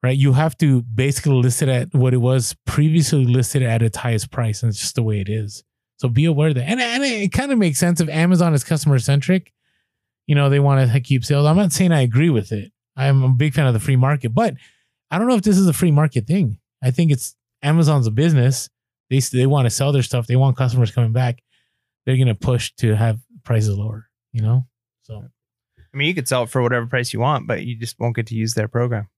Right? 0.03 0.17
You 0.17 0.33
have 0.33 0.57
to 0.59 0.81
basically 0.83 1.35
list 1.35 1.61
it 1.61 1.69
at 1.69 1.95
what 1.95 2.15
it 2.15 2.23
was 2.23 2.57
previously 2.65 3.27
listed 3.27 3.63
at 3.63 3.83
its 3.83 3.99
highest 3.99 4.31
price. 4.31 4.63
And 4.63 4.71
it's 4.71 4.81
just 4.81 4.95
the 4.95 5.03
way 5.03 5.21
it 5.21 5.29
is. 5.29 5.65
So 5.99 6.09
be 6.09 6.25
aware 6.25 6.49
of 6.49 6.55
that. 6.55 6.65
And, 6.65 6.81
and 6.81 7.05
it 7.05 7.31
kind 7.31 7.53
of 7.53 7.59
makes 7.59 7.79
sense 7.79 8.01
if 8.01 8.09
Amazon 8.09 8.55
is 8.55 8.65
customer 8.65 8.99
centric. 8.99 9.53
You 10.33 10.37
know, 10.37 10.49
they 10.49 10.61
want 10.61 10.91
to 10.91 11.01
keep 11.01 11.27
sales. 11.27 11.45
I'm 11.45 11.59
not 11.59 11.73
saying 11.73 11.93
I 11.93 12.01
agree 12.01 12.31
with 12.31 12.53
it. 12.53 12.73
I'm 12.97 13.23
a 13.23 13.29
big 13.29 13.53
fan 13.53 13.67
of 13.67 13.75
the 13.75 13.81
free 13.81 13.97
market, 13.97 14.31
but 14.31 14.55
I 15.11 15.19
don't 15.19 15.29
know 15.29 15.35
if 15.35 15.43
this 15.43 15.59
is 15.59 15.69
a 15.69 15.75
free 15.75 15.91
market 15.91 16.27
thing. 16.27 16.57
I 16.83 16.91
think 16.91 17.13
it's 17.13 17.37
Amazon's 17.63 18.07
a 18.07 18.11
business. 18.11 18.71
They 19.11 19.19
they 19.19 19.45
want 19.45 19.67
to 19.67 19.71
sell 19.71 19.93
their 19.93 20.03
stuff. 20.03 20.27
They 20.27 20.37
want 20.37 20.57
customers 20.57 20.91
coming 20.91 21.13
back. 21.13 21.43
They're 22.07 22.17
gonna 22.17 22.35
push 22.35 22.73
to 22.79 22.97
have 22.97 23.21
prices 23.45 23.77
lower. 23.77 24.09
You 24.33 24.41
know, 24.41 24.65
so 25.03 25.23
I 25.77 25.97
mean, 25.99 26.09
you 26.09 26.15
could 26.15 26.27
sell 26.29 26.45
it 26.45 26.49
for 26.49 26.63
whatever 26.63 26.87
price 26.87 27.13
you 27.13 27.21
want, 27.21 27.47
but 27.47 27.67
you 27.67 27.77
just 27.77 28.01
won't 28.01 28.17
get 28.17 28.29
to 28.29 28.35
use 28.35 28.55
their 28.55 28.69
program. 28.69 29.09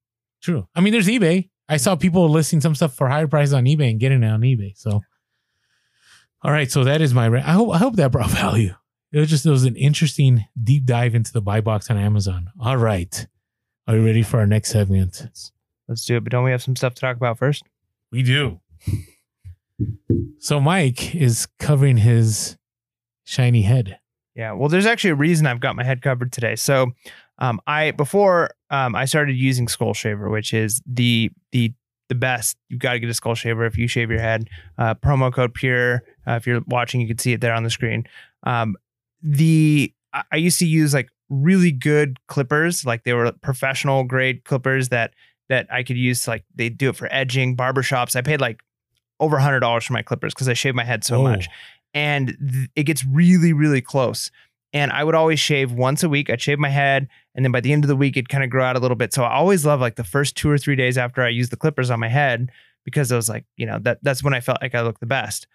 true. 0.43 0.67
I 0.75 0.81
mean, 0.81 0.93
there's 0.93 1.07
eBay. 1.07 1.49
I 1.69 1.77
saw 1.77 1.95
people 1.95 2.29
listing 2.29 2.61
some 2.61 2.75
stuff 2.75 2.93
for 2.93 3.09
higher 3.09 3.29
prices 3.29 3.55
on 3.55 3.67
eBay 3.67 3.89
and 3.89 4.01
getting 4.01 4.25
it 4.25 4.29
on 4.29 4.41
eBay. 4.41 4.77
So, 4.77 5.01
all 6.43 6.51
right. 6.51 6.73
So 6.73 6.83
that 6.83 7.01
is 7.01 7.15
my. 7.15 7.29
Ra- 7.29 7.45
I 7.47 7.53
hope 7.53 7.73
I 7.73 7.79
hope 7.79 7.95
that 7.95 8.11
brought 8.11 8.31
value. 8.45 8.75
It 9.15 9.21
was 9.21 9.31
just 9.31 9.47
it 9.47 9.51
was 9.51 9.63
an 9.63 9.77
interesting 9.77 10.45
deep 10.61 10.87
dive 10.87 11.15
into 11.15 11.33
the 11.33 11.41
buy 11.41 11.61
box 11.61 11.89
on 11.89 11.97
Amazon. 11.97 12.51
All 12.59 12.77
right. 12.77 13.29
Are 13.87 13.95
you 13.97 14.05
ready 14.05 14.25
for 14.25 14.41
our 14.41 14.47
next 14.47 14.71
segment? 14.71 15.29
Let's 15.87 16.05
do 16.05 16.17
it. 16.17 16.25
But 16.25 16.33
don't 16.33 16.43
we 16.43 16.51
have 16.51 16.65
some 16.65 16.75
stuff 16.75 16.95
to 16.95 17.01
talk 17.01 17.17
about 17.17 17.39
first? 17.39 17.63
We 18.11 18.25
do. 18.25 18.59
So 20.41 20.61
Mike 20.61 21.15
is 21.15 21.47
covering 21.61 21.99
his 21.99 22.57
shiny 23.23 23.63
head. 23.63 24.01
Yeah. 24.35 24.51
Well, 24.51 24.69
there's 24.69 24.85
actually 24.85 25.11
a 25.11 25.15
reason 25.17 25.47
I've 25.47 25.61
got 25.61 25.77
my 25.77 25.85
head 25.85 26.03
covered 26.03 26.33
today. 26.33 26.57
So, 26.57 26.91
um, 27.39 27.61
I 27.69 27.93
before 27.93 28.51
um, 28.71 28.97
I 28.97 29.05
started 29.05 29.35
using 29.35 29.69
Skull 29.69 29.95
Shaver, 29.95 30.29
which 30.29 30.53
is 30.53 30.83
the 30.87 31.31
the 31.53 31.73
the 32.09 32.17
best. 32.17 32.57
You've 32.69 32.81
got 32.81 32.95
to 32.95 32.99
get 32.99 33.09
a 33.09 33.15
Skull 33.15 33.37
Shaver 33.37 33.65
if 33.65 33.79
you 33.79 33.87
shave 33.87 34.11
your 34.11 34.21
head. 34.21 34.49
Uh, 34.77 34.95
promo 34.95 35.33
code 35.33 35.55
Pure. 35.55 36.03
Uh, 36.27 36.33
if 36.33 36.49
you're 36.49 36.63
watching, 36.67 37.01
you 37.01 37.07
can 37.07 37.19
see 37.19 37.33
it 37.33 37.41
there 37.41 37.55
on 37.55 37.63
the 37.63 37.71
screen. 37.71 38.09
Um, 38.43 38.77
the 39.25 39.93
I 40.31 40.37
used 40.37 40.61
to 40.61 40.67
use 40.67 40.95
like 40.95 41.09
really 41.29 41.73
good 41.73 42.19
clippers, 42.29 42.85
like 42.85 43.03
they 43.03 43.13
were 43.15 43.33
professional 43.43 44.05
grade 44.05 44.45
clippers 44.45 44.91
that 44.91 45.15
that 45.49 45.67
I 45.73 45.83
could 45.83 45.97
use. 45.97 46.29
Like 46.29 46.45
they 46.55 46.69
do 46.69 46.91
it 46.91 46.97
for 46.97 47.09
edging, 47.11 47.57
barbershops. 47.57 48.15
I 48.15 48.21
paid 48.23 48.41
like 48.41 48.61
over 49.19 49.37
a 49.39 49.43
hundred 49.43 49.61
dollars 49.61 49.85
for 49.85 49.93
my 49.95 50.03
clippers 50.03 50.35
because 50.35 50.49
I 50.49 50.53
shaved 50.55 50.77
my 50.77 50.85
head 50.85 51.03
so 51.03 51.17
Oh. 51.17 51.23
much 51.23 51.49
and 51.95 52.37
th- 52.51 52.69
it 52.77 52.83
gets 52.85 53.05
really 53.07 53.53
really 53.53 53.81
close 53.81 54.33
and 54.73 54.91
i 54.91 55.05
would 55.05 55.15
always 55.15 55.39
shave 55.39 55.71
once 55.71 56.03
a 56.03 56.09
week 56.09 56.29
i'd 56.29 56.41
shave 56.43 56.59
my 56.59 56.69
head 56.69 57.07
and 57.37 57.45
then 57.45 57.53
by 57.53 57.61
the 57.61 57.73
end 57.73 57.85
of 57.85 57.89
the 57.89 57.95
week 57.95 58.17
it'd 58.17 58.29
kind 58.29 58.43
of 58.43 58.51
grow 58.51 58.65
out 58.65 58.75
a 58.75 58.81
little 58.81 58.97
bit 58.97 59.13
so 59.15 59.23
i 59.23 59.33
always 59.33 59.65
love 59.65 59.81
like 59.81 59.95
the 59.95 60.03
first 60.03 60.37
two 60.37 60.51
or 60.51 60.59
three 60.59 60.75
days 60.75 60.99
after 60.99 61.23
i 61.23 61.29
used 61.29 61.53
the 61.53 61.57
clippers 61.57 61.91
on 61.93 62.01
my 62.01 62.09
head 62.09 62.51
because 62.85 63.13
i 63.13 63.17
was 63.17 63.29
like 63.29 63.45
you 63.57 63.65
know 63.65 63.79
that 63.79 63.99
that's 64.03 64.25
when 64.25 64.35
i 64.35 64.41
felt 64.41 64.59
like 64.61 64.75
i 64.75 64.81
looked 64.83 64.99
the 64.99 65.07
best 65.07 65.47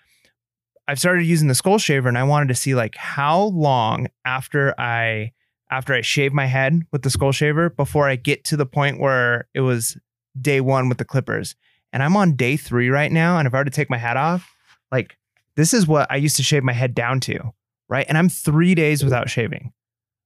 i've 0.89 0.99
started 0.99 1.25
using 1.25 1.47
the 1.47 1.55
skull 1.55 1.77
shaver 1.77 2.07
and 2.07 2.17
i 2.17 2.23
wanted 2.23 2.47
to 2.47 2.55
see 2.55 2.75
like 2.75 2.95
how 2.95 3.43
long 3.43 4.07
after 4.25 4.73
i 4.79 5.31
after 5.71 5.93
i 5.93 6.01
shave 6.01 6.33
my 6.33 6.45
head 6.45 6.81
with 6.91 7.03
the 7.03 7.09
skull 7.09 7.31
shaver 7.31 7.69
before 7.69 8.07
i 8.07 8.15
get 8.15 8.43
to 8.43 8.57
the 8.57 8.65
point 8.65 8.99
where 8.99 9.47
it 9.53 9.61
was 9.61 9.97
day 10.39 10.61
one 10.61 10.89
with 10.89 10.97
the 10.97 11.05
clippers 11.05 11.55
and 11.93 12.03
i'm 12.03 12.15
on 12.15 12.35
day 12.35 12.57
three 12.57 12.89
right 12.89 13.11
now 13.11 13.37
and 13.37 13.47
if 13.47 13.53
i 13.53 13.57
were 13.57 13.65
to 13.65 13.71
take 13.71 13.89
my 13.89 13.97
hat 13.97 14.17
off 14.17 14.55
like 14.91 15.17
this 15.59 15.73
is 15.73 15.85
what 15.85 16.09
I 16.09 16.15
used 16.15 16.37
to 16.37 16.43
shave 16.43 16.63
my 16.63 16.71
head 16.71 16.95
down 16.95 17.19
to, 17.21 17.53
right? 17.89 18.05
And 18.07 18.17
I'm 18.17 18.29
three 18.29 18.75
days 18.75 19.03
without 19.03 19.29
shaving. 19.29 19.73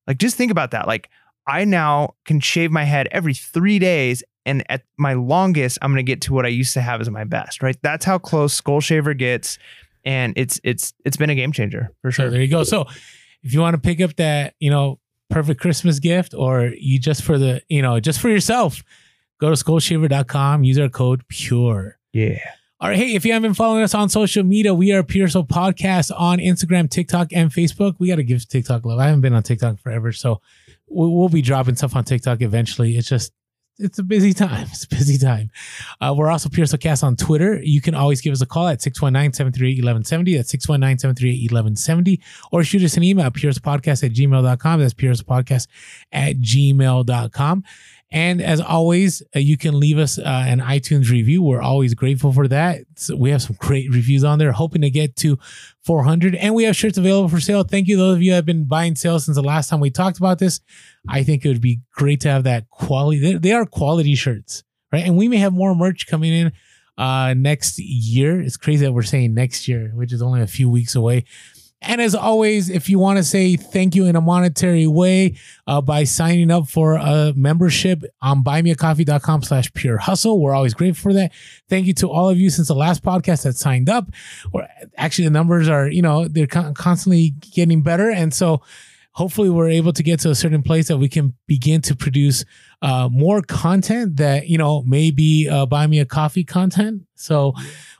Like, 0.06 0.19
just 0.19 0.36
think 0.36 0.52
about 0.52 0.69
that. 0.71 0.86
Like, 0.86 1.10
I 1.47 1.65
now 1.65 2.13
can 2.26 2.39
shave 2.39 2.69
my 2.69 2.84
head 2.84 3.08
every 3.12 3.34
three 3.34 3.80
days. 3.80 4.23
And 4.45 4.63
at 4.69 4.84
my 4.97 5.13
longest, 5.13 5.80
I'm 5.82 5.91
going 5.91 6.06
to 6.06 6.10
get 6.10 6.21
to 6.21 6.34
what 6.34 6.45
I 6.45 6.49
used 6.49 6.73
to 6.76 6.82
have 6.82 7.02
as 7.02 7.10
my 7.10 7.23
best, 7.23 7.63
right? 7.63 7.76
That's 7.82 8.06
how 8.06 8.19
close 8.19 8.54
Skull 8.54 8.80
Shaver 8.80 9.15
gets. 9.15 9.58
And 10.06 10.34
it's, 10.38 10.60
it's, 10.63 10.94
it's 11.06 11.18
been 11.18 11.30
a 11.30 11.36
game 11.36 11.52
changer 11.52 11.92
for 12.02 12.12
So 12.12 12.24
sure. 12.24 12.30
there 12.30 12.42
you 12.42 12.48
go. 12.48 12.63
So 12.63 12.86
if 13.42 13.54
you 13.54 13.62
want 13.62 13.76
to 13.76 13.82
pick 13.82 14.02
up 14.02 14.16
that, 14.18 14.56
you 14.60 14.70
know, 14.70 15.00
perfect 15.30 15.60
Christmas 15.62 16.00
gift 16.00 16.34
or 16.34 16.72
you 16.78 17.00
just 17.00 17.24
for 17.24 17.38
the, 17.38 17.62
you 17.70 17.82
know, 17.82 18.00
just 18.00 18.20
for 18.20 18.30
yourself, 18.30 18.84
go 19.39 19.50
to 19.50 19.56
skullshaver.com, 19.56 20.63
use 20.63 20.78
our 20.80 20.89
code 20.89 21.28
PURE. 21.28 21.98
Yeah. 22.12 22.39
All 22.80 22.89
right. 22.89 22.98
Hey, 22.98 23.16
if 23.16 23.24
you 23.26 23.32
haven't 23.32 23.50
been 23.50 23.54
following 23.54 23.82
us 23.82 23.96
on 23.96 24.10
social 24.10 24.44
media, 24.44 24.74
we 24.74 24.92
are 24.92 25.04
Pure 25.04 25.28
Hustle 25.28 25.46
Podcast 25.46 26.12
on 26.17 26.40
Instagram, 26.40 26.90
TikTok, 26.90 27.30
and 27.32 27.50
Facebook. 27.50 27.96
We 27.98 28.10
got 28.10 28.17
to 28.17 28.23
give 28.23 28.48
TikTok 28.48 28.84
love. 28.86 29.00
I 29.00 29.06
haven't 29.06 29.21
been 29.21 29.34
on 29.34 29.42
TikTok 29.42 29.80
forever, 29.80 30.12
so 30.12 30.42
we'll 30.90 31.30
be 31.30 31.42
dropping 31.42 31.75
stuff 31.75 31.96
on 31.96 32.04
TikTok 32.04 32.42
eventually. 32.42 32.98
It's 32.98 33.08
just 33.08 33.32
it's 33.80 34.00
a 34.00 34.04
busy 34.04 34.34
time. 34.34 34.67
It's 34.74 34.86
a 34.86 34.88
busy 34.88 35.17
time. 35.17 35.52
Uh, 36.02 36.13
we're 36.15 36.30
also 36.30 36.50
Soul 36.50 36.78
Cast 36.78 37.04
on 37.04 37.15
Twitter. 37.15 37.60
You 37.62 37.82
can 37.82 37.96
always 37.96 38.21
give 38.21 38.34
us 38.34 38.42
a 38.42 38.46
call 38.46 38.67
at 38.67 38.80
619-738-1170. 38.80 40.36
That's 40.38 40.52
619-738-1170. 40.56 42.19
Or 42.52 42.63
shoot 42.63 42.84
us 42.84 42.98
an 42.98 43.04
email 43.04 43.26
at 43.26 43.34
purespodcast 43.34 44.04
at 44.04 44.12
gmail.com. 44.12 44.80
That's 44.80 44.94
purespodcast 44.94 45.67
at 46.12 46.38
gmail.com. 46.38 47.63
And 48.14 48.44
as 48.44 48.62
always, 48.62 49.24
uh, 49.36 49.40
you 49.40 49.58
can 49.58 49.80
leave 49.80 49.98
us 49.98 50.20
uh, 50.20 50.22
an 50.24 50.60
iTunes 50.60 51.10
review. 51.10 51.42
We're 51.42 51.64
always 51.64 51.96
grateful 51.96 52.32
for 52.32 52.48
that. 52.48 52.82
So 52.96 53.16
we 53.16 53.32
have 53.32 53.42
some 53.42 53.56
great 53.60 53.90
reviews 53.90 54.24
on 54.24 54.38
there, 54.38 54.52
hoping 54.52 54.84
to 54.84 54.92
get 54.92 55.16
to 55.18 55.40
400. 55.82 56.36
And 56.36 56.54
we 56.54 56.66
have 56.66 56.76
shirts 56.76 57.00
available 57.00 57.28
for 57.28 57.40
sale. 57.40 57.64
Thank 57.64 57.88
you, 57.88 57.98
those 57.98 58.18
of 58.18 58.22
you 58.22 58.30
that 58.30 58.36
have 58.36 58.46
been 58.46 58.66
buying 58.66 58.96
sales 58.96 59.26
since 59.26 59.36
the 59.36 59.42
last 59.42 59.68
time 59.68 59.80
we 59.80 59.90
talked 59.90 60.20
about 60.20 60.38
this. 60.38 60.62
I 61.10 61.24
think 61.24 61.44
it 61.44 61.48
would 61.48 61.60
be 61.60 61.82
great 61.92 62.22
to 62.22 62.30
have 62.30 62.44
that 62.44 62.70
quality. 62.70 63.18
They, 63.18 63.34
they 63.34 63.52
are 63.52 63.66
quality 63.66 64.14
shirts, 64.14 64.64
right? 64.92 65.04
And 65.04 65.18
we 65.18 65.28
may 65.28 65.38
have 65.38 65.52
more 65.52 65.74
merch 65.74 66.06
coming 66.06 66.34
in 66.34 66.52
uh, 67.00 67.34
next 67.36 67.80
year. 67.80 68.40
It's 68.40 68.58
crazy 68.58 68.86
that 68.86 68.94
we're 68.94 69.02
saying 69.02 69.34
next 69.34 69.68
year, 69.68 69.92
which 69.96 70.14
is 70.14 70.22
only 70.22 70.42
a 70.42 70.48
few 70.48 70.70
weeks 70.70 70.94
away. 70.94 71.26
And 71.84 72.02
as 72.02 72.15
always, 72.15 72.69
if 72.69 72.90
you 72.90 72.98
want 72.98 73.17
to 73.17 73.23
say 73.23 73.56
thank 73.58 73.94
you 73.94 74.06
in 74.06 74.15
a 74.15 74.21
monetary 74.21 74.88
way 74.88 75.36
uh, 75.67 75.81
by 75.81 76.06
signing 76.06 76.50
up 76.50 76.69
for 76.69 76.96
a 76.96 77.34
membership 77.36 78.04
on 78.21 78.44
buymeacoffee.com 78.44 79.44
slash 79.44 79.71
pure 79.73 79.98
hustle, 79.98 80.42
we're 80.42 80.56
always 80.56 80.73
grateful 80.73 81.12
for 81.12 81.13
that. 81.13 81.31
Thank 81.69 81.86
you 81.86 81.94
to 81.96 82.10
all 82.10 82.29
of 82.29 82.40
you 82.40 82.50
since 82.50 82.69
the 82.69 82.75
last 82.75 83.04
podcast 83.04 83.44
that 83.44 83.58
signed 83.58 83.90
up. 83.90 84.10
Or 84.54 84.67
actually, 84.98 85.25
the 85.25 85.31
numbers 85.31 85.67
are, 85.67 85.90
you 85.90 86.02
know, 86.02 86.27
they're 86.27 86.48
con- 86.48 86.73
constantly 86.73 87.31
getting 87.54 87.81
better. 87.81 88.10
And 88.10 88.34
so 88.34 88.62
hopefully 89.12 89.50
we're 89.50 89.69
able 89.69 89.94
to 89.94 90.04
get 90.04 90.19
to 90.21 90.29
a 90.29 90.36
certain 90.36 90.63
place 90.63 90.88
that 90.88 90.98
we 90.98 91.08
can 91.08 91.34
begin 91.48 91.81
to 91.81 91.96
produce 91.96 92.46
uh, 92.81 93.08
more 93.12 93.42
content 93.42 94.17
that, 94.17 94.48
you 94.48 94.58
know, 94.58 94.84
maybe 94.84 95.48
uh, 95.50 95.65
buy 95.65 95.86
me 95.88 96.00
a 96.00 96.06
coffee 96.06 96.44
content. 96.44 97.04
So, 97.15 97.54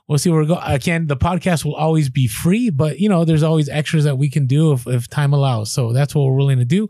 we'll 0.08 0.18
see 0.18 0.30
where 0.30 0.40
we 0.40 0.46
go. 0.46 0.58
Again, 0.62 1.06
the 1.06 1.16
podcast 1.16 1.64
will 1.64 1.74
always 1.74 2.08
be 2.08 2.26
free, 2.26 2.70
but 2.70 2.98
you 2.98 3.08
know, 3.08 3.24
there's 3.24 3.42
always 3.42 3.68
extras 3.68 4.04
that 4.04 4.16
we 4.18 4.28
can 4.30 4.46
do 4.46 4.72
if, 4.72 4.86
if 4.86 5.08
time 5.08 5.32
allows. 5.32 5.70
So 5.70 5.92
that's 5.92 6.14
what 6.14 6.24
we're 6.24 6.36
willing 6.36 6.58
to 6.58 6.64
do. 6.64 6.88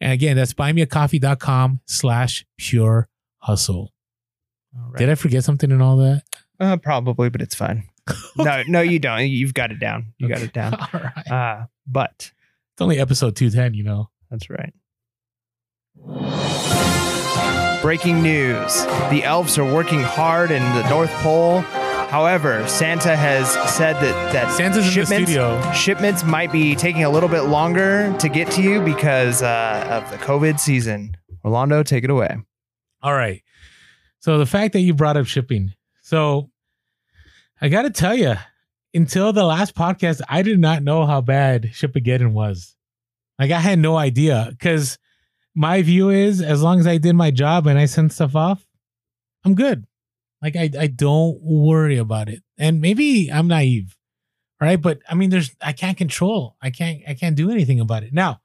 And 0.00 0.12
again, 0.12 0.36
that's 0.36 0.54
buymeacoffee.com 0.54 1.80
slash 1.86 2.44
pure 2.56 3.08
hustle. 3.38 3.92
All 4.76 4.90
right. 4.90 4.98
Did 4.98 5.10
I 5.10 5.14
forget 5.14 5.44
something 5.44 5.70
in 5.70 5.80
all 5.80 5.96
that? 5.98 6.22
Uh, 6.60 6.76
probably, 6.76 7.28
but 7.30 7.40
it's 7.40 7.54
fine. 7.54 7.84
no, 8.36 8.62
no, 8.66 8.80
you 8.80 8.98
don't. 8.98 9.28
You've 9.28 9.54
got 9.54 9.70
it 9.70 9.78
down. 9.78 10.12
You 10.18 10.28
got 10.28 10.42
it 10.42 10.52
down. 10.52 10.74
all 10.80 10.88
right. 10.92 11.30
Uh, 11.30 11.66
but 11.86 12.10
It's 12.74 12.80
only 12.80 12.98
episode 12.98 13.36
210, 13.36 13.74
you 13.74 13.84
know. 13.84 14.10
that's 14.30 14.48
right. 14.50 14.72
Breaking 17.82 18.22
news: 18.22 18.84
The 19.10 19.22
elves 19.24 19.56
are 19.58 19.64
working 19.74 20.00
hard 20.00 20.50
in 20.50 20.62
the 20.62 20.88
North 20.88 21.12
Pole. 21.22 21.62
However, 22.08 22.66
Santa 22.66 23.14
has 23.14 23.52
said 23.74 23.92
that 23.96 24.32
that 24.32 24.50
Santa's 24.56 24.78
in 24.78 24.84
the 24.84 24.90
shipments 24.90 25.30
studio. 25.30 25.72
shipments 25.72 26.24
might 26.24 26.50
be 26.50 26.74
taking 26.74 27.04
a 27.04 27.10
little 27.10 27.28
bit 27.28 27.42
longer 27.42 28.16
to 28.18 28.28
get 28.30 28.50
to 28.52 28.62
you 28.62 28.80
because 28.80 29.42
uh, 29.42 29.86
of 29.90 30.10
the 30.10 30.16
COVID 30.16 30.58
season. 30.58 31.16
Orlando, 31.44 31.82
take 31.82 32.04
it 32.04 32.10
away. 32.10 32.38
All 33.02 33.12
right. 33.12 33.42
So 34.20 34.38
the 34.38 34.46
fact 34.46 34.72
that 34.72 34.80
you 34.80 34.94
brought 34.94 35.18
up 35.18 35.26
shipping. 35.26 35.74
So 36.00 36.50
I 37.60 37.68
got 37.68 37.82
to 37.82 37.90
tell 37.90 38.14
you, 38.14 38.36
until 38.94 39.34
the 39.34 39.44
last 39.44 39.74
podcast, 39.74 40.22
I 40.30 40.40
did 40.40 40.58
not 40.58 40.82
know 40.82 41.04
how 41.04 41.20
bad 41.20 41.64
Shipageddon 41.64 42.32
was. 42.32 42.74
Like 43.38 43.50
I 43.50 43.60
had 43.60 43.78
no 43.78 43.98
idea 43.98 44.48
because 44.50 44.98
my 45.54 45.82
view 45.82 46.08
is 46.08 46.40
as 46.40 46.62
long 46.62 46.80
as 46.80 46.86
I 46.86 46.96
did 46.96 47.12
my 47.12 47.30
job 47.30 47.66
and 47.66 47.78
I 47.78 47.84
sent 47.84 48.12
stuff 48.12 48.34
off, 48.34 48.66
I'm 49.44 49.54
good. 49.54 49.86
Like 50.42 50.56
I, 50.56 50.70
I 50.78 50.86
don't 50.86 51.38
worry 51.42 51.98
about 51.98 52.28
it. 52.28 52.42
And 52.56 52.80
maybe 52.80 53.30
I'm 53.32 53.48
naive. 53.48 53.96
Right. 54.60 54.80
But 54.80 54.98
I 55.08 55.14
mean, 55.14 55.30
there's 55.30 55.54
I 55.60 55.72
can't 55.72 55.96
control. 55.96 56.56
I 56.60 56.70
can't 56.70 57.00
I 57.06 57.14
can't 57.14 57.36
do 57.36 57.50
anything 57.50 57.78
about 57.78 58.02
it. 58.02 58.12
Now, 58.12 58.40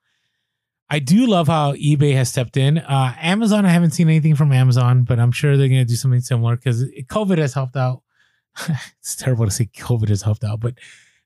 I 0.89 0.99
do 0.99 1.25
love 1.25 1.47
how 1.47 1.73
eBay 1.73 2.13
has 2.13 2.29
stepped 2.29 2.55
in. 2.55 2.77
Uh, 2.77 3.15
Amazon, 3.19 3.65
I 3.65 3.69
haven't 3.69 3.91
seen 3.91 4.09
anything 4.09 4.35
from 4.35 4.51
Amazon, 4.51 5.05
but 5.05 5.19
I'm 5.19 5.31
sure 5.31 5.57
they're 5.57 5.67
going 5.67 5.79
to 5.79 5.85
do 5.85 5.95
something 5.95 6.21
similar 6.21 6.55
because 6.55 6.83
COVID 6.83 7.39
has 7.39 7.55
helped 7.55 7.75
out. 7.75 8.03
it's 8.99 9.15
terrible 9.15 9.45
to 9.45 9.51
say 9.51 9.65
COVID 9.75 10.09
has 10.09 10.21
helped 10.21 10.43
out, 10.43 10.59
but 10.59 10.75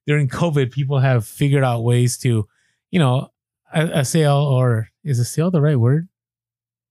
during 0.05 0.29
COVID, 0.29 0.71
people 0.71 0.99
have 0.99 1.27
figured 1.27 1.65
out 1.65 1.83
ways 1.83 2.17
to, 2.19 2.47
you 2.91 2.99
know, 2.99 3.27
a, 3.73 3.99
a 3.99 4.05
sale 4.05 4.37
or 4.37 4.87
is 5.03 5.19
a 5.19 5.25
sale 5.25 5.51
the 5.51 5.59
right 5.61 5.75
word? 5.77 6.07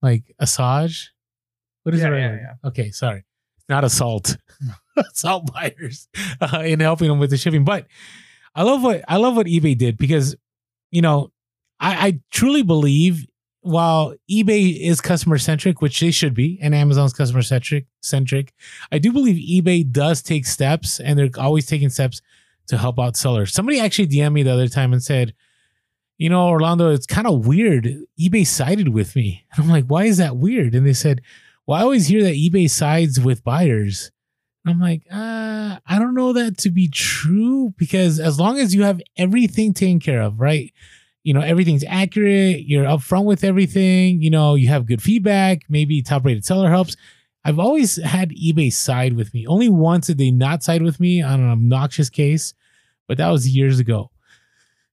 Like 0.03 0.35
assage? 0.39 1.13
What 1.85 1.95
is 1.95 2.03
Yeah, 2.03 2.11
the 2.11 2.13
right 2.13 2.21
yeah, 2.21 2.31
word? 2.31 2.59
Okay, 2.67 2.91
sorry. 2.91 3.25
Not 3.69 3.85
assault. 3.85 4.37
assault 4.97 5.53
buyers 5.53 6.09
uh, 6.41 6.61
in 6.61 6.81
helping 6.81 7.09
them 7.09 7.19
with 7.19 7.31
the 7.31 7.37
shipping. 7.37 7.65
But 7.65 7.87
I 8.55 8.63
love 8.63 8.83
what 8.83 9.05
I 9.09 9.17
love 9.17 9.37
what 9.37 9.47
eBay 9.47 9.77
did 9.77 9.97
because, 9.97 10.37
you 10.91 11.03
know, 11.03 11.33
I, 11.81 12.07
I 12.07 12.21
truly 12.31 12.63
believe 12.63 13.27
while 13.61 14.15
eBay 14.31 14.81
is 14.81 15.01
customer 15.01 15.39
centric, 15.39 15.83
which 15.83 15.99
they 15.99 16.13
should 16.13 16.35
be, 16.35 16.57
and 16.63 16.73
Amazon's 16.73 17.13
customer 17.13 17.43
centric, 17.43 17.87
centric, 18.01 18.55
I 18.93 18.99
do 18.99 19.13
believe 19.13 19.37
eBay 19.37 19.91
does 19.91 20.23
take 20.23 20.47
steps, 20.47 21.01
and 21.01 21.19
they're 21.19 21.31
always 21.37 21.67
taking 21.67 21.89
steps 21.91 22.23
to 22.69 22.79
help 22.79 23.01
out 23.01 23.17
sellers. 23.17 23.53
Somebody 23.53 23.81
actually 23.81 24.07
DM'd 24.07 24.33
me 24.33 24.45
the 24.45 24.53
other 24.53 24.69
time 24.69 24.93
and 24.93 25.03
said, 25.03 25.35
"You 26.17 26.31
know, 26.31 26.47
Orlando, 26.47 26.91
it's 26.91 27.07
kind 27.07 27.27
of 27.27 27.47
weird. 27.47 27.89
eBay 28.21 28.47
sided 28.47 28.91
with 28.91 29.17
me." 29.17 29.45
And 29.53 29.65
I'm 29.65 29.71
like, 29.71 29.87
"Why 29.87 30.05
is 30.05 30.19
that 30.19 30.37
weird?" 30.37 30.75
And 30.75 30.87
they 30.87 30.93
said, 30.93 31.21
"Well, 31.67 31.79
I 31.79 31.83
always 31.83 32.07
hear 32.07 32.23
that 32.23 32.35
eBay 32.35 32.71
sides 32.71 33.21
with 33.21 33.45
buyers." 33.45 34.11
I'm 34.67 34.81
like, 34.81 35.03
uh, 35.13 35.79
I 35.87 35.99
don't 36.01 36.15
know 36.15 36.33
that 36.33 36.59
to 36.59 36.71
be 36.71 36.89
true 36.89 37.73
because 37.79 38.19
as 38.19 38.41
long 38.41 38.59
as 38.59 38.75
you 38.75 38.83
have 38.83 39.01
everything 39.17 39.73
taken 39.73 40.01
care 40.01 40.21
of, 40.21 40.41
right? 40.41 40.73
you 41.27 41.35
know 41.35 41.41
everything's 41.41 41.85
accurate 41.89 42.63
you're 42.67 42.85
upfront 42.85 43.25
with 43.25 43.43
everything 43.43 44.23
you 44.23 44.31
know 44.31 44.55
you 44.55 44.69
have 44.69 44.87
good 44.87 45.03
feedback 45.03 45.63
maybe 45.69 46.01
top 46.01 46.25
rated 46.25 46.45
seller 46.45 46.71
helps 46.71 46.97
i've 47.45 47.59
always 47.59 47.97
had 47.97 48.31
ebay 48.31 48.73
side 48.73 49.15
with 49.15 49.35
me 49.35 49.45
only 49.49 49.69
once 49.69 50.07
did 50.07 50.19
they 50.19 50.31
not 50.31 50.63
side 50.63 50.83
with 50.83 51.01
me 51.01 51.21
on 51.21 51.41
an 51.41 51.51
obnoxious 51.51 52.09
case 52.09 52.55
but 53.09 53.19
that 53.19 53.29
was 53.29 53.49
years 53.49 53.81
ago 53.81 54.09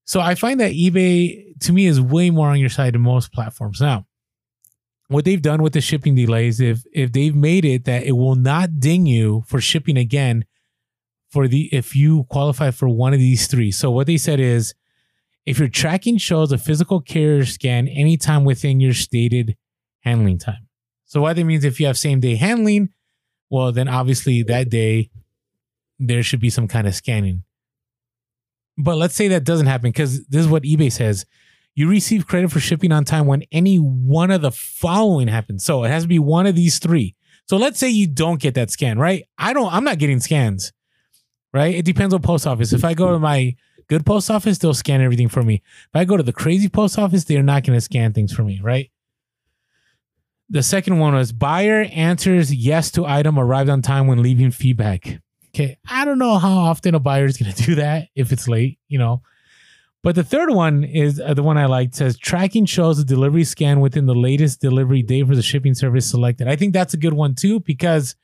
so 0.06 0.20
i 0.20 0.34
find 0.34 0.60
that 0.60 0.72
ebay 0.72 1.56
to 1.60 1.72
me 1.72 1.86
is 1.86 2.02
way 2.02 2.32
more 2.32 2.50
on 2.50 2.60
your 2.60 2.68
side 2.68 2.96
than 2.96 3.02
most 3.02 3.32
platforms 3.32 3.80
now 3.80 4.04
what 5.08 5.26
they've 5.26 5.42
done 5.42 5.62
with 5.62 5.74
the 5.74 5.82
shipping 5.82 6.16
delays 6.16 6.60
if 6.60 6.84
if 6.94 7.12
they've 7.12 7.36
made 7.36 7.66
it 7.66 7.86
that 7.86 8.04
it 8.04 8.14
will 8.14 8.36
not 8.36 8.80
ding 8.80 9.06
you 9.06 9.44
for 9.48 9.60
shipping 9.60 9.98
again 9.98 10.46
for 11.30 11.48
the 11.48 11.70
if 11.72 11.96
you 11.96 12.26
qualify 12.30 12.72
for 12.72 12.88
one 12.88 13.14
of 13.14 13.20
these 13.20 13.48
three 13.48 13.72
so 13.72 13.92
what 13.92 14.08
they 14.08 14.18
said 14.18 14.40
is 14.40 14.74
if 15.46 15.60
your 15.60 15.68
tracking 15.68 16.18
shows 16.18 16.52
a 16.52 16.58
physical 16.58 17.02
carrier 17.02 17.46
scan 17.46 17.88
anytime 17.88 18.46
within 18.46 18.80
your 18.80 18.94
stated 18.94 19.58
handling 20.02 20.38
time. 20.38 20.68
So 21.06 21.22
what 21.22 21.36
that 21.36 21.44
means 21.44 21.66
if 21.66 21.80
you 21.80 21.88
have 21.88 21.98
same 21.98 22.20
day 22.20 22.36
handling, 22.36 22.90
well 23.50 23.72
then 23.72 23.88
obviously 23.88 24.44
that 24.44 24.70
day 24.70 25.10
there 26.00 26.24
should 26.24 26.40
be 26.40 26.50
some 26.50 26.68
kind 26.68 26.88
of 26.88 26.96
scanning. 26.96 27.44
But 28.78 28.98
let's 28.98 29.16
say 29.16 29.28
that 29.30 29.44
doesn't 29.44 29.68
happen 29.68 29.92
because 29.92 30.26
this 30.28 30.42
is 30.42 30.48
what 30.48 30.64
eBay 30.64 30.92
says. 30.92 31.26
You 31.76 31.90
receive 31.90 32.28
credit 32.28 32.52
for 32.52 32.60
shipping 32.60 32.92
on 32.92 33.04
time 33.04 33.26
when 33.26 33.44
any 33.52 33.78
one 33.78 34.32
of 34.32 34.42
the 34.42 34.52
following 34.52 35.28
happens. 35.28 35.66
So 35.66 35.84
it 35.84 35.90
has 35.90 36.04
to 36.04 36.08
be 36.08 36.20
one 36.20 36.46
of 36.46 36.56
these 36.56 36.80
three. 36.80 37.16
So 37.46 37.58
let's 37.58 37.80
say 37.80 37.90
you 37.90 38.08
don't 38.08 38.40
get 38.40 38.54
that 38.56 38.72
scan, 38.72 39.00
right? 39.00 39.24
I 39.38 39.54
don't 39.54 39.72
I'm 39.74 39.84
not 39.84 39.98
getting 40.00 40.20
scans. 40.20 40.72
Right? 41.52 41.76
It 41.76 41.86
depends 41.86 42.14
on 42.14 42.22
post 42.22 42.48
office. 42.48 42.74
If 42.74 42.84
I 42.84 42.96
go 42.96 43.12
to 43.12 43.20
my 43.20 43.56
good 43.88 44.06
post 44.06 44.32
office, 44.32 44.58
they'll 44.58 44.74
scan 44.74 45.02
everything 45.02 45.30
for 45.30 45.44
me. 45.44 45.56
If 45.56 45.96
I 45.96 46.06
go 46.06 46.18
to 46.18 46.24
the 46.24 46.34
crazy 46.34 46.68
post 46.68 46.98
office, 46.98 47.26
they're 47.26 47.44
not 47.44 47.64
going 47.64 47.78
to 47.78 47.82
scan 47.82 48.14
things 48.14 48.34
for 48.34 48.44
me, 48.44 48.60
right? 48.64 48.90
The 50.50 50.64
second 50.64 51.00
one 51.00 51.14
was 51.14 51.32
buyer 51.32 51.82
answers 51.92 52.54
yes 52.54 52.92
to 52.92 53.06
item 53.06 53.40
arrived 53.40 53.70
on 53.70 53.82
time 53.82 54.08
when 54.08 54.22
leaving 54.22 54.52
feedback. 54.52 55.20
Okay, 55.56 55.78
I 55.88 56.06
don't 56.06 56.18
know 56.18 56.38
how 56.40 56.58
often 56.58 56.96
a 56.96 57.00
buyer 57.00 57.26
is 57.26 57.38
going 57.38 57.54
to 57.54 57.64
do 57.64 57.76
that 57.76 58.08
if 58.16 58.32
it's 58.32 58.48
late, 58.48 58.80
you 58.88 58.98
know. 58.98 59.22
But 60.04 60.16
the 60.16 60.24
third 60.24 60.50
one 60.50 60.84
is 60.84 61.20
uh, 61.20 61.34
the 61.34 61.44
one 61.44 61.58
I 61.58 61.66
like. 61.66 61.96
Says 61.96 62.18
tracking 62.18 62.66
shows 62.66 62.98
the 62.98 63.06
delivery 63.06 63.46
scan 63.46 63.80
within 63.80 64.06
the 64.06 64.14
latest 64.14 64.60
delivery 64.60 65.02
day 65.02 65.24
for 65.24 65.34
the 65.34 65.42
shipping 65.42 65.74
service 65.74 66.10
selected. 66.10 66.48
I 66.50 66.58
think 66.58 66.74
that's 66.74 66.94
a 66.94 66.98
good 66.98 67.14
one 67.14 67.36
too 67.36 67.62
because 67.62 68.16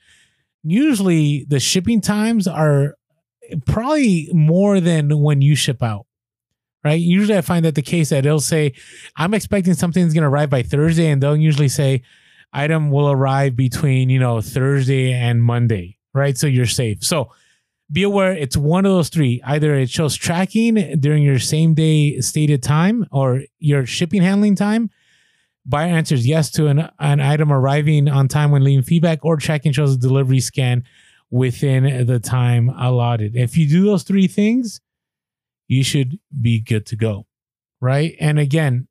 usually 0.62 1.46
the 1.48 1.58
shipping 1.58 2.02
times 2.02 2.46
are 2.46 2.96
probably 3.64 4.28
more 4.32 4.78
than 4.78 5.20
when 5.20 5.40
you 5.40 5.54
ship 5.54 5.82
out. 5.82 6.06
Right. 6.84 7.00
Usually 7.00 7.36
I 7.36 7.42
find 7.42 7.64
that 7.66 7.74
the 7.74 7.82
case 7.82 8.08
that 8.08 8.24
it'll 8.24 8.40
say, 8.40 8.72
I'm 9.16 9.34
expecting 9.34 9.74
something's 9.74 10.14
going 10.14 10.22
to 10.22 10.28
arrive 10.28 10.48
by 10.48 10.62
Thursday. 10.62 11.10
And 11.10 11.22
they'll 11.22 11.36
usually 11.36 11.68
say, 11.68 12.02
item 12.54 12.90
will 12.90 13.10
arrive 13.10 13.54
between, 13.54 14.08
you 14.08 14.18
know, 14.18 14.40
Thursday 14.40 15.12
and 15.12 15.42
Monday. 15.42 15.98
Right. 16.14 16.38
So 16.38 16.46
you're 16.46 16.64
safe. 16.66 17.04
So 17.04 17.32
be 17.92 18.02
aware 18.02 18.32
it's 18.32 18.56
one 18.56 18.86
of 18.86 18.92
those 18.92 19.08
three. 19.08 19.40
Either 19.44 19.74
it 19.74 19.90
shows 19.90 20.14
tracking 20.14 21.00
during 21.00 21.22
your 21.22 21.38
same 21.38 21.74
day 21.74 22.20
stated 22.20 22.62
time 22.62 23.06
or 23.10 23.42
your 23.58 23.86
shipping 23.86 24.22
handling 24.22 24.54
time. 24.54 24.90
Buyer 25.66 25.88
answers 25.88 26.26
yes 26.26 26.50
to 26.52 26.68
an, 26.68 26.90
an 26.98 27.20
item 27.20 27.52
arriving 27.52 28.08
on 28.08 28.28
time 28.28 28.50
when 28.50 28.64
leaving 28.64 28.82
feedback, 28.82 29.24
or 29.24 29.36
tracking 29.36 29.72
shows 29.72 29.94
a 29.94 29.98
delivery 29.98 30.40
scan 30.40 30.84
within 31.30 32.06
the 32.06 32.18
time 32.18 32.70
allotted. 32.70 33.36
If 33.36 33.56
you 33.56 33.68
do 33.68 33.84
those 33.84 34.02
three 34.02 34.26
things, 34.26 34.80
you 35.68 35.84
should 35.84 36.18
be 36.40 36.60
good 36.60 36.86
to 36.86 36.96
go. 36.96 37.26
Right. 37.80 38.16
And 38.20 38.38
again, 38.38 38.88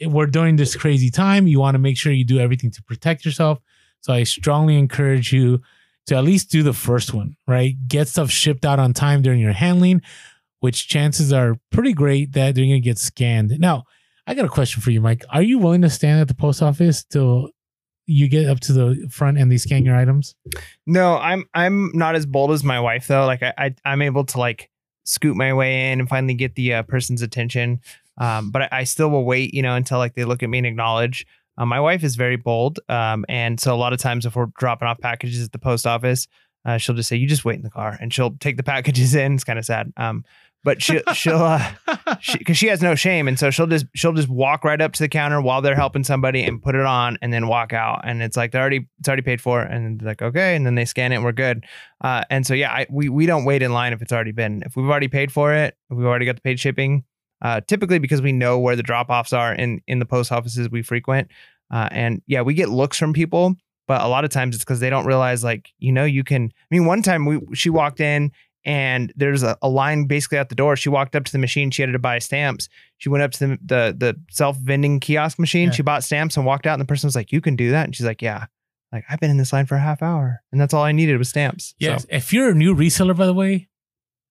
we're 0.00 0.26
during 0.26 0.56
this 0.56 0.76
crazy 0.76 1.10
time. 1.10 1.46
You 1.46 1.60
want 1.60 1.74
to 1.74 1.78
make 1.78 1.96
sure 1.96 2.12
you 2.12 2.24
do 2.24 2.38
everything 2.38 2.70
to 2.72 2.82
protect 2.82 3.24
yourself. 3.24 3.60
So 4.00 4.12
I 4.12 4.22
strongly 4.24 4.78
encourage 4.78 5.32
you 5.32 5.60
to 6.08 6.16
at 6.16 6.24
least 6.24 6.50
do 6.50 6.62
the 6.62 6.72
first 6.72 7.12
one, 7.12 7.36
right? 7.46 7.74
Get 7.86 8.08
stuff 8.08 8.30
shipped 8.30 8.64
out 8.64 8.78
on 8.78 8.94
time 8.94 9.20
during 9.20 9.40
your 9.40 9.52
handling, 9.52 10.00
which 10.60 10.88
chances 10.88 11.32
are 11.34 11.56
pretty 11.70 11.92
great 11.92 12.32
that 12.32 12.54
they're 12.54 12.64
going 12.64 12.70
to 12.70 12.80
get 12.80 12.98
scanned. 12.98 13.54
Now, 13.58 13.84
I 14.26 14.32
got 14.32 14.46
a 14.46 14.50
question 14.50 14.82
for 14.82 14.90
you, 14.90 15.02
Mike. 15.02 15.24
Are 15.30 15.42
you 15.42 15.58
willing 15.58 15.82
to 15.82 15.90
stand 15.90 16.20
at 16.20 16.28
the 16.28 16.34
post 16.34 16.62
office 16.62 17.04
till 17.04 17.50
you 18.06 18.26
get 18.26 18.48
up 18.48 18.58
to 18.60 18.72
the 18.72 19.08
front 19.10 19.36
and 19.36 19.52
they 19.52 19.58
scan 19.58 19.84
your 19.84 19.96
items? 19.96 20.34
No, 20.86 21.18
I'm 21.18 21.44
I'm 21.52 21.92
not 21.92 22.14
as 22.14 22.24
bold 22.24 22.52
as 22.52 22.64
my 22.64 22.80
wife 22.80 23.06
though. 23.06 23.26
Like 23.26 23.42
I, 23.42 23.52
I 23.58 23.74
I'm 23.84 24.00
able 24.00 24.24
to 24.24 24.38
like 24.38 24.70
scoot 25.04 25.36
my 25.36 25.52
way 25.52 25.92
in 25.92 26.00
and 26.00 26.08
finally 26.08 26.34
get 26.34 26.54
the 26.54 26.74
uh, 26.74 26.82
person's 26.84 27.20
attention. 27.20 27.80
Um, 28.16 28.50
but 28.50 28.62
I, 28.62 28.68
I, 28.72 28.84
still 28.84 29.10
will 29.10 29.24
wait, 29.24 29.54
you 29.54 29.62
know, 29.62 29.74
until 29.74 29.98
like 29.98 30.14
they 30.14 30.24
look 30.24 30.42
at 30.42 30.50
me 30.50 30.58
and 30.58 30.66
acknowledge. 30.66 31.24
Uh, 31.58 31.66
my 31.66 31.80
wife 31.80 32.04
is 32.04 32.14
very 32.14 32.36
bold, 32.36 32.78
um, 32.88 33.24
and 33.28 33.60
so 33.60 33.74
a 33.74 33.76
lot 33.76 33.92
of 33.92 33.98
times 33.98 34.24
if 34.24 34.36
we're 34.36 34.46
dropping 34.58 34.86
off 34.86 34.98
packages 35.00 35.44
at 35.44 35.52
the 35.52 35.58
post 35.58 35.86
office, 35.86 36.28
uh, 36.64 36.78
she'll 36.78 36.94
just 36.94 37.08
say, 37.08 37.16
"You 37.16 37.26
just 37.26 37.44
wait 37.44 37.56
in 37.56 37.62
the 37.62 37.70
car," 37.70 37.98
and 38.00 38.14
she'll 38.14 38.36
take 38.38 38.56
the 38.56 38.62
packages 38.62 39.14
in. 39.16 39.34
It's 39.34 39.44
kind 39.44 39.58
of 39.58 39.64
sad. 39.64 39.92
Um, 39.96 40.24
but 40.64 40.82
she, 40.82 41.00
she'll 41.14 41.36
uh, 41.36 41.72
she 42.20 42.38
because 42.38 42.56
she 42.58 42.66
has 42.66 42.82
no 42.82 42.94
shame, 42.94 43.28
and 43.28 43.38
so 43.38 43.50
she'll 43.50 43.66
just 43.66 43.86
she'll 43.94 44.12
just 44.12 44.28
walk 44.28 44.64
right 44.64 44.80
up 44.80 44.92
to 44.92 45.02
the 45.02 45.08
counter 45.08 45.40
while 45.40 45.62
they're 45.62 45.74
helping 45.74 46.04
somebody 46.04 46.42
and 46.44 46.62
put 46.62 46.74
it 46.74 46.84
on, 46.84 47.18
and 47.22 47.32
then 47.32 47.48
walk 47.48 47.72
out, 47.72 48.02
and 48.04 48.22
it's 48.22 48.36
like 48.36 48.52
they're 48.52 48.60
already 48.60 48.88
it's 48.98 49.08
already 49.08 49.22
paid 49.22 49.40
for, 49.40 49.60
and 49.60 50.02
like 50.02 50.20
okay, 50.20 50.56
and 50.56 50.66
then 50.66 50.74
they 50.74 50.84
scan 50.84 51.12
it, 51.12 51.16
and 51.16 51.24
we're 51.24 51.32
good. 51.32 51.64
Uh, 52.00 52.22
and 52.30 52.46
so 52.46 52.54
yeah, 52.54 52.72
I, 52.72 52.86
we 52.90 53.08
we 53.08 53.26
don't 53.26 53.44
wait 53.44 53.62
in 53.62 53.72
line 53.72 53.92
if 53.92 54.02
it's 54.02 54.12
already 54.12 54.32
been 54.32 54.62
if 54.64 54.76
we've 54.76 54.86
already 54.86 55.08
paid 55.08 55.32
for 55.32 55.54
it, 55.54 55.76
if 55.90 55.96
we've 55.96 56.06
already 56.06 56.26
got 56.26 56.36
the 56.36 56.42
paid 56.42 56.60
shipping. 56.60 57.04
Uh, 57.40 57.60
typically 57.60 57.98
because 57.98 58.20
we 58.20 58.32
know 58.32 58.58
where 58.58 58.74
the 58.74 58.82
drop 58.82 59.10
offs 59.10 59.32
are 59.32 59.52
in 59.52 59.80
in 59.86 59.98
the 59.98 60.06
post 60.06 60.32
offices 60.32 60.68
we 60.70 60.82
frequent, 60.82 61.28
uh, 61.70 61.88
and 61.92 62.22
yeah, 62.26 62.42
we 62.42 62.54
get 62.54 62.68
looks 62.68 62.98
from 62.98 63.12
people 63.12 63.56
but 63.86 64.02
a 64.02 64.06
lot 64.06 64.22
of 64.22 64.30
times 64.30 64.54
it's 64.54 64.64
because 64.64 64.80
they 64.80 64.90
don't 64.90 65.06
realize 65.06 65.42
like 65.42 65.72
you 65.78 65.90
know 65.90 66.04
you 66.04 66.22
can 66.22 66.52
i 66.52 66.66
mean 66.70 66.84
one 66.84 67.00
time 67.00 67.24
we 67.24 67.40
she 67.54 67.70
walked 67.70 68.00
in 68.00 68.30
and 68.64 69.12
there's 69.16 69.42
a, 69.42 69.56
a, 69.62 69.68
line 69.68 70.04
basically 70.04 70.36
at 70.36 70.50
the 70.50 70.54
door. 70.54 70.76
She 70.76 70.90
walked 70.90 71.16
up 71.16 71.24
to 71.24 71.32
the 71.32 71.38
machine. 71.38 71.70
She 71.70 71.80
had 71.80 71.92
to 71.92 71.98
buy 71.98 72.18
stamps. 72.18 72.68
She 72.98 73.08
went 73.08 73.22
up 73.22 73.32
to 73.32 73.38
the 73.38 73.58
the, 73.64 73.96
the 73.96 74.20
self 74.30 74.56
vending 74.58 75.00
kiosk 75.00 75.38
machine. 75.38 75.68
Yeah. 75.68 75.74
She 75.74 75.82
bought 75.82 76.04
stamps 76.04 76.36
and 76.36 76.44
walked 76.44 76.66
out. 76.66 76.74
And 76.74 76.82
the 76.82 76.86
person 76.86 77.06
was 77.06 77.16
like, 77.16 77.32
"You 77.32 77.40
can 77.40 77.56
do 77.56 77.70
that." 77.70 77.84
And 77.84 77.96
she's 77.96 78.06
like, 78.06 78.20
"Yeah." 78.20 78.46
Like 78.92 79.04
I've 79.08 79.20
been 79.20 79.30
in 79.30 79.38
this 79.38 79.52
line 79.52 79.66
for 79.66 79.76
a 79.76 79.80
half 79.80 80.02
hour, 80.02 80.42
and 80.52 80.60
that's 80.60 80.74
all 80.74 80.82
I 80.82 80.92
needed 80.92 81.16
was 81.18 81.28
stamps. 81.30 81.74
Yes. 81.78 82.02
So. 82.02 82.08
If 82.10 82.32
you're 82.32 82.50
a 82.50 82.54
new 82.54 82.74
reseller, 82.74 83.16
by 83.16 83.26
the 83.26 83.34
way, 83.34 83.68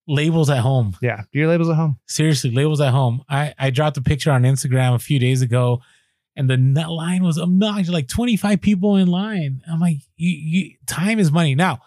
labels 0.07 0.49
at 0.49 0.59
home. 0.59 0.95
Yeah, 1.01 1.23
do 1.31 1.39
your 1.39 1.47
labels 1.47 1.69
at 1.69 1.75
home. 1.75 1.99
Seriously, 2.07 2.51
labels 2.51 2.81
at 2.81 2.91
home. 2.91 3.23
I 3.29 3.53
I 3.57 3.69
dropped 3.69 3.97
a 3.97 4.01
picture 4.01 4.31
on 4.31 4.43
Instagram 4.43 4.95
a 4.95 4.99
few 4.99 5.19
days 5.19 5.41
ago, 5.41 5.81
and 6.35 6.49
the 6.49 6.57
line 6.57 7.23
was 7.23 7.37
obnoxious. 7.37 7.89
Like 7.89 8.07
25 8.07 8.61
people 8.61 8.95
in 8.95 9.07
line. 9.07 9.61
I'm 9.71 9.79
like, 9.79 9.97
you, 10.15 10.29
you, 10.29 10.75
time 10.85 11.19
is 11.19 11.31
money 11.31 11.55
now 11.55 11.81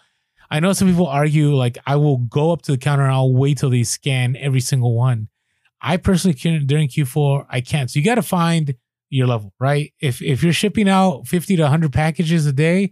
I 0.51 0.59
know 0.59 0.73
some 0.73 0.89
people 0.89 1.07
argue 1.07 1.55
like 1.55 1.77
I 1.87 1.95
will 1.95 2.17
go 2.17 2.51
up 2.51 2.61
to 2.63 2.73
the 2.73 2.77
counter 2.77 3.05
and 3.05 3.13
I'll 3.13 3.33
wait 3.33 3.57
till 3.57 3.69
they 3.69 3.83
scan 3.83 4.35
every 4.35 4.59
single 4.59 4.93
one. 4.93 5.29
I 5.81 5.95
personally 5.95 6.35
can 6.35 6.65
during 6.65 6.89
Q4 6.89 7.45
I 7.49 7.61
can't. 7.61 7.89
So 7.89 7.97
you 7.97 8.05
got 8.05 8.15
to 8.15 8.21
find 8.21 8.75
your 9.09 9.27
level, 9.27 9.53
right? 9.59 9.93
If 10.01 10.21
if 10.21 10.43
you're 10.43 10.51
shipping 10.51 10.89
out 10.89 11.25
50 11.25 11.55
to 11.55 11.61
100 11.63 11.93
packages 11.93 12.45
a 12.45 12.51
day, 12.51 12.91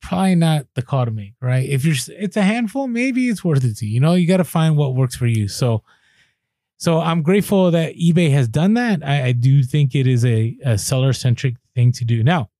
probably 0.00 0.34
not 0.34 0.66
the 0.74 0.82
call 0.82 1.04
to 1.04 1.10
make, 1.10 1.34
right? 1.40 1.68
If 1.68 1.84
you're 1.84 1.96
it's 2.08 2.36
a 2.36 2.42
handful, 2.42 2.86
maybe 2.86 3.28
it's 3.28 3.44
worth 3.44 3.64
it 3.64 3.76
to 3.78 3.86
you. 3.86 3.94
You 3.94 4.00
know, 4.00 4.14
you 4.14 4.26
got 4.26 4.38
to 4.38 4.44
find 4.44 4.76
what 4.76 4.94
works 4.94 5.16
for 5.16 5.26
you. 5.26 5.48
So 5.48 5.82
so 6.76 7.00
I'm 7.00 7.22
grateful 7.22 7.72
that 7.72 7.96
eBay 7.96 8.30
has 8.30 8.46
done 8.46 8.74
that. 8.74 9.04
I, 9.04 9.26
I 9.26 9.32
do 9.32 9.64
think 9.64 9.94
it 9.94 10.06
is 10.06 10.24
a, 10.24 10.56
a 10.64 10.78
seller 10.78 11.12
centric 11.12 11.56
thing 11.74 11.90
to 11.92 12.04
do. 12.04 12.22
Now, 12.22 12.50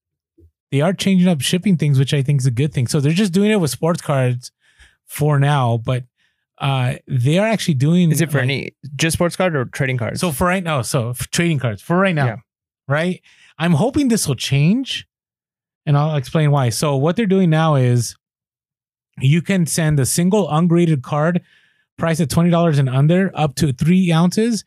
they 0.72 0.80
are 0.80 0.92
changing 0.92 1.28
up 1.28 1.40
shipping 1.40 1.76
things, 1.76 1.98
which 1.98 2.12
I 2.12 2.22
think 2.22 2.40
is 2.40 2.46
a 2.46 2.50
good 2.50 2.74
thing. 2.74 2.88
So 2.88 3.00
they're 3.00 3.12
just 3.12 3.32
doing 3.32 3.52
it 3.52 3.60
with 3.60 3.70
sports 3.70 4.02
cards 4.02 4.50
for 5.06 5.38
now, 5.38 5.78
but 5.78 6.04
uh, 6.58 6.96
they 7.06 7.38
are 7.38 7.46
actually 7.46 7.74
doing. 7.74 8.10
Is 8.10 8.20
it 8.20 8.30
for 8.30 8.38
like, 8.38 8.44
any 8.44 8.76
just 8.96 9.14
sports 9.14 9.36
card 9.36 9.54
or 9.54 9.66
trading 9.66 9.96
cards? 9.96 10.20
So 10.20 10.32
for 10.32 10.46
right 10.46 10.64
now, 10.64 10.82
so 10.82 11.14
trading 11.30 11.60
cards 11.60 11.80
for 11.80 11.96
right 11.96 12.14
now, 12.14 12.26
yeah. 12.26 12.36
right? 12.88 13.22
I'm 13.58 13.72
hoping 13.72 14.08
this 14.08 14.26
will 14.28 14.34
change, 14.34 15.07
and 15.88 15.96
I'll 15.96 16.16
explain 16.16 16.50
why. 16.50 16.68
So 16.68 16.96
what 16.96 17.16
they're 17.16 17.26
doing 17.26 17.48
now 17.48 17.74
is 17.74 18.14
you 19.18 19.40
can 19.40 19.66
send 19.66 19.98
a 19.98 20.04
single 20.04 20.48
ungraded 20.48 21.02
card 21.02 21.40
priced 21.96 22.20
at 22.20 22.28
twenty 22.30 22.50
dollars 22.50 22.78
and 22.78 22.90
under, 22.90 23.32
up 23.34 23.56
to 23.56 23.72
three 23.72 24.12
ounces, 24.12 24.64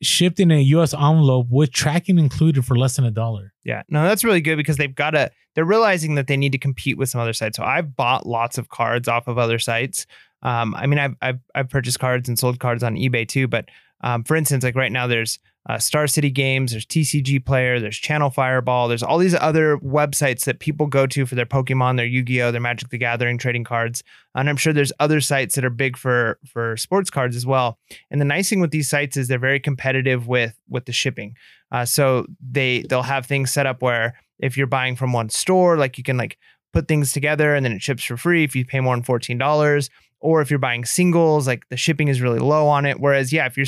shipped 0.00 0.38
in 0.38 0.52
a 0.52 0.60
U.S. 0.60 0.94
envelope 0.94 1.48
with 1.50 1.72
tracking 1.72 2.20
included 2.20 2.64
for 2.64 2.78
less 2.78 2.94
than 2.96 3.04
a 3.04 3.10
dollar. 3.10 3.52
Yeah, 3.64 3.82
no, 3.88 4.04
that's 4.04 4.22
really 4.22 4.40
good 4.40 4.56
because 4.56 4.76
they've 4.76 4.94
got 4.94 5.10
to. 5.10 5.30
They're 5.56 5.64
realizing 5.64 6.14
that 6.14 6.28
they 6.28 6.36
need 6.36 6.52
to 6.52 6.58
compete 6.58 6.96
with 6.96 7.08
some 7.08 7.20
other 7.20 7.32
sites. 7.32 7.56
So 7.56 7.64
I've 7.64 7.96
bought 7.96 8.24
lots 8.24 8.56
of 8.56 8.68
cards 8.68 9.08
off 9.08 9.26
of 9.26 9.38
other 9.38 9.58
sites. 9.58 10.06
Um, 10.42 10.74
I 10.76 10.86
mean, 10.86 11.00
I've, 11.00 11.16
I've 11.20 11.40
I've 11.54 11.68
purchased 11.68 11.98
cards 11.98 12.28
and 12.28 12.38
sold 12.38 12.60
cards 12.60 12.84
on 12.84 12.94
eBay 12.94 13.26
too. 13.26 13.48
But 13.48 13.68
um, 14.02 14.22
for 14.22 14.36
instance, 14.36 14.62
like 14.62 14.76
right 14.76 14.92
now, 14.92 15.08
there's 15.08 15.40
uh, 15.66 15.78
Star 15.78 16.06
City 16.06 16.30
Games, 16.30 16.72
there's 16.72 16.84
TCG 16.84 17.44
Player, 17.44 17.80
there's 17.80 17.96
Channel 17.96 18.30
Fireball, 18.30 18.88
there's 18.88 19.02
all 19.02 19.16
these 19.16 19.34
other 19.34 19.78
websites 19.78 20.44
that 20.44 20.58
people 20.58 20.86
go 20.86 21.06
to 21.06 21.24
for 21.24 21.34
their 21.34 21.46
Pokemon, 21.46 21.96
their 21.96 22.04
Yu-Gi-Oh, 22.04 22.50
their 22.50 22.60
Magic 22.60 22.90
the 22.90 22.98
Gathering 22.98 23.38
trading 23.38 23.64
cards, 23.64 24.02
and 24.34 24.50
I'm 24.50 24.58
sure 24.58 24.74
there's 24.74 24.92
other 25.00 25.22
sites 25.22 25.54
that 25.54 25.64
are 25.64 25.70
big 25.70 25.96
for 25.96 26.38
for 26.46 26.76
sports 26.76 27.08
cards 27.10 27.34
as 27.34 27.46
well. 27.46 27.78
And 28.10 28.20
the 28.20 28.26
nice 28.26 28.50
thing 28.50 28.60
with 28.60 28.72
these 28.72 28.90
sites 28.90 29.16
is 29.16 29.28
they're 29.28 29.38
very 29.38 29.60
competitive 29.60 30.28
with 30.28 30.58
with 30.68 30.84
the 30.84 30.92
shipping. 30.92 31.34
Uh, 31.72 31.84
so 31.86 32.26
they 32.40 32.82
they'll 32.82 33.02
have 33.02 33.24
things 33.24 33.50
set 33.50 33.66
up 33.66 33.80
where 33.80 34.20
if 34.38 34.56
you're 34.58 34.66
buying 34.66 34.96
from 34.96 35.12
one 35.12 35.30
store, 35.30 35.78
like 35.78 35.96
you 35.96 36.04
can 36.04 36.18
like 36.18 36.36
put 36.74 36.88
things 36.88 37.12
together 37.12 37.54
and 37.54 37.64
then 37.64 37.72
it 37.72 37.82
ships 37.82 38.04
for 38.04 38.16
free 38.16 38.44
if 38.44 38.54
you 38.54 38.66
pay 38.66 38.80
more 38.80 38.94
than 38.94 39.02
fourteen 39.02 39.38
dollars. 39.38 39.88
Or 40.20 40.40
if 40.40 40.48
you're 40.48 40.58
buying 40.58 40.86
singles, 40.86 41.46
like 41.46 41.68
the 41.68 41.76
shipping 41.76 42.08
is 42.08 42.22
really 42.22 42.38
low 42.38 42.66
on 42.66 42.86
it. 42.86 42.98
Whereas, 42.98 43.30
yeah, 43.30 43.44
if 43.44 43.58
you're 43.58 43.66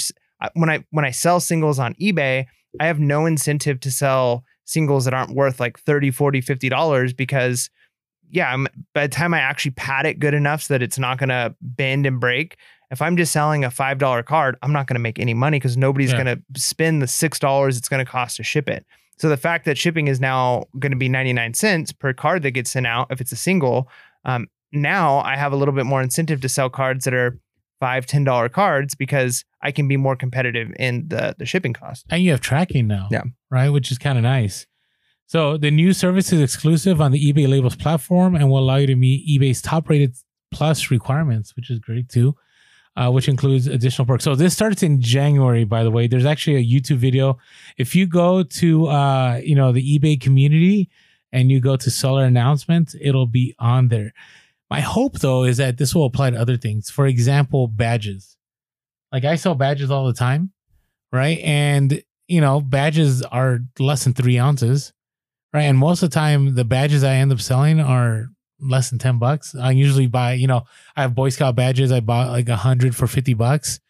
when 0.54 0.70
I 0.70 0.84
when 0.90 1.04
I 1.04 1.10
sell 1.10 1.40
singles 1.40 1.78
on 1.78 1.94
eBay, 1.94 2.46
I 2.80 2.86
have 2.86 2.98
no 2.98 3.26
incentive 3.26 3.80
to 3.80 3.90
sell 3.90 4.44
singles 4.64 5.04
that 5.04 5.14
aren't 5.14 5.34
worth 5.34 5.60
like 5.60 5.78
30, 5.78 6.10
40, 6.10 6.40
50 6.40 6.68
dollars 6.68 7.12
because 7.12 7.70
yeah, 8.30 8.52
I'm, 8.52 8.66
by 8.92 9.06
the 9.06 9.12
time 9.14 9.34
I 9.34 9.38
actually 9.38 9.70
pad 9.72 10.04
it 10.04 10.18
good 10.18 10.34
enough 10.34 10.62
so 10.62 10.74
that 10.74 10.82
it's 10.82 10.98
not 10.98 11.18
going 11.18 11.28
to 11.28 11.54
bend 11.60 12.06
and 12.06 12.18
break, 12.18 12.56
if 12.90 13.02
I'm 13.02 13.16
just 13.16 13.32
selling 13.32 13.64
a 13.64 13.70
$5 13.70 14.24
card, 14.24 14.56
I'm 14.62 14.72
not 14.72 14.86
going 14.86 14.96
to 14.96 15.00
make 15.00 15.18
any 15.18 15.34
money 15.34 15.58
because 15.58 15.76
nobody's 15.76 16.12
yeah. 16.12 16.24
going 16.24 16.36
to 16.36 16.60
spend 16.60 17.02
the 17.02 17.06
$6 17.06 17.68
it's 17.68 17.88
going 17.88 18.04
to 18.04 18.10
cost 18.10 18.36
to 18.36 18.42
ship 18.42 18.68
it. 18.68 18.84
So 19.18 19.28
the 19.28 19.36
fact 19.36 19.64
that 19.64 19.78
shipping 19.78 20.08
is 20.08 20.20
now 20.20 20.64
going 20.78 20.92
to 20.92 20.98
be 20.98 21.08
99 21.08 21.54
cents 21.54 21.92
per 21.92 22.12
card 22.12 22.42
that 22.42 22.50
gets 22.50 22.70
sent 22.70 22.86
out 22.86 23.08
if 23.10 23.20
it's 23.20 23.32
a 23.32 23.36
single, 23.36 23.88
um, 24.24 24.48
now 24.72 25.20
I 25.20 25.36
have 25.36 25.52
a 25.52 25.56
little 25.56 25.74
bit 25.74 25.86
more 25.86 26.02
incentive 26.02 26.40
to 26.42 26.48
sell 26.48 26.68
cards 26.68 27.04
that 27.04 27.14
are 27.14 27.38
five 27.80 28.06
ten 28.06 28.24
dollar 28.24 28.48
cards 28.48 28.94
because 28.94 29.44
I 29.62 29.72
can 29.72 29.88
be 29.88 29.96
more 29.96 30.16
competitive 30.16 30.72
in 30.78 31.08
the 31.08 31.34
the 31.38 31.46
shipping 31.46 31.72
cost. 31.72 32.06
And 32.10 32.22
you 32.22 32.30
have 32.30 32.40
tracking 32.40 32.86
now, 32.86 33.08
yeah, 33.10 33.24
right, 33.50 33.70
which 33.70 33.90
is 33.90 33.98
kind 33.98 34.18
of 34.18 34.24
nice. 34.24 34.66
So 35.26 35.56
the 35.56 35.70
new 35.70 35.92
service 35.92 36.32
is 36.32 36.40
exclusive 36.40 37.00
on 37.00 37.10
the 37.10 37.32
eBay 37.32 37.48
Labels 37.48 37.74
platform 37.76 38.36
and 38.36 38.48
will 38.48 38.60
allow 38.60 38.76
you 38.76 38.86
to 38.86 38.94
meet 38.94 39.26
eBay's 39.28 39.60
top 39.60 39.88
rated 39.88 40.14
plus 40.52 40.90
requirements, 40.90 41.56
which 41.56 41.70
is 41.70 41.78
great 41.80 42.08
too. 42.08 42.36
Uh, 42.96 43.10
which 43.10 43.28
includes 43.28 43.66
additional 43.66 44.06
perks. 44.06 44.24
So 44.24 44.34
this 44.34 44.54
starts 44.54 44.82
in 44.82 45.02
January, 45.02 45.64
by 45.64 45.84
the 45.84 45.90
way. 45.90 46.06
There's 46.06 46.24
actually 46.24 46.56
a 46.56 46.64
YouTube 46.64 46.96
video. 46.96 47.36
If 47.76 47.94
you 47.94 48.06
go 48.06 48.42
to 48.42 48.86
uh, 48.86 49.40
you 49.44 49.54
know 49.54 49.70
the 49.70 49.98
eBay 49.98 50.18
community 50.18 50.88
and 51.30 51.50
you 51.50 51.60
go 51.60 51.76
to 51.76 51.90
seller 51.90 52.24
announcements, 52.24 52.96
it'll 52.98 53.26
be 53.26 53.54
on 53.58 53.88
there. 53.88 54.14
My 54.70 54.80
hope 54.80 55.20
though 55.20 55.44
is 55.44 55.58
that 55.58 55.78
this 55.78 55.94
will 55.94 56.06
apply 56.06 56.30
to 56.30 56.40
other 56.40 56.56
things. 56.56 56.90
For 56.90 57.06
example, 57.06 57.68
badges. 57.68 58.36
Like 59.12 59.24
I 59.24 59.36
sell 59.36 59.54
badges 59.54 59.90
all 59.90 60.06
the 60.06 60.12
time, 60.12 60.52
right? 61.12 61.38
And 61.38 62.02
you 62.28 62.40
know, 62.40 62.60
badges 62.60 63.22
are 63.22 63.60
less 63.78 64.04
than 64.04 64.14
three 64.14 64.38
ounces, 64.38 64.92
right? 65.52 65.62
And 65.62 65.78
most 65.78 66.02
of 66.02 66.10
the 66.10 66.14
time, 66.14 66.54
the 66.54 66.64
badges 66.64 67.04
I 67.04 67.14
end 67.14 67.32
up 67.32 67.40
selling 67.40 67.80
are 67.80 68.26
less 68.60 68.90
than 68.90 68.98
10 68.98 69.18
bucks. 69.18 69.54
I 69.54 69.72
usually 69.72 70.06
buy, 70.06 70.32
you 70.32 70.46
know, 70.46 70.62
I 70.96 71.02
have 71.02 71.14
Boy 71.14 71.28
Scout 71.28 71.54
badges. 71.56 71.92
I 71.92 72.00
bought 72.00 72.30
like 72.30 72.48
a 72.48 72.56
hundred 72.56 72.96
for 72.96 73.06
50 73.06 73.34
bucks. 73.34 73.80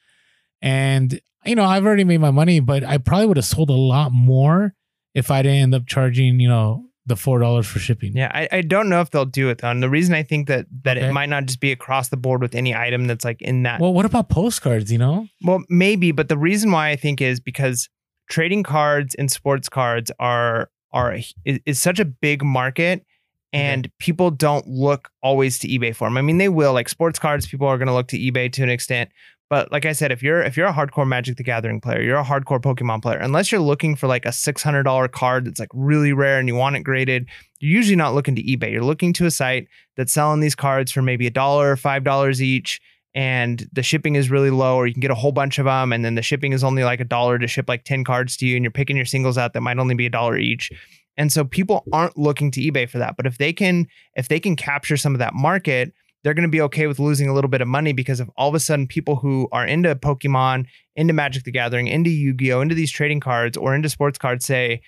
And, 0.61 1.21
you 1.45 1.55
know, 1.55 1.65
I've 1.65 1.85
already 1.87 2.05
made 2.05 2.21
my 2.21 2.31
money, 2.31 2.61
but 2.61 2.85
I 2.85 2.99
probably 2.99 3.27
would 3.27 3.37
have 3.37 3.47
sold 3.47 3.71
a 3.71 3.75
lot 3.75 4.13
more 4.13 4.75
if 5.15 5.31
I 5.31 5.43
didn't 5.43 5.59
end 5.59 5.75
up 5.75 5.87
charging, 5.87 6.41
you 6.41 6.49
know, 6.49 6.87
the 7.07 7.17
four 7.17 7.39
dollars 7.39 7.67
for 7.67 7.79
shipping. 7.79 8.17
Yeah, 8.17 8.31
I, 8.35 8.49
I 8.51 8.61
don't 8.61 8.89
know 8.89 9.01
if 9.01 9.11
they'll 9.11 9.25
do 9.25 9.49
it 9.49 9.59
though. 9.59 9.71
And 9.71 9.83
the 9.83 9.89
reason 9.89 10.15
I 10.15 10.23
think 10.23 10.49
that 10.49 10.67
that 10.83 10.97
okay. 10.97 11.09
it 11.09 11.13
might 11.13 11.29
not 11.29 11.47
just 11.47 11.61
be 11.61 11.73
across 11.73 12.09
the 12.09 12.17
board 12.17 12.43
with 12.43 12.55
any 12.55 12.75
item 12.75 13.07
that's 13.07 13.25
like 13.25 13.41
in 13.41 13.63
that. 13.63 13.81
Well, 13.81 13.95
what 13.95 14.05
about 14.05 14.29
postcards? 14.29 14.91
You 14.91 14.99
know. 14.99 15.29
Well, 15.43 15.63
maybe, 15.69 16.13
but 16.13 16.29
the 16.29 16.39
reason 16.39 16.71
why 16.73 16.91
I 16.91 16.97
think 16.97 17.21
is 17.21 17.41
because 17.41 17.89
trading 18.29 18.63
cards 18.63 19.15
and 19.15 19.31
sports 19.31 19.69
cards 19.69 20.11
are 20.19 20.71
are 20.93 21.15
is, 21.45 21.61
is 21.65 21.81
such 21.81 22.01
a 22.01 22.05
big 22.05 22.43
market 22.43 23.05
and 23.53 23.91
people 23.99 24.31
don't 24.31 24.67
look 24.67 25.11
always 25.23 25.59
to 25.61 25.69
eBay 25.69 25.95
for 25.95 26.07
them. 26.09 26.19
I 26.19 26.23
mean, 26.23 26.39
they 26.39 26.49
will 26.49 26.75
like 26.75 26.89
sports 26.89 27.19
cards. 27.19 27.47
People 27.47 27.67
are 27.67 27.79
going 27.79 27.89
to 27.89 27.95
look 27.95 28.09
to 28.09 28.19
eBay 28.19 28.53
to 28.53 28.63
an 28.63 28.69
extent, 28.69 29.11
but 29.49 29.71
like 29.71 29.87
I 29.87 29.93
said, 29.93 30.11
if 30.13 30.23
you're 30.23 30.43
if 30.43 30.57
you're 30.57 30.67
a 30.67 30.73
hardcore 30.73 31.07
Magic 31.07 31.37
the 31.37 31.43
Gathering 31.43 31.81
player, 31.81 32.01
you're 32.01 32.19
a 32.19 32.25
hardcore 32.25 32.61
Pokemon 32.61 33.03
player, 33.03 33.19
unless 33.19 33.53
you're 33.53 33.61
looking 33.61 33.95
for 33.97 34.07
like 34.07 34.27
a 34.27 34.31
$600 34.31 35.13
card 35.13 35.47
that's 35.47 35.61
like 35.61 35.71
really 35.73 36.13
rare 36.13 36.39
and 36.39 36.49
you 36.49 36.55
want 36.55 36.77
it 36.77 36.81
graded, 36.81 37.29
you're 37.61 37.77
usually 37.77 37.97
not 37.97 38.15
looking 38.15 38.35
to 38.37 38.43
eBay. 38.43 38.73
You're 38.73 38.83
looking 38.83 39.13
to 39.15 39.27
a 39.27 39.31
site 39.31 39.69
that's 39.97 40.13
selling 40.13 40.41
these 40.41 40.55
cards 40.55 40.91
for 40.91 41.03
maybe 41.03 41.27
a 41.27 41.31
dollar, 41.31 41.77
$5 41.77 42.41
each 42.41 42.81
and 43.17 43.67
the 43.73 43.83
shipping 43.83 44.15
is 44.15 44.31
really 44.31 44.51
low 44.51 44.77
or 44.77 44.87
you 44.87 44.93
can 44.93 45.01
get 45.01 45.11
a 45.11 45.15
whole 45.15 45.33
bunch 45.33 45.59
of 45.59 45.65
them 45.65 45.91
and 45.91 46.05
then 46.05 46.17
the 46.17 46.23
shipping 46.23 46.53
is 46.53 46.63
only 46.63 46.85
like 46.85 47.01
a 47.01 47.05
dollar 47.05 47.39
to 47.39 47.47
ship 47.47 47.65
like 47.67 47.83
10 47.85 48.05
cards 48.05 48.37
to 48.37 48.47
you 48.47 48.57
and 48.57 48.63
you're 48.63 48.71
picking 48.71 48.95
your 48.95 49.07
singles 49.07 49.39
out 49.39 49.55
that 49.55 49.63
might 49.63 49.79
only 49.79 49.95
be 49.95 50.05
a 50.05 50.11
dollar 50.11 50.37
each. 50.37 50.71
And 51.17 51.33
so 51.33 51.43
people 51.43 51.83
aren't 51.95 52.19
looking 52.19 52.51
to 52.51 52.61
eBay 52.61 52.87
for 52.87 52.99
that. 52.99 53.17
But 53.17 53.25
if 53.25 53.39
they 53.39 53.55
can 53.55 53.87
if 54.17 54.29
they 54.29 54.39
can 54.39 54.55
capture 54.55 54.99
some 54.99 55.15
of 55.15 55.19
that 55.19 55.33
market, 55.35 55.95
they're 56.23 56.35
going 56.35 56.49
to 56.49 56.51
be 56.51 56.61
okay 56.63 56.87
with 56.87 56.99
losing 56.99 57.29
a 57.29 57.35
little 57.35 57.51
bit 57.51 57.61
of 57.61 57.69
money 57.69 57.93
because 57.93 58.21
if 58.21 58.29
all 58.37 58.49
of 58.49 58.55
a 58.55 58.61
sudden 58.61 58.87
people 58.87 59.17
who 59.17 59.49
are 59.53 59.65
into 59.65 59.95
Pokemon, 59.95 60.67
into 60.97 61.13
Magic 61.13 61.45
the 61.45 61.53
Gathering, 61.53 61.87
into 61.87 62.11
Yu-Gi-Oh, 62.11 62.61
into 62.61 62.75
these 62.75 62.91
trading 62.91 63.21
cards 63.21 63.57
or 63.57 63.75
into 63.75 63.89
sports 63.89 64.19
cards 64.19 64.45
say, 64.45 64.81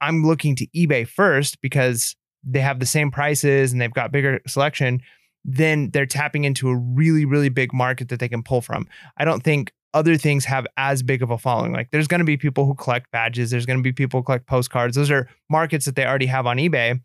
I'm 0.00 0.24
looking 0.24 0.56
to 0.56 0.66
eBay 0.68 1.06
first 1.06 1.60
because 1.62 2.16
they 2.44 2.60
have 2.60 2.80
the 2.80 2.86
same 2.86 3.10
prices 3.10 3.72
and 3.72 3.80
they've 3.80 3.92
got 3.92 4.12
bigger 4.12 4.40
selection, 4.46 5.00
then 5.44 5.90
they're 5.90 6.06
tapping 6.06 6.44
into 6.44 6.68
a 6.68 6.76
really, 6.76 7.24
really 7.24 7.48
big 7.48 7.72
market 7.72 8.08
that 8.08 8.20
they 8.20 8.28
can 8.28 8.42
pull 8.42 8.60
from. 8.60 8.86
I 9.16 9.24
don't 9.24 9.42
think 9.42 9.72
other 9.94 10.16
things 10.16 10.44
have 10.44 10.66
as 10.76 11.02
big 11.02 11.22
of 11.22 11.30
a 11.30 11.38
following. 11.38 11.72
Like 11.72 11.90
there's 11.90 12.08
going 12.08 12.20
to 12.20 12.24
be 12.24 12.36
people 12.36 12.66
who 12.66 12.74
collect 12.74 13.10
badges, 13.10 13.50
there's 13.50 13.66
going 13.66 13.78
to 13.78 13.82
be 13.82 13.92
people 13.92 14.20
who 14.20 14.24
collect 14.24 14.46
postcards. 14.46 14.96
Those 14.96 15.10
are 15.10 15.28
markets 15.50 15.84
that 15.86 15.96
they 15.96 16.06
already 16.06 16.26
have 16.26 16.46
on 16.46 16.56
eBay. 16.56 17.00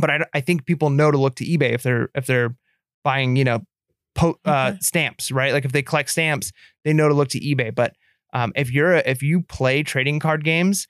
But 0.00 0.10
I, 0.10 0.24
I 0.34 0.40
think 0.40 0.66
people 0.66 0.90
know 0.90 1.10
to 1.10 1.18
look 1.18 1.36
to 1.36 1.44
eBay 1.44 1.72
if 1.72 1.82
they're 1.82 2.10
if 2.14 2.26
they're 2.26 2.54
buying, 3.08 3.36
you 3.36 3.44
know, 3.44 3.60
po- 4.14 4.38
uh, 4.44 4.74
stamps, 4.80 5.32
right? 5.32 5.54
Like 5.54 5.64
if 5.64 5.72
they 5.72 5.80
collect 5.80 6.10
stamps, 6.10 6.52
they 6.84 6.92
know 6.92 7.08
to 7.08 7.14
look 7.14 7.28
to 7.28 7.40
eBay. 7.40 7.74
But 7.74 7.94
um, 8.34 8.52
if 8.54 8.70
you're 8.70 8.92
a, 8.92 9.02
if 9.06 9.22
you 9.22 9.40
play 9.40 9.82
trading 9.82 10.20
card 10.20 10.44
games, 10.44 10.86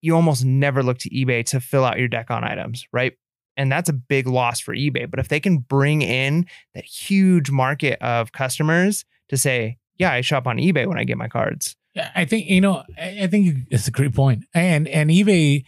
you 0.00 0.14
almost 0.14 0.44
never 0.44 0.84
look 0.84 0.98
to 0.98 1.10
eBay 1.10 1.44
to 1.46 1.58
fill 1.58 1.84
out 1.84 1.98
your 1.98 2.06
deck 2.06 2.30
on 2.30 2.44
items, 2.44 2.86
right? 2.92 3.14
And 3.56 3.72
that's 3.72 3.88
a 3.88 3.92
big 3.92 4.28
loss 4.28 4.60
for 4.60 4.72
eBay. 4.72 5.10
But 5.10 5.18
if 5.18 5.26
they 5.26 5.40
can 5.40 5.58
bring 5.58 6.00
in 6.02 6.46
that 6.76 6.84
huge 6.84 7.50
market 7.50 8.00
of 8.00 8.30
customers 8.30 9.04
to 9.30 9.36
say, 9.36 9.78
yeah, 9.96 10.12
I 10.12 10.20
shop 10.20 10.46
on 10.46 10.58
eBay 10.58 10.86
when 10.86 10.96
I 10.96 11.02
get 11.02 11.18
my 11.18 11.26
cards. 11.26 11.74
Yeah, 11.94 12.12
I 12.14 12.24
think 12.24 12.48
you 12.48 12.60
know. 12.60 12.84
I 12.96 13.22
I 13.22 13.26
think 13.26 13.66
it's 13.72 13.88
a 13.88 13.90
great 13.90 14.14
point. 14.14 14.42
point, 14.42 14.48
and 14.54 14.86
and 14.86 15.10
eBay. 15.10 15.64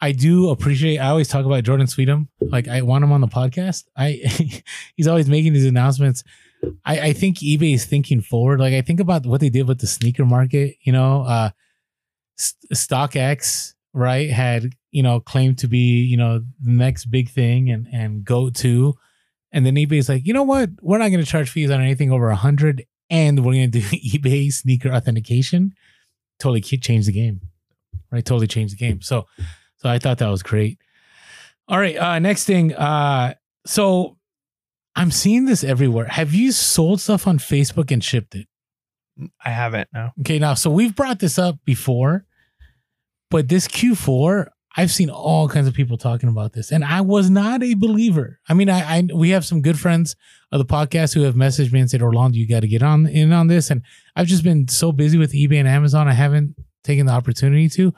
I 0.00 0.12
do 0.12 0.48
appreciate. 0.50 0.98
I 0.98 1.08
always 1.08 1.28
talk 1.28 1.44
about 1.44 1.62
Jordan 1.64 1.86
Sweetnam. 1.86 2.28
Like 2.40 2.68
I 2.68 2.82
want 2.82 3.04
him 3.04 3.12
on 3.12 3.20
the 3.20 3.28
podcast. 3.28 3.84
I 3.96 4.20
he's 4.96 5.06
always 5.06 5.28
making 5.28 5.52
these 5.52 5.66
announcements. 5.66 6.24
I, 6.84 7.00
I 7.00 7.12
think 7.12 7.38
eBay 7.38 7.74
is 7.74 7.84
thinking 7.84 8.20
forward. 8.20 8.60
Like 8.60 8.74
I 8.74 8.82
think 8.82 9.00
about 9.00 9.26
what 9.26 9.40
they 9.40 9.50
did 9.50 9.68
with 9.68 9.80
the 9.80 9.86
sneaker 9.86 10.24
market. 10.24 10.76
You 10.82 10.92
know, 10.92 11.22
uh, 11.22 11.50
StockX 12.72 13.74
right 13.92 14.30
had 14.30 14.70
you 14.90 15.02
know 15.02 15.20
claimed 15.20 15.58
to 15.58 15.68
be 15.68 16.02
you 16.04 16.16
know 16.16 16.38
the 16.38 16.70
next 16.70 17.06
big 17.06 17.30
thing 17.30 17.70
and 17.70 17.86
and 17.92 18.24
go 18.24 18.50
to, 18.50 18.94
and 19.52 19.66
then 19.66 19.74
eBay's 19.74 20.08
like, 20.08 20.26
you 20.26 20.32
know 20.32 20.42
what? 20.42 20.70
We're 20.80 20.98
not 20.98 21.08
going 21.08 21.20
to 21.20 21.30
charge 21.30 21.50
fees 21.50 21.70
on 21.70 21.80
anything 21.80 22.10
over 22.10 22.30
a 22.30 22.36
hundred, 22.36 22.86
and 23.10 23.44
we're 23.44 23.54
going 23.54 23.70
to 23.70 23.80
do 23.80 23.86
eBay 24.18 24.52
sneaker 24.52 24.90
authentication. 24.90 25.74
Totally 26.38 26.62
ki- 26.62 26.78
change 26.78 27.04
the 27.04 27.12
game, 27.12 27.42
right? 28.10 28.24
Totally 28.24 28.46
change 28.46 28.70
the 28.70 28.78
game. 28.78 29.02
So, 29.02 29.26
so 29.80 29.88
I 29.88 29.98
thought 29.98 30.18
that 30.18 30.28
was 30.28 30.42
great. 30.42 30.78
All 31.68 31.78
right, 31.78 31.96
uh, 31.96 32.18
next 32.18 32.44
thing. 32.44 32.74
Uh, 32.74 33.34
so 33.66 34.16
I'm 34.96 35.10
seeing 35.10 35.44
this 35.46 35.62
everywhere. 35.62 36.06
Have 36.06 36.34
you 36.34 36.52
sold 36.52 37.00
stuff 37.00 37.26
on 37.26 37.38
Facebook 37.38 37.90
and 37.90 38.02
shipped 38.02 38.34
it? 38.34 38.46
I 39.44 39.50
haven't. 39.50 39.88
No. 39.92 40.10
Okay, 40.20 40.38
now 40.38 40.54
so 40.54 40.70
we've 40.70 40.94
brought 40.94 41.20
this 41.20 41.38
up 41.38 41.56
before, 41.64 42.24
but 43.30 43.48
this 43.48 43.68
Q4, 43.68 44.48
I've 44.76 44.90
seen 44.90 45.10
all 45.10 45.48
kinds 45.48 45.68
of 45.68 45.74
people 45.74 45.96
talking 45.96 46.28
about 46.28 46.52
this, 46.52 46.72
and 46.72 46.84
I 46.84 47.00
was 47.02 47.30
not 47.30 47.62
a 47.62 47.74
believer. 47.74 48.40
I 48.48 48.54
mean, 48.54 48.70
I, 48.70 48.98
I 48.98 49.08
we 49.14 49.30
have 49.30 49.44
some 49.44 49.62
good 49.62 49.78
friends 49.78 50.16
of 50.52 50.58
the 50.58 50.64
podcast 50.64 51.14
who 51.14 51.22
have 51.22 51.34
messaged 51.34 51.72
me 51.72 51.80
and 51.80 51.90
said, 51.90 52.02
"Orlando, 52.02 52.36
you 52.36 52.48
got 52.48 52.60
to 52.60 52.68
get 52.68 52.82
on 52.82 53.06
in 53.06 53.32
on 53.32 53.46
this." 53.48 53.70
And 53.70 53.82
I've 54.16 54.26
just 54.26 54.44
been 54.44 54.68
so 54.68 54.92
busy 54.92 55.18
with 55.18 55.32
eBay 55.32 55.56
and 55.56 55.68
Amazon, 55.68 56.08
I 56.08 56.12
haven't 56.12 56.56
taken 56.84 57.06
the 57.06 57.12
opportunity 57.12 57.68
to. 57.70 57.92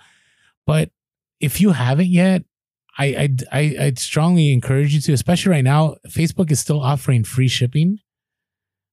But 0.67 0.91
if 1.43 1.61
you 1.61 1.73
haven't 1.73 2.09
yet, 2.09 2.45
I 2.97 3.35
I 3.51 3.77
I 3.81 3.93
strongly 3.97 4.53
encourage 4.53 4.95
you 4.95 5.01
to, 5.03 5.13
especially 5.13 5.51
right 5.51 5.65
now. 5.65 5.97
Facebook 6.09 6.51
is 6.51 6.61
still 6.61 6.81
offering 6.81 7.25
free 7.25 7.49
shipping, 7.49 7.99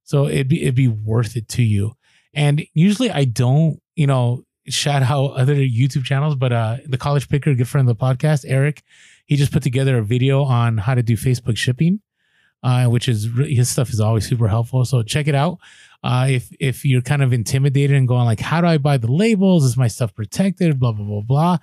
so 0.04 0.28
it'd 0.28 0.50
be 0.50 0.64
it'd 0.64 0.76
be 0.76 0.88
worth 0.88 1.38
it 1.38 1.48
to 1.50 1.64
you. 1.64 1.94
And 2.34 2.64
usually, 2.74 3.12
I 3.12 3.26
don't, 3.26 3.80
you 3.96 4.08
know, 4.08 4.44
shout 4.68 5.04
out 5.04 5.34
other 5.34 5.56
YouTube 5.56 6.04
channels, 6.04 6.36
but 6.36 6.52
uh, 6.52 6.78
the 6.86 6.98
College 6.98 7.30
Picker, 7.30 7.54
good 7.56 7.68
friend 7.68 7.90
of 7.90 7.98
the 7.98 8.04
podcast, 8.04 8.46
Eric, 8.48 8.84
he 9.26 9.36
just 9.36 9.52
put 9.52 9.64
together 9.64 9.98
a 9.98 10.04
video 10.04 10.44
on 10.44 10.78
how 10.78 10.96
to 10.96 11.04
do 11.04 11.16
Facebook 11.16 11.58
shipping, 11.58 12.02
uh, 12.64 12.86
which 12.86 13.08
is 13.08 13.30
his 13.38 13.70
stuff 13.70 13.90
is 13.90 14.00
always 14.00 14.28
super 14.28 14.48
helpful. 14.48 14.86
So 14.86 15.04
check 15.04 15.28
it 15.28 15.36
out. 15.36 15.58
Uh, 16.04 16.28
if 16.30 16.50
if 16.60 16.86
you're 16.86 17.02
kind 17.02 17.22
of 17.22 17.34
intimidated 17.34 17.96
and 17.98 18.08
going 18.08 18.26
like, 18.26 18.40
how 18.40 18.62
do 18.62 18.68
I 18.68 18.78
buy 18.78 18.98
the 18.98 19.12
labels? 19.12 19.66
Is 19.66 19.76
my 19.76 19.88
stuff 19.88 20.16
protected? 20.16 20.80
Blah 20.80 20.94
blah 20.94 21.06
blah 21.06 21.22
blah. 21.22 21.58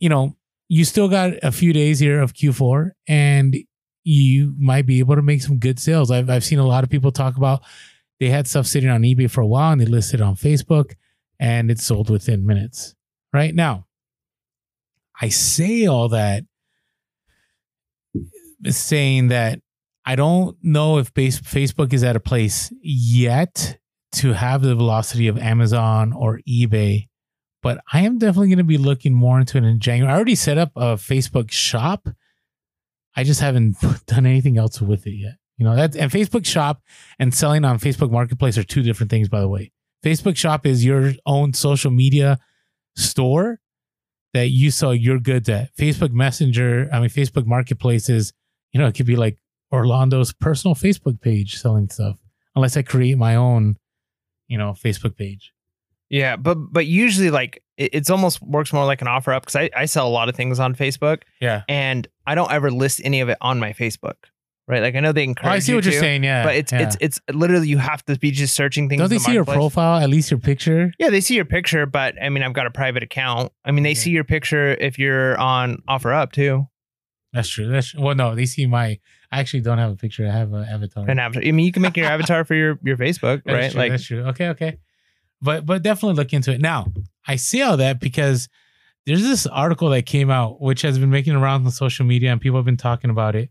You 0.00 0.08
know, 0.08 0.36
you 0.68 0.84
still 0.84 1.08
got 1.08 1.34
a 1.42 1.52
few 1.52 1.72
days 1.72 1.98
here 1.98 2.20
of 2.20 2.34
Q4, 2.34 2.90
and 3.06 3.56
you 4.02 4.54
might 4.58 4.86
be 4.86 4.98
able 4.98 5.16
to 5.16 5.22
make 5.22 5.42
some 5.42 5.58
good 5.58 5.78
sales. 5.78 6.10
I've 6.10 6.28
I've 6.28 6.44
seen 6.44 6.58
a 6.58 6.66
lot 6.66 6.84
of 6.84 6.90
people 6.90 7.12
talk 7.12 7.36
about 7.36 7.62
they 8.18 8.28
had 8.28 8.46
stuff 8.46 8.66
sitting 8.66 8.90
on 8.90 9.02
eBay 9.02 9.30
for 9.30 9.40
a 9.40 9.46
while 9.46 9.72
and 9.72 9.80
they 9.80 9.86
listed 9.86 10.20
on 10.20 10.36
Facebook 10.36 10.92
and 11.38 11.70
it 11.70 11.78
sold 11.78 12.10
within 12.10 12.46
minutes. 12.46 12.94
Right 13.32 13.54
now, 13.54 13.86
I 15.20 15.30
say 15.30 15.86
all 15.86 16.10
that 16.10 16.44
saying 18.66 19.28
that 19.28 19.60
I 20.04 20.16
don't 20.16 20.56
know 20.62 20.98
if 20.98 21.14
base, 21.14 21.40
Facebook 21.40 21.92
is 21.92 22.04
at 22.04 22.16
a 22.16 22.20
place 22.20 22.72
yet 22.82 23.78
to 24.12 24.32
have 24.32 24.62
the 24.62 24.74
velocity 24.74 25.28
of 25.28 25.38
Amazon 25.38 26.12
or 26.12 26.40
eBay, 26.48 27.08
but 27.62 27.82
I 27.92 28.00
am 28.00 28.18
definitely 28.18 28.48
going 28.48 28.58
to 28.58 28.64
be 28.64 28.78
looking 28.78 29.14
more 29.14 29.38
into 29.38 29.58
it 29.58 29.64
in 29.64 29.80
January. 29.80 30.12
I 30.12 30.16
already 30.16 30.34
set 30.34 30.58
up 30.58 30.72
a 30.76 30.94
Facebook 30.96 31.50
shop. 31.50 32.08
I 33.16 33.24
just 33.24 33.40
haven't 33.40 33.76
done 34.06 34.26
anything 34.26 34.58
else 34.58 34.80
with 34.80 35.06
it 35.06 35.14
yet. 35.14 35.34
You 35.58 35.64
know, 35.64 35.76
that 35.76 35.94
and 35.94 36.10
Facebook 36.10 36.46
shop 36.46 36.80
and 37.18 37.34
selling 37.34 37.66
on 37.66 37.78
Facebook 37.78 38.10
Marketplace 38.10 38.56
are 38.56 38.62
two 38.62 38.82
different 38.82 39.10
things, 39.10 39.28
by 39.28 39.40
the 39.40 39.48
way. 39.48 39.72
Facebook 40.02 40.36
shop 40.36 40.64
is 40.64 40.84
your 40.84 41.12
own 41.26 41.52
social 41.52 41.90
media 41.90 42.38
store 42.96 43.60
that 44.32 44.48
you 44.48 44.70
sell 44.70 44.94
your 44.94 45.18
goods 45.18 45.50
at. 45.50 45.74
Facebook 45.76 46.12
Messenger, 46.12 46.88
I 46.90 47.00
mean, 47.00 47.10
Facebook 47.10 47.46
Marketplace 47.46 48.08
is, 48.08 48.32
you 48.72 48.80
know, 48.80 48.86
it 48.86 48.94
could 48.94 49.04
be 49.04 49.16
like 49.16 49.38
Orlando's 49.70 50.32
personal 50.32 50.74
Facebook 50.74 51.20
page 51.20 51.56
selling 51.56 51.90
stuff, 51.90 52.18
unless 52.56 52.76
I 52.76 52.82
create 52.82 53.18
my 53.18 53.36
own, 53.36 53.76
you 54.48 54.56
know, 54.56 54.70
Facebook 54.70 55.16
page. 55.16 55.52
Yeah, 56.10 56.36
but 56.36 56.56
but 56.56 56.86
usually 56.86 57.30
like 57.30 57.62
it, 57.76 57.90
it's 57.94 58.10
almost 58.10 58.42
works 58.42 58.72
more 58.72 58.84
like 58.84 59.00
an 59.00 59.08
offer 59.08 59.32
up 59.32 59.44
because 59.44 59.56
I, 59.56 59.70
I 59.76 59.84
sell 59.86 60.06
a 60.06 60.10
lot 60.10 60.28
of 60.28 60.34
things 60.36 60.58
on 60.60 60.74
Facebook 60.74 61.22
Yeah. 61.40 61.62
and 61.68 62.06
I 62.26 62.34
don't 62.34 62.50
ever 62.52 62.70
list 62.70 63.00
any 63.04 63.20
of 63.20 63.28
it 63.28 63.38
on 63.40 63.58
my 63.60 63.72
Facebook. 63.72 64.16
Right. 64.68 64.82
Like 64.82 64.94
I 64.94 65.00
know 65.00 65.10
they 65.12 65.24
encourage 65.24 65.50
Oh, 65.50 65.54
I 65.54 65.58
see 65.60 65.72
you 65.72 65.76
what 65.78 65.84
you're 65.84 65.94
saying. 66.00 66.22
Yeah. 66.22 66.44
But 66.44 66.54
it's 66.56 66.70
yeah. 66.72 66.82
it's 66.82 66.96
it's 67.00 67.20
literally 67.32 67.66
you 67.68 67.78
have 67.78 68.04
to 68.04 68.16
be 68.18 68.30
just 68.30 68.54
searching 68.54 68.88
things. 68.88 69.00
Don't 69.00 69.08
they 69.08 69.16
the 69.16 69.20
see 69.24 69.32
your 69.32 69.44
profile, 69.44 70.00
at 70.00 70.08
least 70.10 70.30
your 70.30 70.38
picture? 70.38 70.92
Yeah, 70.98 71.10
they 71.10 71.20
see 71.20 71.34
your 71.34 71.44
picture, 71.44 71.86
but 71.86 72.14
I 72.22 72.28
mean 72.28 72.42
I've 72.44 72.52
got 72.52 72.66
a 72.66 72.70
private 72.70 73.02
account. 73.02 73.50
I 73.64 73.70
mean 73.72 73.82
they 73.84 73.90
Yeah. 73.90 73.94
see 73.96 74.10
your 74.10 74.22
picture 74.24 74.72
if 74.80 74.98
you're 74.98 75.36
on 75.38 75.82
offer 75.88 76.12
up 76.12 76.32
too. 76.32 76.66
That's 77.32 77.48
true. 77.48 77.68
That's 77.68 77.94
well, 77.94 78.14
no, 78.14 78.34
they 78.34 78.46
see 78.46 78.66
my. 78.66 78.98
I 79.32 79.38
actually 79.40 79.60
don't 79.60 79.78
have 79.78 79.92
a 79.92 79.96
picture. 79.96 80.26
I 80.26 80.32
have 80.32 80.52
an 80.52 80.64
avatar. 80.64 81.08
An 81.08 81.18
avatar. 81.20 81.42
I 81.44 81.52
mean 81.52 81.64
you 81.66 81.72
can 81.72 81.82
make 81.82 81.96
your 81.96 82.06
avatar 82.06 82.44
for 82.44 82.54
your 82.54 82.78
your 82.84 82.96
Facebook, 82.96 83.42
right? 83.46 83.70
true, 83.70 83.78
Like 83.80 83.90
that's 83.92 84.04
true. 84.04 84.24
Okay, 84.26 84.48
okay. 84.50 84.78
But 85.42 85.66
but 85.66 85.82
definitely 85.82 86.16
look 86.16 86.32
into 86.32 86.52
it. 86.52 86.60
Now, 86.60 86.86
I 87.26 87.36
say 87.36 87.62
all 87.62 87.76
that 87.78 88.00
because 88.00 88.48
there's 89.06 89.22
this 89.22 89.46
article 89.46 89.88
that 89.90 90.06
came 90.06 90.30
out 90.30 90.60
which 90.60 90.82
has 90.82 90.98
been 90.98 91.10
making 91.10 91.34
around 91.34 91.64
on 91.64 91.70
social 91.70 92.04
media 92.04 92.30
and 92.30 92.40
people 92.40 92.58
have 92.58 92.66
been 92.66 92.76
talking 92.76 93.10
about 93.10 93.34
it 93.34 93.50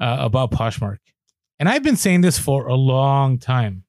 uh, 0.00 0.18
about 0.20 0.50
Poshmark. 0.50 0.98
And 1.58 1.68
I've 1.68 1.82
been 1.82 1.96
saying 1.96 2.20
this 2.20 2.38
for 2.38 2.66
a 2.66 2.74
long 2.74 3.38
time. 3.38 3.84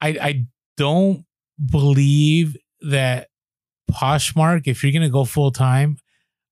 I 0.00 0.08
I 0.08 0.46
don't 0.76 1.24
believe 1.64 2.56
that 2.82 3.28
Poshmark, 3.90 4.66
if 4.66 4.82
you're 4.82 4.92
gonna 4.92 5.08
go 5.08 5.24
full 5.24 5.50
time, 5.50 5.96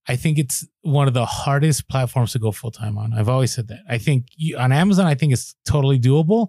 I 0.07 0.16
think 0.16 0.39
it's 0.39 0.66
one 0.82 1.09
of 1.09 1.14
the 1.14 1.24
hardest 1.24 1.89
platforms 1.89 2.32
to 2.32 2.39
go 2.39 2.53
full 2.53 2.70
time 2.70 2.99
on. 2.99 3.12
I've 3.12 3.28
always 3.28 3.53
said 3.55 3.68
that. 3.68 3.80
I 3.89 3.99
think 3.99 4.26
you, 4.37 4.57
on 4.57 4.72
Amazon, 4.72 5.07
I 5.07 5.14
think 5.14 5.32
it's 5.32 5.55
totally 5.66 5.99
doable, 5.99 6.49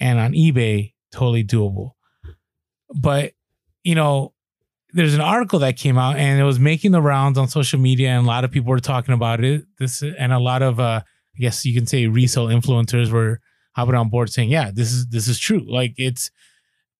and 0.00 0.18
on 0.18 0.32
eBay, 0.32 0.92
totally 1.12 1.44
doable. 1.44 1.92
But 2.94 3.32
you 3.84 3.94
know, 3.94 4.32
there's 4.92 5.14
an 5.14 5.20
article 5.20 5.58
that 5.60 5.76
came 5.76 5.98
out, 5.98 6.16
and 6.16 6.40
it 6.40 6.44
was 6.44 6.58
making 6.58 6.92
the 6.92 7.02
rounds 7.02 7.38
on 7.38 7.48
social 7.48 7.78
media, 7.78 8.10
and 8.10 8.24
a 8.24 8.28
lot 8.28 8.44
of 8.44 8.50
people 8.50 8.70
were 8.70 8.80
talking 8.80 9.14
about 9.14 9.44
it. 9.44 9.64
This 9.78 10.02
and 10.02 10.32
a 10.32 10.38
lot 10.38 10.62
of, 10.62 10.80
uh, 10.80 11.02
I 11.04 11.38
guess 11.38 11.64
you 11.64 11.74
can 11.74 11.86
say, 11.86 12.06
resale 12.06 12.46
influencers 12.46 13.10
were 13.10 13.40
hopping 13.74 13.94
on 13.94 14.08
board 14.08 14.30
saying, 14.30 14.48
"Yeah, 14.50 14.70
this 14.72 14.92
is 14.92 15.08
this 15.08 15.28
is 15.28 15.38
true. 15.38 15.64
Like 15.70 15.94
it's." 15.96 16.30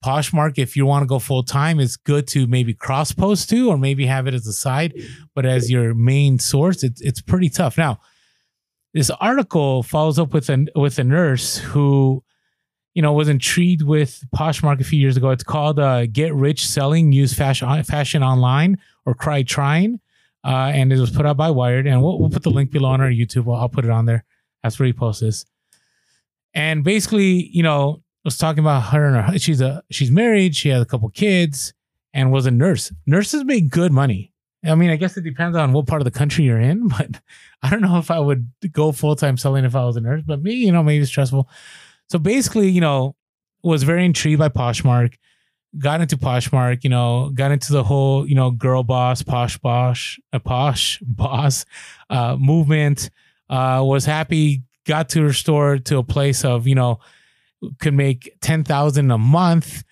Poshmark, 0.05 0.59
if 0.59 0.77
you 0.77 0.85
want 0.87 1.03
to 1.03 1.07
go 1.07 1.19
full 1.19 1.43
time, 1.43 1.81
it's 1.81 1.97
good 1.97 2.29
to 2.29 2.47
maybe 2.47 2.75
cross 2.75 3.13
post 3.13 3.49
to, 3.51 3.71
or 3.71 3.79
maybe 3.79 4.07
have 4.07 4.27
it 4.29 4.35
as 4.35 4.47
a 4.47 4.53
side. 4.53 4.93
But 5.35 5.47
as 5.47 5.71
your 5.71 5.95
main 5.95 6.39
source, 6.39 6.85
it's 6.85 7.01
it's 7.01 7.23
pretty 7.23 7.49
tough. 7.49 7.79
Now, 7.79 7.99
this 8.93 9.11
article 9.11 9.83
follows 9.83 10.19
up 10.19 10.33
with 10.33 10.49
an 10.49 10.69
with 10.77 10.99
a 10.99 11.05
nurse 11.05 11.59
who, 11.59 12.23
you 12.97 13.03
know, 13.03 13.13
was 13.13 13.29
intrigued 13.29 13.83
with 13.83 14.25
Poshmark 14.35 14.81
a 14.81 14.85
few 14.85 14.99
years 14.99 15.19
ago. 15.19 15.29
It's 15.29 15.45
called 15.45 15.79
uh, 15.79 16.07
"Get 16.07 16.35
Rich 16.35 16.67
Selling 16.67 17.13
Use 17.13 17.35
Fashion 17.35 17.83
Fashion 17.85 18.23
Online" 18.23 18.79
or 19.05 19.15
"Cry 19.15 19.43
Trying," 19.43 20.01
uh, 20.43 20.73
and 20.75 20.91
it 20.91 20.99
was 20.99 21.11
put 21.11 21.27
out 21.27 21.37
by 21.37 21.51
Wired. 21.51 21.87
And 21.87 22.03
we'll, 22.03 22.19
we'll 22.19 22.31
put 22.31 22.43
the 22.43 22.51
link 22.51 22.71
below 22.71 22.89
on 22.89 23.03
our 23.03 23.11
YouTube. 23.11 23.55
I'll, 23.55 23.69
put 23.69 23.85
it 23.85 23.91
on 23.91 24.07
there. 24.07 24.25
That's 24.63 24.79
where 24.79 24.87
he 24.87 24.95
posts 24.95 25.21
this. 25.21 25.45
And 26.55 26.83
basically, 26.83 27.51
you 27.53 27.63
know, 27.63 28.03
was 28.25 28.39
talking 28.39 28.61
about 28.61 28.85
her 28.85 29.05
and 29.05 29.27
her. 29.27 29.39
She's 29.39 29.61
a 29.61 29.83
she's 29.91 30.11
married. 30.11 30.57
She 30.57 30.71
has 30.71 30.81
a 30.81 30.87
couple 30.87 31.11
kids 31.11 31.75
and 32.15 32.33
was 32.33 32.47
a 32.47 32.51
nurse. 32.51 32.91
Nurses 33.05 33.45
make 33.45 33.69
good 33.69 33.93
money. 33.93 34.33
I 34.65 34.75
mean, 34.75 34.89
I 34.89 34.97
guess 34.97 35.19
it 35.19 35.23
depends 35.23 35.55
on 35.55 35.75
what 35.75 35.87
part 35.87 36.01
of 36.01 36.07
the 36.07 36.19
country 36.19 36.45
you're 36.45 36.59
in, 36.59 36.89
but 36.99 37.21
I 37.63 37.69
don't 37.69 37.83
know 37.83 37.99
if 37.99 38.11
I 38.11 38.21
would 38.21 38.51
go 38.73 38.91
full 38.91 39.17
time 39.17 39.37
selling 39.37 39.67
if 39.67 39.77
I 39.77 39.85
was 39.85 39.99
a 39.99 40.01
nurse. 40.01 40.23
But 40.25 40.41
me, 40.41 40.55
you 40.55 40.73
know, 40.73 40.83
maybe 40.83 41.03
it's 41.03 41.11
stressful. 41.11 41.47
So 42.09 42.19
basically, 42.19 42.69
you 42.69 42.81
know, 42.81 43.17
was 43.63 43.83
very 43.83 44.05
intrigued 44.05 44.39
by 44.39 44.49
Poshmark, 44.49 45.15
got 45.79 46.01
into 46.01 46.17
Poshmark, 46.17 46.85
you 46.85 46.91
know, 46.91 47.31
got 47.35 47.51
into 47.53 47.73
the 47.73 47.83
whole, 47.83 48.27
you 48.27 48.35
know, 48.35 48.51
girl 48.51 48.83
boss, 48.83 49.23
posh 49.23 49.59
bosh, 49.59 50.19
a 50.33 50.41
posh 50.41 50.99
boss 51.03 51.65
uh, 52.11 52.37
movement. 52.39 53.11
Uh, 53.49 53.81
was 53.85 54.05
happy, 54.05 54.65
got 54.87 55.09
to 55.11 55.23
restore 55.23 55.77
store 55.77 55.79
to 55.79 55.99
a 55.99 56.03
place 56.03 56.45
of, 56.45 56.67
you 56.67 56.75
know, 56.75 56.99
could 57.79 57.95
make 57.95 58.37
ten 58.41 58.65
thousand 58.65 59.11
a 59.11 59.19
month. 59.19 59.85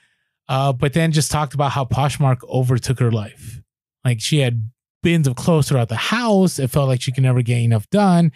Uh, 0.48 0.72
but 0.72 0.92
then 0.92 1.12
just 1.12 1.30
talked 1.30 1.54
about 1.54 1.70
how 1.70 1.84
Poshmark 1.84 2.38
overtook 2.48 2.98
her 2.98 3.12
life. 3.12 3.62
Like 4.04 4.20
she 4.20 4.40
had 4.40 4.70
bins 5.02 5.28
of 5.28 5.36
clothes 5.36 5.68
throughout 5.68 5.88
the 5.88 5.96
house. 5.96 6.58
It 6.58 6.68
felt 6.68 6.88
like 6.88 7.00
she 7.00 7.12
could 7.12 7.22
never 7.22 7.42
get 7.42 7.58
enough 7.58 7.88
done. 7.90 8.32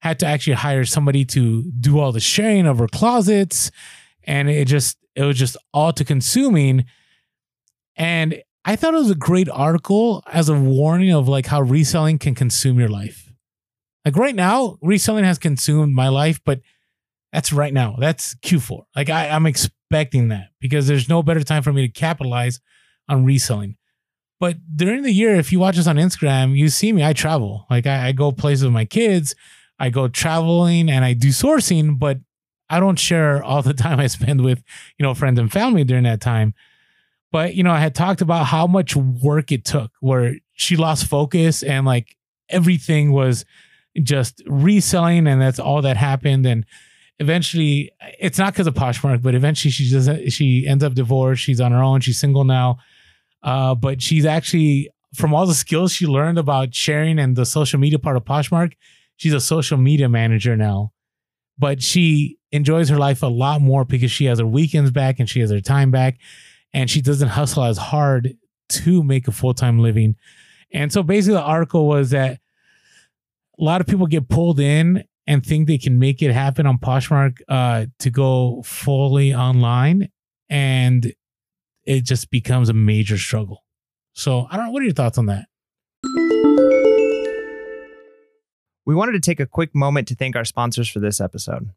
Had 0.00 0.18
to 0.20 0.26
actually 0.26 0.54
hire 0.54 0.84
somebody 0.84 1.24
to 1.26 1.62
do 1.78 1.98
all 1.98 2.12
the 2.12 2.20
sharing 2.20 2.66
of 2.66 2.78
her 2.78 2.88
closets. 2.88 3.70
And 4.24 4.48
it 4.48 4.66
just, 4.66 4.98
it 5.14 5.22
was 5.22 5.38
just 5.38 5.56
all 5.72 5.92
to 5.92 6.04
consuming. 6.04 6.84
And 7.96 8.42
I 8.64 8.76
thought 8.76 8.94
it 8.94 8.98
was 8.98 9.10
a 9.10 9.16
great 9.16 9.48
article 9.48 10.22
as 10.26 10.48
a 10.48 10.54
warning 10.54 11.12
of 11.12 11.28
like 11.28 11.46
how 11.46 11.60
reselling 11.62 12.18
can 12.18 12.34
consume 12.34 12.78
your 12.78 12.88
life. 12.88 13.32
Like 14.04 14.16
right 14.16 14.34
now, 14.34 14.78
reselling 14.80 15.24
has 15.24 15.38
consumed 15.38 15.94
my 15.94 16.08
life, 16.08 16.40
but 16.44 16.60
that's 17.32 17.52
right 17.52 17.72
now. 17.72 17.96
That's 17.98 18.34
Q4. 18.36 18.84
Like 18.96 19.10
I, 19.10 19.28
I'm 19.28 19.46
expecting 19.46 20.28
that 20.28 20.48
because 20.60 20.86
there's 20.86 21.08
no 21.08 21.22
better 21.22 21.42
time 21.42 21.62
for 21.62 21.72
me 21.72 21.86
to 21.86 21.92
capitalize 21.92 22.60
on 23.08 23.24
reselling. 23.24 23.76
But 24.38 24.56
during 24.74 25.02
the 25.02 25.12
year, 25.12 25.34
if 25.34 25.52
you 25.52 25.60
watch 25.60 25.78
us 25.78 25.86
on 25.86 25.96
Instagram, 25.96 26.56
you 26.56 26.70
see 26.70 26.92
me. 26.92 27.04
I 27.04 27.12
travel. 27.12 27.66
Like 27.70 27.86
I, 27.86 28.08
I 28.08 28.12
go 28.12 28.32
places 28.32 28.64
with 28.64 28.72
my 28.72 28.86
kids. 28.86 29.34
I 29.80 29.88
go 29.90 30.06
traveling 30.06 30.90
and 30.90 31.04
I 31.04 31.14
do 31.14 31.28
sourcing, 31.28 31.98
but 31.98 32.18
I 32.68 32.78
don't 32.78 32.98
share 32.98 33.42
all 33.42 33.62
the 33.62 33.74
time 33.84 33.98
I 33.98 34.06
spend 34.06 34.42
with, 34.42 34.62
you 34.98 35.02
know, 35.02 35.14
friends 35.14 35.40
and 35.40 35.50
family 35.50 35.82
during 35.82 36.04
that 36.04 36.20
time. 36.20 36.54
But, 37.32 37.54
you 37.54 37.62
know, 37.62 37.72
I 37.72 37.80
had 37.80 37.94
talked 37.94 38.20
about 38.20 38.46
how 38.46 38.66
much 38.66 38.94
work 38.94 39.50
it 39.50 39.64
took 39.64 39.90
where 40.00 40.36
she 40.52 40.76
lost 40.76 41.06
focus 41.06 41.62
and 41.62 41.86
like 41.86 42.16
everything 42.48 43.12
was 43.12 43.44
just 44.02 44.42
reselling 44.46 45.26
and 45.26 45.40
that's 45.40 45.58
all 45.58 45.80
that 45.82 45.96
happened. 45.96 46.44
And 46.44 46.66
eventually 47.18 47.92
it's 48.18 48.38
not 48.38 48.52
because 48.52 48.66
of 48.66 48.74
Poshmark, 48.74 49.22
but 49.22 49.34
eventually 49.34 49.70
she 49.70 49.84
just 49.84 50.32
she 50.32 50.66
ends 50.66 50.84
up 50.84 50.94
divorced. 50.94 51.42
She's 51.42 51.60
on 51.60 51.72
her 51.72 51.82
own. 51.82 52.00
She's 52.00 52.18
single 52.18 52.44
now. 52.44 52.78
Uh, 53.42 53.74
but 53.74 54.02
she's 54.02 54.26
actually 54.26 54.90
from 55.14 55.32
all 55.32 55.46
the 55.46 55.54
skills 55.54 55.92
she 55.92 56.06
learned 56.06 56.38
about 56.38 56.74
sharing 56.74 57.18
and 57.18 57.36
the 57.36 57.46
social 57.46 57.78
media 57.78 57.98
part 57.98 58.16
of 58.16 58.24
Poshmark, 58.24 58.74
she's 59.20 59.34
a 59.34 59.40
social 59.40 59.76
media 59.76 60.08
manager 60.08 60.56
now. 60.56 60.92
But 61.58 61.82
she 61.82 62.38
enjoys 62.52 62.88
her 62.88 62.96
life 62.96 63.22
a 63.22 63.26
lot 63.26 63.60
more 63.60 63.84
because 63.84 64.10
she 64.10 64.24
has 64.24 64.38
her 64.38 64.46
weekends 64.46 64.90
back 64.90 65.20
and 65.20 65.28
she 65.28 65.40
has 65.40 65.50
her 65.50 65.60
time 65.60 65.90
back 65.90 66.18
and 66.72 66.88
she 66.88 67.02
doesn't 67.02 67.28
hustle 67.28 67.64
as 67.64 67.76
hard 67.76 68.34
to 68.70 69.02
make 69.02 69.28
a 69.28 69.32
full-time 69.32 69.78
living. 69.78 70.16
And 70.72 70.90
so 70.90 71.02
basically 71.02 71.34
the 71.34 71.42
article 71.42 71.86
was 71.86 72.10
that 72.10 72.40
a 73.58 73.62
lot 73.62 73.82
of 73.82 73.86
people 73.86 74.06
get 74.06 74.30
pulled 74.30 74.58
in 74.58 75.04
and 75.26 75.44
think 75.44 75.66
they 75.66 75.76
can 75.76 75.98
make 75.98 76.22
it 76.22 76.32
happen 76.32 76.64
on 76.64 76.78
Poshmark 76.78 77.40
uh, 77.46 77.86
to 77.98 78.10
go 78.10 78.62
fully 78.64 79.34
online. 79.34 80.08
And 80.48 81.12
it 81.84 82.04
just 82.04 82.30
becomes 82.30 82.70
a 82.70 82.72
major 82.72 83.18
struggle. 83.18 83.64
So 84.14 84.46
I 84.50 84.56
don't 84.56 84.66
know. 84.66 84.72
What 84.72 84.80
are 84.80 84.86
your 84.86 84.94
thoughts 84.94 85.18
on 85.18 85.26
that? 85.26 85.49
We 88.90 88.96
wanted 88.96 89.12
to 89.12 89.20
take 89.20 89.38
a 89.38 89.46
quick 89.46 89.72
moment 89.72 90.08
to 90.08 90.16
thank 90.16 90.34
our 90.34 90.44
sponsors 90.44 90.88
for 90.88 90.98
this 90.98 91.20
episode. 91.20 91.70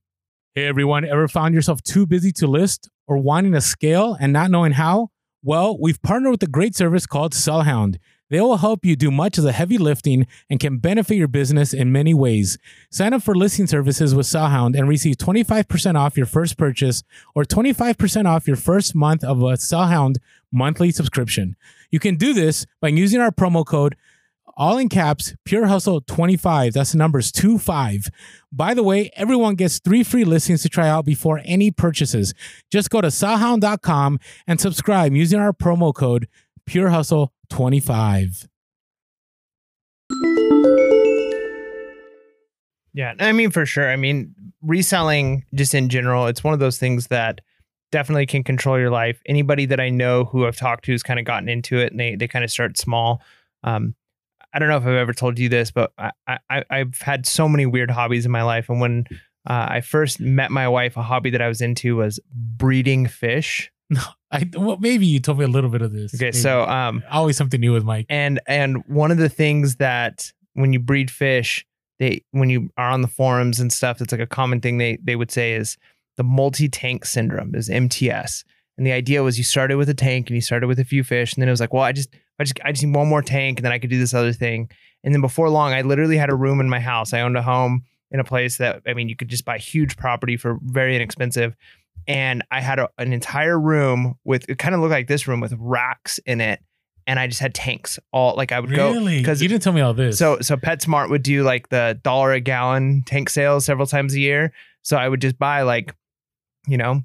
Hey 0.56 0.66
everyone, 0.66 1.06
ever 1.06 1.28
found 1.28 1.54
yourself 1.54 1.84
too 1.84 2.08
busy 2.08 2.32
to 2.32 2.48
list 2.48 2.90
or 3.06 3.20
wanting 3.20 3.52
to 3.52 3.62
scale 3.62 4.18
and 4.20 4.34
not 4.34 4.50
knowing 4.50 4.72
how? 4.72 5.12
Well, 5.44 5.78
we've 5.80 6.02
partnered 6.02 6.32
with 6.32 6.42
a 6.42 6.48
great 6.48 6.76
service 6.76 7.06
called 7.06 7.34
Sellhound. 7.34 8.00
They 8.32 8.42
will 8.42 8.58
help 8.58 8.84
you 8.84 8.96
do 8.96 9.12
much 9.12 9.38
of 9.38 9.44
the 9.44 9.52
heavy 9.52 9.78
lifting 9.78 10.26
and 10.50 10.60
can 10.60 10.80
benefit 10.80 11.18
your 11.18 11.28
business 11.28 11.72
in 11.72 11.92
many 11.92 12.16
ways. 12.16 12.58
Sign 12.90 13.14
up 13.14 13.22
for 13.22 13.36
listing 13.36 13.68
services 13.68 14.16
with 14.16 14.26
Sellhound 14.26 14.76
and 14.76 14.90
receive 14.90 15.18
25% 15.18 15.96
off 15.96 16.18
your 16.18 16.26
first 16.26 16.58
purchase 16.58 17.04
or 17.36 17.44
25% 17.44 18.26
off 18.26 18.48
your 18.48 18.58
first 18.58 18.96
month 18.96 19.24
of 19.24 19.44
a 19.44 19.54
Sellhound 19.58 20.16
monthly 20.52 20.90
subscription. 20.90 21.58
You 21.92 22.00
can 22.00 22.16
do 22.16 22.34
this 22.34 22.66
by 22.82 22.88
using 22.88 23.22
our 23.22 23.30
promo 23.30 23.64
code 23.64 23.96
all 24.56 24.78
in 24.78 24.90
caps, 24.90 25.34
Pure 25.46 25.68
Hustle 25.68 26.02
25. 26.02 26.74
That's 26.74 26.92
the 26.92 26.98
numbers 26.98 27.32
25. 27.32 28.08
By 28.52 28.74
the 28.74 28.84
way, 28.84 29.10
everyone 29.16 29.56
gets 29.56 29.80
three 29.80 30.04
free 30.04 30.24
listings 30.24 30.62
to 30.62 30.70
try 30.70 30.88
out 30.88 31.06
before 31.06 31.42
any 31.44 31.72
purchases. 31.72 32.34
Just 32.72 32.90
go 32.90 33.02
to 33.02 33.08
sellhound.com 33.08 34.20
and 34.48 34.62
subscribe 34.62 35.14
using 35.14 35.40
our 35.40 35.54
promo 35.54 35.94
code 35.94 36.28
Pure 36.66 36.90
Hustle 36.90 37.34
25. 37.50 38.48
Yeah, 42.94 43.14
I 43.20 43.32
mean 43.32 43.50
for 43.50 43.66
sure. 43.66 43.90
I 43.90 43.96
mean, 43.96 44.36
reselling 44.62 45.46
just 45.56 45.74
in 45.74 45.90
general, 45.90 46.28
it's 46.28 46.44
one 46.44 46.54
of 46.54 46.60
those 46.60 46.78
things 46.78 47.08
that 47.08 47.42
definitely 47.92 48.28
can 48.28 48.44
control 48.44 48.80
your 48.80 48.92
life. 48.92 49.20
Anybody 49.26 49.66
that 49.66 49.80
I 49.80 49.90
know 49.90 50.26
who 50.26 50.46
I've 50.46 50.56
talked 50.56 50.86
to 50.86 50.92
has 50.92 51.02
kind 51.02 51.20
of 51.20 51.26
gotten 51.26 51.50
into 51.50 51.78
it 51.78 51.92
and 51.92 52.00
they 52.00 52.16
they 52.16 52.28
kind 52.28 52.46
of 52.46 52.52
start 52.52 52.78
small. 52.78 53.22
Um, 53.64 53.96
I 54.54 54.60
don't 54.60 54.70
know 54.70 54.78
if 54.78 54.84
I've 54.84 54.90
ever 54.90 55.14
told 55.14 55.40
you 55.40 55.50
this, 55.50 55.72
but 55.72 55.92
I, 55.98 56.12
I 56.50 56.64
I've 56.70 57.00
had 57.02 57.26
so 57.26 57.50
many 57.50 57.66
weird 57.66 57.90
hobbies 57.90 58.26
in 58.26 58.32
my 58.32 58.44
life, 58.44 58.70
and 58.70 58.80
when 58.80 59.06
uh, 59.50 59.68
I 59.70 59.82
first 59.82 60.20
met 60.20 60.52
my 60.52 60.68
wife, 60.68 60.96
a 60.96 61.02
hobby 61.02 61.30
that 61.32 61.42
I 61.42 61.48
was 61.48 61.62
into 61.62 61.98
was 61.98 62.20
breeding 62.34 63.08
fish. 63.08 63.72
No, 63.90 64.02
I 64.32 64.50
well, 64.54 64.78
maybe 64.78 65.06
you 65.06 65.20
told 65.20 65.40
me 65.40 65.46
a 65.46 65.50
little 65.50 65.70
bit 65.70 65.82
of 65.82 65.92
this. 65.92 66.14
Okay, 66.16 66.26
Maybe. 66.26 66.38
so 66.38 66.64
um, 66.64 67.04
always 67.12 67.38
something 67.38 67.60
new 67.60 67.74
with 67.74 67.84
Mike. 67.84 68.06
and 68.10 68.40
and 68.48 68.84
one 68.88 69.12
of 69.12 69.18
the 69.18 69.30
things 69.30 69.78
that 69.78 70.32
when 70.54 70.72
you 70.72 70.80
breed 70.80 71.10
fish, 71.12 71.66
they 72.00 72.24
when 72.32 72.50
you 72.50 72.70
are 72.78 72.90
on 72.90 73.02
the 73.02 73.08
forums 73.08 73.60
and 73.60 73.74
stuff, 73.74 74.02
it's 74.02 74.12
like 74.12 74.22
a 74.22 74.28
common 74.28 74.62
thing 74.62 74.78
they 74.78 74.98
they 75.04 75.16
would 75.16 75.32
say 75.32 75.54
is 75.54 75.78
the 76.16 76.24
multi-tank 76.24 77.06
syndrome 77.06 77.56
is 77.56 77.70
MTS. 77.70 78.44
And 78.78 78.88
the 78.88 78.92
idea 78.92 79.22
was 79.22 79.38
you 79.38 79.44
started 79.44 79.78
with 79.78 79.90
a 79.90 79.94
tank 79.94 80.30
and 80.30 80.36
you 80.36 80.42
started 80.42 80.68
with 80.68 80.80
a 80.80 80.86
few 80.86 81.04
fish, 81.04 81.34
and 81.34 81.42
then 81.42 81.48
it 81.48 81.52
was 81.52 81.60
like, 81.60 81.74
well, 81.74 81.84
I 81.84 81.92
just 81.92 82.10
I 82.40 82.44
just 82.44 82.60
I 82.64 82.72
just 82.72 82.84
need 82.84 82.96
one 82.96 83.08
more 83.08 83.22
tank, 83.22 83.60
and 83.60 83.66
then 83.66 83.72
I 83.72 83.80
could 83.80 83.90
do 83.90 84.00
this 84.00 84.14
other 84.14 84.34
thing. 84.34 84.70
And 85.04 85.14
then 85.14 85.22
before 85.22 85.50
long, 85.50 85.74
I 85.74 85.82
literally 85.82 86.18
had 86.18 86.30
a 86.30 86.36
room 86.36 86.60
in 86.60 86.70
my 86.70 86.80
house. 86.80 87.14
I 87.14 87.22
owned 87.22 87.38
a 87.38 87.42
home 87.42 87.84
in 88.12 88.20
a 88.20 88.24
place 88.24 88.58
that 88.58 88.82
I 88.88 88.94
mean, 88.94 89.10
you 89.10 89.16
could 89.16 89.28
just 89.28 89.46
buy 89.46 89.58
huge 89.58 89.98
property 89.98 90.38
for 90.38 90.60
very 90.62 90.96
inexpensive. 90.96 91.56
And 92.08 92.44
I 92.52 92.60
had 92.60 92.80
a, 92.80 92.90
an 92.98 93.14
entire 93.14 93.58
room 93.60 94.16
with 94.24 94.50
it 94.50 94.58
kind 94.58 94.76
of 94.76 94.82
looked 94.82 94.92
like 94.92 95.08
this 95.08 95.28
room 95.28 95.40
with 95.40 95.54
racks 95.58 96.20
in 96.26 96.42
it, 96.42 96.60
and 97.08 97.20
I 97.20 97.28
just 97.28 97.40
had 97.40 97.54
tanks 97.54 98.00
all 98.12 98.36
like 98.36 98.52
I 98.52 98.60
would 98.60 98.74
go 98.76 98.94
because 99.06 99.42
you 99.42 99.48
didn't 99.48 99.64
tell 99.64 99.74
me 99.74 99.82
all 99.82 99.94
this. 99.94 100.18
so 100.18 100.40
so 100.42 100.58
PetSmart 100.58 101.10
would 101.10 101.24
do 101.24 101.44
like 101.44 101.70
the 101.70 102.00
dollar 102.04 102.34
a 102.34 102.40
gallon 102.40 103.04
tank 103.06 103.30
sales 103.30 103.66
several 103.66 103.88
times 103.88 104.14
a 104.16 104.20
year. 104.20 104.54
So 104.82 104.98
I 104.98 105.08
would 105.08 105.22
just 105.22 105.40
buy 105.40 105.62
like, 105.62 105.96
you 106.68 106.78
know, 106.78 107.04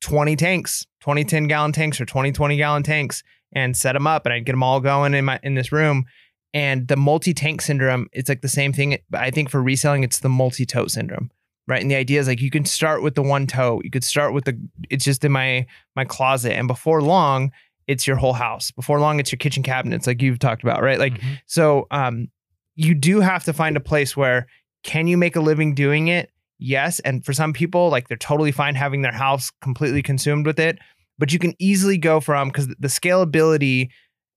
20 0.00 0.34
tanks, 0.36 0.84
20 1.00 1.24
10 1.24 1.46
gallon 1.48 1.72
tanks 1.72 2.00
or 2.00 2.04
20 2.04 2.32
20 2.32 2.56
gallon 2.56 2.82
tanks 2.82 3.22
and 3.54 3.76
set 3.76 3.92
them 3.92 4.06
up 4.06 4.26
and 4.26 4.32
I'd 4.32 4.44
get 4.44 4.52
them 4.52 4.62
all 4.62 4.80
going 4.80 5.14
in 5.14 5.24
my 5.26 5.40
in 5.42 5.54
this 5.54 5.72
room. 5.72 6.04
And 6.52 6.86
the 6.86 6.96
multi-tank 6.96 7.62
syndrome, 7.62 8.08
it's 8.12 8.28
like 8.28 8.40
the 8.42 8.48
same 8.48 8.72
thing. 8.72 8.96
But 9.10 9.22
I 9.22 9.30
think 9.30 9.50
for 9.50 9.60
reselling, 9.62 10.04
it's 10.04 10.20
the 10.20 10.28
multi-toe 10.28 10.86
syndrome. 10.86 11.30
Right. 11.66 11.80
And 11.80 11.90
the 11.90 11.96
idea 11.96 12.20
is 12.20 12.28
like 12.28 12.40
you 12.42 12.50
can 12.50 12.64
start 12.66 13.02
with 13.02 13.14
the 13.14 13.22
one 13.22 13.46
toe. 13.46 13.80
You 13.82 13.90
could 13.90 14.04
start 14.04 14.34
with 14.34 14.44
the 14.44 14.58
it's 14.90 15.04
just 15.04 15.24
in 15.24 15.32
my 15.32 15.66
my 15.96 16.04
closet. 16.04 16.52
And 16.52 16.68
before 16.68 17.00
long, 17.02 17.50
it's 17.86 18.06
your 18.06 18.16
whole 18.16 18.34
house. 18.34 18.70
Before 18.70 19.00
long, 19.00 19.18
it's 19.18 19.32
your 19.32 19.38
kitchen 19.38 19.62
cabinets, 19.62 20.06
like 20.06 20.20
you've 20.22 20.38
talked 20.38 20.62
about, 20.62 20.82
right? 20.82 20.98
Like 20.98 21.14
Mhm. 21.20 21.40
so 21.46 21.86
um, 21.90 22.28
you 22.76 22.94
do 22.94 23.20
have 23.20 23.44
to 23.44 23.52
find 23.52 23.76
a 23.76 23.80
place 23.80 24.16
where 24.16 24.46
can 24.82 25.06
you 25.06 25.16
make 25.16 25.36
a 25.36 25.40
living 25.40 25.74
doing 25.74 26.08
it? 26.08 26.30
Yes. 26.58 27.00
And 27.00 27.24
for 27.24 27.32
some 27.32 27.52
people, 27.52 27.88
like 27.88 28.08
they're 28.08 28.16
totally 28.18 28.52
fine 28.52 28.74
having 28.74 29.02
their 29.02 29.12
house 29.12 29.50
completely 29.62 30.02
consumed 30.02 30.46
with 30.46 30.58
it. 30.60 30.78
But 31.18 31.32
you 31.32 31.38
can 31.38 31.54
easily 31.58 31.98
go 31.98 32.20
from 32.20 32.48
because 32.48 32.68
the 32.68 32.88
scalability, 32.88 33.88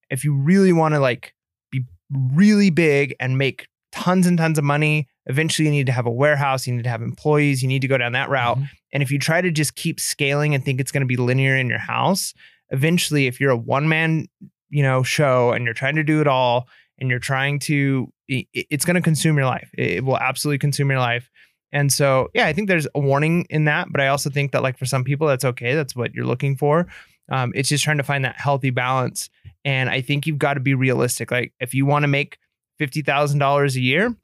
if 0.10 0.24
you 0.24 0.36
really 0.36 0.74
want 0.74 0.94
to 0.94 1.00
like 1.00 1.34
be 1.72 1.84
really 2.12 2.70
big 2.70 3.16
and 3.20 3.38
make 3.38 3.68
tons 3.92 4.28
and 4.28 4.38
tons 4.38 4.58
of 4.58 4.64
money. 4.64 5.08
Eventually, 5.26 5.66
you 5.66 5.72
need 5.72 5.88
to 5.88 5.92
have 5.92 6.06
a 6.06 6.12
warehouse, 6.12 6.68
you 6.68 6.74
need 6.74 6.84
to 6.84 6.90
have 6.90 7.02
employees, 7.02 7.62
you 7.62 7.68
need 7.68 7.82
to 7.82 7.88
go 7.88 7.98
down 7.98 8.12
that 8.14 8.30
route. 8.30 8.58
Mhm. 8.60 8.70
And 8.94 9.04
if 9.04 9.12
you 9.12 9.20
try 9.20 9.42
to 9.42 9.52
just 9.52 9.76
keep 9.76 10.00
scaling 10.00 10.54
and 10.54 10.64
think 10.64 10.80
it's 10.80 10.92
going 10.92 11.02
to 11.02 11.08
be 11.08 11.18
linear 11.18 11.58
in 11.58 11.68
your 11.68 11.80
house, 11.80 12.34
eventually, 12.70 13.28
if 13.28 13.40
you're 13.40 13.52
a 13.52 13.58
one 13.58 13.90
man, 13.90 14.28
you 14.70 14.84
know, 14.84 15.04
show 15.04 15.52
and 15.52 15.66
you're 15.66 15.74
trying 15.74 15.96
to 15.96 16.04
do 16.04 16.22
it 16.22 16.28
all 16.28 16.68
and 17.00 17.10
you're 17.10 17.20
trying 17.20 17.60
to, 17.60 18.12
it's 18.28 18.86
going 18.86 18.96
to 18.96 19.02
consume 19.02 19.38
your 19.38 19.46
life. 19.46 19.70
It 19.78 20.04
will 20.04 20.18
absolutely 20.18 20.60
consume 20.60 20.90
your 20.90 21.00
life. 21.00 21.30
And 21.72 21.92
so, 21.92 22.30
yeah, 22.34 22.48
I 22.48 22.54
think 22.54 22.68
there's 22.68 22.88
a 22.96 23.00
warning 23.00 23.46
in 23.50 23.66
that, 23.66 23.88
but 23.92 24.00
I 24.02 24.08
also 24.08 24.30
think 24.30 24.52
that 24.52 24.64
like 24.64 24.78
for 24.78 24.86
some 24.86 25.04
people, 25.04 25.28
that's 25.28 25.46
okay. 25.46 25.76
That's 25.76 25.96
what 25.96 26.14
you're 26.14 26.26
looking 26.26 26.56
for. 26.56 26.88
Um, 27.30 27.52
it's 27.56 27.70
just 27.70 27.84
trying 27.84 27.98
to 27.98 28.04
find 28.04 28.24
that 28.24 28.40
healthy 28.40 28.70
balance. 28.70 29.30
And 29.66 29.90
I 29.90 30.02
think 30.02 30.26
you've 30.26 30.38
got 30.38 30.54
to 30.54 30.60
be 30.60 30.74
realistic. 30.74 31.30
Like 31.30 31.54
if 31.60 31.74
you 31.74 31.86
want 31.86 32.04
to 32.04 32.08
make 32.08 32.38
fifty 32.80 33.02
thousand 33.02 33.40
dollars 33.40 33.76
a 33.76 33.82
year, 33.82 34.16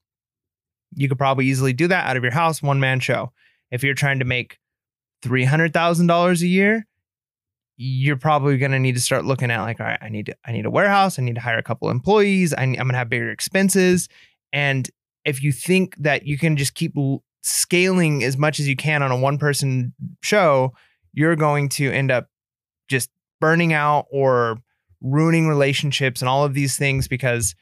you 0.95 1.09
could 1.09 1.17
probably 1.17 1.47
easily 1.47 1.73
do 1.73 1.87
that 1.87 2.07
out 2.07 2.15
of 2.15 2.23
your 2.23 2.31
house, 2.31 2.61
one 2.61 2.79
man 2.79 2.99
show. 2.99 3.31
If 3.71 3.83
you're 3.83 3.93
trying 3.93 4.19
to 4.19 4.25
make 4.25 4.57
three 5.21 5.43
hundred 5.43 5.73
thousand 5.73 6.07
dollars 6.07 6.41
a 6.43 6.47
year, 6.47 6.85
you're 7.75 8.17
probably 8.17 8.57
going 8.57 8.71
to 8.71 8.79
need 8.79 8.95
to 8.95 9.01
start 9.01 9.25
looking 9.25 9.51
at 9.51 9.61
like, 9.61 9.79
all 9.79 9.87
right, 9.87 9.99
I 10.01 10.09
need 10.09 10.27
to, 10.27 10.35
I 10.45 10.51
need 10.51 10.65
a 10.65 10.69
warehouse, 10.69 11.17
I 11.17 11.23
need 11.23 11.35
to 11.35 11.41
hire 11.41 11.57
a 11.57 11.63
couple 11.63 11.89
employees, 11.89 12.53
I, 12.53 12.63
am 12.63 12.73
going 12.75 12.89
to 12.89 12.97
have 12.97 13.09
bigger 13.09 13.31
expenses, 13.31 14.07
and 14.51 14.89
if 15.25 15.41
you 15.41 15.51
think 15.51 15.95
that 15.97 16.27
you 16.27 16.37
can 16.37 16.57
just 16.57 16.75
keep 16.75 16.93
scaling 17.43 18.23
as 18.23 18.37
much 18.37 18.59
as 18.59 18.67
you 18.67 18.75
can 18.75 19.03
on 19.03 19.11
a 19.11 19.17
one 19.17 19.37
person 19.37 19.93
show, 20.21 20.73
you're 21.13 21.35
going 21.35 21.69
to 21.69 21.91
end 21.91 22.09
up 22.09 22.27
just 22.89 23.09
burning 23.39 23.73
out 23.73 24.07
or 24.11 24.57
ruining 25.01 25.47
relationships 25.47 26.21
and 26.21 26.29
all 26.29 26.45
of 26.45 26.53
these 26.53 26.77
things 26.77 27.07
because 27.07 27.55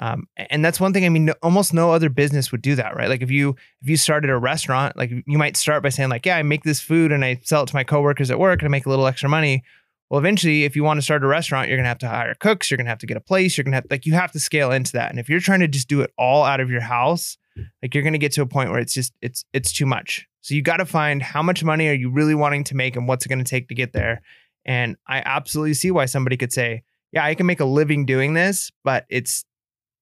um, 0.00 0.26
and 0.36 0.64
that's 0.64 0.80
one 0.80 0.92
thing 0.92 1.04
i 1.04 1.08
mean 1.08 1.26
no, 1.26 1.34
almost 1.42 1.72
no 1.72 1.92
other 1.92 2.08
business 2.08 2.50
would 2.50 2.60
do 2.60 2.74
that 2.74 2.96
right? 2.96 3.08
Like 3.08 3.22
if 3.22 3.30
you 3.30 3.54
if 3.80 3.88
you 3.88 3.96
started 3.96 4.30
a 4.30 4.36
restaurant 4.36 4.96
like 4.96 5.10
you 5.10 5.38
might 5.38 5.56
start 5.56 5.82
by 5.82 5.90
saying 5.90 6.08
like 6.08 6.26
yeah 6.26 6.36
i 6.36 6.42
make 6.42 6.64
this 6.64 6.80
food 6.80 7.12
and 7.12 7.24
i 7.24 7.40
sell 7.44 7.62
it 7.62 7.66
to 7.66 7.74
my 7.76 7.84
coworkers 7.84 8.32
at 8.32 8.40
work 8.40 8.60
and 8.60 8.66
i 8.66 8.70
make 8.70 8.86
a 8.86 8.90
little 8.90 9.06
extra 9.06 9.28
money. 9.28 9.62
Well 10.10 10.18
eventually 10.18 10.64
if 10.64 10.74
you 10.74 10.82
want 10.82 10.98
to 10.98 11.02
start 11.02 11.22
a 11.22 11.28
restaurant 11.28 11.68
you're 11.68 11.76
going 11.76 11.84
to 11.84 11.88
have 11.88 11.98
to 11.98 12.08
hire 12.08 12.34
cooks 12.34 12.68
you're 12.68 12.78
going 12.78 12.86
to 12.86 12.90
have 12.90 12.98
to 12.98 13.06
get 13.06 13.16
a 13.16 13.20
place 13.20 13.56
you're 13.56 13.64
going 13.64 13.72
to 13.72 13.76
have 13.76 13.86
like 13.90 14.06
you 14.06 14.14
have 14.14 14.32
to 14.32 14.40
scale 14.40 14.72
into 14.72 14.92
that. 14.92 15.10
And 15.10 15.20
if 15.20 15.28
you're 15.28 15.40
trying 15.40 15.60
to 15.60 15.68
just 15.68 15.88
do 15.88 16.00
it 16.00 16.12
all 16.18 16.44
out 16.44 16.58
of 16.58 16.70
your 16.70 16.80
house 16.80 17.38
like 17.82 17.94
you're 17.94 18.02
going 18.02 18.12
to 18.12 18.18
get 18.18 18.32
to 18.32 18.42
a 18.42 18.46
point 18.46 18.70
where 18.70 18.80
it's 18.80 18.94
just 18.94 19.12
it's 19.22 19.44
it's 19.52 19.72
too 19.72 19.86
much 19.86 20.26
so 20.40 20.54
you 20.54 20.62
got 20.62 20.78
to 20.78 20.86
find 20.86 21.22
how 21.22 21.42
much 21.42 21.62
money 21.64 21.88
are 21.88 21.94
you 21.94 22.10
really 22.10 22.34
wanting 22.34 22.64
to 22.64 22.74
make 22.74 22.96
and 22.96 23.08
what's 23.08 23.24
it 23.24 23.28
going 23.28 23.38
to 23.38 23.44
take 23.44 23.68
to 23.68 23.74
get 23.74 23.92
there 23.92 24.22
and 24.64 24.96
i 25.06 25.22
absolutely 25.24 25.74
see 25.74 25.90
why 25.90 26.04
somebody 26.04 26.36
could 26.36 26.52
say 26.52 26.82
yeah 27.12 27.24
i 27.24 27.34
can 27.34 27.46
make 27.46 27.60
a 27.60 27.64
living 27.64 28.06
doing 28.06 28.34
this 28.34 28.70
but 28.84 29.04
it's 29.08 29.44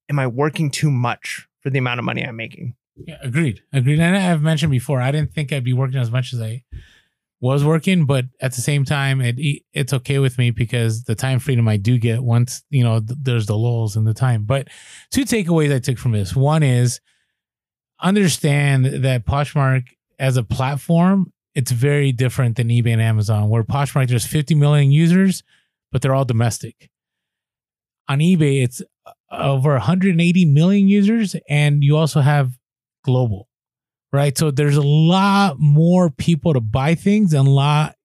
am 0.09 0.19
i 0.19 0.27
working 0.27 0.71
too 0.71 0.91
much 0.91 1.47
for 1.61 1.71
the 1.71 1.79
amount 1.79 1.99
of 1.99 2.05
money 2.05 2.25
i'm 2.25 2.37
making 2.37 2.75
Yeah, 2.97 3.19
agreed. 3.23 3.61
Agreed. 3.73 4.01
And 4.01 4.17
I've 4.17 4.41
mentioned 4.41 4.71
before, 4.71 5.03
I 5.03 5.11
didn't 5.11 5.35
think 5.35 5.53
I'd 5.53 5.63
be 5.65 5.75
working 5.75 5.99
as 5.99 6.11
much 6.11 6.33
as 6.33 6.41
I 6.41 6.65
was 7.41 7.63
working, 7.63 8.07
but 8.07 8.25
at 8.41 8.55
the 8.55 8.63
same 8.63 8.87
time, 8.87 9.21
it 9.21 9.37
it's 9.75 9.93
okay 9.93 10.19
with 10.19 10.39
me 10.39 10.51
because 10.51 11.05
the 11.05 11.15
time 11.15 11.39
freedom 11.39 11.69
I 11.69 11.77
do 11.77 11.99
get 11.99 12.23
once 12.23 12.63
you 12.71 12.83
know 12.83 13.01
th- 13.01 13.19
there's 13.21 13.45
the 13.45 13.57
lulls 13.57 13.97
in 13.97 14.05
the 14.05 14.15
time. 14.15 14.45
But 14.45 14.69
two 15.11 15.27
takeaways 15.27 15.75
I 15.75 15.79
took 15.79 15.99
from 15.99 16.13
this: 16.13 16.35
one 16.35 16.63
is 16.63 17.01
understand 18.01 18.87
that 19.05 19.27
Poshmark 19.27 19.85
as 20.19 20.37
a 20.37 20.43
platform, 20.43 21.33
it's 21.55 21.71
very 21.71 22.13
different 22.13 22.57
than 22.57 22.69
eBay 22.69 22.93
and 22.93 23.03
Amazon. 23.03 23.49
Where 23.49 23.65
Poshmark 23.65 24.09
there's 24.09 24.27
50 24.27 24.55
million 24.55 24.91
users, 24.91 25.43
but 25.93 26.03
they're 26.03 26.15
all 26.15 26.25
domestic. 26.25 26.91
On 28.09 28.19
eBay, 28.19 28.63
it's 28.63 28.83
uh, 29.07 29.13
over 29.33 29.73
180 29.73 30.45
million 30.45 30.89
users, 30.89 31.35
and 31.49 31.83
you 31.83 31.97
also 31.97 32.21
have 32.21 32.59
global, 33.03 33.49
right? 34.13 34.37
So 34.37 34.51
there's 34.51 34.77
a 34.77 34.83
lot 34.83 35.59
more 35.59 36.11
people 36.11 36.53
to 36.53 36.61
buy 36.61 36.95
things 36.95 37.33
and 37.33 37.49
a 37.49 37.51
lot 37.51 37.97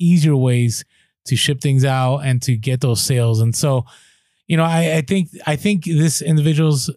easier 0.00 0.36
ways 0.36 0.84
to 1.26 1.36
ship 1.36 1.60
things 1.60 1.84
out 1.84 2.18
and 2.18 2.42
to 2.42 2.56
get 2.56 2.80
those 2.80 3.00
sales. 3.00 3.40
And 3.40 3.54
so, 3.54 3.84
you 4.46 4.56
know, 4.56 4.64
I, 4.64 4.96
I 4.96 5.00
think 5.02 5.28
I 5.46 5.56
think 5.56 5.84
this 5.84 6.20
individual's 6.20 6.90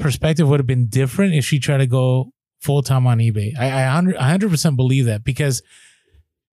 perspective 0.00 0.48
would 0.48 0.60
have 0.60 0.66
been 0.66 0.88
different 0.88 1.34
if 1.34 1.44
she 1.44 1.58
tried 1.58 1.78
to 1.78 1.86
go 1.86 2.32
full 2.60 2.82
time 2.82 3.06
on 3.06 3.18
eBay. 3.18 3.56
I, 3.58 3.82
I 3.82 3.94
100 3.94 4.16
100% 4.16 4.76
believe 4.76 5.06
that 5.06 5.24
because 5.24 5.62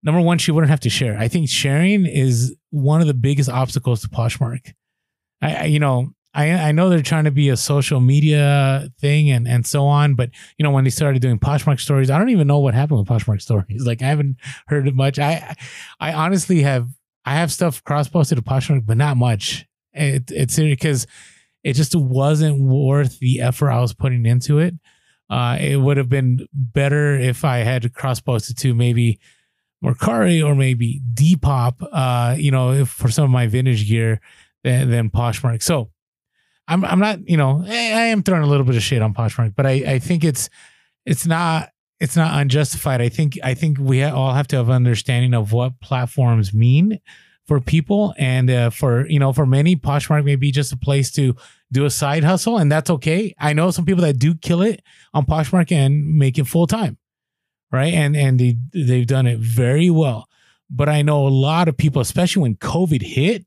number 0.03 0.21
one, 0.21 0.37
she 0.37 0.51
wouldn't 0.51 0.69
have 0.69 0.79
to 0.81 0.89
share. 0.89 1.17
I 1.17 1.27
think 1.27 1.49
sharing 1.49 2.05
is 2.05 2.55
one 2.69 3.01
of 3.01 3.07
the 3.07 3.13
biggest 3.13 3.49
obstacles 3.49 4.01
to 4.01 4.09
Poshmark. 4.09 4.73
I, 5.41 5.55
I 5.55 5.63
you 5.65 5.79
know, 5.79 6.13
I 6.33 6.51
I 6.51 6.71
know 6.71 6.89
they're 6.89 7.01
trying 7.01 7.25
to 7.25 7.31
be 7.31 7.49
a 7.49 7.57
social 7.57 7.99
media 7.99 8.89
thing 8.99 9.29
and 9.29 9.47
and 9.47 9.65
so 9.65 9.85
on, 9.85 10.15
but 10.15 10.29
you 10.57 10.63
know 10.63 10.71
when 10.71 10.83
they 10.83 10.89
started 10.89 11.21
doing 11.21 11.39
Poshmark 11.39 11.79
stories, 11.79 12.09
I 12.09 12.17
don't 12.17 12.29
even 12.29 12.47
know 12.47 12.59
what 12.59 12.73
happened 12.73 12.99
with 12.99 13.07
Poshmark 13.07 13.41
stories. 13.49 13.85
Like 13.85 14.01
I 14.01 14.05
haven't 14.05 14.37
heard 14.67 14.93
much. 14.95 15.19
I 15.19 15.55
I 15.99 16.13
honestly 16.13 16.61
have 16.61 16.89
I 17.25 17.35
have 17.35 17.51
stuff 17.51 17.83
cross 17.83 18.07
posted 18.07 18.37
to 18.37 18.43
Poshmark, 18.43 18.85
but 18.85 18.97
not 18.97 19.17
much. 19.17 19.65
It, 19.93 20.29
it's 20.29 20.57
because 20.57 21.07
it 21.64 21.74
just 21.74 21.95
wasn't 21.95 22.62
worth 22.62 23.20
the 23.20 23.41
effort 23.41 23.72
I 23.72 23.82
was 23.82 23.93
putting 23.93 24.26
into 24.26 24.60
it. 24.60 24.76
Uh, 25.30 25.58
it 25.60 25.78
would 25.78 25.97
have 25.97 26.10
been 26.10 26.47
better 26.53 27.16
if 27.16 27.43
I 27.43 27.58
had 27.58 27.93
cross 27.93 28.22
posted 28.22 28.58
to 28.60 28.74
maybe 28.74 29.20
Mercari 29.84 30.45
or 30.45 30.55
maybe 30.55 31.01
Depop, 31.14 31.86
uh, 31.91 32.36
you 32.38 32.51
know, 32.51 32.86
for 32.86 33.10
some 33.10 33.26
of 33.26 33.30
my 33.30 33.47
vintage 33.47 33.88
gear 33.88 34.22
than, 34.64 34.89
than 34.89 35.10
Poshmark. 35.10 35.62
So 35.62 35.89
I'm 36.68 36.84
I'm 36.86 36.99
not, 36.99 37.28
you 37.28 37.38
know, 37.38 37.64
I, 37.66 37.72
I 37.72 38.05
am 38.08 38.24
throwing 38.24 38.43
a 38.43 38.47
little 38.47 38.66
bit 38.66 38.76
of 38.76 38.84
shade 38.84 39.01
on 39.01 39.14
Poshmark, 39.14 39.55
but 39.55 39.66
I, 39.66 39.72
I 39.72 39.99
think 39.99 40.24
it's 40.24 40.49
it's 41.05 41.26
not 41.26 41.70
it's 41.99 42.16
not 42.16 42.39
unjustified. 42.39 43.01
I 43.01 43.10
think 43.10 43.38
I 43.43 43.53
think 43.53 43.78
we 43.80 44.03
all 44.03 44.34
have 44.34 44.47
to 44.49 44.58
have 44.58 44.70
understanding 44.70 45.34
of 45.34 45.51
what 45.51 45.80
platforms 45.80 46.53
mean 46.53 46.99
for 47.47 47.61
people, 47.61 48.13
and 48.17 48.49
uh, 48.49 48.69
for 48.69 49.07
you 49.07 49.19
know, 49.19 49.33
for 49.33 49.45
many, 49.45 49.75
Poshmark 49.75 50.25
may 50.25 50.35
be 50.35 50.51
just 50.51 50.73
a 50.73 50.77
place 50.77 51.11
to 51.13 51.35
do 51.71 51.85
a 51.85 51.89
side 51.89 52.23
hustle, 52.23 52.57
and 52.57 52.71
that's 52.71 52.89
okay. 52.89 53.33
I 53.39 53.53
know 53.53 53.71
some 53.71 53.85
people 53.85 54.03
that 54.03 54.19
do 54.19 54.35
kill 54.35 54.61
it 54.61 54.81
on 55.13 55.25
Poshmark 55.25 55.71
and 55.71 56.15
make 56.17 56.37
it 56.37 56.47
full 56.47 56.67
time, 56.67 56.97
right? 57.71 57.93
And 57.93 58.15
and 58.15 58.39
they 58.39 58.57
they've 58.73 59.07
done 59.07 59.27
it 59.27 59.39
very 59.39 59.89
well. 59.89 60.27
But 60.69 60.89
I 60.89 61.01
know 61.01 61.25
a 61.25 61.29
lot 61.29 61.69
of 61.69 61.77
people, 61.77 62.01
especially 62.01 62.41
when 62.41 62.55
COVID 62.55 63.01
hit, 63.01 63.45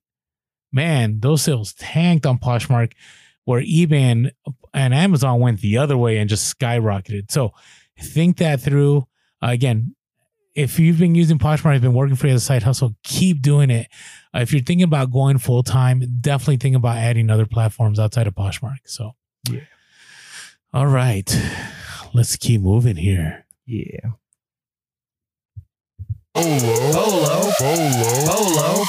man, 0.73 1.21
those 1.21 1.43
sales 1.43 1.75
tanked 1.75 2.25
on 2.25 2.39
Poshmark, 2.39 2.93
where 3.45 3.61
eBay 3.61 3.93
and, 3.93 4.33
and 4.73 4.95
Amazon 4.95 5.41
went 5.41 5.61
the 5.61 5.77
other 5.77 5.99
way 5.99 6.17
and 6.17 6.31
just 6.31 6.59
skyrocketed. 6.59 7.31
So 7.31 7.53
think 8.01 8.39
that 8.39 8.61
through. 8.61 9.07
Uh, 9.43 9.49
again, 9.51 9.95
if 10.55 10.79
you've 10.79 10.99
been 10.99 11.15
using 11.15 11.39
Poshmark, 11.39 11.75
it's 11.77 11.83
been 11.83 11.95
working 11.95 12.17
for 12.17 12.27
you 12.27 12.35
as 12.35 12.43
a 12.43 12.45
side 12.45 12.63
hustle, 12.63 12.95
keep 13.03 13.41
doing 13.43 13.71
it. 13.71 13.87
Uh, 14.35 14.41
if 14.41 14.53
you're 14.53 14.63
thinking 14.63 14.85
about 14.85 15.11
going 15.11 15.39
full 15.39 15.63
time, 15.63 16.03
definitely 16.21 16.57
think 16.57 16.77
about 16.77 16.97
adding 16.97 17.31
other 17.31 17.47
platforms 17.47 17.99
outside 18.01 18.27
of 18.27 18.35
Poshmark. 18.35 18.79
So, 18.85 19.13
Yeah. 19.51 19.61
All 20.73 20.87
right, 20.87 21.29
let's 22.15 22.37
keep 22.37 22.61
moving 22.61 22.97
here. 22.97 23.45
yeah 23.67 24.11
Bolo. 26.35 26.93
Bolo. 26.93 27.51
Bolo. 27.59 28.05
Bolo. 28.27 28.85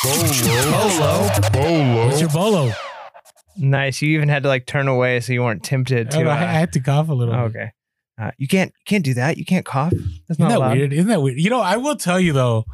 Bolo. 0.62 1.50
Bolo. 1.52 2.06
What's 2.06 2.22
your 2.22 2.30
bolo? 2.30 2.72
nice 3.58 4.02
you 4.02 4.10
even 4.16 4.30
had 4.30 4.44
to 4.44 4.50
like 4.50 4.66
turn 4.66 4.88
away 4.88 5.20
so 5.20 5.34
you 5.34 5.42
weren't 5.44 5.62
tempted 5.64 6.10
to 6.12 6.18
Oh, 6.24 6.30
I, 6.30 6.36
I 6.38 6.44
uh, 6.44 6.48
had 6.48 6.74
to 6.74 6.80
cough 6.80 7.10
a 7.10 7.14
little. 7.14 7.34
bit. 7.34 7.42
okay 7.58 7.72
uh, 8.22 8.32
you 8.38 8.48
can't 8.48 8.72
can't 8.86 9.04
do 9.04 9.14
that 9.16 9.38
you 9.38 9.46
can't 9.46 9.66
cough 9.66 9.92
that's 9.92 10.40
Isn't 10.40 10.40
not 10.44 10.50
that 10.50 10.58
allowed. 10.58 10.78
weird? 10.78 10.94
Isn't 10.94 11.08
that 11.08 11.22
weird? 11.22 11.40
You 11.40 11.50
know, 11.50 11.62
I 11.62 11.78
will 11.78 11.96
tell 11.96 12.20
you 12.20 12.34
though, 12.34 12.66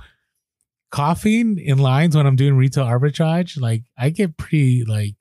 coughing 0.91 1.57
in 1.59 1.77
lines 1.77 2.15
when 2.15 2.25
I'm 2.25 2.35
doing 2.35 2.55
retail 2.55 2.85
arbitrage, 2.85 3.59
like 3.59 3.83
I 3.97 4.09
get 4.09 4.37
pretty 4.37 4.83
like, 4.85 5.15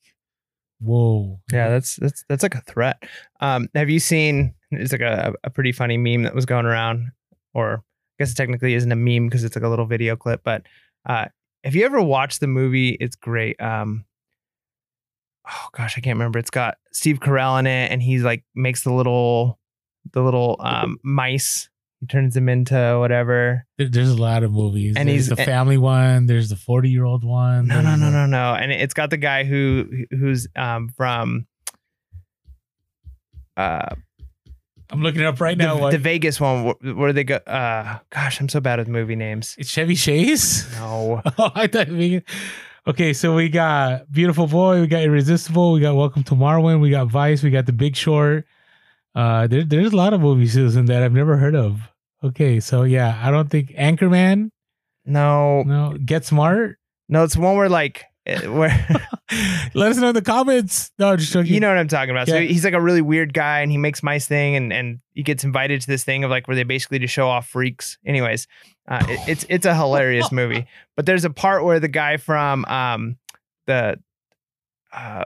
whoa. 0.81 1.41
Yeah, 1.53 1.69
that's 1.71 1.97
that's 1.97 2.25
that's 2.29 2.43
like 2.43 2.55
a 2.55 2.61
threat. 2.63 3.03
Um, 3.41 3.69
have 3.75 3.91
you 3.91 4.01
seen? 4.01 4.55
It's 4.71 4.93
like 4.93 5.01
a, 5.01 5.33
a 5.45 5.51
pretty 5.51 5.73
funny 5.73 5.97
meme 5.97 6.25
that 6.25 6.35
was 6.35 6.45
going 6.47 6.67
around, 6.67 7.13
or 7.55 7.75
I 7.75 8.23
guess 8.23 8.33
it 8.33 8.37
technically 8.37 8.75
isn't 8.75 8.91
a 8.91 8.97
meme 8.97 9.27
because 9.29 9.45
it's 9.45 9.57
like 9.57 9.65
a 9.65 9.69
little 9.69 9.87
video 9.87 10.17
clip. 10.17 10.43
But 10.45 10.63
uh, 11.09 11.27
have 11.65 11.75
you 11.75 11.85
ever 11.85 12.03
watched 12.03 12.41
the 12.41 12.49
movie? 12.49 12.97
It's 13.01 13.17
great. 13.17 13.61
Um, 13.61 14.05
oh 15.49 15.69
gosh, 15.73 15.97
I 15.97 16.01
can't 16.01 16.17
remember. 16.17 16.39
It's 16.39 16.51
got 16.51 16.79
Steve 16.93 17.21
Carell 17.21 17.59
in 17.61 17.67
it, 17.67 17.91
and 17.91 18.03
he's 18.03 18.23
like 18.23 18.45
makes 18.55 18.83
the 18.83 18.93
little 18.93 19.59
the 20.13 20.23
little 20.23 20.57
um 20.61 20.99
mice. 21.03 21.69
He 22.01 22.07
turns 22.07 22.35
them 22.35 22.49
into 22.51 22.99
whatever. 23.01 23.65
There- 23.79 23.89
there's 23.89 24.11
a 24.11 24.17
lot 24.21 24.43
of 24.43 24.53
movies. 24.53 24.97
And 24.97 25.09
there's 25.09 25.27
he's- 25.27 25.37
the 25.39 25.43
family 25.45 25.79
one. 25.79 26.27
There's 26.27 26.51
the 26.51 26.57
40 26.57 26.91
year 26.91 27.05
old 27.05 27.25
one. 27.25 27.67
No, 27.69 27.77
no, 27.81 27.83
there's 27.89 28.01
no, 28.01 28.07
the- 28.07 28.13
no, 28.13 28.27
no. 28.27 28.55
And 28.55 28.71
it's 28.71 28.93
got 28.95 29.11
the 29.11 29.17
guy 29.17 29.45
who 29.45 29.89
who's 30.11 30.47
um 30.57 30.91
from 30.97 31.47
uh 33.57 33.89
I'm 34.89 35.03
looking 35.03 35.23
it 35.23 35.27
up 35.27 35.41
right 35.41 35.59
the, 35.59 35.65
now. 35.65 35.79
What- 35.81 35.91
the 35.93 35.99
Vegas 35.99 36.41
one 36.41 36.75
wh- 36.81 36.97
where 36.97 37.13
they 37.13 37.25
go. 37.25 37.37
Uh, 37.37 37.99
gosh, 38.11 38.41
I'm 38.41 38.49
so 38.49 38.61
bad 38.61 38.79
with 38.79 38.87
movie 38.89 39.17
names. 39.17 39.57
it's 39.59 39.69
Chevy 39.71 39.97
Chase. 39.97 40.71
No, 40.79 41.23
Oh, 41.39 41.51
I 41.55 41.67
thought 41.67 41.89
we. 41.89 42.23
Okay, 42.87 43.13
so 43.13 43.35
we 43.35 43.49
got 43.49 44.13
Beautiful 44.13 44.47
Boy, 44.47 44.81
we 44.81 44.87
got 44.87 45.03
Irresistible, 45.03 45.73
we 45.73 45.81
got 45.81 45.97
Welcome 45.97 46.23
to 46.25 46.35
Marwen, 46.35 46.81
we 46.81 46.91
got 46.91 47.09
Vice, 47.09 47.43
we 47.43 47.51
got 47.51 47.67
The 47.67 47.73
Big 47.73 47.97
Short, 47.97 48.47
Uh, 49.17 49.47
there, 49.47 49.65
there's 49.65 49.93
a 49.93 49.97
lot 49.97 50.13
of 50.13 50.21
movies 50.21 50.53
Susan 50.53 50.85
that 50.87 51.03
I've 51.03 51.13
never 51.13 51.37
heard 51.39 51.57
of. 51.57 51.81
Okay, 52.23 52.61
so 52.61 52.83
yeah, 52.83 53.19
I 53.23 53.31
don't 53.31 53.49
think 53.51 53.71
Anchorman. 53.71 54.51
No, 55.07 55.63
No, 55.63 55.97
Get 56.05 56.25
Smart. 56.27 56.77
no, 57.09 57.25
it's 57.25 57.37
one 57.37 57.57
where 57.57 57.69
like 57.71 58.05
eh, 58.27 58.47
where 58.47 58.69
Let 59.75 59.91
us 59.91 59.97
know 59.97 60.09
in 60.11 60.15
the 60.15 60.23
comments. 60.23 60.91
No, 60.99 61.17
just 61.17 61.33
joking. 61.33 61.53
you 61.53 61.61
know 61.61 61.69
what 61.69 61.79
I'm 61.79 61.89
talking 61.89 62.11
about. 62.11 62.29
So 62.29 62.41
he's 62.41 62.65
like 62.65 62.75
a 62.75 62.81
really 62.81 63.03
weird 63.03 63.33
guy, 63.35 63.61
and 63.61 63.71
he 63.73 63.79
makes 63.79 64.03
mice 64.03 64.27
thing, 64.29 64.55
and 64.55 64.73
and 64.73 65.01
he 65.15 65.23
gets 65.23 65.45
invited 65.45 65.81
to 65.81 65.87
this 65.87 66.05
thing 66.05 66.23
of 66.25 66.31
like 66.31 66.47
where 66.47 66.55
they 66.55 66.63
basically 66.63 66.99
just 66.99 67.15
show 67.15 67.29
off 67.29 67.49
freaks. 67.49 67.99
Anyways, 68.05 68.47
uh, 68.89 69.05
it- 69.09 69.21
it's 69.29 69.47
it's 69.49 69.67
a 69.67 69.75
hilarious 69.75 70.31
movie. 70.31 70.67
But 70.97 71.07
there's 71.07 71.25
a 71.25 71.31
part 71.31 71.65
where 71.65 71.79
the 71.81 71.89
guy 71.89 72.17
from 72.19 72.65
um 72.67 73.17
the 73.67 73.99
uh 74.93 75.25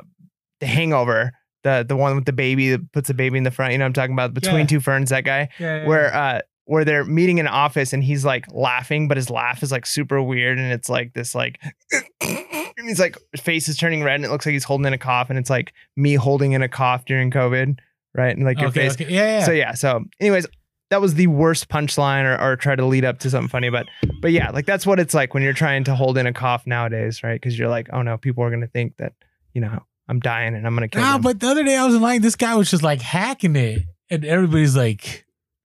the 0.61 0.67
Hangover. 0.67 1.33
The, 1.63 1.85
the 1.87 1.97
one 1.97 2.17
with 2.17 2.25
the 2.25 2.33
baby 2.33 2.71
that 2.71 2.91
puts 2.93 3.09
the 3.09 3.15
baby 3.15 3.37
in 3.37 3.45
the 3.45 3.51
front, 3.51 3.73
you 3.73 3.79
know 3.79 3.85
what 3.85 3.89
I'm 3.89 3.93
talking 3.93 4.15
about 4.15 4.33
between 4.33 4.61
Yeah. 4.61 4.67
two 4.67 4.81
ferns, 4.81 5.11
that 5.11 5.25
guy. 5.25 5.49
Yeah, 5.59 5.83
yeah, 5.83 5.87
where 5.87 6.15
uh 6.15 6.41
where 6.65 6.85
they're 6.85 7.05
meeting 7.05 7.39
in 7.39 7.47
an 7.47 7.53
office 7.53 7.93
and 7.93 8.03
he's 8.05 8.25
like 8.25 8.45
laughing, 8.53 9.09
but 9.09 9.17
his 9.17 9.29
laugh 9.29 9.63
is 9.63 9.73
like 9.73 9.85
super 9.85 10.23
weird 10.23 10.57
and 10.59 10.73
it's 10.73 10.89
like 10.89 11.13
this 11.15 11.35
like 11.35 11.59
and 12.21 12.89
he's 12.89 13.01
like 13.01 13.17
his 13.33 13.41
face 13.41 13.69
is 13.69 13.77
turning 13.77 14.03
red 14.03 14.15
and 14.17 14.25
it 14.25 14.31
looks 14.31 14.47
like 14.47 14.53
he's 14.53 14.65
holding 14.65 14.87
in 14.87 14.93
a 14.93 14.99
cough 14.99 15.31
and 15.31 15.39
it's 15.39 15.51
like 15.51 15.73
me 15.97 16.15
holding 16.15 16.53
in 16.53 16.63
a 16.63 16.69
cough 16.69 17.05
during 17.05 17.31
COVID, 17.31 17.79
right? 18.15 18.37
And 18.37 18.45
like 18.45 18.59
your 18.61 18.69
okay, 18.69 18.89
face. 18.89 18.93
okay. 18.93 19.13
Yeah, 19.13 19.39
yeah. 19.41 19.45
So 19.45 19.53
yeah, 19.53 19.75
so 19.75 20.05
anyways, 20.21 20.47
that 20.91 21.01
was 21.01 21.15
the 21.15 21.27
worst 21.29 21.69
punchline 21.69 22.25
or, 22.25 22.41
or 22.41 22.57
try 22.57 22.75
to 22.75 22.85
lead 22.85 23.05
up 23.05 23.19
to 23.21 23.31
something 23.31 23.49
funny, 23.49 23.71
but 23.71 23.87
but 24.23 24.33
yeah, 24.33 24.51
like 24.51 24.67
that's 24.67 24.87
what 24.87 24.99
it's 25.01 25.15
like 25.15 25.35
when 25.35 25.43
you're 25.43 25.53
trying 25.53 25.85
to 25.85 25.95
hold 25.95 26.17
in 26.19 26.27
a 26.27 26.33
cough 26.33 26.67
nowadays, 26.67 27.23
right? 27.23 27.35
Because 27.41 27.59
you're 27.59 27.69
like, 27.69 27.89
oh 27.93 28.03
no, 28.03 28.17
people 28.17 28.45
are 28.45 28.51
gonna 28.51 28.67
think 28.69 28.97
that 28.99 29.13
you 29.55 29.61
know 29.61 29.83
I'm 30.11 30.21
dying 30.21 30.55
and 30.55 30.67
I'm 30.67 30.75
gonna 30.75 30.89
kill 30.89 31.01
Nah, 31.03 31.13
them. 31.15 31.23
but 31.23 31.41
the 31.41 31.47
other 31.49 31.63
day 31.65 31.77
I 31.77 31.87
was 31.87 31.95
in 31.95 32.03
line. 32.03 32.21
This 32.21 32.37
guy 32.37 32.55
was 32.57 32.69
just 32.71 32.83
like 32.83 33.01
hacking 33.01 33.55
it, 33.57 33.83
and 34.11 34.25
everybody's 34.25 34.77
like 34.77 35.25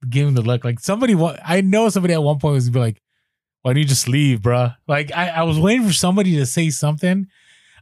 giving 0.10 0.36
the 0.36 0.42
look. 0.42 0.64
Like 0.64 0.80
somebody, 0.80 1.16
wa- 1.16 1.38
I 1.44 1.62
know 1.62 1.90
somebody 1.90 2.14
at 2.14 2.22
one 2.24 2.38
point 2.40 2.54
was 2.54 2.70
be 2.70 2.80
like, 2.80 3.02
"Why 3.64 3.74
don't 3.74 3.82
you 3.82 3.88
just 3.88 4.08
leave, 4.08 4.42
bruh? 4.42 4.76
Like 4.88 5.12
I, 5.14 5.30
I 5.30 5.44
was 5.44 5.60
waiting 5.60 5.86
for 5.88 5.94
somebody 5.94 6.36
to 6.38 6.46
say 6.46 6.70
something. 6.70 7.28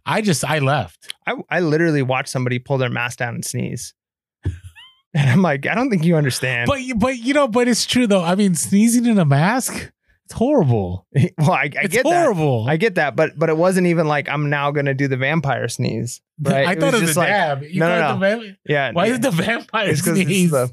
I 0.06 0.22
just, 0.22 0.44
I 0.44 0.60
left. 0.60 1.14
I, 1.28 1.36
I 1.50 1.60
literally 1.60 2.02
watched 2.02 2.30
somebody 2.30 2.60
pull 2.60 2.78
their 2.78 2.90
mask 2.90 3.20
down 3.20 3.36
and 3.36 3.46
sneeze. 3.46 3.94
And 5.16 5.30
I'm 5.30 5.44
like, 5.44 5.68
I 5.68 5.76
don't 5.76 5.92
think 5.92 6.04
you 6.04 6.16
understand. 6.16 6.68
But 6.68 6.82
you- 6.82 6.96
but 6.96 7.18
you 7.20 7.36
know, 7.36 7.48
but 7.48 7.68
it's 7.68 7.86
true 7.86 8.08
though. 8.08 8.24
I 8.24 8.34
mean, 8.36 8.56
sneezing 8.56 9.06
in 9.06 9.20
a 9.20 9.26
mask, 9.26 9.92
it's 10.26 10.34
horrible. 10.34 11.06
well, 11.38 11.52
I, 11.52 11.64
I 11.64 11.72
it's 11.84 11.94
get 11.94 12.04
that. 12.04 12.24
horrible. 12.24 12.66
I 12.68 12.78
get 12.78 12.96
that, 12.96 13.16
but 13.16 13.38
but 13.38 13.50
it 13.50 13.58
wasn't 13.58 13.88
even 13.88 14.08
like 14.08 14.30
I'm 14.30 14.50
now 14.50 14.72
gonna 14.72 14.94
do 14.94 15.08
the 15.10 15.18
vampire 15.18 15.68
sneeze, 15.68 16.22
right? 16.42 16.66
I 16.66 16.76
thought 16.76 16.94
it 16.94 17.02
was, 17.02 17.16
a 17.16 17.20
like, 17.20 17.28
dab. 17.30 17.64
You 17.64 17.80
no, 17.82 17.88
no, 17.88 17.96
it 17.96 18.14
the 18.14 18.20
va- 18.38 18.58
yeah. 18.66 18.92
Why 18.94 19.06
yeah. 19.06 19.12
is 19.12 19.18
it 19.18 19.22
the 19.24 19.32
vampire 19.32 19.90
It's 19.90 20.02
because 20.02 20.18
it's 20.20 20.28
sneeze? 20.28 20.52
the 20.52 20.72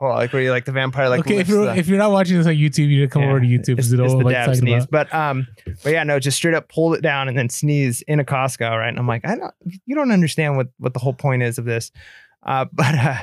like 0.00 0.32
where 0.32 0.42
you 0.42 0.50
like 0.50 0.64
the 0.64 0.72
vampire 0.72 1.08
like 1.08 1.20
okay, 1.20 1.38
if 1.38 1.48
you're 1.48 1.66
the- 1.66 1.76
if 1.76 1.86
you're 1.86 1.98
not 1.98 2.10
watching 2.10 2.38
this 2.38 2.46
on 2.48 2.54
YouTube, 2.54 2.88
you 2.88 3.00
need 3.00 3.06
to 3.06 3.08
come 3.08 3.22
Yeah, 3.22 3.30
over 3.30 3.40
to 3.40 3.46
YouTube. 3.46 3.78
It's, 3.78 3.90
it's 3.90 3.92
know 3.92 4.08
the 4.08 4.24
what 4.24 4.30
dab 4.32 4.54
sneeze, 4.56 4.84
about. 4.84 5.08
but 5.10 5.14
um, 5.14 5.46
but 5.84 5.92
yeah, 5.92 6.02
no, 6.02 6.18
just 6.18 6.36
straight 6.36 6.54
up 6.54 6.68
pulled 6.68 6.94
it 6.96 7.00
down 7.00 7.28
and 7.28 7.38
then 7.38 7.48
sneeze 7.48 8.02
in 8.02 8.18
a 8.18 8.24
Costco, 8.24 8.68
right? 8.68 8.88
And 8.88 8.98
I'm 8.98 9.06
like, 9.06 9.24
I 9.24 9.36
don't, 9.36 9.54
you 9.86 9.94
don't 9.94 10.10
understand 10.10 10.56
what 10.56 10.68
what 10.78 10.92
the 10.92 11.00
whole 11.00 11.14
point 11.14 11.42
is 11.44 11.58
of 11.58 11.64
this, 11.64 11.92
uh, 12.42 12.64
but 12.72 12.94
uh, 12.96 13.18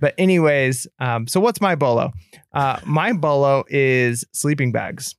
but 0.00 0.14
anyways, 0.18 0.86
um, 0.98 1.26
so 1.26 1.40
what's 1.40 1.60
my 1.60 1.74
bolo? 1.74 2.12
Uh, 2.52 2.78
my 2.84 3.12
bolo 3.12 3.64
is 3.68 4.24
sleeping 4.32 4.72
bags. 4.72 5.14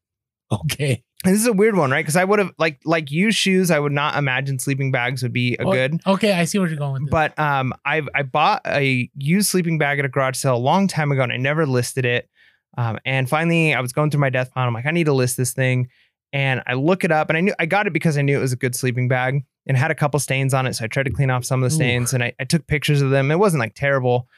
Okay. 0.51 1.03
And 1.25 1.33
this 1.33 1.41
is 1.41 1.47
a 1.47 1.53
weird 1.53 1.75
one, 1.75 1.91
right? 1.91 2.03
Because 2.03 2.15
I 2.15 2.23
would 2.23 2.39
have 2.39 2.51
like 2.57 2.79
like 2.85 3.11
used 3.11 3.37
shoes. 3.37 3.71
I 3.71 3.79
would 3.79 3.91
not 3.91 4.15
imagine 4.15 4.57
sleeping 4.57 4.89
bags 4.89 5.21
would 5.21 5.33
be 5.33 5.57
a 5.59 5.63
Oh, 5.63 5.71
good. 5.71 5.99
Okay, 6.07 6.31
I 6.31 6.45
see 6.45 6.59
where 6.59 6.69
you're 6.69 6.77
going 6.77 6.93
with 6.93 7.03
this. 7.03 7.11
But 7.11 7.37
um, 7.37 7.73
I 7.85 8.03
I 8.15 8.23
bought 8.23 8.61
a 8.65 9.09
used 9.15 9.49
sleeping 9.49 9.77
bag 9.77 9.99
at 9.99 10.05
a 10.05 10.09
garage 10.09 10.37
sale 10.37 10.55
a 10.55 10.57
long 10.57 10.87
time 10.87 11.11
ago, 11.11 11.21
and 11.21 11.33
I 11.33 11.37
never 11.37 11.65
listed 11.65 12.05
it. 12.05 12.29
Um, 12.77 12.99
and 13.03 13.27
finally, 13.27 13.73
I 13.73 13.81
was 13.81 13.91
going 13.91 14.11
through 14.11 14.21
my 14.21 14.29
death 14.29 14.53
pile. 14.53 14.65
I'm 14.65 14.73
like, 14.73 14.85
I 14.85 14.91
need 14.91 15.05
to 15.05 15.13
list 15.13 15.35
this 15.35 15.51
thing, 15.51 15.89
and 16.31 16.63
I 16.65 16.75
look 16.75 17.03
it 17.03 17.11
up, 17.11 17.27
and 17.29 17.37
I 17.37 17.41
knew 17.41 17.53
I 17.59 17.65
got 17.65 17.85
it 17.85 17.91
because 17.91 18.17
I 18.17 18.21
knew 18.21 18.37
it 18.37 18.41
was 18.41 18.53
a 18.53 18.57
good 18.57 18.73
sleeping 18.73 19.09
bag 19.09 19.43
and 19.67 19.75
had 19.75 19.91
a 19.91 19.95
couple 19.95 20.21
stains 20.21 20.53
on 20.53 20.67
it. 20.67 20.75
So 20.75 20.85
I 20.85 20.87
tried 20.87 21.03
to 21.03 21.11
clean 21.11 21.29
off 21.29 21.43
some 21.43 21.61
of 21.61 21.69
the 21.69 21.75
Ooh. 21.75 21.77
stains, 21.77 22.13
and 22.13 22.23
I, 22.23 22.33
I 22.39 22.45
took 22.45 22.65
pictures 22.65 23.01
of 23.01 23.09
them. 23.09 23.29
It 23.29 23.39
wasn't 23.39 23.59
like 23.59 23.75
terrible, 23.75 24.29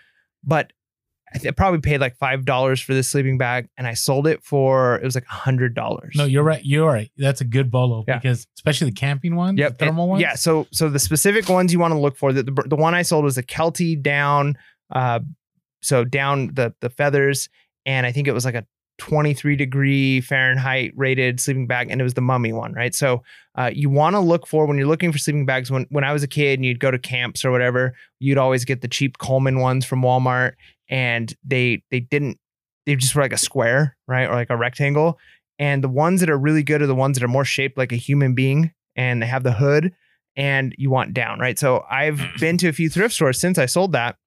but 0.43 0.71
I 1.33 1.37
th- 1.37 1.55
probably 1.55 1.79
paid 1.79 2.01
like 2.01 2.17
five 2.17 2.43
dollars 2.43 2.81
for 2.81 2.93
this 2.93 3.07
sleeping 3.07 3.37
bag, 3.37 3.69
and 3.77 3.87
I 3.87 3.93
sold 3.93 4.27
it 4.27 4.43
for 4.43 4.95
it 4.97 5.03
was 5.03 5.15
like 5.15 5.25
a 5.29 5.33
hundred 5.33 5.73
dollars. 5.73 6.13
No, 6.17 6.25
you're 6.25 6.43
right. 6.43 6.61
You're 6.63 6.85
right. 6.91 7.09
That's 7.17 7.39
a 7.39 7.45
good 7.45 7.71
bolo 7.71 8.03
Yeah. 8.07 8.17
because 8.17 8.47
especially 8.57 8.89
the 8.89 8.95
camping 8.95 9.35
ones, 9.37 9.57
Yep. 9.57 9.77
the 9.77 9.85
thermal 9.85 10.09
ones. 10.09 10.21
Yeah. 10.21 10.35
So 10.35 10.67
so 10.71 10.89
the 10.89 10.99
specific 10.99 11.47
ones 11.47 11.71
you 11.71 11.79
want 11.79 11.93
to 11.93 11.99
look 11.99 12.17
for 12.17 12.33
the, 12.33 12.43
the 12.43 12.51
the 12.67 12.75
one 12.75 12.93
I 12.93 13.03
sold 13.03 13.23
was 13.23 13.37
a 13.37 13.43
Kelty 13.43 14.01
down, 14.01 14.57
uh, 14.93 15.21
so 15.81 16.03
down 16.03 16.51
the 16.53 16.73
the 16.81 16.89
feathers, 16.89 17.47
and 17.85 18.05
I 18.05 18.11
think 18.11 18.27
it 18.27 18.33
was 18.33 18.43
like 18.43 18.55
a 18.55 18.65
23 19.02 19.56
degree 19.56 20.22
Fahrenheit 20.22 20.93
rated 20.95 21.39
sleeping 21.39 21.66
bag, 21.66 21.89
and 21.89 21.99
it 21.99 22.04
was 22.04 22.14
the 22.14 22.22
mummy 22.22 22.54
one, 22.54 22.72
right? 22.74 22.93
So 22.93 23.24
uh, 23.56 23.72
you 23.74 23.89
want 23.89 24.16
to 24.16 24.20
look 24.20 24.45
for 24.45 24.68
when 24.68 24.78
you're 24.78 24.86
looking 24.86 25.12
for 25.12 25.18
sleeping 25.18 25.43
bags. 25.43 25.72
When 25.72 25.88
when 25.89 26.04
I 26.04 26.14
was 26.14 26.22
a 26.22 26.28
kid 26.28 26.60
and 26.60 26.66
you'd 26.66 26.80
go 26.80 26.91
to 26.91 26.99
camps 26.99 27.43
or 27.43 27.49
whatever, 27.49 27.95
you'd 28.20 28.38
always 28.38 28.64
get 28.64 28.82
the 28.82 28.88
cheap 28.88 29.18
Coleman 29.18 29.60
ones 29.60 29.86
from 29.86 30.04
Walmart, 30.04 30.54
and 30.88 31.36
they 31.43 31.82
they 31.89 31.99
didn't 31.99 32.38
they 32.86 32.95
just 32.95 33.16
were 33.16 33.24
like 33.24 33.34
a 33.34 33.39
square, 33.39 33.97
right, 34.08 34.30
or 34.30 34.36
like 34.36 34.52
a 34.52 34.56
rectangle. 34.56 35.18
And 35.58 35.84
the 35.84 35.89
ones 35.89 36.20
that 36.20 36.30
are 36.30 36.38
really 36.38 36.62
good 36.62 36.84
are 36.84 36.88
the 36.88 36.93
ones 36.93 37.18
that 37.18 37.24
are 37.24 37.28
more 37.28 37.45
shaped 37.45 37.80
like 37.80 37.91
a 37.91 37.95
human 37.95 38.36
being, 38.36 38.72
and 38.95 39.20
they 39.20 39.26
have 39.26 39.41
the 39.41 39.52
hood, 39.52 39.95
and 40.36 40.76
you 40.78 40.91
want 40.91 41.16
down, 41.16 41.39
right? 41.39 41.58
So 41.58 41.84
I've 41.89 42.22
been 42.39 42.60
to 42.60 42.70
a 42.70 42.74
few 42.74 42.88
thrift 42.88 43.16
stores 43.16 43.41
since 43.41 43.58
I 43.58 43.66
sold 43.66 43.93
that, 43.93 44.18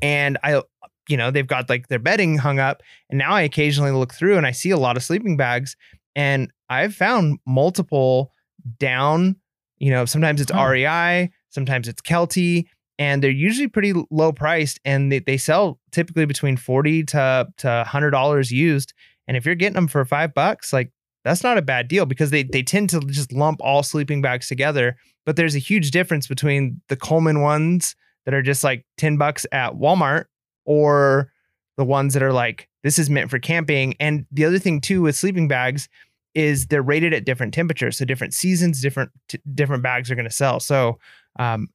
and 0.00 0.38
I, 0.44 0.62
you 1.08 1.16
know, 1.16 1.30
they've 1.30 1.46
got 1.46 1.68
like 1.68 1.88
their 1.88 1.98
bedding 1.98 2.38
hung 2.38 2.58
up, 2.58 2.82
and 3.10 3.18
now 3.18 3.32
I 3.32 3.42
occasionally 3.42 3.90
look 3.90 4.14
through 4.14 4.36
and 4.36 4.46
I 4.46 4.52
see 4.52 4.70
a 4.70 4.76
lot 4.76 4.96
of 4.96 5.02
sleeping 5.02 5.36
bags, 5.36 5.76
and 6.14 6.52
I've 6.68 6.94
found 6.94 7.38
multiple 7.46 8.32
down. 8.78 9.36
You 9.78 9.90
know, 9.90 10.04
sometimes 10.04 10.40
it's 10.40 10.50
oh. 10.50 10.56
Huh. 10.56 10.68
REI, 10.70 11.30
sometimes 11.50 11.88
it's 11.88 12.02
Kelty, 12.02 12.66
and 12.98 13.22
they're 13.22 13.30
usually 13.30 13.68
pretty 13.68 13.94
low 14.10 14.32
priced, 14.32 14.80
and 14.84 15.10
they, 15.10 15.20
they 15.20 15.36
sell 15.36 15.80
typically 15.92 16.26
between 16.26 16.56
forty 16.56 17.04
to 17.04 17.48
to 17.58 17.84
hundred 17.84 18.10
dollars 18.10 18.50
used. 18.50 18.92
And 19.26 19.36
if 19.36 19.44
you're 19.44 19.54
getting 19.54 19.74
them 19.74 19.88
for 19.88 20.04
five 20.04 20.34
bucks, 20.34 20.72
like 20.72 20.90
that's 21.24 21.42
not 21.42 21.58
a 21.58 21.62
bad 21.62 21.88
deal 21.88 22.06
because 22.06 22.30
they 22.30 22.42
they 22.42 22.62
tend 22.62 22.90
to 22.90 23.00
just 23.00 23.32
lump 23.32 23.60
all 23.62 23.82
sleeping 23.82 24.22
bags 24.22 24.48
together. 24.48 24.96
But 25.24 25.36
there's 25.36 25.54
a 25.54 25.60
huge 25.60 25.90
difference 25.90 26.26
between 26.26 26.80
the 26.88 26.96
Coleman 26.96 27.42
ones 27.42 27.94
that 28.24 28.34
are 28.34 28.42
just 28.42 28.64
like 28.64 28.84
10 28.98 29.16
bucks 29.16 29.46
at 29.52 29.74
Walmart 29.74 30.24
or 30.68 31.32
the 31.78 31.84
ones 31.84 32.12
that 32.12 32.22
are 32.22 32.32
like 32.32 32.68
this 32.84 32.98
is 32.98 33.08
meant 33.10 33.30
for 33.30 33.38
camping. 33.38 33.94
And 33.98 34.26
the 34.30 34.44
other 34.44 34.58
thing 34.58 34.80
too 34.80 35.02
with 35.02 35.16
sleeping 35.16 35.48
bags 35.48 35.88
is 36.34 36.66
they're 36.66 36.82
rated 36.82 37.14
at 37.14 37.24
different 37.24 37.54
temperatures. 37.54 37.96
So 37.96 38.04
different 38.04 38.34
seasons, 38.34 38.80
different 38.80 39.10
t- 39.28 39.40
different 39.54 39.82
bags 39.82 40.10
are 40.10 40.14
going 40.14 40.28
to 40.28 40.30
sell. 40.30 40.60
So 40.60 40.98
um, 41.38 41.68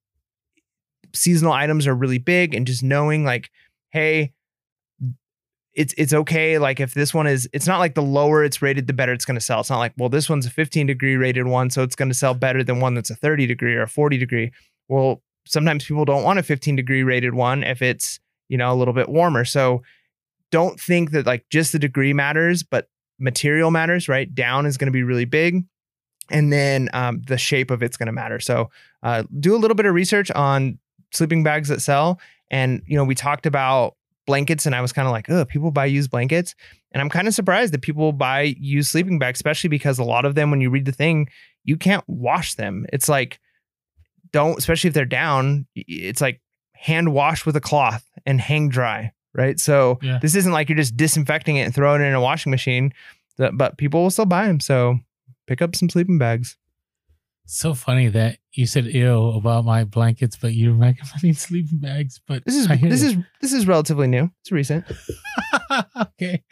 seasonal 1.13 1.53
items 1.53 1.87
are 1.87 1.95
really 1.95 2.19
big, 2.19 2.53
and 2.53 2.67
just 2.67 2.83
knowing 2.83 3.25
like, 3.25 3.49
hey, 3.89 4.31
it's 5.73 5.95
it's 5.97 6.13
okay. 6.13 6.59
Like 6.59 6.79
if 6.79 6.93
this 6.93 7.13
one 7.13 7.25
is, 7.25 7.49
it's 7.51 7.67
not 7.67 7.79
like 7.79 7.95
the 7.95 8.03
lower 8.03 8.43
it's 8.43 8.61
rated, 8.61 8.85
the 8.85 8.93
better 8.93 9.11
it's 9.11 9.25
going 9.25 9.35
to 9.35 9.41
sell. 9.41 9.61
It's 9.61 9.71
not 9.71 9.79
like 9.79 9.93
well, 9.97 10.09
this 10.09 10.29
one's 10.29 10.45
a 10.45 10.51
15 10.51 10.85
degree 10.85 11.15
rated 11.15 11.47
one, 11.47 11.71
so 11.71 11.81
it's 11.81 11.95
going 11.95 12.09
to 12.09 12.15
sell 12.15 12.35
better 12.35 12.63
than 12.63 12.79
one 12.79 12.93
that's 12.93 13.09
a 13.09 13.15
30 13.15 13.47
degree 13.47 13.75
or 13.75 13.81
a 13.81 13.89
40 13.89 14.19
degree. 14.19 14.51
Well, 14.87 15.23
sometimes 15.45 15.85
people 15.85 16.05
don't 16.05 16.23
want 16.23 16.37
a 16.37 16.43
15 16.43 16.75
degree 16.75 17.01
rated 17.01 17.33
one 17.33 17.63
if 17.63 17.81
it's 17.81 18.19
you 18.53 18.57
know 18.59 18.71
a 18.71 18.75
little 18.77 18.93
bit 18.93 19.09
warmer. 19.09 19.43
So 19.45 19.81
don't 20.51 20.79
think 20.79 21.09
that 21.09 21.25
like 21.25 21.43
just 21.49 21.71
the 21.71 21.79
degree 21.79 22.13
matters, 22.13 22.61
but 22.61 22.87
material 23.17 23.71
matters, 23.71 24.07
right? 24.07 24.33
Down 24.33 24.67
is 24.67 24.77
going 24.77 24.85
to 24.85 24.91
be 24.91 25.01
really 25.01 25.25
big. 25.25 25.65
And 26.29 26.53
then 26.53 26.87
um, 26.93 27.23
the 27.25 27.39
shape 27.39 27.71
of 27.71 27.81
it's 27.81 27.97
going 27.97 28.05
to 28.05 28.13
matter. 28.13 28.39
So 28.39 28.69
uh, 29.01 29.23
do 29.39 29.55
a 29.55 29.57
little 29.57 29.73
bit 29.73 29.87
of 29.87 29.95
research 29.95 30.29
on 30.29 30.77
sleeping 31.11 31.41
bags 31.41 31.69
that 31.69 31.81
sell. 31.81 32.19
And, 32.51 32.83
you 32.85 32.95
know, 32.95 33.03
we 33.03 33.15
talked 33.15 33.47
about 33.47 33.95
blankets 34.27 34.67
and 34.67 34.75
I 34.75 34.81
was 34.81 34.93
kind 34.93 35.07
of 35.07 35.11
like, 35.11 35.31
oh, 35.31 35.45
people 35.45 35.71
buy 35.71 35.85
used 35.85 36.11
blankets. 36.11 36.53
And 36.91 37.01
I'm 37.01 37.09
kind 37.09 37.27
of 37.27 37.33
surprised 37.33 37.73
that 37.73 37.81
people 37.81 38.11
buy 38.11 38.55
used 38.59 38.91
sleeping 38.91 39.17
bags, 39.17 39.39
especially 39.39 39.69
because 39.69 39.97
a 39.97 40.03
lot 40.03 40.25
of 40.25 40.35
them, 40.35 40.51
when 40.51 40.61
you 40.61 40.69
read 40.69 40.85
the 40.85 40.91
thing, 40.91 41.27
you 41.63 41.75
can't 41.75 42.03
wash 42.07 42.53
them. 42.53 42.85
It's 42.93 43.09
like, 43.09 43.39
don't, 44.31 44.59
especially 44.59 44.89
if 44.89 44.93
they're 44.93 45.05
down, 45.05 45.65
it's 45.75 46.21
like 46.21 46.39
hand 46.83 47.13
wash 47.13 47.45
with 47.45 47.55
a 47.55 47.61
cloth 47.61 48.03
and 48.25 48.41
hang 48.41 48.67
dry, 48.69 49.11
right? 49.33 49.57
So 49.59 49.99
Yeah. 50.01 50.19
this 50.21 50.35
isn't 50.35 50.51
like 50.51 50.67
you're 50.67 50.77
just 50.77 50.97
disinfecting 50.97 51.55
it 51.55 51.61
and 51.63 51.73
throwing 51.73 52.01
it 52.01 52.05
in 52.05 52.13
a 52.13 52.19
washing 52.21 52.49
machine, 52.51 52.91
but 53.37 53.77
people 53.77 54.03
will 54.03 54.11
still 54.11 54.25
buy 54.25 54.47
them. 54.47 54.59
So 54.59 54.99
pick 55.47 55.61
up 55.61 55.75
some 55.75 55.89
sleeping 55.89 56.17
bags. 56.17 56.57
So 57.45 57.73
funny 57.73 58.07
that 58.09 58.37
you 58.53 58.65
said 58.65 58.85
ew 58.85 59.29
about 59.31 59.65
my 59.65 59.83
blankets, 59.83 60.37
but 60.37 60.53
you're 60.53 60.73
recommending 60.87 61.33
sleeping 61.33 61.77
bags. 61.79 62.19
But 62.27 62.43
This 62.45 62.55
is 62.55 62.67
this 62.67 63.01
you. 63.01 63.09
is 63.09 63.15
this 63.41 63.53
is 63.53 63.67
relatively 63.67 64.07
new. 64.07 64.29
It's 64.41 64.51
recent. 64.51 64.85
okay. 66.01 66.43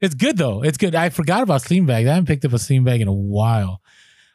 It's 0.00 0.14
good 0.14 0.36
though. 0.36 0.62
It's 0.62 0.78
good. 0.78 0.94
I 0.94 1.08
forgot 1.10 1.42
about 1.42 1.62
sleeping 1.62 1.86
bags. 1.86 2.08
I 2.08 2.12
haven't 2.14 2.26
picked 2.26 2.44
up 2.44 2.52
a 2.52 2.58
sleeping 2.58 2.84
bag 2.84 3.00
in 3.00 3.08
a 3.08 3.12
while. 3.12 3.80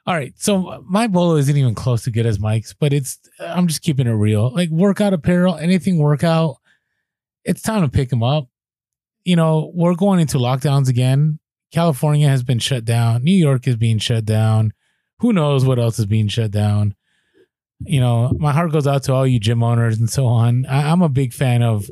All 0.08 0.16
right. 0.16 0.34
So 0.38 0.84
my 0.88 1.08
bolo 1.08 1.36
isn't 1.36 1.56
even 1.56 1.76
close 1.76 2.04
to 2.04 2.12
good 2.12 2.26
as 2.26 2.40
Mike's, 2.40 2.74
but 2.74 2.92
it's 2.92 3.20
I'm 3.40 3.68
just 3.68 3.82
keeping 3.82 4.08
it 4.08 4.12
real. 4.12 4.54
Like 4.54 4.70
workout 4.70 5.14
apparel, 5.14 5.56
anything 5.56 6.00
workout, 6.00 6.58
it's 7.44 7.62
time 7.62 7.82
to 7.82 7.90
pick 7.90 8.10
them 8.10 8.24
up. 8.24 8.48
You 9.24 9.36
know, 9.36 9.72
we're 9.76 9.96
going 9.96 10.20
into 10.20 10.38
lockdowns 10.38 10.90
again. 10.90 11.40
California 11.72 12.28
has 12.28 12.44
been 12.44 12.60
shut 12.60 12.84
down. 12.84 13.24
New 13.24 13.36
York 13.36 13.68
is 13.68 13.78
being 13.78 14.00
shut 14.00 14.26
down. 14.26 14.74
Who 15.20 15.32
knows 15.34 15.64
what 15.64 15.80
else 15.80 16.00
is 16.00 16.08
being 16.08 16.28
shut 16.28 16.52
down? 16.52 16.96
You 17.86 18.00
know, 18.00 18.34
my 18.38 18.52
heart 18.52 18.72
goes 18.72 18.88
out 18.88 19.04
to 19.04 19.14
all 19.14 19.26
you 19.26 19.40
gym 19.40 19.64
owners 19.64 20.00
and 20.00 20.10
so 20.10 20.26
on. 20.26 20.66
I, 20.66 20.92
I'm 20.92 21.02
a 21.02 21.10
big 21.10 21.34
fan 21.34 21.62
of 21.62 21.90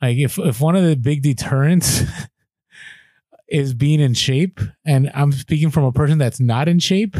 like 0.00 0.18
if 0.18 0.38
if 0.38 0.60
one 0.60 0.76
of 0.76 0.84
the 0.84 0.96
big 0.96 1.22
deterrents 1.22 2.02
is 3.50 3.74
being 3.74 4.00
in 4.00 4.14
shape, 4.14 4.60
and 4.84 5.10
I'm 5.14 5.32
speaking 5.32 5.70
from 5.70 5.84
a 5.84 5.92
person 5.92 6.18
that's 6.18 6.40
not 6.40 6.68
in 6.68 6.78
shape. 6.78 7.16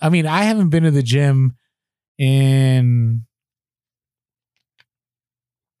I 0.00 0.08
mean, 0.08 0.26
I 0.26 0.42
haven't 0.42 0.68
been 0.68 0.84
to 0.84 0.90
the 0.90 1.02
gym 1.02 1.56
in 2.18 3.26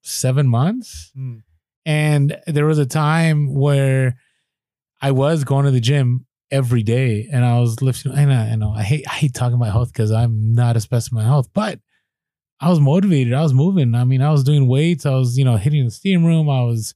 seven 0.02 0.46
months. 0.46 1.10
Hmm. 1.14 1.38
And 1.86 2.38
there 2.46 2.66
was 2.66 2.78
a 2.78 2.86
time 2.86 3.52
where 3.52 4.16
I 5.02 5.10
was 5.10 5.44
going 5.44 5.66
to 5.66 5.70
the 5.70 5.80
gym 5.80 6.26
every 6.50 6.82
day 6.82 7.28
and 7.30 7.44
I 7.44 7.60
was 7.60 7.82
lifting. 7.82 8.12
I 8.12 8.24
know, 8.24 8.34
I 8.34 8.56
know, 8.56 8.72
I 8.72 8.82
hate, 8.82 9.04
I 9.08 9.14
hate 9.14 9.34
talking 9.34 9.56
about 9.56 9.72
health 9.72 9.92
because 9.92 10.10
I'm 10.10 10.54
not 10.54 10.76
a 10.76 10.80
specimen 10.80 11.22
of 11.22 11.28
health, 11.28 11.48
but 11.52 11.80
I 12.60 12.70
was 12.70 12.80
motivated. 12.80 13.34
I 13.34 13.42
was 13.42 13.52
moving. 13.52 13.94
I 13.94 14.04
mean, 14.04 14.22
I 14.22 14.30
was 14.30 14.44
doing 14.44 14.68
weights. 14.68 15.04
I 15.04 15.10
was, 15.10 15.36
you 15.36 15.44
know, 15.44 15.56
hitting 15.56 15.84
the 15.84 15.90
steam 15.90 16.24
room. 16.24 16.48
I 16.48 16.62
was, 16.62 16.94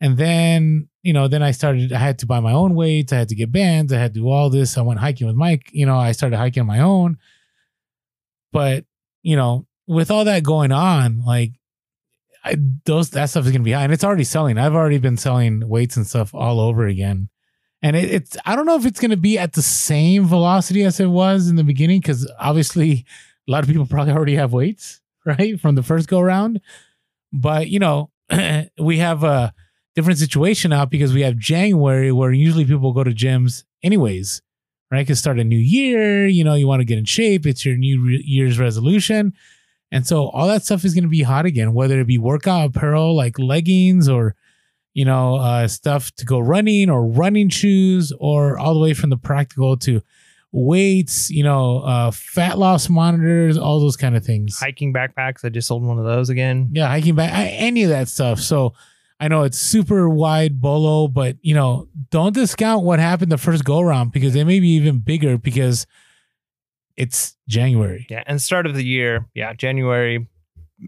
and 0.00 0.16
then, 0.16 0.88
you 1.08 1.14
know, 1.14 1.26
then 1.26 1.42
I 1.42 1.52
started, 1.52 1.90
I 1.90 1.98
had 1.98 2.18
to 2.18 2.26
buy 2.26 2.38
my 2.40 2.52
own 2.52 2.74
weights. 2.74 3.14
I 3.14 3.16
had 3.16 3.30
to 3.30 3.34
get 3.34 3.50
bands. 3.50 3.94
I 3.94 3.98
had 3.98 4.12
to 4.12 4.20
do 4.20 4.28
all 4.28 4.50
this. 4.50 4.76
I 4.76 4.82
went 4.82 5.00
hiking 5.00 5.26
with 5.26 5.36
Mike. 5.36 5.70
You 5.72 5.86
know, 5.86 5.96
I 5.96 6.12
started 6.12 6.36
hiking 6.36 6.60
on 6.60 6.66
my 6.66 6.80
own. 6.80 7.16
But, 8.52 8.84
you 9.22 9.34
know, 9.34 9.66
with 9.86 10.10
all 10.10 10.26
that 10.26 10.42
going 10.42 10.70
on, 10.70 11.22
like, 11.24 11.52
I, 12.44 12.56
those 12.84 13.08
that 13.10 13.30
stuff 13.30 13.46
is 13.46 13.52
gonna 13.52 13.64
be 13.64 13.72
high, 13.72 13.84
and 13.84 13.92
it's 13.92 14.04
already 14.04 14.24
selling. 14.24 14.58
I've 14.58 14.74
already 14.74 14.98
been 14.98 15.16
selling 15.16 15.66
weights 15.66 15.96
and 15.96 16.06
stuff 16.06 16.34
all 16.34 16.60
over 16.60 16.86
again, 16.86 17.30
and 17.82 17.96
it, 17.96 18.10
it's 18.10 18.36
I 18.46 18.54
don't 18.54 18.66
know 18.66 18.76
if 18.76 18.86
it's 18.86 19.00
gonna 19.00 19.16
be 19.16 19.38
at 19.38 19.54
the 19.54 19.62
same 19.62 20.24
velocity 20.24 20.84
as 20.84 21.00
it 21.00 21.06
was 21.06 21.48
in 21.48 21.56
the 21.56 21.64
beginning 21.64 22.00
because 22.00 22.30
obviously 22.38 23.04
a 23.48 23.50
lot 23.50 23.64
of 23.64 23.68
people 23.68 23.86
probably 23.90 24.12
already 24.12 24.36
have 24.36 24.52
weights 24.52 25.00
right 25.24 25.58
from 25.60 25.74
the 25.74 25.82
first 25.82 26.08
go 26.08 26.20
round, 26.20 26.60
but 27.32 27.68
you 27.68 27.80
know 27.80 28.10
we 28.78 28.98
have 28.98 29.24
a 29.24 29.52
different 29.98 30.20
situation 30.20 30.70
now 30.70 30.84
because 30.84 31.12
we 31.12 31.22
have 31.22 31.36
January 31.36 32.12
where 32.12 32.30
usually 32.30 32.64
people 32.64 32.92
go 32.92 33.02
to 33.02 33.10
gyms 33.10 33.64
anyways, 33.82 34.40
right? 34.92 35.00
Because 35.00 35.18
start 35.18 35.40
a 35.40 35.44
new 35.44 35.58
year, 35.58 36.28
you 36.28 36.44
know, 36.44 36.54
you 36.54 36.68
want 36.68 36.78
to 36.78 36.84
get 36.84 36.98
in 36.98 37.04
shape. 37.04 37.44
It's 37.46 37.66
your 37.66 37.76
new 37.76 38.00
re- 38.00 38.22
year's 38.24 38.60
resolution. 38.60 39.32
And 39.90 40.06
so 40.06 40.28
all 40.28 40.46
that 40.46 40.62
stuff 40.62 40.84
is 40.84 40.94
going 40.94 41.02
to 41.02 41.10
be 41.10 41.22
hot 41.22 41.46
again, 41.46 41.74
whether 41.74 41.98
it 41.98 42.06
be 42.06 42.16
workout 42.16 42.68
apparel 42.68 43.16
like 43.16 43.40
leggings 43.40 44.08
or, 44.08 44.36
you 44.94 45.04
know, 45.04 45.34
uh, 45.34 45.66
stuff 45.66 46.14
to 46.14 46.24
go 46.24 46.38
running 46.38 46.90
or 46.90 47.04
running 47.04 47.48
shoes 47.48 48.12
or 48.20 48.56
all 48.56 48.74
the 48.74 48.80
way 48.80 48.94
from 48.94 49.10
the 49.10 49.16
practical 49.16 49.76
to 49.78 50.00
weights, 50.52 51.28
you 51.28 51.42
know, 51.42 51.80
uh, 51.80 52.12
fat 52.12 52.56
loss 52.56 52.88
monitors, 52.88 53.58
all 53.58 53.80
those 53.80 53.96
kind 53.96 54.16
of 54.16 54.24
things. 54.24 54.60
Hiking 54.60 54.92
backpacks. 54.92 55.44
I 55.44 55.48
just 55.48 55.66
sold 55.66 55.82
one 55.82 55.98
of 55.98 56.04
those 56.04 56.28
again. 56.28 56.70
Yeah, 56.72 56.86
hiking 56.86 57.16
back, 57.16 57.32
any 57.34 57.82
of 57.82 57.90
that 57.90 58.06
stuff. 58.06 58.38
So 58.38 58.74
I 59.20 59.28
know 59.28 59.42
it's 59.42 59.58
super 59.58 60.08
wide 60.08 60.60
bolo, 60.60 61.08
but 61.08 61.36
you 61.42 61.54
know, 61.54 61.88
don't 62.10 62.34
discount 62.34 62.84
what 62.84 62.98
happened 63.00 63.32
the 63.32 63.38
first 63.38 63.64
go 63.64 63.80
around 63.80 64.12
because 64.12 64.32
they 64.34 64.44
may 64.44 64.60
be 64.60 64.68
even 64.70 64.98
bigger 65.00 65.36
because 65.38 65.86
it's 66.96 67.36
January. 67.48 68.06
Yeah, 68.10 68.22
and 68.26 68.40
start 68.42 68.66
of 68.66 68.74
the 68.74 68.84
year, 68.84 69.26
yeah, 69.34 69.52
January, 69.54 70.26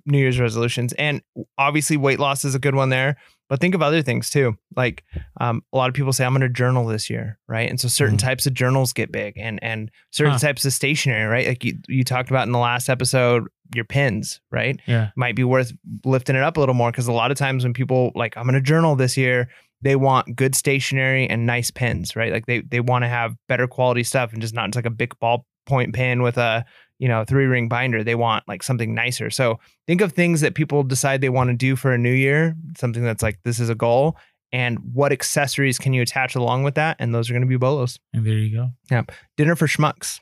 New 0.07 0.19
Year's 0.19 0.41
resolutions, 0.41 0.93
and 0.95 1.23
obviously 1.59 1.97
weight 1.97 2.19
loss 2.21 2.45
is 2.45 2.55
a 2.55 2.59
good 2.59 2.75
one 2.75 2.89
there. 2.89 3.17
But 3.49 3.61
think 3.61 3.75
of 3.75 3.83
other 3.83 4.01
things 4.03 4.31
too. 4.31 4.57
Like 4.77 5.03
um, 5.41 5.63
a 5.73 5.77
lot 5.77 5.89
of 5.89 5.95
people 5.95 6.13
say, 6.13 6.25
"I'm 6.25 6.33
going 6.33 6.43
to 6.43 6.49
journal 6.49 6.87
this 6.87 7.11
year," 7.11 7.39
right? 7.49 7.69
And 7.69 7.81
so 7.81 7.89
certain 7.89 8.17
Mhm. 8.17 8.21
types 8.21 8.47
of 8.47 8.55
journals 8.55 8.93
get 8.93 9.11
big, 9.11 9.37
and 9.39 9.59
and 9.63 9.91
certain 10.13 10.35
Huh. 10.35 10.39
types 10.39 10.65
of 10.65 10.73
stationery, 10.73 11.25
right? 11.25 11.49
Like 11.49 11.65
you, 11.65 11.79
you 11.89 12.05
talked 12.05 12.31
about 12.31 12.47
in 12.47 12.53
the 12.53 12.59
last 12.61 12.89
episode, 12.89 13.49
your 13.75 13.85
pins, 13.85 14.41
right? 14.51 14.79
Yeah. 14.87 15.11
Might 15.17 15.37
be 15.37 15.45
worth 15.45 15.73
lifting 16.05 16.37
it 16.37 16.43
up 16.43 16.57
a 16.57 16.61
little 16.61 16.75
more 16.75 16.91
because 16.91 17.07
a 17.07 17.13
lot 17.13 17.31
of 17.31 17.37
times 17.37 17.65
when 17.65 17.73
people 17.73 18.13
like, 18.15 18.37
"I'm 18.37 18.45
going 18.45 18.55
to 18.55 18.61
journal 18.61 18.97
this 18.97 19.17
year," 19.17 19.49
they 19.83 19.97
want 19.97 20.37
good 20.37 20.55
stationery 20.55 21.29
and 21.29 21.47
nice 21.47 21.71
pins, 21.71 22.17
right? 22.17 22.33
Like 22.33 22.47
they 22.47 22.61
they 22.61 22.81
want 22.81 23.05
to 23.05 23.09
have 23.09 23.37
better 23.49 23.67
quality 23.67 24.05
stuff 24.05 24.33
and 24.33 24.41
just 24.43 24.55
not 24.55 24.67
just 24.69 24.77
like 24.77 24.87
a 24.87 24.91
big 24.91 25.15
ballpoint 25.23 25.95
pen 25.95 26.23
with 26.23 26.37
a 26.37 26.65
you 26.99 27.09
know 27.09 27.25
three 27.25 27.47
ring 27.47 27.69
binder. 27.69 28.05
They 28.05 28.15
want 28.15 28.47
like 28.47 28.63
something 28.63 28.95
nicer. 28.95 29.31
So 29.31 29.59
think 29.87 30.01
of 30.01 30.13
things 30.13 30.41
that 30.43 30.55
people 30.55 30.83
decide 30.83 31.21
they 31.21 31.29
want 31.29 31.51
to 31.51 31.57
do 31.57 31.77
for 31.77 31.93
a 31.93 31.99
new 31.99 32.13
year, 32.13 32.57
something 32.77 33.03
that's 33.03 33.23
like 33.23 33.39
this 33.45 33.59
is 33.59 33.71
a 33.71 33.75
goal, 33.75 34.17
and 34.53 34.79
what 34.93 35.13
accessories 35.13 35.79
can 35.79 35.93
you 35.93 36.03
attach 36.03 36.35
along 36.35 36.63
with 36.65 36.75
that? 36.75 36.97
And 36.99 37.15
those 37.15 37.31
are 37.31 37.33
going 37.33 37.43
to 37.43 37.49
be 37.49 37.57
bolos. 37.57 37.99
And 38.13 38.25
there 38.25 38.35
you 38.35 38.57
go. 38.57 38.71
Yeah, 38.91 39.03
dinner 39.37 39.57
for 39.57 39.67
Schmucks 39.67 40.21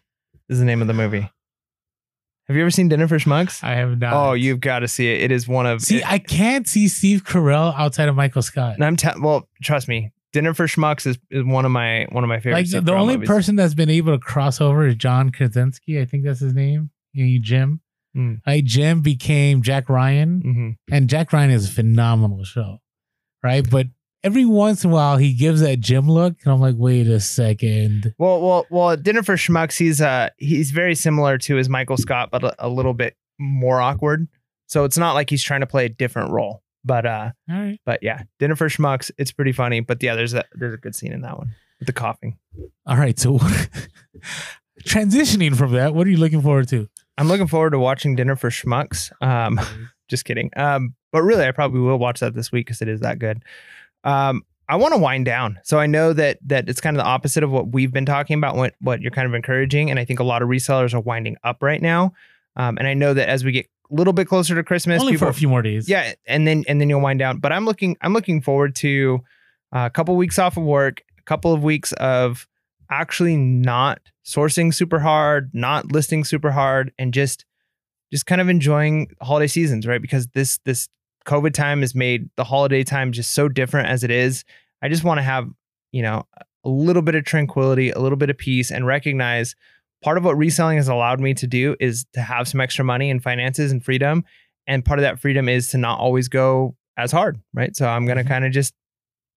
is 0.49 0.59
the 0.59 0.65
name 0.65 0.81
of 0.81 0.87
the 0.87 0.95
movie. 0.95 1.31
Have 2.49 2.57
you 2.57 2.63
ever 2.63 2.71
seen 2.71 2.89
Dinner 2.89 3.07
for 3.07 3.19
Schmucks? 3.19 3.63
I 3.63 3.75
have 3.75 3.99
not. 3.99 4.13
Oh, 4.15 4.33
you've 4.33 4.61
got 4.61 4.79
to 4.79 4.89
see 4.89 5.13
it. 5.13 5.21
It 5.23 5.31
is 5.33 5.47
one 5.47 5.67
of 5.67 5.83
see. 5.83 5.99
it- 5.99 6.11
I 6.11 6.19
can't 6.19 6.67
see 6.67 6.89
Steve 6.89 7.25
Carell 7.25 7.75
outside 7.79 8.09
of 8.09 8.17
Michael 8.17 8.41
Scott. 8.43 8.75
And 8.75 8.85
I'm 8.85 8.97
te- 8.97 9.21
well, 9.21 9.47
trust 9.63 9.87
me. 9.89 10.13
Dinner 10.33 10.53
for 10.55 10.67
Schmucks 10.67 11.07
is, 11.07 11.19
is 11.31 11.45
one 11.45 11.65
of 11.65 11.71
my 11.71 12.07
one 12.11 12.25
of 12.25 12.29
my 12.29 12.39
favorite. 12.39 12.55
like 12.55 12.65
the, 12.67 12.71
Steve 12.71 12.85
the 12.87 12.93
Carell 12.93 13.01
only 13.01 13.15
movies. 13.17 13.29
person 13.29 13.57
that's 13.57 13.75
been 13.75 13.91
able 13.91 14.13
to 14.13 14.19
cross 14.19 14.61
over 14.61 14.87
is 14.87 14.95
John 14.97 15.31
Krasinski. 15.31 16.01
I 16.01 16.05
think 16.07 16.25
that's 16.25 16.41
his 16.41 16.55
name. 16.55 16.91
You 17.13 17.27
know, 17.27 17.39
Jim. 17.43 17.81
Mm. 18.17 18.41
Like 18.47 18.65
Jim 18.65 19.01
became 19.03 19.63
Jack 19.63 19.89
Ryan, 19.91 20.43
Mhm. 20.43 20.95
and 20.95 21.09
Jack 21.11 21.33
Ryan 21.33 21.51
is 21.51 21.69
a 21.69 21.73
phenomenal 21.73 22.45
show, 22.45 22.79
right? 23.43 23.69
But 23.69 23.89
every 24.23 24.45
once 24.45 24.85
in 24.85 24.91
a 24.91 24.93
while, 24.93 25.17
he 25.17 25.33
gives 25.33 25.61
that 25.61 25.81
Jim 25.81 26.11
look, 26.11 26.37
and 26.45 26.53
I'm 26.53 26.61
like, 26.61 26.77
wait 26.77 27.07
a 27.07 27.21
second. 27.21 28.15
Well, 28.19 28.41
well, 28.41 28.67
well. 28.71 28.91
at 28.91 29.03
Dinner 29.03 29.23
for 29.23 29.37
Schmucks. 29.37 29.79
He's 29.79 30.01
uh 30.01 30.31
he's 30.39 30.71
very 30.71 30.95
similar 30.95 31.39
to 31.39 31.57
his 31.57 31.69
Michael 31.69 31.97
Scott, 31.97 32.31
but 32.31 32.45
a, 32.45 32.67
a 32.67 32.69
little 32.69 32.95
bit 32.95 33.17
more 33.39 33.81
awkward. 33.81 34.29
So 34.67 34.85
it's 34.85 34.99
not 34.99 35.15
like 35.15 35.31
he's 35.31 35.43
trying 35.43 35.61
to 35.61 35.67
play 35.67 35.87
a 35.87 35.89
different 35.89 36.31
role. 36.31 36.63
But 36.85 37.07
uh, 37.07 37.31
right. 37.49 37.79
but 37.85 38.03
yeah, 38.03 38.23
Dinner 38.39 38.57
for 38.57 38.69
Schmucks. 38.69 39.11
It's 39.19 39.33
pretty 39.33 39.53
funny. 39.53 39.81
But 39.81 40.03
yeah, 40.03 40.15
there's 40.15 40.35
a 40.35 40.45
there's 40.53 40.75
a 40.75 40.79
good 40.79 40.95
scene 40.95 41.13
in 41.13 41.23
that 41.23 41.37
one 41.37 41.55
with 41.79 41.87
the 41.87 41.93
coughing. 41.93 42.39
All 42.87 42.97
right. 42.97 43.19
So, 43.19 43.39
transitioning 44.85 45.57
from 45.57 45.73
that, 45.73 45.95
what 45.95 46.07
are 46.07 46.11
you 46.11 46.17
looking 46.17 46.43
forward 46.43 46.69
to? 46.69 46.89
I'm 47.17 47.29
looking 47.29 47.49
forward 47.49 47.71
to 47.71 47.79
watching 47.79 48.15
Dinner 48.15 48.37
for 48.37 48.49
Schmucks. 48.49 49.11
Um, 49.21 49.61
just 50.09 50.25
kidding. 50.25 50.51
Um, 50.57 50.95
but 51.13 51.23
really, 51.23 51.47
I 51.47 51.53
probably 51.53 51.81
will 51.81 51.99
watch 51.99 52.21
that 52.21 52.35
this 52.35 52.53
week 52.53 52.67
because 52.67 52.81
it 52.81 52.89
is 52.89 53.01
that 53.01 53.19
good. 53.19 53.43
Um, 54.09 54.43
I 54.69 54.77
want 54.77 54.93
to 54.93 54.99
wind 54.99 55.25
down. 55.25 55.59
So 55.65 55.79
I 55.79 55.87
know 55.87 56.13
that 56.13 56.39
that 56.47 56.69
it's 56.69 56.81
kind 56.81 56.97
of 56.97 57.03
the 57.03 57.09
opposite 57.09 57.43
of 57.43 57.51
what 57.51 57.73
we've 57.73 57.93
been 57.93 58.07
talking 58.07 58.37
about, 58.37 58.57
what 58.57 58.75
what 58.81 59.01
you're 59.01 59.11
kind 59.11 59.27
of 59.27 59.35
encouraging, 59.35 59.91
and 59.91 59.99
I 59.99 60.05
think 60.05 60.21
a 60.21 60.25
lot 60.25 60.43
of 60.43 60.49
resellers 60.49 60.95
are 60.95 61.01
winding 61.01 61.37
up 61.45 61.63
right 61.63 61.81
now. 61.81 62.13
Um, 62.57 62.77
and 62.79 62.87
I 62.87 62.95
know 62.95 63.15
that 63.15 63.29
as 63.29 63.45
we 63.45 63.53
get 63.53 63.67
a 63.91 63.95
little 63.95 64.13
bit 64.13 64.29
closer 64.29 64.55
to 64.55 64.63
Christmas, 64.63 65.01
Only 65.01 65.13
people, 65.15 65.27
for 65.27 65.31
a 65.31 65.35
few 65.35 65.49
more 65.49 65.63
days. 65.63 65.89
yeah, 65.89 66.13
and 66.27 66.47
then 66.47 66.65
and 66.69 66.81
then 66.81 66.91
you'll 66.91 67.01
wind 67.01 67.19
down. 67.19 67.39
But 67.39 67.53
I'm 67.53 67.65
looking 67.65 67.97
I'm 68.03 68.13
looking 68.13 68.43
forward 68.43 68.75
to 68.77 69.21
uh, 69.75 69.87
a 69.87 69.91
couple 69.91 70.15
weeks 70.17 70.39
off 70.39 70.57
of 70.57 70.65
work, 70.65 71.03
a 71.19 71.23
couple 71.23 71.53
of 71.55 71.63
weeks 71.63 71.93
of 71.95 72.47
actually 72.91 73.37
not 73.37 74.01
sourcing 74.25 74.75
super 74.75 74.99
hard, 74.99 75.51
not 75.55 75.93
listing 75.93 76.25
super 76.25 76.51
hard, 76.51 76.93
and 76.99 77.15
just 77.15 77.45
just 78.13 78.27
kind 78.27 78.41
of 78.41 78.49
enjoying 78.49 79.09
holiday 79.23 79.47
seasons, 79.47 79.87
right? 79.87 80.03
Because 80.03 80.27
this 80.29 80.59
this 80.65 80.89
COVID 81.29 81.53
time 81.53 81.83
has 81.83 81.95
made 81.95 82.29
the 82.37 82.45
holiday 82.45 82.83
time 82.83 83.13
just 83.13 83.33
so 83.33 83.49
different 83.49 83.89
as 83.89 84.03
it 84.03 84.11
is. 84.11 84.45
I 84.83 84.89
just 84.89 85.05
want 85.05 85.19
to 85.19 85.23
have, 85.23 85.49
you 85.93 86.03
know, 86.03 86.27
a 86.65 86.69
little 86.69 87.03
bit 87.03 87.15
of 87.15 87.25
tranquility, 87.25 87.91
a 87.91 87.99
little 87.99 88.17
bit 88.17 88.31
of 88.31 88.39
peace, 88.39 88.71
and 88.71 88.87
recognize 88.87 89.55
part 90.03 90.17
of 90.17 90.25
what 90.25 90.37
reselling 90.39 90.77
has 90.77 90.89
allowed 90.89 91.21
me 91.21 91.35
to 91.35 91.47
do 91.47 91.77
is 91.81 92.07
to 92.15 92.21
have 92.21 92.49
some 92.49 92.61
extra 92.61 92.85
money 92.85 93.11
and 93.11 93.23
finances 93.23 93.73
and 93.73 93.85
freedom. 93.85 94.25
And 94.67 94.85
part 94.85 94.99
of 94.99 95.03
that 95.03 95.21
freedom 95.21 95.49
is 95.49 95.69
to 95.69 95.79
not 95.79 95.99
always 95.99 96.29
go 96.29 96.77
as 96.97 97.13
hard, 97.13 97.41
right? 97.53 97.75
So 97.77 97.87
I'm 97.89 98.07
gonna 98.07 98.25
Mhm. 98.25 98.29
kind 98.29 98.45
of 98.45 98.53
just 98.53 98.75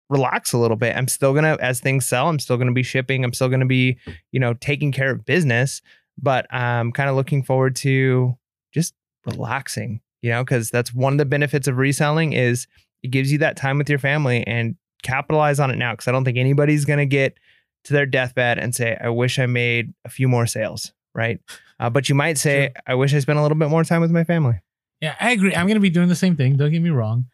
relax 0.10 0.54
a 0.54 0.58
little 0.58 0.78
bit. 0.78 0.96
I'm 0.96 1.08
still 1.08 1.34
gonna, 1.34 1.58
as 1.62 1.80
things 1.80 2.06
sell, 2.06 2.28
I'm 2.30 2.40
still 2.40 2.58
gonna 2.58 2.74
be 2.74 2.84
shipping. 2.84 3.24
I'm 3.24 3.34
still 3.34 3.50
gonna 3.50 3.66
be, 3.66 3.98
you 4.32 4.40
know, 4.40 4.54
taking 4.54 4.92
care 4.92 5.12
of 5.12 5.26
business. 5.26 5.82
But 6.22 6.54
I'm 6.54 6.92
kind 6.92 7.10
of 7.10 7.16
looking 7.16 7.44
forward 7.44 7.76
to 7.78 8.38
just 8.74 8.94
relaxing, 9.26 10.02
you 10.22 10.30
know, 10.30 10.44
because 10.44 10.70
that's 10.70 10.94
one 10.94 11.14
of 11.14 11.18
the 11.18 11.26
benefits 11.26 11.68
of 11.68 11.78
reselling 11.78 12.34
is 12.34 12.68
it 13.04 13.10
gives 13.10 13.32
you 13.32 13.40
that 13.40 13.58
time 13.58 13.78
with 13.78 13.90
your 13.90 14.00
family 14.00 14.46
and 14.46 14.76
capitalize 15.04 15.60
on 15.60 15.72
it 15.72 15.78
now. 15.78 15.94
Because 15.94 16.08
I 16.08 16.12
don't 16.12 16.24
think 16.26 16.38
anybody's 16.38 16.86
gonna 16.86 17.06
get 17.06 17.38
to 17.86 17.94
their 17.94 18.06
deathbed 18.06 18.60
and 18.60 18.74
say, 18.76 18.98
"I 19.02 19.10
wish 19.10 19.40
I 19.40 19.46
made 19.48 19.94
a 20.06 20.10
few 20.10 20.28
more 20.28 20.46
sales," 20.46 20.94
right? 21.14 21.40
Uh, 21.80 21.90
but 21.90 22.10
you 22.10 22.16
might 22.16 22.38
say, 22.38 22.68
True. 22.68 22.82
"I 22.88 22.96
wish 22.96 23.14
I 23.14 23.20
spent 23.20 23.40
a 23.40 23.42
little 23.42 23.58
bit 23.58 23.70
more 23.70 23.84
time 23.84 24.02
with 24.02 24.12
my 24.12 24.24
family." 24.24 24.60
Yeah, 25.02 25.16
I 25.20 25.32
agree. 25.32 25.56
I'm 25.56 25.66
going 25.66 25.76
to 25.76 25.82
be 25.82 25.90
doing 25.90 26.10
the 26.10 26.16
same 26.16 26.36
thing. 26.36 26.58
Don't 26.58 26.72
get 26.72 26.82
me 26.82 26.92
wrong. 26.92 27.26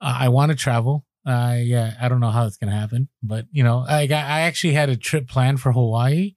Uh, 0.00 0.16
I 0.20 0.28
want 0.30 0.50
to 0.50 0.56
travel. 0.56 1.04
Uh, 1.26 1.58
yeah, 1.60 1.94
I 2.00 2.08
don't 2.08 2.20
know 2.20 2.30
how 2.30 2.46
it's 2.46 2.56
going 2.56 2.70
to 2.70 2.76
happen, 2.76 3.08
but 3.22 3.44
you 3.52 3.62
know, 3.62 3.84
I 3.86 4.04
I 4.04 4.40
actually 4.40 4.72
had 4.72 4.88
a 4.88 4.96
trip 4.96 5.28
planned 5.28 5.60
for 5.60 5.72
Hawaii, 5.72 6.36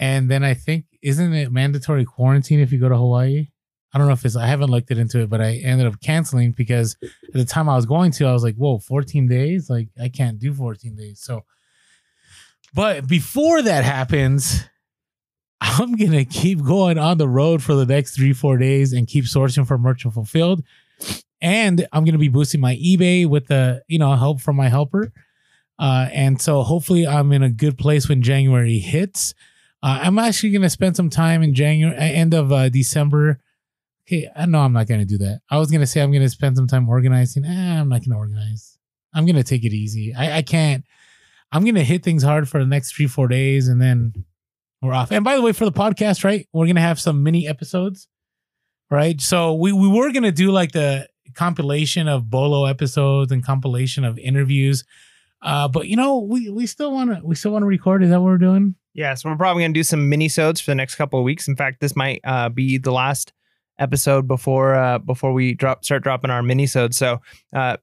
and 0.00 0.28
then 0.28 0.42
I 0.42 0.54
think 0.54 0.86
isn't 1.02 1.32
it 1.34 1.52
mandatory 1.52 2.04
quarantine 2.04 2.58
if 2.58 2.72
you 2.72 2.80
go 2.80 2.88
to 2.88 2.96
Hawaii? 2.96 3.46
I 3.96 3.98
don't 3.98 4.08
know 4.08 4.12
if 4.12 4.26
it's 4.26 4.36
I 4.36 4.46
haven't 4.46 4.70
looked 4.70 4.90
it 4.90 4.98
into 4.98 5.22
it, 5.22 5.30
but 5.30 5.40
I 5.40 5.54
ended 5.54 5.86
up 5.86 6.02
canceling 6.02 6.52
because 6.52 6.98
at 7.02 7.32
the 7.32 7.46
time 7.46 7.66
I 7.66 7.76
was 7.76 7.86
going 7.86 8.10
to, 8.12 8.26
I 8.26 8.34
was 8.34 8.44
like, 8.44 8.54
whoa, 8.56 8.78
14 8.78 9.26
days? 9.26 9.70
Like 9.70 9.88
I 9.98 10.10
can't 10.10 10.38
do 10.38 10.52
14 10.52 10.94
days. 10.94 11.18
So 11.18 11.44
but 12.74 13.08
before 13.08 13.62
that 13.62 13.84
happens, 13.84 14.62
I'm 15.62 15.96
gonna 15.96 16.26
keep 16.26 16.62
going 16.62 16.98
on 16.98 17.16
the 17.16 17.26
road 17.26 17.62
for 17.62 17.74
the 17.74 17.86
next 17.86 18.14
three, 18.14 18.34
four 18.34 18.58
days 18.58 18.92
and 18.92 19.08
keep 19.08 19.24
sourcing 19.24 19.66
for 19.66 19.78
merchant 19.78 20.12
fulfilled. 20.12 20.62
And 21.40 21.88
I'm 21.90 22.04
gonna 22.04 22.18
be 22.18 22.28
boosting 22.28 22.60
my 22.60 22.76
eBay 22.76 23.26
with 23.26 23.46
the, 23.46 23.82
you 23.88 23.98
know, 23.98 24.14
help 24.14 24.42
from 24.42 24.56
my 24.56 24.68
helper. 24.68 25.10
Uh, 25.78 26.10
and 26.12 26.38
so 26.38 26.62
hopefully 26.62 27.06
I'm 27.06 27.32
in 27.32 27.42
a 27.42 27.48
good 27.48 27.78
place 27.78 28.10
when 28.10 28.20
January 28.20 28.78
hits. 28.78 29.32
Uh, 29.82 30.00
I'm 30.02 30.18
actually 30.18 30.50
gonna 30.50 30.68
spend 30.68 30.96
some 30.96 31.08
time 31.08 31.42
in 31.42 31.54
January, 31.54 31.96
end 31.96 32.34
of 32.34 32.52
uh, 32.52 32.68
December. 32.68 33.40
Okay, 34.06 34.28
I 34.36 34.46
know 34.46 34.60
I'm 34.60 34.72
not 34.72 34.86
gonna 34.86 35.04
do 35.04 35.18
that. 35.18 35.40
I 35.50 35.58
was 35.58 35.70
gonna 35.70 35.86
say 35.86 36.00
I'm 36.00 36.12
gonna 36.12 36.28
spend 36.28 36.56
some 36.56 36.68
time 36.68 36.88
organizing. 36.88 37.44
Eh, 37.44 37.80
I'm 37.80 37.88
not 37.88 38.04
gonna 38.04 38.18
organize. 38.18 38.78
I'm 39.12 39.26
gonna 39.26 39.42
take 39.42 39.64
it 39.64 39.72
easy. 39.72 40.14
I, 40.14 40.38
I 40.38 40.42
can't. 40.42 40.84
I'm 41.50 41.64
gonna 41.64 41.82
hit 41.82 42.04
things 42.04 42.22
hard 42.22 42.48
for 42.48 42.60
the 42.60 42.66
next 42.66 42.94
three, 42.94 43.08
four 43.08 43.26
days, 43.26 43.66
and 43.68 43.80
then 43.80 44.12
we're 44.80 44.92
off. 44.92 45.10
And 45.10 45.24
by 45.24 45.34
the 45.34 45.42
way, 45.42 45.52
for 45.52 45.64
the 45.64 45.72
podcast, 45.72 46.22
right, 46.22 46.46
we're 46.52 46.66
gonna 46.66 46.80
have 46.80 47.00
some 47.00 47.22
mini 47.24 47.48
episodes, 47.48 48.06
right? 48.90 49.20
So 49.20 49.54
we 49.54 49.72
we 49.72 49.88
were 49.88 50.12
gonna 50.12 50.32
do 50.32 50.52
like 50.52 50.72
the 50.72 51.08
compilation 51.34 52.06
of 52.06 52.30
Bolo 52.30 52.66
episodes 52.66 53.32
and 53.32 53.44
compilation 53.44 54.04
of 54.04 54.18
interviews. 54.18 54.84
Uh, 55.42 55.66
but 55.66 55.88
you 55.88 55.96
know, 55.96 56.20
we 56.20 56.48
we 56.48 56.66
still 56.66 56.92
wanna 56.92 57.20
we 57.24 57.34
still 57.34 57.50
wanna 57.50 57.66
record. 57.66 58.04
Is 58.04 58.10
that 58.10 58.20
what 58.20 58.26
we're 58.26 58.38
doing? 58.38 58.76
Yeah, 58.94 59.14
so 59.14 59.28
we're 59.28 59.36
probably 59.36 59.64
gonna 59.64 59.74
do 59.74 59.82
some 59.82 60.08
mini 60.08 60.28
sodes 60.28 60.60
for 60.60 60.70
the 60.70 60.76
next 60.76 60.94
couple 60.94 61.18
of 61.18 61.24
weeks. 61.24 61.48
In 61.48 61.56
fact, 61.56 61.80
this 61.80 61.96
might 61.96 62.20
uh, 62.22 62.48
be 62.48 62.78
the 62.78 62.92
last 62.92 63.32
episode 63.78 64.26
before 64.26 64.74
uh, 64.74 64.98
before 64.98 65.32
we 65.32 65.54
drop 65.54 65.84
start 65.84 66.02
dropping 66.02 66.30
our 66.30 66.42
mini 66.42 66.66
sodes. 66.66 66.96
So 66.96 67.20
uh, 67.54 67.76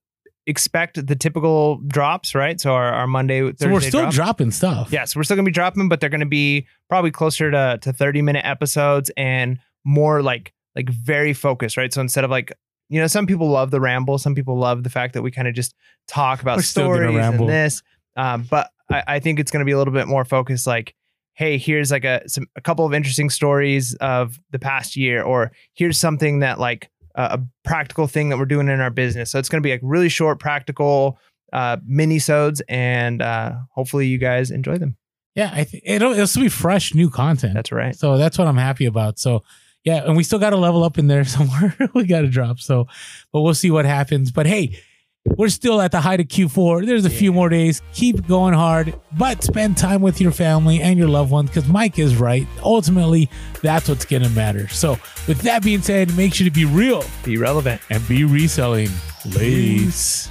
expect 0.46 1.06
the 1.06 1.16
typical 1.16 1.78
drops, 1.88 2.36
right? 2.36 2.60
So 2.60 2.74
our, 2.74 2.92
our 2.94 3.08
Monday, 3.08 3.42
Thursday 3.42 3.66
So 3.66 3.72
we're 3.72 3.80
still 3.82 4.02
drop. 4.02 4.14
dropping 4.14 4.52
stuff. 4.52 4.92
Yes, 4.92 5.16
we're 5.16 5.24
still 5.24 5.36
gonna 5.36 5.46
be 5.46 5.52
dropping, 5.52 5.90
but 5.90 6.00
they're 6.00 6.10
gonna 6.10 6.26
be 6.26 6.68
probably 6.90 7.12
closer 7.12 7.52
to 7.52 7.80
to 7.82 7.94
30 7.94 8.22
minute 8.22 8.46
episodes 8.46 9.12
and 9.18 9.60
more 9.84 10.22
like 10.22 10.54
like 10.76 10.90
very 10.90 11.34
focused, 11.34 11.78
right? 11.78 11.94
So 11.94 12.02
instead 12.02 12.24
of 12.24 12.32
like 12.32 12.54
you 12.90 13.00
know, 13.00 13.08
some 13.08 13.26
people 13.26 13.50
love 13.50 13.72
the 13.72 13.80
ramble, 13.80 14.18
some 14.18 14.36
people 14.36 14.58
love 14.58 14.84
the 14.84 14.90
fact 14.90 15.14
that 15.14 15.22
we 15.22 15.32
kind 15.32 15.48
of 15.48 15.56
just 15.56 15.74
talk 16.08 16.42
about 16.42 16.58
We're 16.58 16.64
stories 16.64 17.26
and 17.26 17.50
this. 17.50 17.82
Um, 18.16 18.46
but 18.50 18.70
I, 18.92 19.04
I 19.08 19.20
think 19.20 19.40
it's 19.40 19.52
gonna 19.52 19.66
be 19.66 19.72
a 19.72 19.78
little 19.78 19.94
bit 19.94 20.08
more 20.08 20.26
focused, 20.26 20.68
like, 20.68 20.94
hey, 21.34 21.58
here's 21.58 21.92
like 21.92 22.04
a 22.04 22.22
some 22.28 22.48
a 22.56 22.62
couple 22.62 22.86
of 22.86 22.94
interesting 22.94 23.30
stories 23.30 23.96
of 23.96 24.40
the 24.52 24.60
past 24.60 24.96
year, 24.96 25.24
or 25.24 25.52
here's 25.74 26.00
something 26.00 26.40
that 26.40 26.60
like 26.60 26.90
a, 27.16 27.24
a 27.24 27.48
practical 27.64 28.08
thing 28.08 28.30
that 28.30 28.38
we're 28.38 28.46
doing 28.46 28.68
in 28.68 28.80
our 28.80 28.92
business. 28.92 29.32
So 29.32 29.40
it's 29.40 29.50
gonna 29.50 29.62
be 29.62 29.72
like 29.72 29.82
really 29.84 30.10
short, 30.10 30.40
practical 30.40 31.20
uh 31.52 31.78
mini 31.86 32.18
sodes 32.18 32.62
and 32.68 33.22
uh 33.22 33.54
hopefully 33.72 34.08
you 34.08 34.18
guys 34.18 34.50
enjoy 34.50 34.78
them. 34.78 34.98
Yeah, 35.36 35.52
I 35.54 35.64
th- 35.64 35.84
it'll 35.86 36.14
it'll 36.14 36.28
still 36.28 36.44
be 36.44 36.50
fresh, 36.50 36.94
new 36.94 37.10
content. 37.10 37.54
That's 37.56 37.72
right. 37.72 37.96
So 37.96 38.18
that's 38.18 38.38
what 38.38 38.48
I'm 38.48 38.58
happy 38.58 38.86
about. 38.86 39.20
So 39.20 39.44
yeah, 39.84 40.04
and 40.06 40.16
we 40.16 40.24
still 40.24 40.40
got 40.40 40.52
to 40.52 40.58
level 40.58 40.84
up 40.84 40.98
in 40.98 41.08
there 41.08 41.26
somewhere. 41.26 41.76
we 41.94 42.06
got 42.06 42.22
to 42.22 42.28
drop. 42.28 42.60
So, 42.60 42.88
but 43.32 43.42
we'll 43.42 43.54
see 43.54 43.72
what 43.72 43.86
happens. 43.86 44.32
But 44.32 44.46
hey, 44.46 44.80
we're 45.26 45.50
still 45.50 45.82
at 45.82 45.92
the 45.92 46.02
height 46.02 46.20
of 46.20 46.28
Q4. 46.28 46.86
There's 46.86 47.06
a 47.06 47.10
few 47.10 47.32
more 47.32 47.50
days. 47.50 47.82
Keep 47.94 48.28
going 48.28 48.54
hard, 48.54 48.94
but 49.18 49.44
spend 49.44 49.78
time 49.78 50.02
with 50.02 50.20
your 50.20 50.32
family 50.32 50.82
and 50.82 51.00
your 51.00 51.08
loved 51.08 51.32
ones 51.32 51.50
because 51.50 51.68
Mike 51.68 51.98
is 51.98 52.18
right. 52.18 52.46
Ultimately, 52.62 53.30
that's 53.62 53.88
what's 53.88 54.06
going 54.06 54.24
to 54.24 54.30
matter. 54.30 54.68
So, 54.68 54.92
with 55.28 55.42
that 55.44 55.64
being 55.64 55.82
said, 55.82 56.16
make 56.18 56.34
sure 56.34 56.46
to 56.46 56.52
be 56.52 56.66
real 56.66 57.04
Be 57.24 57.38
relevant. 57.38 57.82
and 57.90 58.06
be 58.08 58.26
reselling. 58.26 58.90
Ladies. 59.34 60.30